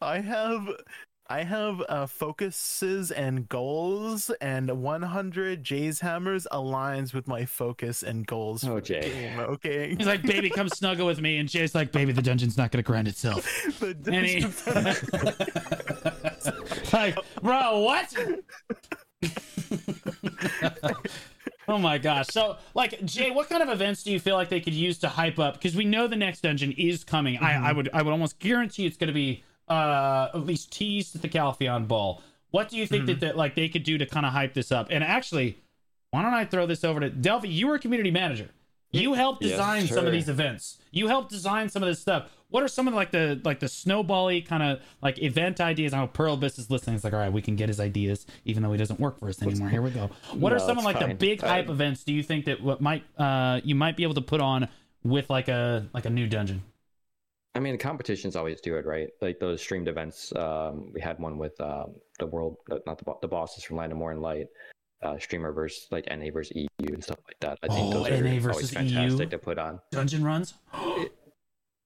I 0.00 0.18
have 0.20 0.68
I 1.28 1.44
have 1.44 1.80
uh, 1.88 2.06
focuses 2.06 3.10
and 3.10 3.48
goals, 3.48 4.28
and 4.40 4.82
100 4.82 5.62
Jay's 5.64 6.00
hammers 6.00 6.46
aligns 6.52 7.14
with 7.14 7.26
my 7.26 7.44
focus 7.46 8.02
and 8.02 8.26
goals. 8.26 8.64
Oh, 8.64 8.74
for 8.76 8.80
Jay. 8.82 9.00
game, 9.00 9.38
okay. 9.38 9.94
He's 9.96 10.06
like, 10.06 10.22
baby, 10.22 10.50
come 10.50 10.68
snuggle 10.68 11.06
with 11.06 11.20
me. 11.20 11.38
And 11.38 11.48
Jay's 11.48 11.74
like, 11.74 11.90
baby, 11.92 12.12
the 12.12 12.22
dungeon's 12.22 12.58
not 12.58 12.70
going 12.70 12.82
to 12.82 12.86
grind 12.86 13.08
itself. 13.08 13.46
The 13.80 14.12
And 14.12 14.26
he- 14.26 14.44
like, 16.96 17.16
bro, 17.40 17.80
what? 17.80 18.14
oh 21.68 21.78
my 21.78 21.98
gosh. 21.98 22.26
So, 22.28 22.56
like, 22.74 23.02
Jay, 23.04 23.30
what 23.30 23.48
kind 23.48 23.62
of 23.62 23.68
events 23.70 24.02
do 24.02 24.10
you 24.12 24.20
feel 24.20 24.34
like 24.36 24.48
they 24.48 24.60
could 24.60 24.74
use 24.74 24.98
to 24.98 25.08
hype 25.08 25.38
up? 25.38 25.54
Because 25.54 25.76
we 25.76 25.84
know 25.84 26.06
the 26.08 26.16
next 26.16 26.40
dungeon 26.42 26.72
is 26.72 27.04
coming. 27.04 27.38
I, 27.38 27.70
I 27.70 27.72
would, 27.72 27.88
I 27.94 28.02
would 28.02 28.10
almost 28.12 28.38
guarantee 28.38 28.86
it's 28.86 28.96
going 28.96 29.08
to 29.08 29.14
be 29.14 29.44
uh, 29.72 30.30
at 30.34 30.46
least 30.46 30.72
teased 30.72 31.20
the 31.20 31.28
Calpheon 31.28 31.88
Ball. 31.88 32.22
What 32.50 32.68
do 32.68 32.76
you 32.76 32.86
think 32.86 33.06
that, 33.06 33.20
that 33.20 33.36
like 33.36 33.54
they 33.54 33.68
could 33.68 33.82
do 33.82 33.96
to 33.98 34.06
kind 34.06 34.26
of 34.26 34.32
hype 34.32 34.54
this 34.54 34.70
up? 34.70 34.88
And 34.90 35.02
actually, 35.02 35.58
why 36.10 36.22
don't 36.22 36.34
I 36.34 36.44
throw 36.44 36.66
this 36.66 36.84
over 36.84 37.00
to 37.00 37.08
Delphi? 37.08 37.48
You 37.48 37.68
were 37.68 37.76
a 37.76 37.78
community 37.78 38.10
manager. 38.10 38.50
You 38.90 39.14
helped 39.14 39.42
Yes, 39.42 39.52
design 39.52 39.86
some 39.86 40.06
of 40.06 40.12
these 40.12 40.28
events. 40.28 40.78
You 40.90 41.08
helped 41.08 41.30
design 41.30 41.70
some 41.70 41.82
of 41.82 41.88
this 41.88 41.98
stuff. 41.98 42.30
What 42.50 42.62
are 42.62 42.68
some 42.68 42.86
of 42.86 42.92
like 42.92 43.10
the 43.10 43.40
like 43.42 43.60
the 43.60 43.66
snowbally 43.66 44.44
kind 44.44 44.62
of 44.62 44.80
like 45.00 45.22
event 45.22 45.62
ideas? 45.62 45.94
I 45.94 46.00
know 46.00 46.06
Pearl 46.08 46.34
Abyss 46.34 46.58
is 46.58 46.70
listening. 46.70 46.96
It's 46.96 47.04
like, 47.04 47.14
all 47.14 47.18
right, 47.18 47.32
we 47.32 47.40
can 47.40 47.56
get 47.56 47.68
his 47.68 47.80
ideas, 47.80 48.26
even 48.44 48.62
though 48.62 48.70
he 48.70 48.76
doesn't 48.76 49.00
work 49.00 49.18
for 49.18 49.30
us 49.30 49.40
anymore. 49.40 49.70
Here 49.70 49.80
we 49.80 49.90
go. 49.90 50.10
What 50.34 50.52
are 50.52 50.58
some 50.58 50.76
of 50.76 50.84
like 50.84 50.98
the 50.98 51.14
big 51.14 51.40
hype 51.40 51.70
events? 51.70 52.04
Do 52.04 52.12
you 52.12 52.22
think 52.22 52.44
that 52.44 52.62
what 52.62 52.82
might 52.82 53.04
uh 53.18 53.62
you 53.64 53.74
might 53.74 53.96
be 53.96 54.02
able 54.02 54.14
to 54.14 54.20
put 54.20 54.42
on 54.42 54.68
with 55.02 55.30
like 55.30 55.48
a 55.48 55.88
like 55.94 56.04
a 56.04 56.10
new 56.10 56.26
dungeon? 56.26 56.62
I 57.54 57.60
mean, 57.60 57.76
competitions 57.76 58.34
always 58.34 58.60
do 58.60 58.76
it, 58.76 58.86
right? 58.86 59.08
Like 59.20 59.38
those 59.38 59.60
streamed 59.60 59.88
events. 59.88 60.32
Um, 60.36 60.90
we 60.92 61.00
had 61.00 61.18
one 61.18 61.36
with 61.36 61.60
um, 61.60 61.94
the 62.18 62.26
world, 62.26 62.56
not 62.86 62.98
the, 62.98 63.12
the 63.20 63.28
bosses 63.28 63.62
from 63.64 63.76
Land 63.76 63.92
of 63.92 63.98
Morning 63.98 64.22
Light, 64.22 64.46
uh, 65.02 65.18
streamer 65.18 65.52
versus 65.52 65.86
like 65.90 66.06
NA 66.10 66.30
versus 66.32 66.56
EU 66.56 66.94
and 66.94 67.04
stuff 67.04 67.18
like 67.26 67.36
that. 67.40 67.58
I 67.62 67.68
think 67.68 67.94
Oh, 67.94 68.04
those 68.04 68.10
are 68.46 68.50
always 68.50 68.70
fantastic 68.70 69.20
EU? 69.26 69.26
to 69.30 69.38
put 69.38 69.58
on. 69.58 69.80
Dungeon 69.90 70.24
runs? 70.24 70.54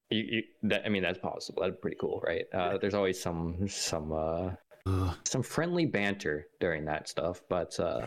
You, 0.09 0.21
you, 0.23 0.43
that, 0.71 0.83
I 0.87 0.89
mean, 0.89 1.03
that's 1.03 1.19
possible. 1.19 1.65
That's 1.65 1.75
pretty 1.83 1.97
cool, 2.01 2.23
right? 2.25 2.45
Uh, 2.55 2.79
there's 2.79 2.95
always 2.95 3.21
some 3.21 3.67
some 3.69 4.13
uh, 4.13 4.51
Ugh. 4.87 5.17
some 5.25 5.43
friendly 5.43 5.85
banter 5.85 6.47
during 6.61 6.85
that 6.85 7.09
stuff, 7.09 7.43
but 7.49 7.79
uh, 7.81 8.07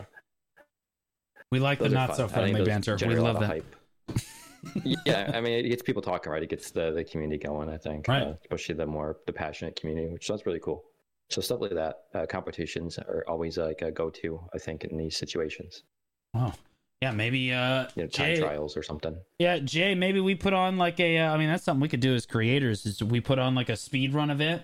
We 1.52 1.60
like 1.60 1.78
the 1.78 1.90
not 1.90 2.06
fun. 2.08 2.16
so 2.16 2.28
friendly 2.28 2.64
banter. 2.64 2.92
We 2.94 2.96
generate 3.00 3.18
a 3.18 3.22
lot 3.22 3.34
love 3.34 3.40
that. 3.42 3.50
hype. 3.50 3.76
Yeah, 5.06 5.30
I 5.34 5.40
mean, 5.40 5.64
it 5.64 5.68
gets 5.68 5.82
people 5.82 6.02
talking, 6.02 6.30
right? 6.32 6.42
It 6.42 6.48
gets 6.50 6.70
the, 6.70 6.90
the 6.92 7.04
community 7.04 7.42
going. 7.42 7.68
I 7.68 7.76
think, 7.78 8.08
Right. 8.08 8.22
uh, 8.22 8.34
especially 8.42 8.74
the 8.76 8.86
more 8.86 9.18
the 9.26 9.32
passionate 9.32 9.78
community, 9.80 10.08
which 10.12 10.26
sounds 10.26 10.44
really 10.46 10.60
cool. 10.60 10.84
So 11.30 11.40
stuff 11.40 11.60
like 11.60 11.72
that, 11.74 11.94
uh, 12.14 12.26
competitions 12.26 12.98
are 12.98 13.24
always 13.28 13.56
like 13.56 13.82
a 13.82 13.90
go-to. 13.92 14.40
I 14.54 14.58
think 14.58 14.84
in 14.84 14.96
these 14.96 15.16
situations, 15.16 15.82
Oh. 16.34 16.52
Yeah, 17.02 17.12
maybe 17.12 17.50
uh 17.52 17.86
you 17.94 18.02
know, 18.02 18.08
time 18.08 18.34
Jay, 18.34 18.40
trials 18.42 18.76
or 18.76 18.82
something. 18.82 19.16
Yeah, 19.38 19.58
Jay, 19.60 19.94
maybe 19.94 20.20
we 20.20 20.34
put 20.34 20.52
on 20.52 20.76
like 20.76 21.00
a. 21.00 21.16
Uh, 21.18 21.32
I 21.34 21.38
mean, 21.38 21.48
that's 21.48 21.64
something 21.64 21.80
we 21.80 21.88
could 21.88 22.00
do 22.00 22.14
as 22.14 22.26
creators. 22.26 22.84
Is 22.84 23.02
we 23.02 23.20
put 23.22 23.38
on 23.38 23.54
like 23.54 23.70
a 23.70 23.76
speed 23.76 24.12
run 24.12 24.28
event 24.30 24.62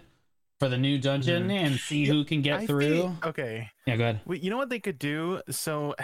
for 0.61 0.68
the 0.68 0.76
new 0.76 0.99
dungeon 0.99 1.49
Mhm. 1.49 1.53
and 1.53 1.76
see 1.76 2.05
who 2.05 2.24
can 2.26 2.42
get 2.42 2.61
I 2.61 2.66
through. 2.66 3.01
think- 3.05 3.26
okay. 3.26 3.70
Yeah, 3.86 3.97
go 3.97 4.03
ahead. 4.05 4.20
Wait, 4.26 4.42
you 4.42 4.51
know 4.51 4.59
what 4.59 4.68
they 4.68 4.80
could 4.80 4.99
do? 4.99 5.40
So, 5.49 5.94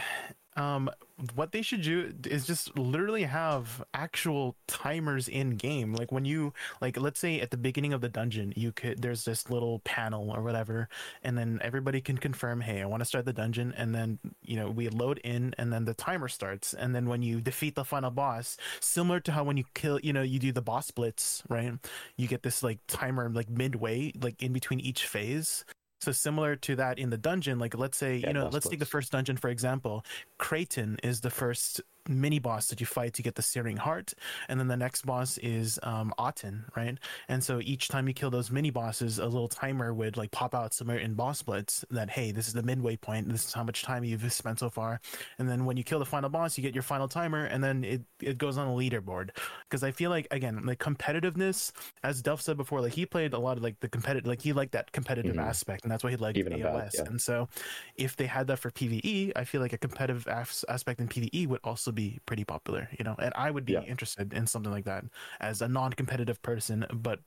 um, 0.56 0.90
what 1.34 1.52
they 1.52 1.62
should 1.62 1.82
do 1.82 2.12
is 2.26 2.46
just 2.46 2.76
literally 2.76 3.22
have 3.22 3.82
actual 3.94 4.56
timers 4.66 5.28
in 5.28 5.56
game. 5.56 5.94
Like 5.94 6.12
when 6.12 6.24
you, 6.24 6.52
like, 6.80 7.00
let's 7.00 7.20
say 7.20 7.40
at 7.40 7.50
the 7.50 7.56
beginning 7.56 7.92
of 7.92 8.00
the 8.00 8.08
dungeon, 8.08 8.52
you 8.56 8.72
could 8.72 9.00
there's 9.00 9.24
this 9.24 9.48
little 9.48 9.78
panel 9.80 10.30
or 10.30 10.42
whatever, 10.42 10.88
and 11.22 11.38
then 11.38 11.58
everybody 11.62 12.00
can 12.00 12.18
confirm, 12.18 12.60
hey, 12.60 12.82
I 12.82 12.86
want 12.86 13.00
to 13.00 13.04
start 13.04 13.24
the 13.24 13.32
dungeon, 13.32 13.72
and 13.76 13.94
then 13.94 14.18
you 14.42 14.56
know 14.56 14.70
we 14.70 14.88
load 14.88 15.18
in, 15.24 15.54
and 15.58 15.72
then 15.72 15.84
the 15.84 15.94
timer 15.94 16.28
starts, 16.28 16.74
and 16.74 16.94
then 16.94 17.06
when 17.06 17.22
you 17.22 17.40
defeat 17.40 17.74
the 17.74 17.84
final 17.84 18.10
boss, 18.10 18.56
similar 18.80 19.20
to 19.20 19.32
how 19.32 19.44
when 19.44 19.56
you 19.56 19.64
kill, 19.74 20.00
you 20.00 20.12
know, 20.12 20.22
you 20.22 20.38
do 20.38 20.52
the 20.52 20.62
boss 20.62 20.86
splits, 20.86 21.42
right? 21.48 21.72
You 22.16 22.28
get 22.28 22.42
this 22.42 22.62
like 22.62 22.78
timer 22.88 23.30
like 23.30 23.48
midway, 23.48 24.12
like 24.20 24.42
in 24.42 24.52
between 24.52 24.80
each 24.80 25.06
phase. 25.06 25.64
So 26.02 26.10
similar 26.10 26.56
to 26.56 26.74
that 26.76 26.98
in 26.98 27.10
the 27.10 27.16
dungeon, 27.16 27.60
like 27.60 27.78
let's 27.78 27.96
say, 27.96 28.16
Yeah, 28.16 28.28
you 28.28 28.32
know, 28.34 28.48
let's 28.52 28.68
take 28.68 28.80
the 28.80 28.86
first 28.86 29.12
dungeon 29.12 29.36
for 29.36 29.50
example. 29.50 30.04
Creighton 30.36 30.98
is 31.04 31.20
the 31.20 31.30
first 31.30 31.80
mini 32.08 32.38
boss 32.38 32.66
that 32.68 32.80
you 32.80 32.86
fight 32.86 33.14
to 33.14 33.22
get 33.22 33.34
the 33.36 33.42
Searing 33.42 33.76
Heart, 33.76 34.14
and 34.48 34.58
then 34.58 34.68
the 34.68 34.76
next 34.76 35.06
boss 35.06 35.38
is 35.38 35.78
um 35.82 36.12
Aten, 36.20 36.64
right? 36.76 36.98
And 37.28 37.42
so 37.44 37.60
each 37.62 37.88
time 37.88 38.08
you 38.08 38.14
kill 38.14 38.30
those 38.30 38.50
mini 38.50 38.70
bosses, 38.70 39.18
a 39.18 39.24
little 39.26 39.48
timer 39.48 39.92
would 39.94 40.16
like 40.16 40.30
pop 40.30 40.54
out 40.54 40.74
somewhere 40.74 40.98
in 40.98 41.14
boss 41.14 41.38
splits 41.38 41.84
that 41.90 42.10
hey, 42.10 42.32
this 42.32 42.46
is 42.48 42.54
the 42.54 42.62
midway 42.62 42.96
point, 42.96 43.28
this 43.28 43.44
is 43.46 43.52
how 43.52 43.62
much 43.64 43.82
time 43.82 44.04
you've 44.04 44.32
spent 44.32 44.58
so 44.58 44.68
far. 44.70 45.00
And 45.38 45.48
then 45.48 45.64
when 45.64 45.76
you 45.76 45.84
kill 45.84 45.98
the 45.98 46.04
final 46.06 46.30
boss, 46.30 46.56
you 46.58 46.62
get 46.62 46.74
your 46.74 46.82
final 46.82 47.08
timer, 47.08 47.44
and 47.44 47.62
then 47.62 47.84
it 47.84 48.02
it 48.20 48.38
goes 48.38 48.58
on 48.58 48.66
a 48.68 48.72
leaderboard. 48.72 49.30
Because 49.68 49.82
I 49.84 49.90
feel 49.92 50.10
like 50.10 50.26
again, 50.30 50.62
like 50.64 50.78
competitiveness, 50.78 51.72
as 52.02 52.22
Duff 52.22 52.40
said 52.40 52.56
before, 52.56 52.80
like 52.80 52.92
he 52.94 53.06
played 53.06 53.32
a 53.32 53.38
lot 53.38 53.56
of 53.56 53.62
like 53.62 53.80
the 53.80 53.88
competitive, 53.88 54.26
like 54.26 54.42
he 54.42 54.52
liked 54.52 54.72
that 54.72 54.92
competitive 54.92 55.36
Mhm. 55.36 55.42
aspect, 55.46 55.82
and 55.84 55.90
that's 55.92 56.02
why 56.04 56.10
he 56.10 56.16
liked 56.16 56.38
Even 56.38 56.54
about, 56.54 56.84
AOS. 56.86 56.94
yeah. 56.94 57.04
And 57.06 57.20
so, 57.20 57.48
if 57.96 58.16
they 58.16 58.26
had 58.26 58.46
that 58.48 58.58
for 58.58 58.70
PVE, 58.70 59.32
I 59.36 59.44
feel 59.44 59.60
like 59.60 59.72
a 59.72 59.78
competitive 59.78 60.26
as- 60.28 60.64
aspect 60.68 61.00
in 61.00 61.08
PVE 61.08 61.46
would 61.46 61.60
also 61.64 61.91
also 61.92 62.10
be 62.10 62.18
pretty 62.26 62.44
popular, 62.44 62.88
you 62.98 63.04
know. 63.04 63.14
And 63.18 63.32
I 63.36 63.50
would 63.50 63.64
be 63.64 63.74
Yeah. 63.74 63.82
interested 63.82 64.32
in 64.32 64.46
something 64.46 64.72
like 64.72 64.84
that 64.84 65.04
as 65.40 65.62
a 65.62 65.68
non-competitive 65.68 66.40
person, 66.42 66.86
but 66.92 67.20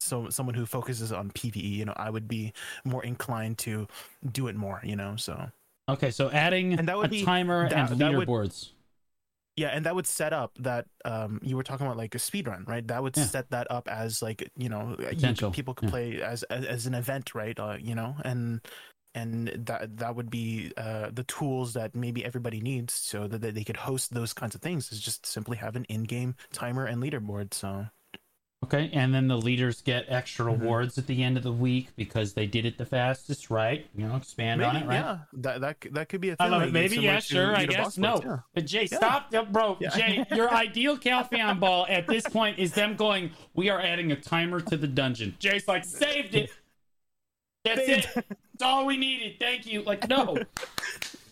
so 0.00 0.28
someone 0.30 0.54
who 0.54 0.66
focuses 0.66 1.12
on 1.12 1.30
PVE, 1.30 1.76
you 1.76 1.84
know, 1.84 1.94
I 1.96 2.10
would 2.10 2.26
be 2.26 2.52
more 2.84 3.04
inclined 3.04 3.58
to 3.58 3.86
do 4.32 4.48
it 4.48 4.56
more, 4.56 4.80
you 4.82 4.96
know. 4.96 5.16
So 5.16 5.50
Okay, 5.88 6.10
so 6.10 6.30
adding 6.30 6.78
And 6.78 6.88
that 6.88 6.96
would 6.96 7.06
a 7.06 7.10
be- 7.10 7.24
timer 7.24 7.68
that- 7.68 7.90
and 7.90 8.00
leaderboards. 8.00 8.70
yeah, 9.56 9.68
and 9.68 9.84
that 9.86 9.94
would 9.94 10.06
set 10.06 10.32
up 10.32 10.52
that 10.58 10.86
um 11.04 11.38
you 11.42 11.56
were 11.56 11.62
talking 11.62 11.86
about 11.86 11.98
like 11.98 12.14
a 12.14 12.18
speed 12.18 12.46
run, 12.48 12.64
right? 12.66 12.86
That 12.86 13.02
would 13.02 13.16
Yeah. 13.16 13.26
set 13.26 13.50
that 13.50 13.70
up 13.70 13.86
as 13.88 14.22
like 14.22 14.50
you 14.56 14.68
know 14.68 14.96
you 14.98 15.06
Potential, 15.06 15.50
people 15.50 15.74
could 15.74 15.86
yeah. 15.88 15.90
play 15.90 16.22
as, 16.22 16.42
as 16.44 16.64
as 16.66 16.86
an 16.86 16.94
event, 16.94 17.34
right? 17.34 17.58
Uh, 17.58 17.76
you 17.80 17.94
know, 17.94 18.16
and 18.24 18.60
and 19.14 19.48
that 19.66 19.96
that 19.98 20.16
would 20.16 20.30
be 20.30 20.72
uh 20.76 21.10
the 21.12 21.24
tools 21.24 21.74
that 21.74 21.94
maybe 21.94 22.24
everybody 22.24 22.60
needs 22.60 22.92
so 22.94 23.28
that 23.28 23.40
they- 23.40 23.64
could 23.64 23.76
host 23.76 24.12
those 24.14 24.32
kinds 24.32 24.54
of 24.54 24.60
things. 24.62 24.90
Is 24.92 25.00
just 25.00 25.26
simply 25.26 25.56
have 25.58 25.76
an 25.76 25.84
in-game 25.84 26.34
timer 26.52 26.86
and 26.86 27.02
leaderboard. 27.02 27.54
So 27.54 27.86
Okay, 28.64 28.90
and 28.92 29.12
then 29.12 29.26
the 29.26 29.36
leaders 29.36 29.80
get 29.82 30.04
extra 30.06 30.44
Mhm. 30.46 30.60
rewards 30.60 30.96
at 30.96 31.08
the 31.08 31.24
end 31.24 31.36
of 31.36 31.42
the 31.42 31.52
week 31.52 31.88
because 31.96 32.34
they 32.34 32.46
did 32.46 32.64
it 32.64 32.78
the 32.78 32.86
fastest, 32.86 33.50
right? 33.50 33.88
You 33.92 34.06
know, 34.06 34.14
expand 34.14 34.62
on 34.62 34.76
it, 34.76 34.86
right? 34.86 34.94
yeah, 35.00 35.18
that 35.32 35.60
that 35.62 35.76
that 35.90 36.08
could 36.08 36.20
be 36.20 36.28
a 36.28 36.36
thing. 36.36 36.46
i 36.46 36.48
love 36.48 36.62
it. 36.62 36.72
Maybe, 36.72 36.98
yeah, 36.98 37.18
sure, 37.18 37.56
I 37.56 37.66
guess. 37.66 37.98
No. 37.98 38.20
yeah. 38.24 38.38
But 38.54 38.66
Jay, 38.66 38.86
Yeah. 38.88 38.96
stop. 38.98 39.32
Bro, 39.52 39.78
Yeah. 39.80 39.88
Jay, 39.90 40.24
your 40.30 40.48
ideal 40.54 40.96
Calpheon 40.96 41.58
ball 41.58 41.86
at 41.88 42.06
this 42.06 42.24
point 42.28 42.60
is 42.60 42.72
them 42.72 42.94
going, 42.94 43.32
we 43.54 43.68
are 43.68 43.80
adding 43.80 44.12
a 44.12 44.16
timer 44.16 44.60
to 44.60 44.76
the 44.76 44.86
dungeon. 44.86 45.34
Jay's 45.40 45.66
like, 45.66 45.84
saved 45.84 46.36
it. 46.36 46.50
That's 47.64 47.88
it. 47.88 48.08
That's 48.14 48.62
all 48.62 48.86
we 48.86 48.96
needed. 48.96 49.38
Thank 49.38 49.66
you. 49.66 49.82
Like, 49.82 50.08
no. 50.08 50.36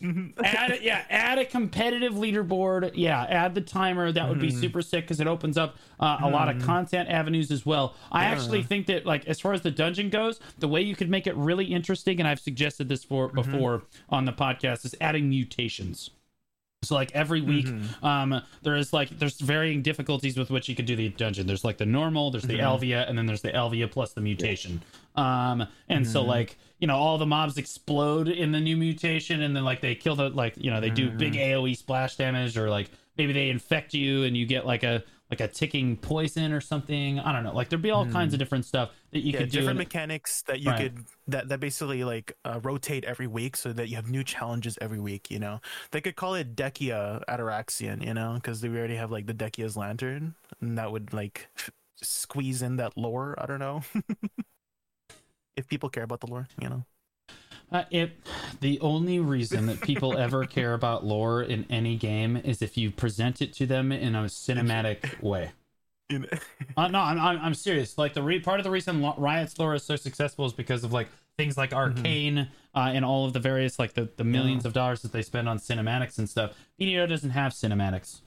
Mhm. 0.01 0.33
add 0.43 0.70
it, 0.70 0.81
yeah, 0.81 1.05
add 1.11 1.37
a 1.39 1.45
competitive 1.45 2.14
leaderboard. 2.14 2.93
Yeah, 2.95 3.22
add 3.24 3.55
the 3.55 3.61
timer. 3.61 4.11
That 4.11 4.31
would 4.31 4.41
be 4.41 4.49
Mhm. 4.49 4.59
super 4.59 4.81
sick 4.81 5.05
because 5.05 5.20
it 5.20 5.26
opens 5.26 5.59
up 5.59 5.76
uh, 5.99 6.16
a 6.22 6.31
lot 6.31 6.49
of 6.49 6.57
Mhm. 6.57 6.64
content 6.64 7.11
avenues 7.11 7.51
as 7.51 7.66
well. 7.66 7.95
I 8.11 8.22
Yeah. 8.22 8.31
actually 8.31 8.62
think 8.62 8.87
that, 8.87 9.05
like, 9.05 9.26
as 9.26 9.39
far 9.41 9.53
as 9.53 9.61
the 9.61 9.70
dungeon 9.70 10.09
goes, 10.09 10.41
the 10.59 10.68
way 10.68 10.81
you 10.81 10.97
could 10.97 11.11
make 11.11 11.26
it 11.26 11.37
really 11.37 11.66
interesting, 11.66 12.18
and 12.18 12.26
I've 12.26 12.41
suggested 12.41 12.89
this 12.89 13.05
for 13.05 13.28
Mm-hmm. 13.28 13.53
before 13.53 13.83
on 14.09 14.24
the 14.24 14.33
podcast, 14.33 14.87
is 14.87 14.95
adding 15.03 15.28
mutations. 15.28 16.09
So 16.83 16.95
like 16.95 17.12
every 17.12 17.43
week, 17.43 17.66
Mhm. 17.66 18.03
um, 18.03 18.41
there 18.62 18.74
is 18.74 18.91
like 18.95 19.11
there's 19.18 19.39
varying 19.39 19.83
difficulties 19.83 20.39
with 20.39 20.49
which 20.51 20.66
you 20.66 20.74
could 20.74 20.87
do 20.87 20.97
the 20.97 21.11
dungeon. 21.11 21.47
There's 21.47 21.62
like 21.62 21.76
the 21.76 21.85
normal, 21.85 22.31
there's 22.31 22.45
the 22.45 22.55
Mhm. 22.55 22.81
Elvia, 22.81 23.07
and 23.07 23.18
then 23.18 23.26
there's 23.26 23.43
the 23.43 23.51
Elvia 23.53 23.91
plus 23.91 24.14
the 24.14 24.22
mutation. 24.22 24.81
Um, 25.14 25.66
and 25.91 26.07
so 26.07 26.22
Mhm. 26.24 26.26
like 26.28 26.57
you 26.78 26.87
know 26.87 26.97
all 26.97 27.18
the 27.18 27.26
mobs 27.26 27.59
explode 27.59 28.28
in 28.28 28.53
the 28.53 28.61
new 28.61 28.78
mutation, 28.78 29.43
and 29.43 29.55
then 29.55 29.62
like 29.62 29.83
they 29.83 29.95
kill 29.95 30.16
the 30.16 30.31
like 30.31 30.55
you 30.57 30.70
know 30.70 30.81
they 30.81 30.89
do 30.89 31.11
big 31.11 31.35
Mhm. 31.35 31.41
AOE 31.53 31.74
splash 31.74 32.16
damage, 32.16 32.57
or 32.57 32.70
like 32.70 32.91
maybe 33.18 33.35
they 33.35 33.51
infect 33.51 33.93
you 33.93 34.24
and 34.24 34.35
you 34.35 34.47
get 34.47 34.64
like 34.64 34.83
a 34.83 35.03
like 35.31 35.41
a 35.41 35.49
ticking 35.49 35.97
poison 35.97 36.53
or 36.53 36.61
something. 36.61 37.20
I 37.20 37.33
don't 37.33 37.45
know. 37.45 37.55
Like 37.55 37.68
there'd 37.68 37.81
be 37.83 37.91
all 37.91 38.05
kinds 38.07 38.33
of 38.33 38.39
different 38.41 38.64
stuff 38.64 38.91
that 39.12 39.20
you 39.20 39.33
yeah, 39.33 39.39
could 39.41 39.51
do. 39.51 39.59
different 39.59 39.78
mechanics 39.78 40.43
that 40.43 40.61
you 40.61 40.70
Right. 40.70 40.93
could 40.95 41.05
that 41.28 41.49
that 41.49 41.61
basically 41.61 42.03
like 42.05 42.33
uh, 42.45 42.59
rotate 42.62 43.05
every 43.05 43.26
week 43.28 43.57
so 43.57 43.72
that 43.72 43.89
you 43.89 43.97
have 43.97 44.11
new 44.11 44.24
challenges 44.24 44.76
every 44.81 44.99
week. 45.01 45.31
You 45.31 45.39
know, 45.39 45.61
they 45.93 46.01
could 46.01 46.16
call 46.16 46.35
it 46.35 46.57
Dehkia 46.57 47.22
Atoraxxion. 47.28 48.05
You 48.05 48.14
know, 48.14 48.35
because 48.35 48.62
we 48.62 48.76
already 48.76 48.97
have 48.97 49.11
like 49.11 49.26
the 49.26 49.35
Dehkia's 49.35 49.76
lantern, 49.76 50.35
and 50.61 50.76
that 50.78 50.91
would 50.91 51.12
like 51.12 51.49
f- 51.57 51.70
squeeze 52.03 52.62
in 52.62 52.76
that 52.76 52.97
lore. 52.97 53.35
I 53.39 53.47
don't 53.47 53.61
know 53.61 53.83
if 55.57 55.68
people 55.68 55.89
care 55.89 56.05
about 56.05 56.20
the 56.20 56.26
lore. 56.26 56.49
You 56.61 56.68
know, 56.68 56.85
Uh, 57.73 57.85
it 57.91 58.12
the 58.61 58.81
only 58.81 59.21
reason 59.21 59.66
that 59.66 59.81
people 59.81 60.18
ever 60.18 60.45
care 60.57 60.75
about 60.75 61.05
lore 61.05 61.43
in 61.43 61.64
any 61.71 61.97
game 61.97 62.37
is 62.37 62.62
if 62.62 62.77
you 62.77 62.91
present 62.91 63.41
it 63.41 63.53
to 63.55 63.66
them 63.66 63.93
in 63.93 64.14
a 64.14 64.25
cinematic 64.25 65.21
way. 65.23 65.53
Know? 66.11 66.25
Uh, 66.77 66.89
no, 66.89 66.99
I'm, 66.99 67.21
I'm 67.21 67.55
serious. 67.55 67.97
Like 67.97 68.14
the 68.14 68.23
re- 68.23 68.41
part 68.41 68.59
of 68.59 68.64
the 68.64 68.71
reason 68.71 69.01
Riot's 69.16 69.57
lore 69.59 69.75
is 69.77 69.85
so 69.85 69.95
successful 69.95 70.45
is 70.47 70.53
because 70.53 70.83
of 70.83 70.93
like 70.93 71.07
things 71.39 71.57
like 71.57 71.73
Arcane 71.73 72.49
uh, 72.75 72.91
and 72.93 73.05
all 73.05 73.25
of 73.27 73.33
the 73.33 73.39
various 73.39 73.79
like 73.79 73.95
the, 73.95 74.09
the 74.16 74.25
millions 74.25 74.66
of 74.66 74.73
dollars 74.73 75.03
that 75.03 75.12
they 75.12 75.23
spend 75.23 75.49
on 75.49 75.59
cinematics 75.59 76.18
and 76.18 76.29
stuff. 76.29 76.57
BDO 76.81 77.09
doesn't 77.09 77.31
have 77.31 77.53
cinematics. 77.53 78.23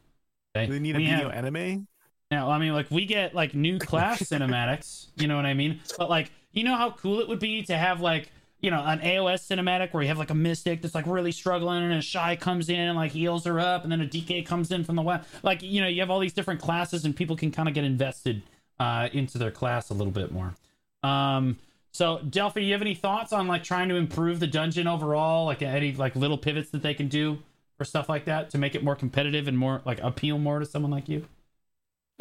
Okay? 0.56 0.72
they 0.72 0.80
need 0.80 0.96
a 0.96 1.00
We 1.00 1.08
video 1.08 1.30
have- 1.30 1.46
anime. 1.46 1.88
now, 2.32 2.50
I 2.50 2.58
mean, 2.60 2.72
like 2.74 2.89
we 2.89 3.06
get 3.06 3.36
like 3.36 3.54
new 3.54 3.78
class 3.80 4.20
cinematics, 4.24 5.08
you 5.18 5.28
know 5.28 5.36
what 5.36 5.46
I 5.46 5.54
mean? 5.54 5.82
But 5.98 6.10
like, 6.10 6.32
you 6.54 6.64
know 6.64 6.78
how 6.78 6.91
cool 6.91 7.20
it 7.20 7.28
would 7.28 7.39
be 7.39 7.64
to 7.64 7.76
have 7.78 8.00
like, 8.00 8.32
you 8.64 8.72
know, 8.72 8.82
an 8.82 8.99
AOS 8.99 9.45
cinematic 9.45 9.91
where 9.91 10.01
you 10.01 10.07
have 10.07 10.18
like 10.18 10.30
a 10.30 10.36
mystic 10.36 10.82
that's 10.82 10.95
like 10.95 11.05
really 11.05 11.34
struggling 11.34 11.84
and 11.84 11.93
a 11.93 12.01
Shai 12.01 12.38
comes 12.38 12.70
in 12.70 12.80
and 12.80 12.95
like 12.95 13.11
heals 13.11 13.43
her 13.43 13.59
up, 13.59 13.84
and 13.84 13.91
then 13.91 13.99
a 13.99 14.05
DK 14.05 14.45
comes 14.45 14.72
in 14.72 14.86
from 14.86 14.95
the 14.95 15.01
west. 15.01 15.28
Like, 15.43 15.61
you 15.61 15.82
know, 15.82 15.88
you 15.88 15.99
have 15.99 16.09
all 16.09 16.22
these 16.22 16.32
different 16.32 16.61
classes, 16.61 17.03
and 17.03 17.14
people 17.14 17.36
can 17.36 17.51
kind 17.51 17.68
of 17.68 17.76
get 17.76 17.84
invested 17.84 18.41
uh, 18.80 19.09
into 19.11 19.38
their 19.38 19.51
class 19.51 19.89
a 19.89 19.93
little 19.93 20.14
bit 20.14 20.32
more. 20.32 20.55
Um, 21.03 21.59
so 21.91 22.20
Delphi, 22.28 22.61
you 22.61 22.72
have 22.72 22.82
any 22.82 22.95
thoughts 22.95 23.34
on 23.34 23.49
like 23.49 23.64
trying 23.64 23.89
to 23.89 23.95
improve 23.95 24.39
the 24.39 24.47
dungeon 24.47 24.88
overall? 24.88 25.45
Like 25.45 25.61
any 25.61 25.91
like 25.91 26.16
little 26.16 26.38
pivots 26.38 26.70
that 26.70 26.82
they 26.82 26.93
can 26.93 27.09
do 27.09 27.39
or 27.82 27.86
stuff 27.86 28.07
like 28.07 28.24
that 28.26 28.49
to 28.51 28.57
make 28.57 28.76
it 28.76 28.84
more 28.84 28.95
competitive 28.95 29.49
and 29.49 29.57
more 29.57 29.82
like 29.86 29.99
appeal 30.01 30.39
more 30.39 30.59
to 30.59 30.66
someone 30.66 30.89
like 30.89 31.09
you? 31.09 31.26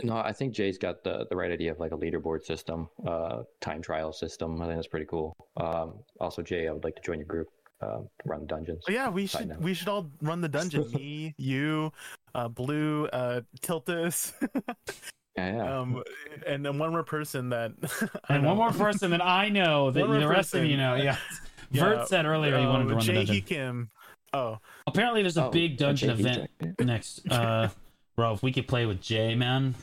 No, 0.03 0.16
I 0.16 0.32
think 0.32 0.55
Jay's 0.55 0.78
got 0.78 1.05
the, 1.05 1.26
the 1.28 1.36
right 1.36 1.51
idea 1.51 1.70
of 1.72 1.78
like 1.78 1.93
a 1.93 1.97
leaderboard 1.97 2.45
system, 2.45 2.88
uh, 3.07 3.43
time 3.61 3.82
trial 3.82 4.12
system. 4.12 4.61
I 4.61 4.66
think 4.66 4.76
that's 4.78 4.88
pretty 4.88 5.07
cool. 5.07 5.36
Um, 5.59 6.01
also, 6.18 6.43
Jay, 6.43 6.66
I 6.68 6.72
would 6.72 6.82
like 6.84 6.97
to 6.97 7.03
join 7.03 7.18
your 7.18 7.26
group, 7.26 7.49
um, 7.82 8.09
to 8.22 8.28
run 8.28 8.47
dungeons. 8.47 8.84
Oh, 8.88 8.93
yeah, 8.93 9.09
we 9.11 9.26
should 9.26 9.49
note. 9.49 9.61
we 9.61 9.74
should 9.74 9.88
all 9.88 10.11
run 10.22 10.40
the 10.40 10.49
dungeon. 10.49 10.90
Me, 10.95 11.34
you, 11.36 11.93
uh, 12.34 12.49
Blue, 12.49 13.07
uh, 13.12 13.43
Tiltus, 13.61 14.32
Yeah, 15.36 15.57
yeah. 15.57 15.78
um, 15.80 16.03
and 16.47 16.64
then 16.64 16.78
one 16.78 16.90
more 16.90 17.05
person 17.05 17.49
that. 17.51 17.72
And 18.28 18.45
one 18.45 18.57
more 18.57 18.70
person 18.72 19.11
that 19.12 19.22
I 19.24 19.49
know 19.49 19.90
that 19.90 20.07
the 20.07 20.28
rest 20.28 20.55
of 20.55 20.64
you 20.64 20.76
know. 20.76 20.95
Yeah. 20.95 21.16
Yeah, 21.70 21.84
Vert 21.84 22.09
said 22.09 22.26
earlier 22.26 22.59
he 22.59 22.66
wanted 22.66 22.84
to 22.84 22.90
um, 22.90 22.97
run 22.97 22.99
the 22.99 23.05
Jay 23.05 23.14
dungeon. 23.24 23.43
Kim. 23.47 23.90
Oh, 24.34 24.59
Apparently, 24.86 25.22
there's 25.22 25.38
a 25.38 25.47
Oh, 25.47 25.51
big 25.51 25.78
dungeon 25.78 26.11
event 26.11 26.51
next. 26.80 27.26
Uh, 27.30 27.68
bro, 28.23 28.33
if 28.35 28.41
we 28.43 28.53
could 28.53 28.68
play 28.68 28.87
with 28.87 29.01
Jay, 29.01 29.35
man, 29.35 29.75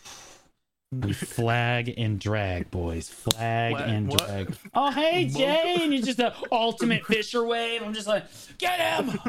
we 0.94 1.12
flag 1.12 1.94
and 1.98 2.18
drag, 2.22 2.72
boys. 2.72 3.10
Flag 3.10 3.74
What? 3.74 3.82
and 3.82 4.08
What? 4.08 4.26
drag. 4.26 4.56
Oh, 4.74 4.90
hey, 4.92 5.26
Mo- 5.34 5.38
Jay, 5.38 5.78
and 5.82 5.94
you're 5.94 6.02
just 6.04 6.20
an 6.20 6.32
ultimate 6.50 7.06
Fisher 7.06 7.46
wave. 7.46 7.82
I'm 7.84 7.94
just 7.94 8.08
like, 8.08 8.24
get 8.58 8.80
him. 8.80 9.20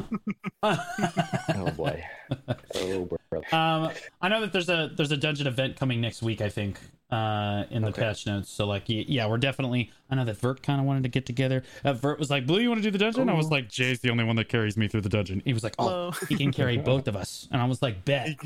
oh 0.62 1.70
boy. 1.76 2.04
Oh, 2.76 3.08
bro. 3.28 3.40
Um, 3.50 3.90
I 4.22 4.28
know 4.28 4.40
that 4.42 4.52
there's 4.52 4.68
a 4.68 4.88
there's 4.96 5.10
a 5.10 5.16
dungeon 5.16 5.48
event 5.48 5.74
coming 5.76 6.00
next 6.00 6.22
week. 6.22 6.40
I 6.40 6.48
think 6.48 6.78
uh, 7.10 7.64
in 7.70 7.82
the 7.82 7.88
Okay. 7.88 8.02
patch 8.02 8.26
notes. 8.26 8.48
So 8.50 8.66
like, 8.66 8.84
yeah, 8.86 9.26
we're 9.26 9.38
definitely. 9.38 9.90
I 10.10 10.14
know 10.16 10.24
that 10.24 10.36
Vert 10.38 10.62
kind 10.62 10.80
of 10.80 10.86
wanted 10.86 11.02
to 11.04 11.08
get 11.08 11.26
together. 11.26 11.62
Uh, 11.84 11.92
Vert 11.92 12.18
was 12.18 12.30
like, 12.30 12.46
"Blue, 12.46 12.60
you 12.60 12.68
want 12.68 12.78
to 12.82 12.82
do 12.82 12.90
the 12.90 12.98
dungeon?" 12.98 13.28
I 13.28 13.34
was 13.34 13.50
like, 13.50 13.68
"Jay's 13.68 14.00
the 14.00 14.10
only 14.10 14.24
one 14.24 14.36
that 14.36 14.48
carries 14.48 14.76
me 14.76 14.88
through 14.88 15.02
the 15.02 15.08
dungeon." 15.08 15.42
He 15.44 15.52
was 15.52 15.62
like, 15.64 15.74
"Oh, 15.78 15.84
hello. 15.88 16.10
he 16.28 16.36
can 16.36 16.52
carry 16.52 16.76
both 16.92 17.06
of 17.08 17.16
us," 17.16 17.48
and 17.52 17.60
I 17.62 17.66
was 17.66 17.80
like, 17.82 18.04
"Bet, 18.04 18.36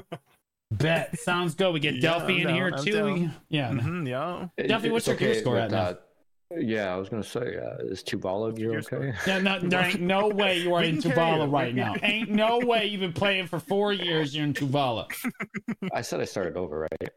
bet, 0.70 1.18
sounds 1.18 1.54
good." 1.54 1.72
We 1.72 1.80
get 1.80 1.94
Yeah, 1.94 2.00
Delphi 2.00 2.24
I'm 2.32 2.38
in 2.40 2.46
down, 2.48 2.54
here 2.54 2.72
I'm 2.74 2.84
too. 2.84 3.04
We- 3.04 3.30
yeah, 3.48 3.70
Mhm, 3.70 4.08
yeah. 4.08 4.48
It- 4.56 4.68
Duffy, 4.68 4.90
what's 4.90 5.06
it's 5.08 5.08
your 5.08 5.16
gear 5.16 5.30
okay, 5.30 5.40
score 5.40 5.58
at 5.58 5.70
now? 5.70 5.96
yeah, 6.58 6.92
I 6.94 6.96
was 6.96 7.08
gonna 7.08 7.22
say, 7.24 7.56
uh, 7.56 7.84
is 7.84 8.02
Tuvala 8.04 8.54
gear 8.54 8.70
Gear 8.70 8.78
okay? 9.00 9.14
yeah. 9.26 9.38
No, 9.40 9.58
there 9.62 9.84
ain't 9.84 10.00
no 10.00 10.28
way 10.28 10.58
you 10.58 10.74
are 10.74 10.82
in 10.82 11.00
can 11.02 11.10
carry 11.12 11.16
Tuvala 11.38 11.44
it. 11.44 11.48
right 11.50 11.74
now. 11.74 11.94
Ain't 12.02 12.30
no 12.30 12.58
way 12.60 12.86
you've 12.86 13.00
been 13.00 13.12
playing 13.12 13.46
for 13.46 13.58
four 13.58 13.92
years. 13.92 14.34
You're 14.34 14.44
in 14.44 14.54
Tuvala. 14.54 15.06
I 15.92 16.02
said 16.02 16.20
I 16.20 16.24
started 16.24 16.56
over, 16.56 16.80
right? 16.80 17.10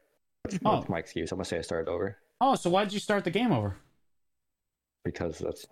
That's, 0.44 0.60
Oh. 0.66 0.76
that's 0.78 0.90
my 0.90 1.00
excuse. 1.00 1.32
I'm 1.32 1.38
gonna 1.38 1.46
say 1.46 1.58
I 1.58 1.62
started 1.62 1.90
over 1.90 2.18
Oh, 2.42 2.56
so 2.56 2.70
why 2.70 2.84
did 2.84 2.94
you 2.94 3.00
start 3.00 3.24
the 3.24 3.32
game 3.32 3.52
over? 3.52 3.76
because 5.06 5.40
that's. 5.40 5.66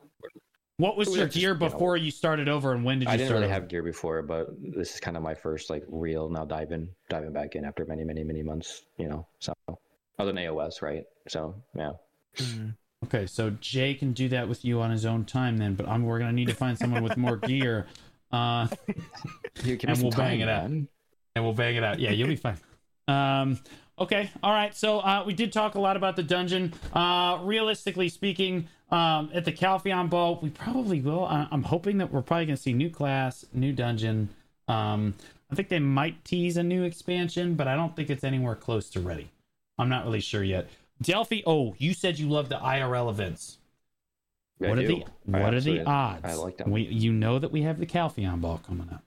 What 0.78 0.96
was 0.96 1.08
It 1.08 1.12
was 1.12 1.18
your 1.18 1.26
just, 1.28 1.38
gear 1.38 1.50
you 1.54 1.60
know, 1.60 1.70
before 1.70 1.98
you 1.98 2.12
started 2.12 2.48
over, 2.48 2.72
and 2.74 2.84
when 2.84 3.00
did 3.00 3.06
you 3.08 3.12
I 3.12 3.18
didn't 3.18 3.28
start? 3.30 3.38
really 3.42 3.46
over? 3.52 3.54
have 3.62 3.68
gear 3.68 3.82
before, 3.84 4.22
but 4.22 4.48
this 4.62 4.94
is 4.94 5.00
kind 5.00 5.18
of 5.18 5.24
my 5.24 5.34
first 5.34 5.70
like 5.72 5.84
real 5.88 6.30
now 6.30 6.46
diving 6.46 6.90
diving 7.10 7.34
back 7.34 7.56
in 7.56 7.66
after 7.66 7.84
many 7.86 8.04
many 8.04 8.24
many 8.24 8.44
months. 8.44 8.84
You 8.98 9.08
know, 9.10 9.28
so 9.40 9.54
other 10.20 10.32
than 10.32 10.38
AOS, 10.44 10.82
right? 10.82 11.04
So 11.28 11.56
yeah. 11.76 11.94
Mhm. 12.36 12.76
Okay, 13.06 13.26
so 13.28 13.50
Jay 13.62 13.94
can 13.96 14.14
do 14.14 14.30
that 14.30 14.48
with 14.48 14.64
you 14.66 14.82
on 14.82 14.92
his 14.92 15.06
own 15.06 15.24
time 15.26 15.58
then, 15.58 15.76
but 15.76 15.88
I'm, 15.88 16.04
we're 16.04 16.20
gonna 16.20 16.32
need 16.32 16.48
to 16.48 16.56
find 16.56 16.78
someone 16.78 17.04
with 17.04 17.16
more 17.18 17.38
gear, 17.38 17.88
uh, 18.32 18.68
You 19.64 19.78
give 19.78 19.84
me 19.84 19.90
And 19.90 19.98
some 19.98 20.04
we'll 20.10 20.12
bang 20.18 20.40
time, 20.40 20.42
it 20.42 20.50
out. 20.50 20.70
man. 20.70 20.88
and 21.36 21.44
we'll 21.46 21.54
bang 21.54 21.76
it 21.76 21.84
out. 21.84 22.00
Yeah, 22.00 22.12
you'll 22.12 22.28
be 22.28 22.36
fine. 22.36 22.58
Um, 23.08 23.60
okay, 24.00 24.32
all 24.44 24.52
right. 24.52 24.76
So 24.76 25.00
uh, 25.00 25.24
we 25.26 25.34
did 25.34 25.52
talk 25.52 25.76
a 25.76 25.80
lot 25.80 25.98
about 25.98 26.16
the 26.16 26.24
dungeon. 26.24 26.74
Uh, 26.94 27.40
realistically 27.42 28.10
speaking, 28.10 28.68
um, 28.92 29.30
at 29.34 29.46
the 29.46 29.52
Calpheon 29.52 30.10
Ball, 30.10 30.40
we 30.42 30.50
probably 30.50 31.02
will. 31.02 31.26
I- 31.26 31.48
I'm 31.52 31.64
hoping 31.64 31.98
that 31.98 32.12
we're 32.12 32.22
probably 32.22 32.46
gonna 32.46 32.58
see 32.58 32.74
new 32.74 32.90
class, 32.90 33.46
new 33.54 33.74
dungeon. 33.74 34.30
Um, 34.68 35.16
I 35.52 35.56
think 35.56 35.70
they 35.70 35.80
might 35.80 36.24
tease 36.26 36.58
a 36.58 36.64
new 36.64 36.84
expansion, 36.84 37.56
but 37.56 37.68
I 37.68 37.76
don't 37.76 37.96
think 37.96 38.10
it's 38.10 38.24
anywhere 38.24 38.56
close 38.56 38.90
to 38.92 39.00
ready. 39.00 39.30
I'm 39.78 39.90
not 39.90 40.06
really 40.06 40.20
sure 40.20 40.44
yet. 40.44 40.70
Delphi, 41.02 41.42
oh, 41.46 41.76
you 41.78 41.94
said 41.94 42.18
you 42.20 42.28
love 42.28 42.50
the 42.50 42.58
IRL 42.58 43.10
events. 43.10 43.58
I 44.62 44.70
what 44.70 44.80
are 44.80 44.82
do. 44.82 44.88
the 44.88 45.38
I 45.38 45.44
what 45.44 45.54
are 45.54 45.62
the 45.62 45.82
odds? 45.84 46.26
I 46.26 46.34
like 46.34 46.58
them. 46.58 46.72
We 46.72 46.82
you 46.84 47.14
know 47.14 47.40
that 47.40 47.52
we 47.52 47.62
have 47.62 47.80
the 47.80 47.86
Calpheon 47.86 48.42
ball 48.42 48.60
coming 48.66 48.90
up. 48.92 49.04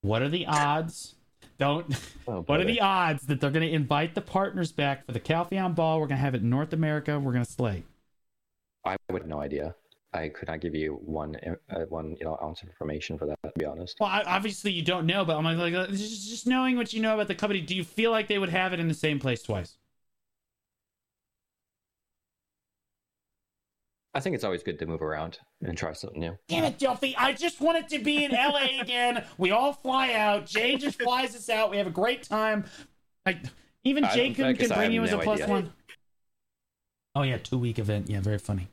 What 0.00 0.22
are 0.22 0.28
the 0.28 0.46
odds 0.46 1.14
don't. 1.58 1.94
Oh, 2.26 2.42
What 2.46 2.60
are 2.60 2.64
the 2.64 2.80
odds 2.80 3.26
that 3.26 3.40
they're 3.40 3.50
going 3.50 3.66
to 3.66 3.72
invite 3.72 4.14
the 4.14 4.20
partners 4.20 4.72
back 4.72 5.06
for 5.06 5.12
the 5.12 5.20
Calpheon 5.20 5.74
Ball? 5.74 6.00
We're 6.00 6.06
going 6.06 6.18
to 6.18 6.22
have 6.22 6.34
it 6.34 6.42
in 6.42 6.50
North 6.50 6.72
America. 6.72 7.18
We're 7.18 7.32
going 7.32 7.44
to 7.44 7.50
slay. 7.50 7.84
I 8.84 8.96
would 9.10 9.22
have 9.22 9.28
no 9.28 9.40
idea. 9.40 9.74
I 10.12 10.28
could 10.28 10.48
not 10.48 10.60
give 10.60 10.74
you 10.74 10.94
one 11.04 11.36
uh, 11.70 11.80
one 11.88 12.16
you 12.18 12.24
know 12.24 12.38
ounce 12.42 12.62
of 12.62 12.68
information 12.68 13.18
for 13.18 13.26
that. 13.26 13.38
To 13.44 13.52
be 13.58 13.64
honest, 13.64 13.96
Well, 14.00 14.10
I, 14.10 14.22
obviously 14.22 14.72
you 14.72 14.82
don't 14.82 15.06
know, 15.06 15.24
but 15.24 15.36
I'm 15.36 15.44
like, 15.44 15.72
like 15.72 15.90
just, 15.90 16.28
just 16.28 16.46
knowing 16.46 16.76
what 16.76 16.92
you 16.92 17.00
know 17.00 17.14
about 17.14 17.28
the 17.28 17.34
company. 17.34 17.60
Do 17.62 17.74
you 17.74 17.84
feel 17.84 18.10
like 18.10 18.28
they 18.28 18.38
would 18.38 18.50
have 18.50 18.72
it 18.72 18.80
in 18.80 18.88
the 18.88 18.94
same 18.94 19.18
place 19.18 19.42
twice? 19.42 19.77
I 24.18 24.20
think 24.20 24.34
it's 24.34 24.44
always 24.44 24.62
good 24.64 24.78
to 24.80 24.86
move 24.86 25.00
around 25.00 25.38
and 25.62 25.78
try 25.78 25.92
something 25.92 26.18
new. 26.20 26.36
Damn 26.48 26.64
it, 26.64 26.78
Delphi! 26.78 27.12
I 27.16 27.32
just 27.32 27.60
want 27.60 27.78
it 27.78 27.88
to 27.90 27.98
be 28.02 28.24
in 28.24 28.32
LA 28.32 28.66
again. 28.80 29.24
We 29.38 29.52
all 29.52 29.72
fly 29.72 30.12
out. 30.12 30.44
Jay 30.46 30.76
just 30.76 31.00
flies 31.00 31.36
us 31.36 31.48
out. 31.48 31.70
We 31.70 31.76
have 31.78 31.86
a 31.86 31.90
great 31.90 32.24
time. 32.24 32.64
Like 33.24 33.38
even 33.84 34.04
I 34.04 34.14
Jay 34.14 34.26
don't- 34.32 34.56
can, 34.56 34.68
can 34.68 34.76
bring 34.76 34.92
you 34.92 35.04
as 35.04 35.12
a 35.12 35.16
no 35.16 35.22
plus 35.22 35.40
idea. 35.40 35.54
one. 35.54 35.72
Oh 37.14 37.22
yeah, 37.22 37.38
two 37.38 37.58
week 37.58 37.78
event. 37.78 38.08
Yeah, 38.10 38.20
very 38.20 38.38
funny, 38.38 38.68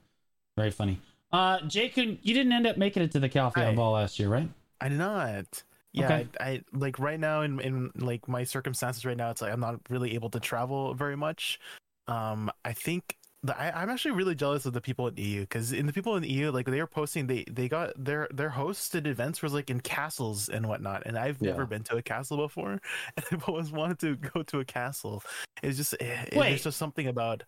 very 0.58 0.72
funny. 0.72 1.00
Uh, 1.32 1.62
Jay, 1.62 1.90
can 1.90 2.18
you 2.22 2.34
didn't 2.34 2.52
end 2.54 2.68
up 2.68 2.78
making 2.78 3.04
it 3.04 3.12
to 3.12 3.20
the 3.20 3.30
Calpheon 3.30 3.68
I- 3.72 3.76
Ball 3.76 3.92
last 3.94 4.20
year, 4.20 4.30
right? 4.30 4.50
I 4.82 4.90
did 4.90 4.98
not. 4.98 5.64
Yeah, 5.94 6.06
Okay. 6.06 6.28
I, 6.42 6.46
I 6.50 6.62
like 6.74 7.00
right 7.00 7.20
now 7.20 7.42
in 7.42 7.60
in 7.62 7.92
like 7.96 8.28
my 8.28 8.44
circumstances 8.44 9.06
right 9.06 9.16
now, 9.16 9.30
it's 9.32 9.42
like 9.42 9.54
I'm 9.54 9.60
not 9.62 9.80
really 9.90 10.14
able 10.16 10.30
to 10.32 10.40
travel 10.40 10.94
very 10.94 11.16
much. 11.16 11.60
Um, 12.08 12.52
I 12.66 12.74
think 12.74 13.18
the, 13.46 13.58
I, 13.60 13.82
I'm 13.82 13.90
actually 13.90 14.12
really 14.12 14.36
jealous 14.36 14.66
of 14.66 14.74
the 14.74 14.82
people 14.82 15.08
in 15.08 15.16
EU 15.18 15.42
because 15.42 15.72
in 15.72 15.86
the 15.86 15.94
people 15.94 16.16
in 16.16 16.24
EU, 16.24 16.52
like 16.52 16.66
they 16.66 16.80
were 16.80 16.88
posting, 16.88 17.28
they 17.28 17.44
they 17.50 17.68
got 17.68 17.92
their 18.04 18.28
their 18.34 18.50
hosted 18.50 19.06
events 19.08 19.42
was 19.42 19.54
like 19.54 19.70
in 19.70 19.80
castles 19.82 20.50
and 20.50 20.68
whatnot, 20.68 21.04
and 21.06 21.18
I've 21.18 21.42
never 21.42 21.66
been 21.66 21.84
to 21.84 21.98
a 21.98 22.02
castle 22.02 22.38
before, 22.38 22.72
and 23.18 23.26
I've 23.32 23.44
always 23.50 23.72
wanted 23.72 24.00
to 24.00 24.16
go 24.16 24.44
to 24.44 24.60
a 24.60 24.66
castle. 24.66 25.24
It's 25.64 25.78
just 25.78 25.96
eh, 26.00 26.26
Wait. 26.36 26.50
there's 26.50 26.64
just 26.64 26.78
something 26.78 27.08
about 27.08 27.44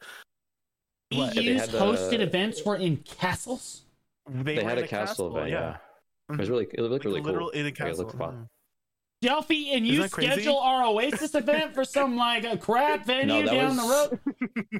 What? 1.13 1.35
Yeah, 1.35 1.41
EU's 1.41 1.67
the- 1.69 1.77
hosted 1.79 2.19
events 2.19 2.63
were 2.65 2.75
in 2.75 2.97
castles. 2.97 3.83
they, 4.29 4.55
They 4.57 4.63
had 4.63 4.77
in 4.77 4.83
a 4.83 4.87
castle 4.87 5.35
event. 5.37 5.51
Yeah, 5.51 5.77
it 6.29 6.37
was 6.37 6.47
Mhm. 6.47 6.51
really 6.51 6.67
it 6.73 6.81
looked 6.81 7.05
like 7.05 7.05
really 7.05 7.21
literal 7.21 7.49
cool. 7.51 7.59
in 7.59 7.61
a 7.61 7.63
Yeah, 7.63 7.69
it 7.69 7.75
castle. 7.75 8.05
looked 8.05 8.17
fun. 8.17 8.47
Delphi, 9.21 9.69
and 9.71 9.87
you 9.87 10.01
that 10.01 10.11
crazy? 10.11 10.31
schedule 10.31 10.59
our 10.59 10.85
Oasis 10.85 11.33
event 11.33 11.73
for 11.73 11.83
some 11.83 12.15
like 12.17 12.43
a 12.43 12.55
crap 12.57 13.05
venue 13.07 13.45
that 13.45 13.51
down 13.53 13.77
was- 13.77 14.09
the 14.09 14.19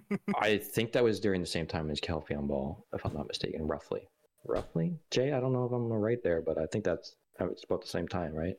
road. 0.09 0.19
I 0.39 0.57
think 0.57 0.91
that 0.93 1.03
was 1.03 1.19
during 1.19 1.41
the 1.41 1.47
same 1.47 1.65
time 1.65 1.89
as 1.89 1.99
Calpheon 1.99 2.47
Ball, 2.47 2.85
if 2.93 3.03
I'm 3.05 3.13
not 3.13 3.27
mistaken, 3.27 3.63
roughly. 3.67 4.07
Roughly, 4.45 4.95
Jay. 5.11 5.33
I 5.33 5.39
don't 5.39 5.51
know 5.53 5.65
if 5.65 5.71
I'm 5.71 5.91
right 5.91 6.21
there, 6.23 6.41
but 6.41 6.57
I 6.57 6.67
think 6.67 6.85
that's 6.85 7.15
it's 7.39 7.63
about 7.63 7.81
the 7.81 7.87
same 7.87 8.07
time, 8.07 8.33
right? 8.33 8.55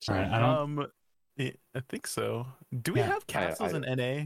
So, 0.00 0.12
All 0.12 0.18
right, 0.20 0.30
I 0.30 0.38
don't. 0.38 0.80
Um, 0.80 0.86
I 1.38 1.80
think 1.88 2.06
so. 2.06 2.46
Do 2.82 2.92
we 2.92 3.00
Yeah. 3.00 3.06
have 3.06 3.26
castles 3.26 3.72
I- 3.74 3.78
in 3.78 3.82
NA? 3.98 4.24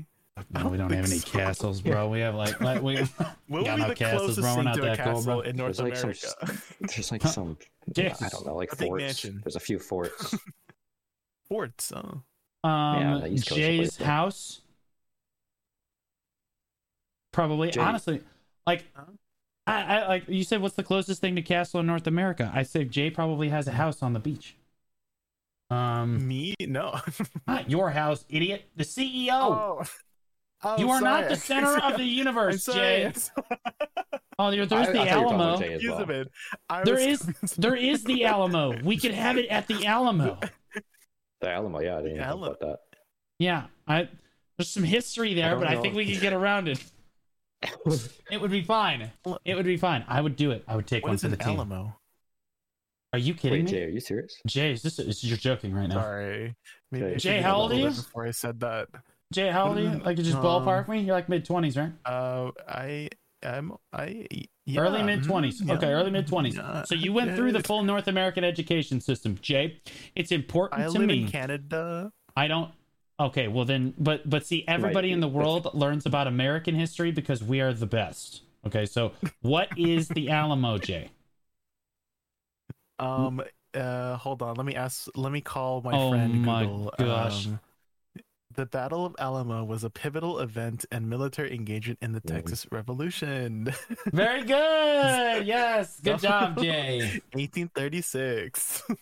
No, 0.51 0.68
we 0.68 0.76
don't 0.76 0.91
have 0.93 1.05
any 1.07 1.18
so. 1.18 1.30
castles, 1.30 1.80
bro. 1.80 2.09
We 2.09 2.20
have 2.20 2.34
like, 2.34 2.61
like 2.61 2.82
we. 2.82 2.97
What 2.97 3.09
Got 3.09 3.22
would 3.51 3.64
no 3.64 3.76
be 3.76 3.82
the 3.91 3.95
castles, 3.95 4.20
closest 4.36 4.41
bro. 4.41 4.57
We're 4.57 4.62
not 4.62 4.74
to 4.76 4.82
a 4.82 4.84
that 4.86 4.99
cool, 4.99 5.14
castle 5.14 5.24
bro. 5.24 5.41
in 5.41 5.57
North 5.57 5.76
There's 5.76 6.03
like 6.05 6.16
some 6.16 6.34
America? 6.51 6.62
there's 6.80 7.12
like 7.12 7.22
Huh. 7.22 7.28
some 7.28 7.59
Yes. 7.95 8.22
I 8.22 8.28
don't 8.28 8.47
know, 8.47 8.55
like 8.57 8.72
A 8.72 8.76
big 8.76 8.88
forts. 8.88 9.03
mansion. 9.03 9.41
There's 9.45 9.57
a 9.57 9.61
few 9.61 9.78
forts. 9.78 10.34
Forts. 11.49 11.93
Oh. 11.95 12.22
Um, 12.68 13.20
the 13.22 13.28
East 13.32 13.49
Coast 13.49 13.59
Jay's 13.59 13.97
place, 13.97 14.07
house. 14.07 14.61
Probably, 17.32 17.70
Jay- 17.70 17.80
honestly, 17.80 18.20
like, 18.66 18.84
Huh? 18.95 19.05
I, 19.66 19.82
I 19.82 20.09
like 20.09 20.28
you 20.28 20.43
said. 20.43 20.61
What's 20.62 20.74
the 20.74 20.82
closest 20.82 21.20
thing 21.20 21.36
to 21.36 21.43
castle 21.43 21.80
in 21.80 21.86
North 21.86 22.07
America? 22.09 22.51
I 22.53 22.64
say 22.64 22.84
Jay 22.84 23.09
probably 23.11 23.51
has 23.51 23.68
a 23.68 23.72
house 23.72 24.03
on 24.03 24.14
the 24.14 24.18
beach. 24.18 24.57
Um, 25.70 26.26
Me? 26.26 26.55
No. 26.61 26.99
not 27.47 27.70
your 27.70 27.91
house, 27.91 28.24
idiot. 28.28 28.64
The 28.74 28.82
CEO. 28.84 29.28
oh. 29.30 29.82
Oh, 30.63 30.79
you 30.79 30.91
are 30.91 31.01
not 31.01 31.29
the 31.29 31.37
center 31.37 31.79
of 31.79 31.97
the 31.97 32.05
universe. 32.23 32.67
Jay. 32.67 33.13
Oh, 34.39 34.51
there- 34.51 34.65
there's 34.65 34.89
I 34.89 34.93
the 34.93 34.99
thought 34.99 35.07
you 35.11 35.15
were 35.17 35.23
talking 35.23 35.35
about 35.35 35.49
Alamo. 35.49 35.59
Jay 35.61 35.73
as 35.75 35.83
Use 35.83 35.91
well. 35.93 36.03
a 36.03 36.07
bit. 36.07 36.29
I 36.71 36.83
There 36.85 36.95
was 36.95 37.05
is- 37.05 37.23
confused. 37.23 37.61
There 37.61 37.77
is 37.77 38.05
the 38.05 38.25
Alamo. 38.25 38.81
We 38.83 38.97
could 38.97 39.13
have 39.13 39.37
it 39.37 39.47
at 39.51 39.67
the 39.69 39.85
Alamo. 39.87 40.39
The 41.43 41.51
Alamo, 41.51 41.81
yeah, 41.81 41.95
I 41.95 41.99
didn't 41.99 42.13
even 42.13 42.23
Alamo. 42.23 42.47
about 42.47 42.61
that. 42.61 42.79
Yeah, 43.39 43.67
I 43.87 44.09
there's 44.57 44.71
some 44.71 44.83
history 44.83 45.35
there, 45.35 45.51
don't 45.51 45.61
but 45.61 45.69
I 45.69 45.79
think 45.83 45.95
we 45.95 46.11
could 46.11 46.23
get 46.23 46.33
around 46.33 46.69
it. 46.69 46.83
It 48.31 48.41
would 48.41 48.51
be 48.51 48.63
fine. 48.63 49.11
It 49.45 49.55
would 49.57 49.67
be 49.67 49.77
fine. 49.77 50.05
I 50.09 50.23
would 50.23 50.37
do 50.37 50.53
it. 50.53 50.65
I 50.67 50.75
would 50.77 50.87
take 50.87 51.03
What 51.03 51.11
one 51.11 51.19
for 51.19 51.29
the 51.29 51.35
an 51.35 51.41
team. 51.41 51.57
Alamo? 51.57 51.97
Are 53.13 53.19
you 53.19 53.35
kidding 53.35 53.59
Wait, 53.59 53.65
me? 53.67 53.71
Jay, 53.73 53.85
are 53.85 53.89
you 53.91 54.01
serious? 54.01 54.41
Jay, 54.47 54.73
is 54.73 54.81
this 54.83 54.99
is 54.99 55.23
you're 55.23 55.37
joking 55.37 55.75
right 55.75 55.89
now? 55.89 55.97
Sorry. 55.97 56.57
Maybe 56.91 57.05
Jay. 57.05 57.09
I 57.09 57.13
should 57.13 57.21
Jay, 57.21 57.37
be 57.39 57.43
how 57.43 57.57
old 57.57 57.73
are 57.73 57.77
you? 57.77 57.89
Before 57.91 58.27
I 58.27 58.31
said 58.31 58.59
that. 58.61 58.89
Jay, 59.33 59.49
how 59.51 59.68
old 59.68 59.78
are 59.78 59.81
you? 59.81 59.91
Like 60.05 60.18
you 60.18 60.24
just 60.24 60.37
Um, 60.37 60.45
ballpark 60.45 60.89
me? 60.89 61.01
You're 61.01 61.14
like 61.14 61.28
mid 61.28 61.45
twenties, 61.45 61.76
right? 61.76 61.93
Uh, 62.05 62.51
I 62.68 63.09
am. 63.43 63.76
I 63.93 64.26
yeah, 64.66 64.81
early 64.81 65.03
mid 65.03 65.22
twenties. 65.22 65.61
yeah, 65.61 65.74
Okay, 65.74 65.93
early 65.93 66.11
mid 66.11 66.26
twenties. 66.26 66.57
yeah, 66.57 66.83
So 66.85 66.95
you 66.97 67.12
went 67.12 67.37
through 67.37 67.53
the 67.53 67.62
full 67.62 67.83
North 67.85 68.09
American 68.09 68.43
education 68.45 69.01
system, 69.01 69.39
Jay. 69.41 69.81
It's 70.16 70.33
important 70.33 70.83
I 70.83 70.89
to 70.91 70.91
live 70.91 71.09
me. 71.09 71.22
in 71.22 71.28
Canada. 71.28 72.12
I 72.37 72.49
don't. 72.49 72.72
Okay, 73.20 73.49
well 73.49 73.64
then, 73.64 73.95
but 73.99 74.28
but 74.28 74.47
see, 74.47 74.64
everybody 74.66 75.12
in 75.12 75.20
the 75.20 75.28
world 75.28 75.68
learns 75.74 76.07
about 76.07 76.26
American 76.26 76.74
history 76.74 77.12
because 77.12 77.43
we 77.43 77.61
are 77.61 77.72
the 77.72 77.87
best. 77.87 78.43
Okay, 78.66 78.85
so 78.87 79.12
what 79.43 79.68
is 79.76 80.09
the 80.09 80.31
Alamo, 80.31 80.78
Jay? 80.78 81.11
Um. 82.99 83.43
Uh. 83.74 84.16
Hold 84.16 84.43
on. 84.43 84.57
Let 84.57 84.66
me 84.66 84.74
ask. 84.74 85.09
Let 85.16 85.33
me 85.33 85.41
call 85.41 85.83
my 85.83 85.93
Oh 85.93 86.11
friend 86.11 86.43
my 86.45 86.64
Google. 86.64 86.93
gosh. 86.99 87.47
Um, 87.47 87.61
the 88.61 88.67
Battle 88.67 89.07
of 89.07 89.17
Alamo 89.19 89.65
was 89.65 89.85
a 89.85 89.91
pivotal 89.91 90.39
event 90.41 90.85
and 90.93 91.09
military 91.09 91.55
engagement 91.55 91.99
in 92.03 92.13
the 92.13 92.21
Yeah, 92.25 92.35
we- 92.35 92.37
Texas 92.43 92.67
Revolution, 92.71 93.73
Very 94.13 94.43
good. 94.45 95.47
Yes, 95.47 95.99
good 96.01 96.19
job, 96.19 96.59
Jay. 96.63 97.23
1836. 97.33 98.83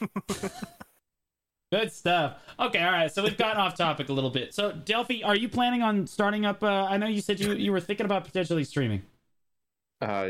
Good 1.71 1.93
stuff. 1.93 2.39
Okay, 2.59 2.83
all 2.83 2.93
right. 2.93 3.13
So 3.13 3.23
we've 3.23 3.37
gotten 3.37 3.61
off 3.61 3.77
topic 3.77 4.09
a 4.09 4.13
little 4.15 4.31
bit. 4.31 4.55
So 4.55 4.73
Delphi, 4.73 5.21
are 5.23 5.37
you 5.37 5.51
planning 5.51 5.83
on 5.83 6.07
starting 6.07 6.47
up? 6.47 6.63
Uh, 6.63 6.85
I 6.85 6.97
know 6.97 7.07
you 7.07 7.21
said 7.21 7.39
you 7.41 7.53
you 7.53 7.73
were 7.73 7.81
thinking 7.81 8.07
about 8.07 8.25
potentially 8.25 8.65
streaming. 8.65 9.03
Uh, 10.01 10.29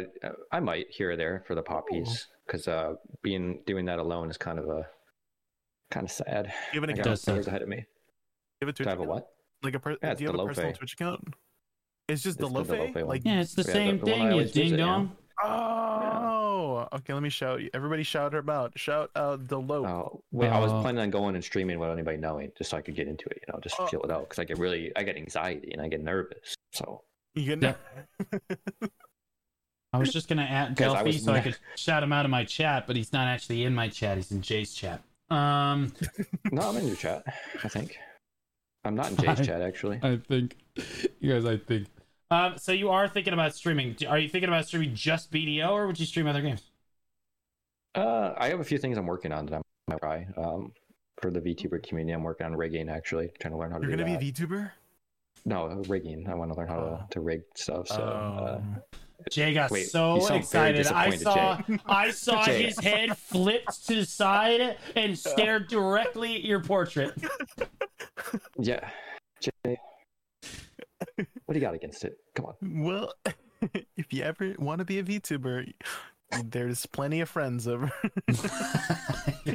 I 0.51 0.59
might 0.59 0.87
here 0.91 1.13
or 1.13 1.17
there 1.17 1.45
for 1.47 1.55
the 1.55 1.63
poppies 1.63 2.27
because 2.45 2.67
uh, 2.67 2.95
being 3.23 3.61
doing 3.67 3.85
that 3.85 4.01
alone 4.01 4.31
is 4.31 4.37
kind 4.37 4.59
of 4.59 4.69
a 4.69 4.87
kind 5.93 6.05
of 6.07 6.11
sad. 6.11 6.53
you 6.73 6.81
have 6.81 6.91
It 6.91 6.97
got 6.97 7.05
does 7.05 7.23
suck. 7.23 7.47
ahead 7.47 7.63
of 7.63 7.69
me. 7.69 7.85
You 8.61 8.67
have 8.67 8.75
a 8.75 8.77
Twitch 8.77 8.87
Do 8.87 8.91
I 8.91 8.93
have 8.93 9.01
a 9.01 9.05
what? 9.05 9.29
Like 9.63 9.75
a 9.75 9.79
per- 9.81 9.97
Yeah, 10.03 10.15
do 10.15 10.25
you 10.25 10.31
have 10.31 10.41
a 10.41 10.47
personal 10.47 10.73
Twitch 10.73 10.95
account? 10.95 11.35
It's 12.09 12.23
just 12.23 12.39
the 12.39 12.47
It's 12.47 12.53
the 12.55 12.75
Lofe? 12.75 12.95
Lofe. 12.97 13.07
Like 13.07 13.23
Yeah, 13.25 13.41
it's 13.41 13.55
the 13.55 13.63
Yeah, 13.63 13.73
same 13.73 13.99
the 13.99 14.05
one 14.07 14.13
I 14.13 14.17
thing, 14.17 14.23
you 14.27 14.33
always 14.33 14.53
ding 14.53 14.65
visit, 14.65 14.79
yeah. 14.81 14.87
dong. 14.87 15.17
Oh, 15.45 16.89
okay. 16.95 17.13
Let 17.15 17.23
me 17.23 17.29
shout. 17.29 17.61
Everybody, 17.73 18.03
shout 18.03 18.33
her 18.33 18.51
out. 18.51 18.73
Shout 18.77 19.11
out 19.15 19.47
the 19.47 19.61
low. 19.61 19.87
Oh, 19.87 20.25
wait, 20.33 20.49
I 20.49 20.59
was 20.59 20.73
Uh, 20.73 20.81
planning 20.83 21.01
on 21.03 21.11
going 21.11 21.37
and 21.37 21.45
streaming 21.45 21.79
without 21.79 21.93
anybody 21.93 22.17
knowing, 22.17 22.51
just 22.59 22.71
so 22.71 22.77
I 22.77 22.81
could 22.83 22.97
get 22.97 23.07
into 23.07 23.27
it. 23.29 23.45
You 23.47 23.53
know, 23.53 23.61
just 23.61 23.77
Oh. 23.79 23.87
feel 23.87 24.01
it 24.03 24.11
out 24.11 24.23
because 24.29 24.41
I 24.41 24.45
get 24.45 24.59
really, 24.59 24.91
I 24.97 25.05
get 25.05 25.17
anxiety 25.17 25.71
and 25.73 25.81
I 25.81 25.89
get 25.89 26.01
nervous. 26.03 26.57
So 26.73 27.05
you 27.35 27.55
know. 27.57 27.75
I 29.93 29.99
was 29.99 30.13
just 30.13 30.29
gonna 30.29 30.43
add 30.43 30.75
Guys, 30.77 30.89
I 30.89 30.93
Delphi 30.95 31.03
was 31.05 31.23
so 31.25 31.33
I 31.33 31.41
could 31.41 31.57
shout 31.77 32.03
him 32.03 32.13
out 32.13 32.25
of 32.25 32.31
my 32.33 32.45
chat, 32.45 32.87
but 32.87 32.97
he's 32.97 33.13
not 33.13 33.29
actually 33.29 33.65
in 33.65 33.75
my 33.75 33.89
chat. 33.89 34.17
He's 34.17 34.33
in 34.33 34.43
Jay's 34.43 34.75
chat. 34.75 35.03
Um, 35.31 35.93
no, 36.53 36.63
I'm 36.63 36.77
in 36.79 36.87
your 36.89 36.97
chat. 36.97 37.23
I 37.63 37.69
think 37.69 37.97
I'm 38.85 38.95
not 38.95 39.11
in 39.11 39.17
Jay's 39.19 39.41
I- 39.41 39.45
chat 39.45 39.61
actually. 39.63 40.01
I 40.03 40.17
think 40.17 40.57
you 41.21 41.33
guys. 41.33 41.45
I 41.45 41.57
think. 41.57 41.89
Um, 42.31 42.59
so 42.59 42.73
you 42.73 42.91
are 42.91 43.09
thinking 43.09 43.33
about 43.33 43.55
streaming? 43.55 43.97
Are 44.07 44.19
you 44.19 44.29
thinking 44.29 44.49
about 44.49 44.67
streaming 44.67 44.95
just 44.95 45.33
BDO, 45.33 45.69
or 45.71 45.87
would 45.87 45.99
you 45.99 46.05
stream 46.07 46.27
other 46.27 46.43
games? 46.43 46.63
Uh, 47.95 48.35
I 48.37 48.49
have 48.49 48.61
a 48.61 48.65
few 48.65 48.79
things 48.79 48.99
I'm 48.99 49.07
working 49.07 49.33
on 49.33 49.47
that 49.47 49.55
I'm 49.57 49.63
gonna 49.89 49.99
try. 50.01 50.27
Um, 50.37 50.73
for 51.23 51.31
the 51.31 51.41
VTuber 51.41 51.83
community, 51.83 52.13
I'm 52.13 52.23
working 52.23 52.47
on 52.47 52.55
rigging 52.55 52.89
actually, 52.89 53.31
trying 53.41 53.53
to 53.53 53.59
learn 53.59 53.71
how 53.71 53.79
to 53.79 53.87
You're 53.87 53.97
do 53.97 54.03
gonna 54.05 54.13
that. 54.19 54.21
be 54.21 54.29
a 54.29 54.33
VTuber. 54.33 54.71
No, 55.47 55.83
rigging. 55.89 56.29
I 56.29 56.35
want 56.35 56.53
to 56.53 56.59
learn 56.59 56.69
how 56.69 56.79
Oh. 56.79 56.97
to, 56.99 57.07
to 57.15 57.21
rig 57.21 57.43
stuff. 57.57 57.89
So 57.89 57.95
uh, 58.03 58.57
Um, 58.59 58.83
Jay 59.31 59.55
got 59.55 59.71
Wait, 59.71 59.87
so 59.89 60.17
you 60.17 60.21
sound 60.21 60.29
very 60.51 60.79
excited. 60.79 60.87
I 60.89 61.11
disappointed, 61.11 61.81
saw, 61.81 61.83
I 61.93 62.11
saw 62.11 62.45
Jay. 62.45 62.65
his 62.65 62.79
head 62.79 63.17
flipped 63.17 63.87
to 63.87 63.95
the 63.97 64.05
side 64.07 64.77
and 64.95 65.19
stared 65.19 65.69
directly 65.69 66.37
at 66.37 66.45
your 66.45 66.61
portrait. 66.61 67.15
yeah, 68.59 68.89
Jay, 69.41 69.79
what 71.17 71.53
do 71.53 71.55
you 71.55 71.61
got 71.61 71.75
against 71.75 72.05
it? 72.05 72.19
Come 72.35 72.47
on. 72.47 72.83
well, 72.85 73.13
if 73.97 74.13
you 74.13 74.23
ever 74.23 74.55
want 74.59 74.81
to 74.81 74.85
be 74.85 74.99
a 74.99 75.03
VTuber, 75.03 75.73
there's 76.45 76.87
plenty 76.87 77.21
of 77.21 77.29
friends 77.29 77.67
over. 77.67 77.91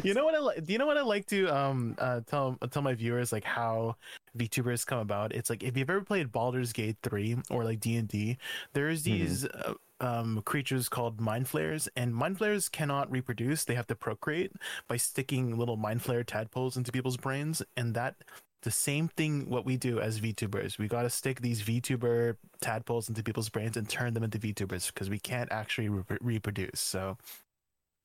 you 0.03 0.13
know 0.13 0.25
what 0.25 0.35
I 0.35 0.39
like? 0.39 0.63
Do 0.65 0.73
you 0.73 0.79
know 0.79 0.85
what 0.87 0.97
I 0.97 1.01
like 1.01 1.25
to 1.27 1.47
um 1.55 1.95
uh, 1.99 2.21
tell 2.25 2.57
tell 2.71 2.81
my 2.81 2.93
viewers 2.95 3.31
like 3.31 3.43
how 3.43 3.95
VTubers 4.37 4.85
come 4.85 4.99
about? 4.99 5.33
It's 5.33 5.49
like 5.49 5.63
if 5.63 5.77
you've 5.77 5.89
ever 5.89 6.01
played 6.01 6.31
Baldur's 6.31 6.73
Gate 6.73 6.97
three 7.03 7.37
or 7.51 7.63
like 7.63 7.79
D 7.79 7.95
and 7.97 8.07
D, 8.07 8.37
there's 8.73 9.01
Mhm. 9.01 9.05
these 9.05 9.45
uh, 9.45 9.73
um, 10.03 10.41
creatures 10.45 10.89
called 10.89 11.21
mind 11.21 11.47
flayers, 11.47 11.87
and 11.95 12.13
mind 12.13 12.37
flayers 12.37 12.67
cannot 12.67 13.09
reproduce. 13.09 13.63
They 13.63 13.75
have 13.75 13.87
to 13.87 13.95
procreate 13.95 14.51
by 14.87 14.97
sticking 14.97 15.57
little 15.57 15.77
mind 15.77 16.03
flayer 16.03 16.25
tadpoles 16.25 16.75
into 16.75 16.91
people's 16.91 17.17
brains, 17.17 17.63
and 17.77 17.95
that 17.95 18.15
the 18.63 18.71
same 18.71 19.07
thing 19.07 19.49
what 19.49 19.65
we 19.65 19.77
do 19.77 19.99
as 19.99 20.19
VTubers. 20.19 20.77
We 20.77 20.87
got 20.87 21.03
to 21.03 21.09
stick 21.09 21.41
these 21.41 21.61
VTuber 21.61 22.35
tadpoles 22.61 23.09
into 23.09 23.23
people's 23.23 23.49
brains 23.49 23.77
and 23.77 23.87
turn 23.87 24.13
them 24.13 24.23
into 24.23 24.39
VTubers 24.39 24.87
because 24.87 25.09
we 25.09 25.19
can't 25.19 25.51
actually 25.51 25.89
re- 25.89 26.03
reproduce. 26.21 26.79
So, 26.79 27.17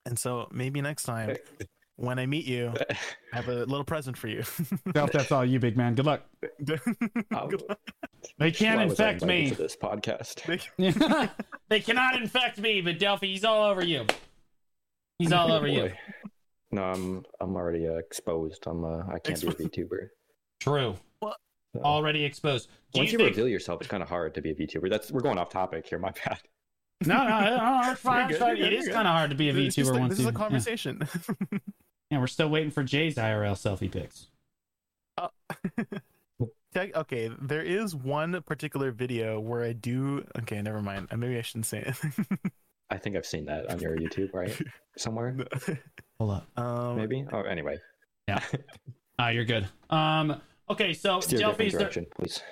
and 0.06 0.18
so 0.18 0.48
maybe 0.52 0.80
next 0.80 1.04
time 1.04 1.36
when 1.98 2.18
I 2.18 2.26
meet 2.26 2.46
you, 2.46 2.72
I 2.90 3.36
have 3.36 3.48
a 3.48 3.64
little 3.66 3.84
present 3.84 4.16
for 4.16 4.28
you. 4.28 4.40
Delph, 4.88 5.12
that's 5.12 5.30
all 5.32 5.44
you, 5.44 5.58
big 5.60 5.76
man. 5.76 5.94
Good 5.94 6.06
luck. 6.06 6.22
I'll- 7.32 7.50
They 8.38 8.50
can't 8.50 8.78
why 8.78 8.86
was 8.86 8.98
I 9.00 9.10
infect 9.10 9.24
me. 9.24 9.50
to 9.50 9.54
this 9.56 9.76
podcast. 9.76 10.44
they 11.68 11.80
cannot 11.80 12.14
infect 12.20 12.58
me, 12.58 12.80
but 12.80 12.98
Delphi, 12.98 13.26
he's 13.26 13.44
all 13.44 13.64
over 13.70 13.84
you. 13.84 14.06
He's 15.18 15.32
all 15.32 15.50
over 15.52 15.66
you. 15.66 15.90
No, 16.70 16.82
I'm 16.84 17.24
I'm 17.40 17.56
already 17.56 17.88
uh, 17.88 17.92
exposed. 17.94 18.64
I'm 18.66 18.84
uh, 18.84 19.02
I 19.12 19.18
can't 19.18 19.40
be 19.40 19.48
a 19.48 19.52
VTuber. 19.52 20.08
True. 20.60 20.94
What? 21.20 21.36
So, 21.74 21.82
Already 21.82 22.24
exposed. 22.24 22.68
Do 22.92 23.00
once 23.00 23.12
you 23.12 23.18
you, 23.18 23.24
think... 23.24 23.36
reveal 23.36 23.48
yourself, 23.48 23.80
it's 23.80 23.90
kind 23.90 24.02
of 24.02 24.08
hard 24.08 24.34
to 24.34 24.40
be 24.42 24.50
a 24.50 24.54
VTuber. 24.54 24.88
That's 24.90 25.10
we're 25.10 25.20
going 25.20 25.38
off 25.38 25.48
topic 25.50 25.86
here. 25.88 25.98
My 25.98 26.12
bad. 26.24 26.38
No, 27.06 27.16
no, 27.16 27.56
no, 27.82 27.90
it's 27.92 28.00
fine. 28.00 28.28
You're 28.28 28.30
It's 28.30 28.38
good, 28.38 28.38
fine. 28.38 28.56
you're 28.56 28.66
It 28.66 28.70
good, 28.70 28.78
is 28.80 28.84
you're 28.86 28.94
kind 28.94 29.06
of 29.08 29.14
hard 29.14 29.30
to 29.30 29.36
be 29.36 29.48
a 29.50 29.54
It's 29.54 29.76
just 29.76 29.88
VTuber 29.88 29.92
like- 29.92 30.00
once 30.00 30.10
this 30.12 30.18
is 30.20 30.24
you. 30.24 30.30
a 30.30 30.32
conversation. 30.32 31.08
Yeah. 31.52 31.58
Yeah, 32.10 32.18
we're 32.18 32.26
still 32.26 32.48
waiting 32.48 32.70
for 32.70 32.82
Jay's 32.82 33.16
IRL 33.16 33.52
selfie 33.54 33.90
pics. 33.90 34.28
Tech- 36.74 36.94
okay, 36.94 37.30
there 37.40 37.62
is 37.62 37.94
one 37.94 38.40
particular 38.42 38.90
video 38.92 39.40
where 39.40 39.62
I 39.64 39.72
do. 39.72 40.24
Okay, 40.40 40.60
never 40.62 40.82
mind. 40.82 41.08
Uh, 41.10 41.16
Maybe 41.16 41.38
I 41.38 41.42
shouldn't 41.42 41.66
say 41.66 41.80
it. 41.80 41.96
I 42.90 42.96
think 42.98 43.16
I've 43.16 43.26
seen 43.26 43.44
that 43.46 43.70
on 43.70 43.78
your 43.80 43.96
YouTube, 43.96 44.32
right? 44.32 44.56
Somewhere, 44.96 45.36
Hold 46.18 46.30
up. 46.30 46.58
um, 46.58 46.96
maybe. 46.96 47.24
Oh, 47.32 47.42
anyway, 47.42 47.78
Yeah. 48.26 48.40
Ah, 49.18 49.28
you're 49.28 49.44
good. 49.44 49.66
Um. 49.90 50.40
Okay, 50.70 50.92
so 50.92 51.20
steer 51.20 51.38
a 51.38 51.40
Delphi, 51.40 51.64
different 51.70 51.96
is 51.96 52.42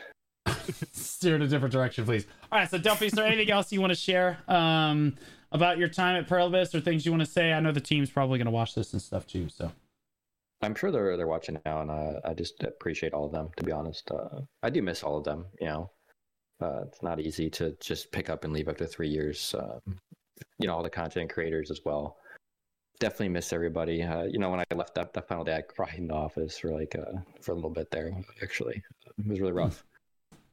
there... 0.47 0.55
please. 0.57 0.87
steer 0.93 1.37
in 1.37 1.43
a 1.43 1.47
different 1.49 1.73
direction, 1.73 2.05
please. 2.05 2.27
All 2.51 2.59
right, 2.59 2.69
so 2.71 2.79
Delphi, 2.79 3.07
is 3.07 3.13
there 3.13 3.27
anything 3.27 3.51
else 3.51 3.71
you 3.73 3.81
want 3.81 3.93
to 3.93 3.99
share 3.99 4.39
um, 4.49 5.15
about 5.57 5.79
your 5.79 5.89
time 5.89 6.17
at 6.17 6.29
Pearl 6.29 6.47
Abyss 6.47 6.75
or 6.75 6.81
things 6.81 7.05
you 7.05 7.11
want 7.11 7.25
to 7.25 7.31
say? 7.31 7.53
I 7.53 7.61
know 7.61 7.73
the 7.73 7.81
team's 7.81 8.11
probably 8.11 8.39
going 8.39 8.47
to 8.47 8.53
watch 8.53 8.75
this 8.75 8.93
and 8.93 9.03
stuff 9.03 9.27
too. 9.27 9.49
So 9.49 9.73
I'm 10.63 10.75
sure 10.75 10.91
they're 10.91 11.17
they're 11.17 11.27
watching 11.27 11.59
now, 11.67 11.81
and 11.81 11.91
uh, 11.91 12.21
I 12.25 12.35
just 12.35 12.63
appreciate 12.63 13.13
all 13.13 13.27
of 13.27 13.33
them. 13.33 13.49
To 13.57 13.65
be 13.65 13.73
honest, 13.73 14.11
uh, 14.11 14.41
I 14.63 14.71
do 14.71 14.83
miss 14.83 15.03
all 15.03 15.19
of 15.19 15.25
them. 15.25 15.47
You 15.61 15.67
know, 15.67 15.91
uh, 16.63 16.83
it's 16.87 17.03
not 17.03 17.21
easy 17.21 17.51
to 17.51 17.77
just 17.81 18.13
pick 18.13 18.31
up 18.31 18.45
and 18.45 18.53
leave 18.53 18.69
after 18.69 18.87
three 18.87 19.09
years. 19.09 19.55
Uh, 19.55 19.81
you 20.59 20.67
know, 20.67 20.75
all 20.75 20.83
the 20.83 20.91
content 20.91 21.33
creators 21.33 21.71
as 21.71 21.81
well. 21.85 22.17
Definitely 22.99 23.31
miss 23.31 23.53
everybody. 23.53 24.03
Uh, 24.03 24.25
you 24.25 24.39
know, 24.39 24.51
when 24.51 24.61
I 24.61 24.65
left 24.75 24.95
that, 24.95 25.13
that 25.13 25.29
final 25.29 25.45
day, 25.45 25.57
I 25.57 25.61
cried 25.61 25.99
in 25.99 26.09
the 26.09 26.15
office 26.15 26.59
for 26.59 26.71
like 26.71 26.97
uh, 26.97 27.19
for 27.43 27.53
a 27.53 27.55
little 27.55 27.71
bit 27.71 27.91
there. 27.91 28.11
Actually, 28.43 28.83
it 29.19 29.29
was 29.29 29.41
really 29.41 29.53
rough. 29.53 29.85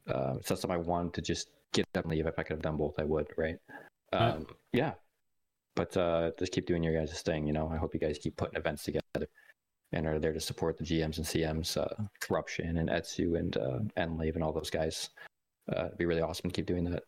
Uh, 0.06 0.34
it's 0.38 0.50
not 0.50 0.58
something 0.58 0.78
I 0.78 0.82
wanted 0.82 1.14
to 1.14 1.22
just 1.22 1.48
get 1.72 1.86
up 1.94 2.04
and 2.04 2.12
leave. 2.12 2.26
If 2.26 2.38
I 2.38 2.42
could 2.42 2.56
have 2.56 2.62
done 2.62 2.76
both, 2.76 2.98
I 2.98 3.04
would. 3.04 3.28
Right? 3.38 3.56
Right. 4.14 4.30
Um, 4.30 4.46
yeah. 4.72 4.92
But 5.76 5.96
uh, 5.96 6.30
just 6.38 6.52
keep 6.52 6.66
doing 6.66 6.82
your 6.82 6.94
guys' 6.94 7.20
thing. 7.22 7.46
You 7.46 7.52
know, 7.52 7.68
I 7.72 7.76
hope 7.76 7.94
you 7.94 8.00
guys 8.00 8.18
keep 8.18 8.36
putting 8.36 8.56
events 8.56 8.84
together 8.84 9.28
and 9.92 10.06
are 10.06 10.18
there 10.18 10.32
to 10.32 10.40
support 10.40 10.76
the 10.78 10.84
GMs 10.84 11.18
and 11.18 11.26
CMs, 11.26 11.76
uh, 11.76 12.02
Corruption 12.20 12.76
and 12.76 12.90
Etsu 12.90 13.36
and 13.36 13.56
uh, 13.56 13.78
Enlave 13.96 14.34
and 14.34 14.44
all 14.44 14.52
those 14.52 14.70
guys. 14.70 15.10
Uh, 15.72 15.86
it'd 15.86 15.98
be 15.98 16.06
really 16.06 16.20
awesome 16.20 16.50
to 16.50 16.54
keep 16.54 16.66
doing 16.66 16.84
that. 16.84 17.04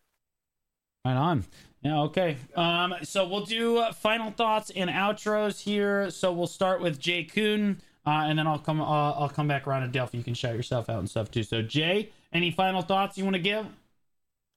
right 1.05 1.17
on. 1.17 1.45
Yeah. 1.83 2.01
Okay. 2.03 2.37
Um. 2.55 2.95
So 3.03 3.29
we'll 3.29 3.45
do 3.45 3.79
uh, 3.79 3.93
final 3.93 4.31
thoughts 4.31 4.71
and 4.75 4.89
outros 4.91 5.61
here. 5.61 6.11
So 6.11 6.33
we'll 6.33 6.47
start 6.47 6.81
with 6.81 6.99
Jay 6.99 7.25
Kuhn, 7.25 7.81
uh, 8.07 8.25
and 8.27 8.39
then 8.39 8.47
I'll 8.47 8.59
come. 8.59 8.81
Uh, 8.81 9.13
I'll 9.13 9.29
come 9.29 9.47
back 9.47 9.67
around 9.67 9.83
to 9.83 9.89
Delphi. 9.89 10.19
You 10.19 10.25
can 10.25 10.35
shout 10.35 10.55
yourself 10.55 10.89
out 10.89 10.99
and 10.99 11.11
stuff 11.11 11.31
too. 11.31 11.43
So 11.43 11.63
Jay, 11.63 12.11
any 12.33 12.51
final 12.51 12.83
thoughts 12.83 13.19
you 13.19 13.25
want 13.25 13.37
to 13.37 13.43
give? 13.43 13.67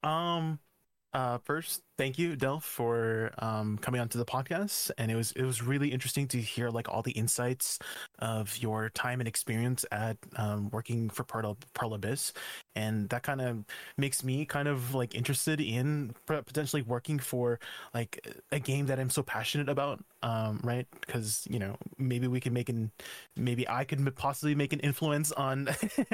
Um, 0.02 0.60
uh, 1.14 1.40
first, 1.40 1.82
thank 2.00 2.18
you, 2.18 2.38
Delph, 2.38 2.64
for 2.64 3.32
um 3.40 3.78
coming 3.78 4.00
onto 4.00 4.18
the 4.18 4.26
podcast, 4.26 4.90
and 4.98 5.12
it 5.12 5.16
was 5.16 5.34
it 5.34 5.44
was 5.44 5.62
really 5.62 5.90
interesting 5.90 6.30
to 6.30 6.38
hear 6.40 6.70
like 6.70 6.88
all 6.88 7.02
the 7.02 7.12
insights 7.12 7.78
of 8.20 8.58
your 8.58 8.90
time 8.92 9.20
and 9.20 9.28
experience 9.28 9.84
at 9.92 10.18
um 10.38 10.70
working 10.72 11.10
for 11.10 11.26
Pearl, 11.26 11.58
Abyss, 11.94 12.32
and 12.76 13.10
that 13.10 13.24
kind 13.24 13.42
of 13.42 13.66
makes 13.98 14.24
me 14.24 14.46
kind 14.46 14.70
of 14.70 14.96
like 14.96 15.14
interested 15.14 15.60
in 15.60 16.16
potentially 16.26 16.82
working 16.84 17.20
for 17.20 17.60
like 17.94 18.26
a 18.54 18.60
game 18.60 18.86
that 18.86 18.98
I'm 18.98 19.10
so 19.10 19.22
passionate 19.22 19.68
about, 19.68 20.02
um, 20.24 20.62
right? 20.64 20.88
Because 21.06 21.46
you 21.50 21.60
know 21.60 21.76
maybe 21.98 22.28
we 22.28 22.40
can 22.40 22.54
make 22.54 22.70
an 22.70 22.92
maybe 23.36 23.68
I 23.68 23.84
could 23.84 24.16
possibly 24.16 24.56
make 24.56 24.72
an 24.72 24.80
influence 24.80 25.34
on 25.34 25.68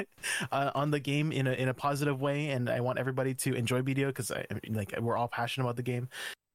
uh, 0.52 0.72
on 0.74 0.90
the 0.90 0.98
game 0.98 1.30
in 1.30 1.46
a 1.46 1.52
in 1.52 1.68
a 1.68 1.74
positive 1.74 2.20
way, 2.20 2.48
and 2.48 2.68
I 2.68 2.80
want 2.80 2.98
everybody 2.98 3.34
to 3.34 3.54
enjoy 3.54 3.82
BDO 3.82 4.08
because 4.08 4.32
I 4.32 4.44
like 4.68 4.92
we're 5.00 5.16
all 5.16 5.28
passionate 5.28 5.64
about 5.64 5.75
the 5.76 5.82
game. 5.82 6.08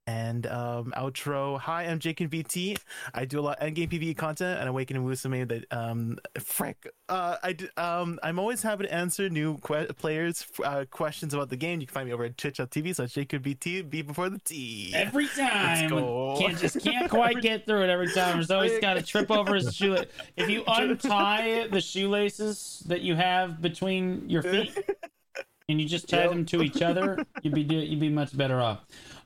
And 0.08 0.48
um, 0.48 0.92
outro. 0.98 1.60
Hi, 1.60 1.84
I'm 1.84 2.00
Jake 2.00 2.22
and 2.22 2.30
VT. 2.30 2.76
I 3.14 3.24
do 3.24 3.40
a 3.40 3.42
lot 3.42 3.60
of 3.60 3.68
endgame 3.68 3.88
PvE 3.88 4.18
content 4.18 4.60
and 4.60 4.68
Awakening 4.68 5.06
Wusume 5.06 5.48
that 5.48 5.66
um 5.72 6.18
frick. 6.40 6.88
Uh, 7.08 7.38
I 7.44 7.54
d- 7.54 7.70
um 7.78 8.20
I'm 8.24 8.40
always 8.40 8.64
happy 8.64 8.86
to 8.86 8.94
answer 8.94 9.30
new 9.30 9.60
que- 9.60 9.86
players 9.94 10.44
uh, 10.66 10.86
questions 10.90 11.36
about 11.36 11.50
the 11.50 11.56
game. 11.56 11.80
You 11.82 11.88
can 11.88 11.94
find 11.94 12.08
me 12.08 12.14
over 12.14 12.24
at 12.26 12.36
twitch.tv 12.36 12.96
slash 12.96 13.14
Jake 13.14 13.32
and 13.34 13.44
VT. 13.46 13.88
B 13.92 14.02
before 14.02 14.30
the 14.30 14.40
T. 14.40 14.92
Every 14.96 15.28
time, 15.28 15.90
can't 15.90 16.58
just 16.58 16.82
can't 16.82 17.10
quite 17.10 17.40
get 17.42 17.68
through 17.68 17.84
it 17.84 17.90
every 17.92 18.12
time. 18.12 18.38
There's 18.38 18.52
always 18.52 18.80
got 18.80 18.96
to 18.96 19.04
trip 19.04 19.30
over 19.30 19.54
his 19.54 19.74
shoelace. 19.74 20.08
If 20.36 20.50
you 20.50 20.64
untie 20.68 21.68
the 21.68 21.80
shoelaces 21.80 22.84
that 22.88 23.02
you 23.02 23.16
have 23.16 23.62
between 23.62 24.28
your 24.30 24.42
feet 24.42 24.76
and 25.70 25.80
you 25.80 25.88
just 25.88 26.10
tie 26.10 26.22
Yep. 26.24 26.30
them 26.32 26.46
to 26.48 26.64
each 26.64 26.82
other, 26.82 27.24
you'd 27.44 27.54
be 27.54 27.64
do- 27.64 27.76
you'd 27.76 28.00
be 28.00 28.10
much 28.10 28.36
better 28.36 28.60
off. 28.60 28.80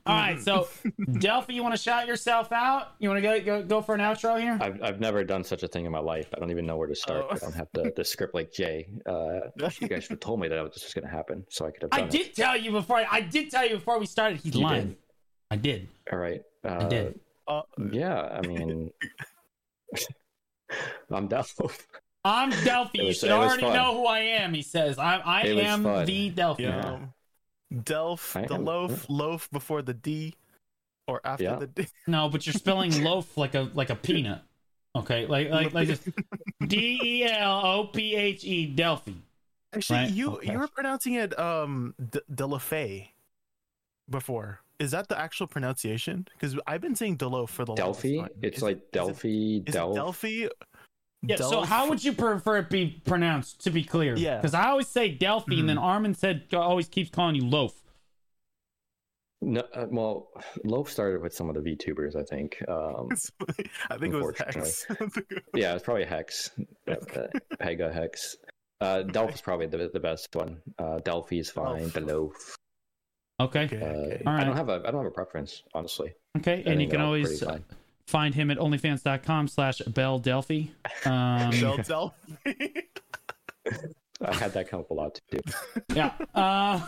All 0.06 0.14
right, 0.14 0.40
so 0.40 0.68
Delphi, 1.18 1.52
you 1.54 1.62
want 1.62 1.74
to 1.74 1.80
shout 1.80 2.06
yourself 2.06 2.52
out? 2.52 2.92
You 3.00 3.08
want 3.08 3.18
to 3.18 3.22
go, 3.22 3.40
go 3.40 3.62
go 3.62 3.82
for 3.82 3.94
an 3.94 4.00
outro 4.00 4.40
here? 4.40 4.56
I've, 4.60 4.80
I've 4.82 5.00
never 5.00 5.24
done 5.24 5.42
such 5.42 5.62
a 5.62 5.68
thing 5.68 5.84
in 5.84 5.92
my 5.92 5.98
life. 5.98 6.28
I 6.34 6.38
don't 6.38 6.50
even 6.50 6.64
know 6.66 6.76
where 6.76 6.86
to 6.88 6.94
start. 6.94 7.24
Oh. 7.28 7.34
I 7.34 7.38
don't 7.38 7.54
have 7.54 7.68
the, 7.72 7.92
the 7.96 8.04
script 8.04 8.34
like 8.34 8.52
Jay. 8.52 8.88
Uh, 9.04 9.40
you 9.80 9.88
guys 9.88 10.02
should 10.04 10.10
have 10.10 10.20
told 10.20 10.40
me 10.40 10.48
that 10.48 10.72
this 10.72 10.84
was 10.84 10.94
going 10.94 11.04
to 11.04 11.10
happen 11.10 11.44
so 11.50 11.66
I 11.66 11.70
could 11.72 11.82
have 11.82 11.90
I 11.92 12.00
done 12.00 12.08
did 12.10 12.34
tell 12.34 12.56
you 12.56 12.70
before. 12.70 13.02
I 13.10 13.20
did 13.20 13.50
tell 13.50 13.66
you 13.68 13.76
before 13.76 13.98
we 13.98 14.06
started. 14.06 14.38
He's 14.40 14.54
You 14.54 14.62
lying. 14.62 14.86
did. 14.88 14.96
I 15.50 15.56
did. 15.56 15.88
All 16.12 16.18
right. 16.18 16.42
Uh, 16.64 16.78
I 16.80 16.88
did. 16.88 17.20
Uh, 17.48 17.62
Yeah, 17.92 18.20
I 18.22 18.46
mean, 18.46 18.90
I'm 21.10 21.28
Delphi. 21.28 21.66
I'm 22.24 22.50
Delphi. 22.50 22.98
It 22.98 23.04
You 23.06 23.12
should 23.12 23.30
already 23.30 23.62
fun. 23.62 23.72
know 23.74 23.94
who 23.94 24.06
I 24.06 24.18
am. 24.18 24.52
He 24.52 24.62
says, 24.62 24.98
"I 24.98 25.18
I 25.18 25.42
am 25.42 25.84
fun. 25.84 26.06
the 26.06 26.30
Delphi." 26.30 26.62
yeah. 26.64 26.98
Yeah. 27.70 27.80
Delph, 27.80 28.36
I 28.36 28.46
the 28.46 28.54
am- 28.54 28.64
loaf, 28.64 29.06
loaf 29.08 29.50
before 29.50 29.82
the 29.82 29.94
D, 29.94 30.34
or 31.08 31.20
after 31.24 31.44
Yeah. 31.44 31.56
the 31.56 31.66
D. 31.66 31.86
No, 32.06 32.28
but 32.28 32.46
you're 32.46 32.52
spelling 32.54 33.02
loaf 33.02 33.36
like 33.36 33.54
a 33.54 33.70
like 33.74 33.90
a 33.90 33.96
peanut. 33.96 34.42
Okay, 34.94 35.26
like 35.26 35.50
like 35.50 35.74
like 35.74 35.88
this. 35.88 36.00
D 36.66 37.00
E 37.02 37.24
L 37.24 37.66
O 37.66 37.84
P 37.88 38.14
H 38.14 38.44
E 38.44 38.66
Delphi. 38.66 39.12
Actually, 39.74 39.98
Right, 39.98 40.10
you 40.10 40.30
okay. 40.36 40.52
you 40.52 40.58
were 40.58 40.68
pronouncing 40.68 41.14
it 41.14 41.38
um 41.38 41.94
D- 42.12 42.20
Delafay 42.32 43.08
before. 44.08 44.60
Is 44.78 44.90
that 44.92 45.08
the 45.08 45.18
actual 45.18 45.46
pronunciation? 45.46 46.28
Because 46.32 46.56
I've 46.66 46.80
been 46.82 46.94
saying 46.94 47.16
Delo 47.16 47.46
for 47.46 47.64
the 47.64 47.74
Delphi? 47.74 48.16
longest 48.16 48.34
time. 48.34 48.40
It's 48.42 48.56
Is 48.58 48.62
like 48.62 48.76
it- 48.76 48.78
is 48.78 48.82
it- 48.84 48.92
Delphi, 48.92 49.28
Is 49.56 49.62
it 49.66 49.72
Delphi? 49.94 50.46
Yeah. 51.22 51.36
So 51.36 51.62
how 51.62 51.88
would 51.88 52.04
you 52.04 52.12
prefer 52.12 52.58
it 52.58 52.70
be 52.70 53.02
pronounced? 53.04 53.62
To 53.64 53.70
be 53.70 53.82
clear, 53.82 54.16
Yeah. 54.16 54.36
Because 54.36 54.54
I 54.54 54.66
always 54.68 54.88
say 54.88 55.08
Delphi, 55.10 55.58
and 55.58 55.68
then 55.68 55.78
Armin 55.78 56.14
said 56.14 56.44
always 56.52 56.88
keeps 56.88 57.10
calling 57.10 57.34
you 57.34 57.44
loaf. 57.44 57.74
No, 59.42 59.60
uh, 59.74 59.86
well, 59.90 60.28
Loaf 60.64 60.90
started 60.90 61.20
with 61.20 61.34
some 61.34 61.50
of 61.50 61.54
the 61.54 61.60
VTubers, 61.60 62.16
I 62.16 62.22
think. 62.22 62.62
Um, 62.68 63.08
I 63.90 63.98
think 63.98 64.14
it 64.14 64.22
was 64.22 64.34
Hex. 64.38 64.86
yeah, 65.54 65.74
it's 65.74 65.84
probably 65.84 66.04
Hex, 66.04 66.50
uh, 66.88 66.92
uh, 66.92 67.26
Pega 67.60 67.92
Hex. 67.92 68.36
Uh, 68.80 69.02
Delph 69.06 69.34
is 69.34 69.40
probably 69.42 69.66
the, 69.66 69.90
the 69.92 70.00
best 70.00 70.34
one. 70.34 70.58
Uh, 70.78 70.98
Delphi 71.00 71.38
is 71.38 71.50
fine. 71.50 71.90
Delph. 71.90 71.92
The 71.92 72.00
Loaf. 72.00 72.56
Okay. 73.38 73.64
okay, 73.64 73.80
Uh, 73.82 73.86
okay. 73.86 74.22
All 74.26 74.32
I 74.32 74.44
don't 74.44 74.56
have 74.56 74.70
a 74.70 74.82
I 74.86 74.90
don't 74.90 75.04
have 75.04 75.12
a 75.12 75.14
preference, 75.14 75.62
honestly. 75.74 76.14
Okay. 76.38 76.62
I 76.66 76.70
And 76.70 76.80
you 76.80 76.88
can 76.88 77.02
always 77.02 77.38
pretty 77.38 77.44
fine. 77.44 77.64
Find 78.06 78.34
him 78.34 78.50
at 78.50 78.58
onlyfans.com 78.58 79.48
slash 79.48 79.78
Bell 79.80 80.18
Delphi. 80.18 80.70
Um, 81.04 81.50
Del 81.50 81.76
Delphi. 81.78 82.12
I 84.20 84.34
had 84.34 84.52
that 84.54 84.68
come 84.68 84.80
up 84.80 84.90
a 84.90 84.94
lot 84.94 85.20
too. 85.30 85.40
yeah. 85.94 86.12
Uh, 86.34 86.80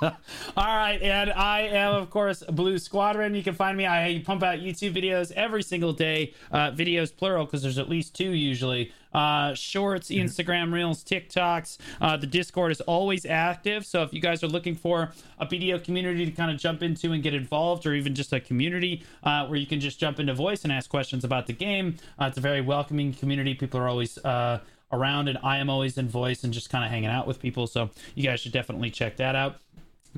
all 0.56 0.76
right, 0.76 0.98
and 1.02 1.32
I 1.32 1.62
am 1.62 1.94
of 1.94 2.10
course 2.10 2.44
Blue 2.48 2.78
Squadron. 2.78 3.34
You 3.34 3.42
can 3.42 3.54
find 3.54 3.76
me. 3.76 3.86
I 3.86 4.22
pump 4.24 4.42
out 4.42 4.60
YouTube 4.60 4.94
videos 4.94 5.32
every 5.32 5.62
single 5.62 5.92
day. 5.92 6.34
Uh, 6.52 6.70
videos 6.70 7.14
plural 7.14 7.44
because 7.44 7.62
there's 7.62 7.78
at 7.78 7.88
least 7.88 8.14
two 8.14 8.30
usually. 8.30 8.92
Uh, 9.12 9.52
shorts, 9.54 10.08
Instagram 10.08 10.72
Reels, 10.72 11.04
TikToks. 11.04 11.78
Uh, 12.00 12.16
the 12.16 12.26
Discord 12.26 12.72
is 12.72 12.80
always 12.82 13.26
active. 13.26 13.84
So 13.84 14.02
if 14.02 14.12
you 14.14 14.20
guys 14.20 14.42
are 14.42 14.48
looking 14.48 14.74
for 14.74 15.12
a 15.38 15.46
BDO 15.46 15.84
community 15.84 16.24
to 16.24 16.32
kind 16.32 16.50
of 16.50 16.58
jump 16.58 16.82
into 16.82 17.12
and 17.12 17.22
get 17.22 17.34
involved, 17.34 17.84
or 17.84 17.92
even 17.94 18.14
just 18.14 18.32
a 18.32 18.40
community 18.40 19.04
uh, 19.22 19.46
where 19.46 19.58
you 19.58 19.66
can 19.66 19.80
just 19.80 20.00
jump 20.00 20.18
into 20.18 20.32
voice 20.32 20.64
and 20.64 20.72
ask 20.72 20.88
questions 20.88 21.24
about 21.24 21.46
the 21.46 21.52
game, 21.52 21.96
uh, 22.18 22.26
it's 22.26 22.38
a 22.38 22.40
very 22.40 22.60
welcoming 22.60 23.12
community. 23.12 23.54
People 23.54 23.80
are 23.80 23.88
always 23.88 24.16
uh, 24.24 24.60
around, 24.92 25.28
and 25.28 25.38
I 25.42 25.58
am 25.58 25.70
always 25.70 25.98
in 25.98 26.08
voice 26.08 26.44
and 26.44 26.52
just 26.52 26.70
kind 26.70 26.84
of 26.84 26.90
hanging 26.90 27.10
out 27.10 27.26
with 27.26 27.40
people. 27.40 27.66
So 27.66 27.90
you 28.14 28.22
guys 28.24 28.40
should 28.40 28.52
definitely 28.52 28.90
check 28.90 29.16
that 29.16 29.34
out. 29.34 29.56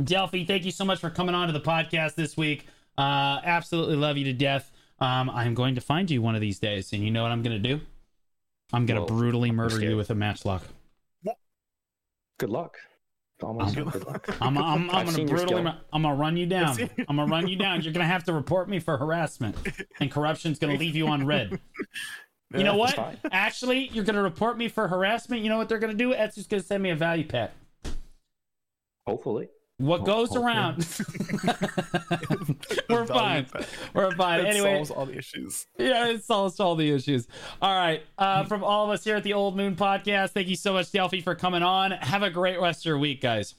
Delphi, 0.03 0.45
thank 0.45 0.65
you 0.65 0.73
so 0.73 0.85
much 0.85 0.99
for 1.01 1.11
coming 1.11 1.35
on 1.35 1.47
to 1.47 1.53
the 1.53 1.61
podcast 1.61 2.17
this 2.17 2.37
week. 2.37 2.67
Uh, 2.99 3.41
absolutely 3.45 3.97
love 3.97 4.17
you 4.17 4.25
to 4.25 4.33
death. 4.33 4.71
Um, 5.01 5.31
I'm 5.31 5.55
going 5.55 5.75
to 5.77 5.81
find 5.81 6.11
you 6.11 6.23
one 6.23 6.35
of 6.35 6.41
these 6.41 6.59
days, 6.59 6.93
and 6.93 7.03
you 7.03 7.11
know 7.11 7.23
what 7.23 7.33
I'm 7.33 7.43
going 7.43 7.61
to 7.63 7.69
do? 7.77 7.81
I'm 8.73 8.87
going 8.87 9.01
to 9.01 9.07
brutally 9.13 9.51
murder 9.51 9.81
you 9.81 9.97
with 9.97 10.11
a 10.11 10.15
matchlock. 10.15 10.63
Good 12.39 12.51
luck. 12.51 12.77
Almost 13.43 13.77
Um, 13.77 13.85
good 13.85 14.07
luck. 14.07 14.29
I'm, 14.41 14.57
I'm, 14.59 14.91
I'm 14.91 14.91
I've 14.91 15.07
going 15.07 15.27
to 15.27 15.33
brutally, 15.33 15.63
skill. 15.63 15.75
I'm 15.93 16.03
going 16.03 16.15
to 16.15 16.21
run 16.21 16.37
you 16.37 16.47
down. 16.47 16.77
I'm 17.09 17.17
going 17.17 17.29
to 17.29 17.33
run 17.33 17.47
you 17.49 17.57
down. 17.57 17.83
You're 17.83 17.93
going 17.93 18.05
to 18.05 18.13
have 18.13 18.25
to 18.25 18.33
report 18.33 18.69
me 18.69 18.81
for 18.81 18.97
harassment, 18.97 19.57
and 20.01 20.11
corruption's 20.11 20.59
going 20.59 20.73
to 20.73 20.79
leave 20.79 20.97
you 20.97 21.07
on 21.09 21.27
red. 21.27 21.61
You 22.57 22.65
know 22.65 22.77
what? 22.77 22.99
Actually, 23.33 23.89
you're 23.93 24.05
going 24.05 24.17
to 24.17 24.23
report 24.23 24.57
me 24.59 24.69
for 24.69 24.89
harassment. 24.89 25.43
You 25.43 25.49
know 25.49 25.57
what 25.59 25.69
they're 25.69 25.79
going 25.79 25.93
to 25.93 25.99
do? 25.99 26.13
Etsy's 26.15 26.47
going 26.47 26.61
to 26.63 26.67
send 26.67 26.83
me 26.83 26.91
a 26.91 26.97
value 26.97 27.27
pack. 27.27 27.53
Hopefully. 29.07 29.49
What 29.79 30.01
Ho- 30.01 30.07
goes 30.07 30.29
hopefully. 30.29 30.47
around? 30.47 30.77
We're 32.89 33.07
fine. 33.07 33.45
pack. 33.47 33.67
We're 33.93 34.15
fine. 34.15 34.41
It 34.41 34.47
Anyway, 34.47 34.77
solves 34.77 34.91
all 34.93 35.07
the 35.07 35.19
issues. 35.19 35.67
yeah, 35.79 36.07
it 36.09 36.25
solves 36.25 36.61
all 36.61 36.77
the 36.77 36.89
issues. 36.91 37.27
All 37.61 37.75
right. 37.75 38.03
Uh, 38.17 38.45
from 38.45 38.63
all 38.63 38.85
of 38.85 38.91
us 38.93 39.03
here 39.05 39.17
at 39.17 39.25
the 39.25 39.33
Old 39.33 39.57
Moon 39.57 39.75
Podcast, 39.75 40.31
thank 40.31 40.47
you 40.49 40.57
so 40.57 40.73
much, 40.75 40.93
Delphi, 40.93 41.21
for 41.21 41.35
coming 41.35 41.63
on. 41.65 41.91
Have 41.91 42.23
a 42.23 42.31
great 42.31 42.61
rest 42.61 42.83
of 42.83 42.87
your 42.87 42.99
week, 42.99 43.21
guys. 43.21 43.57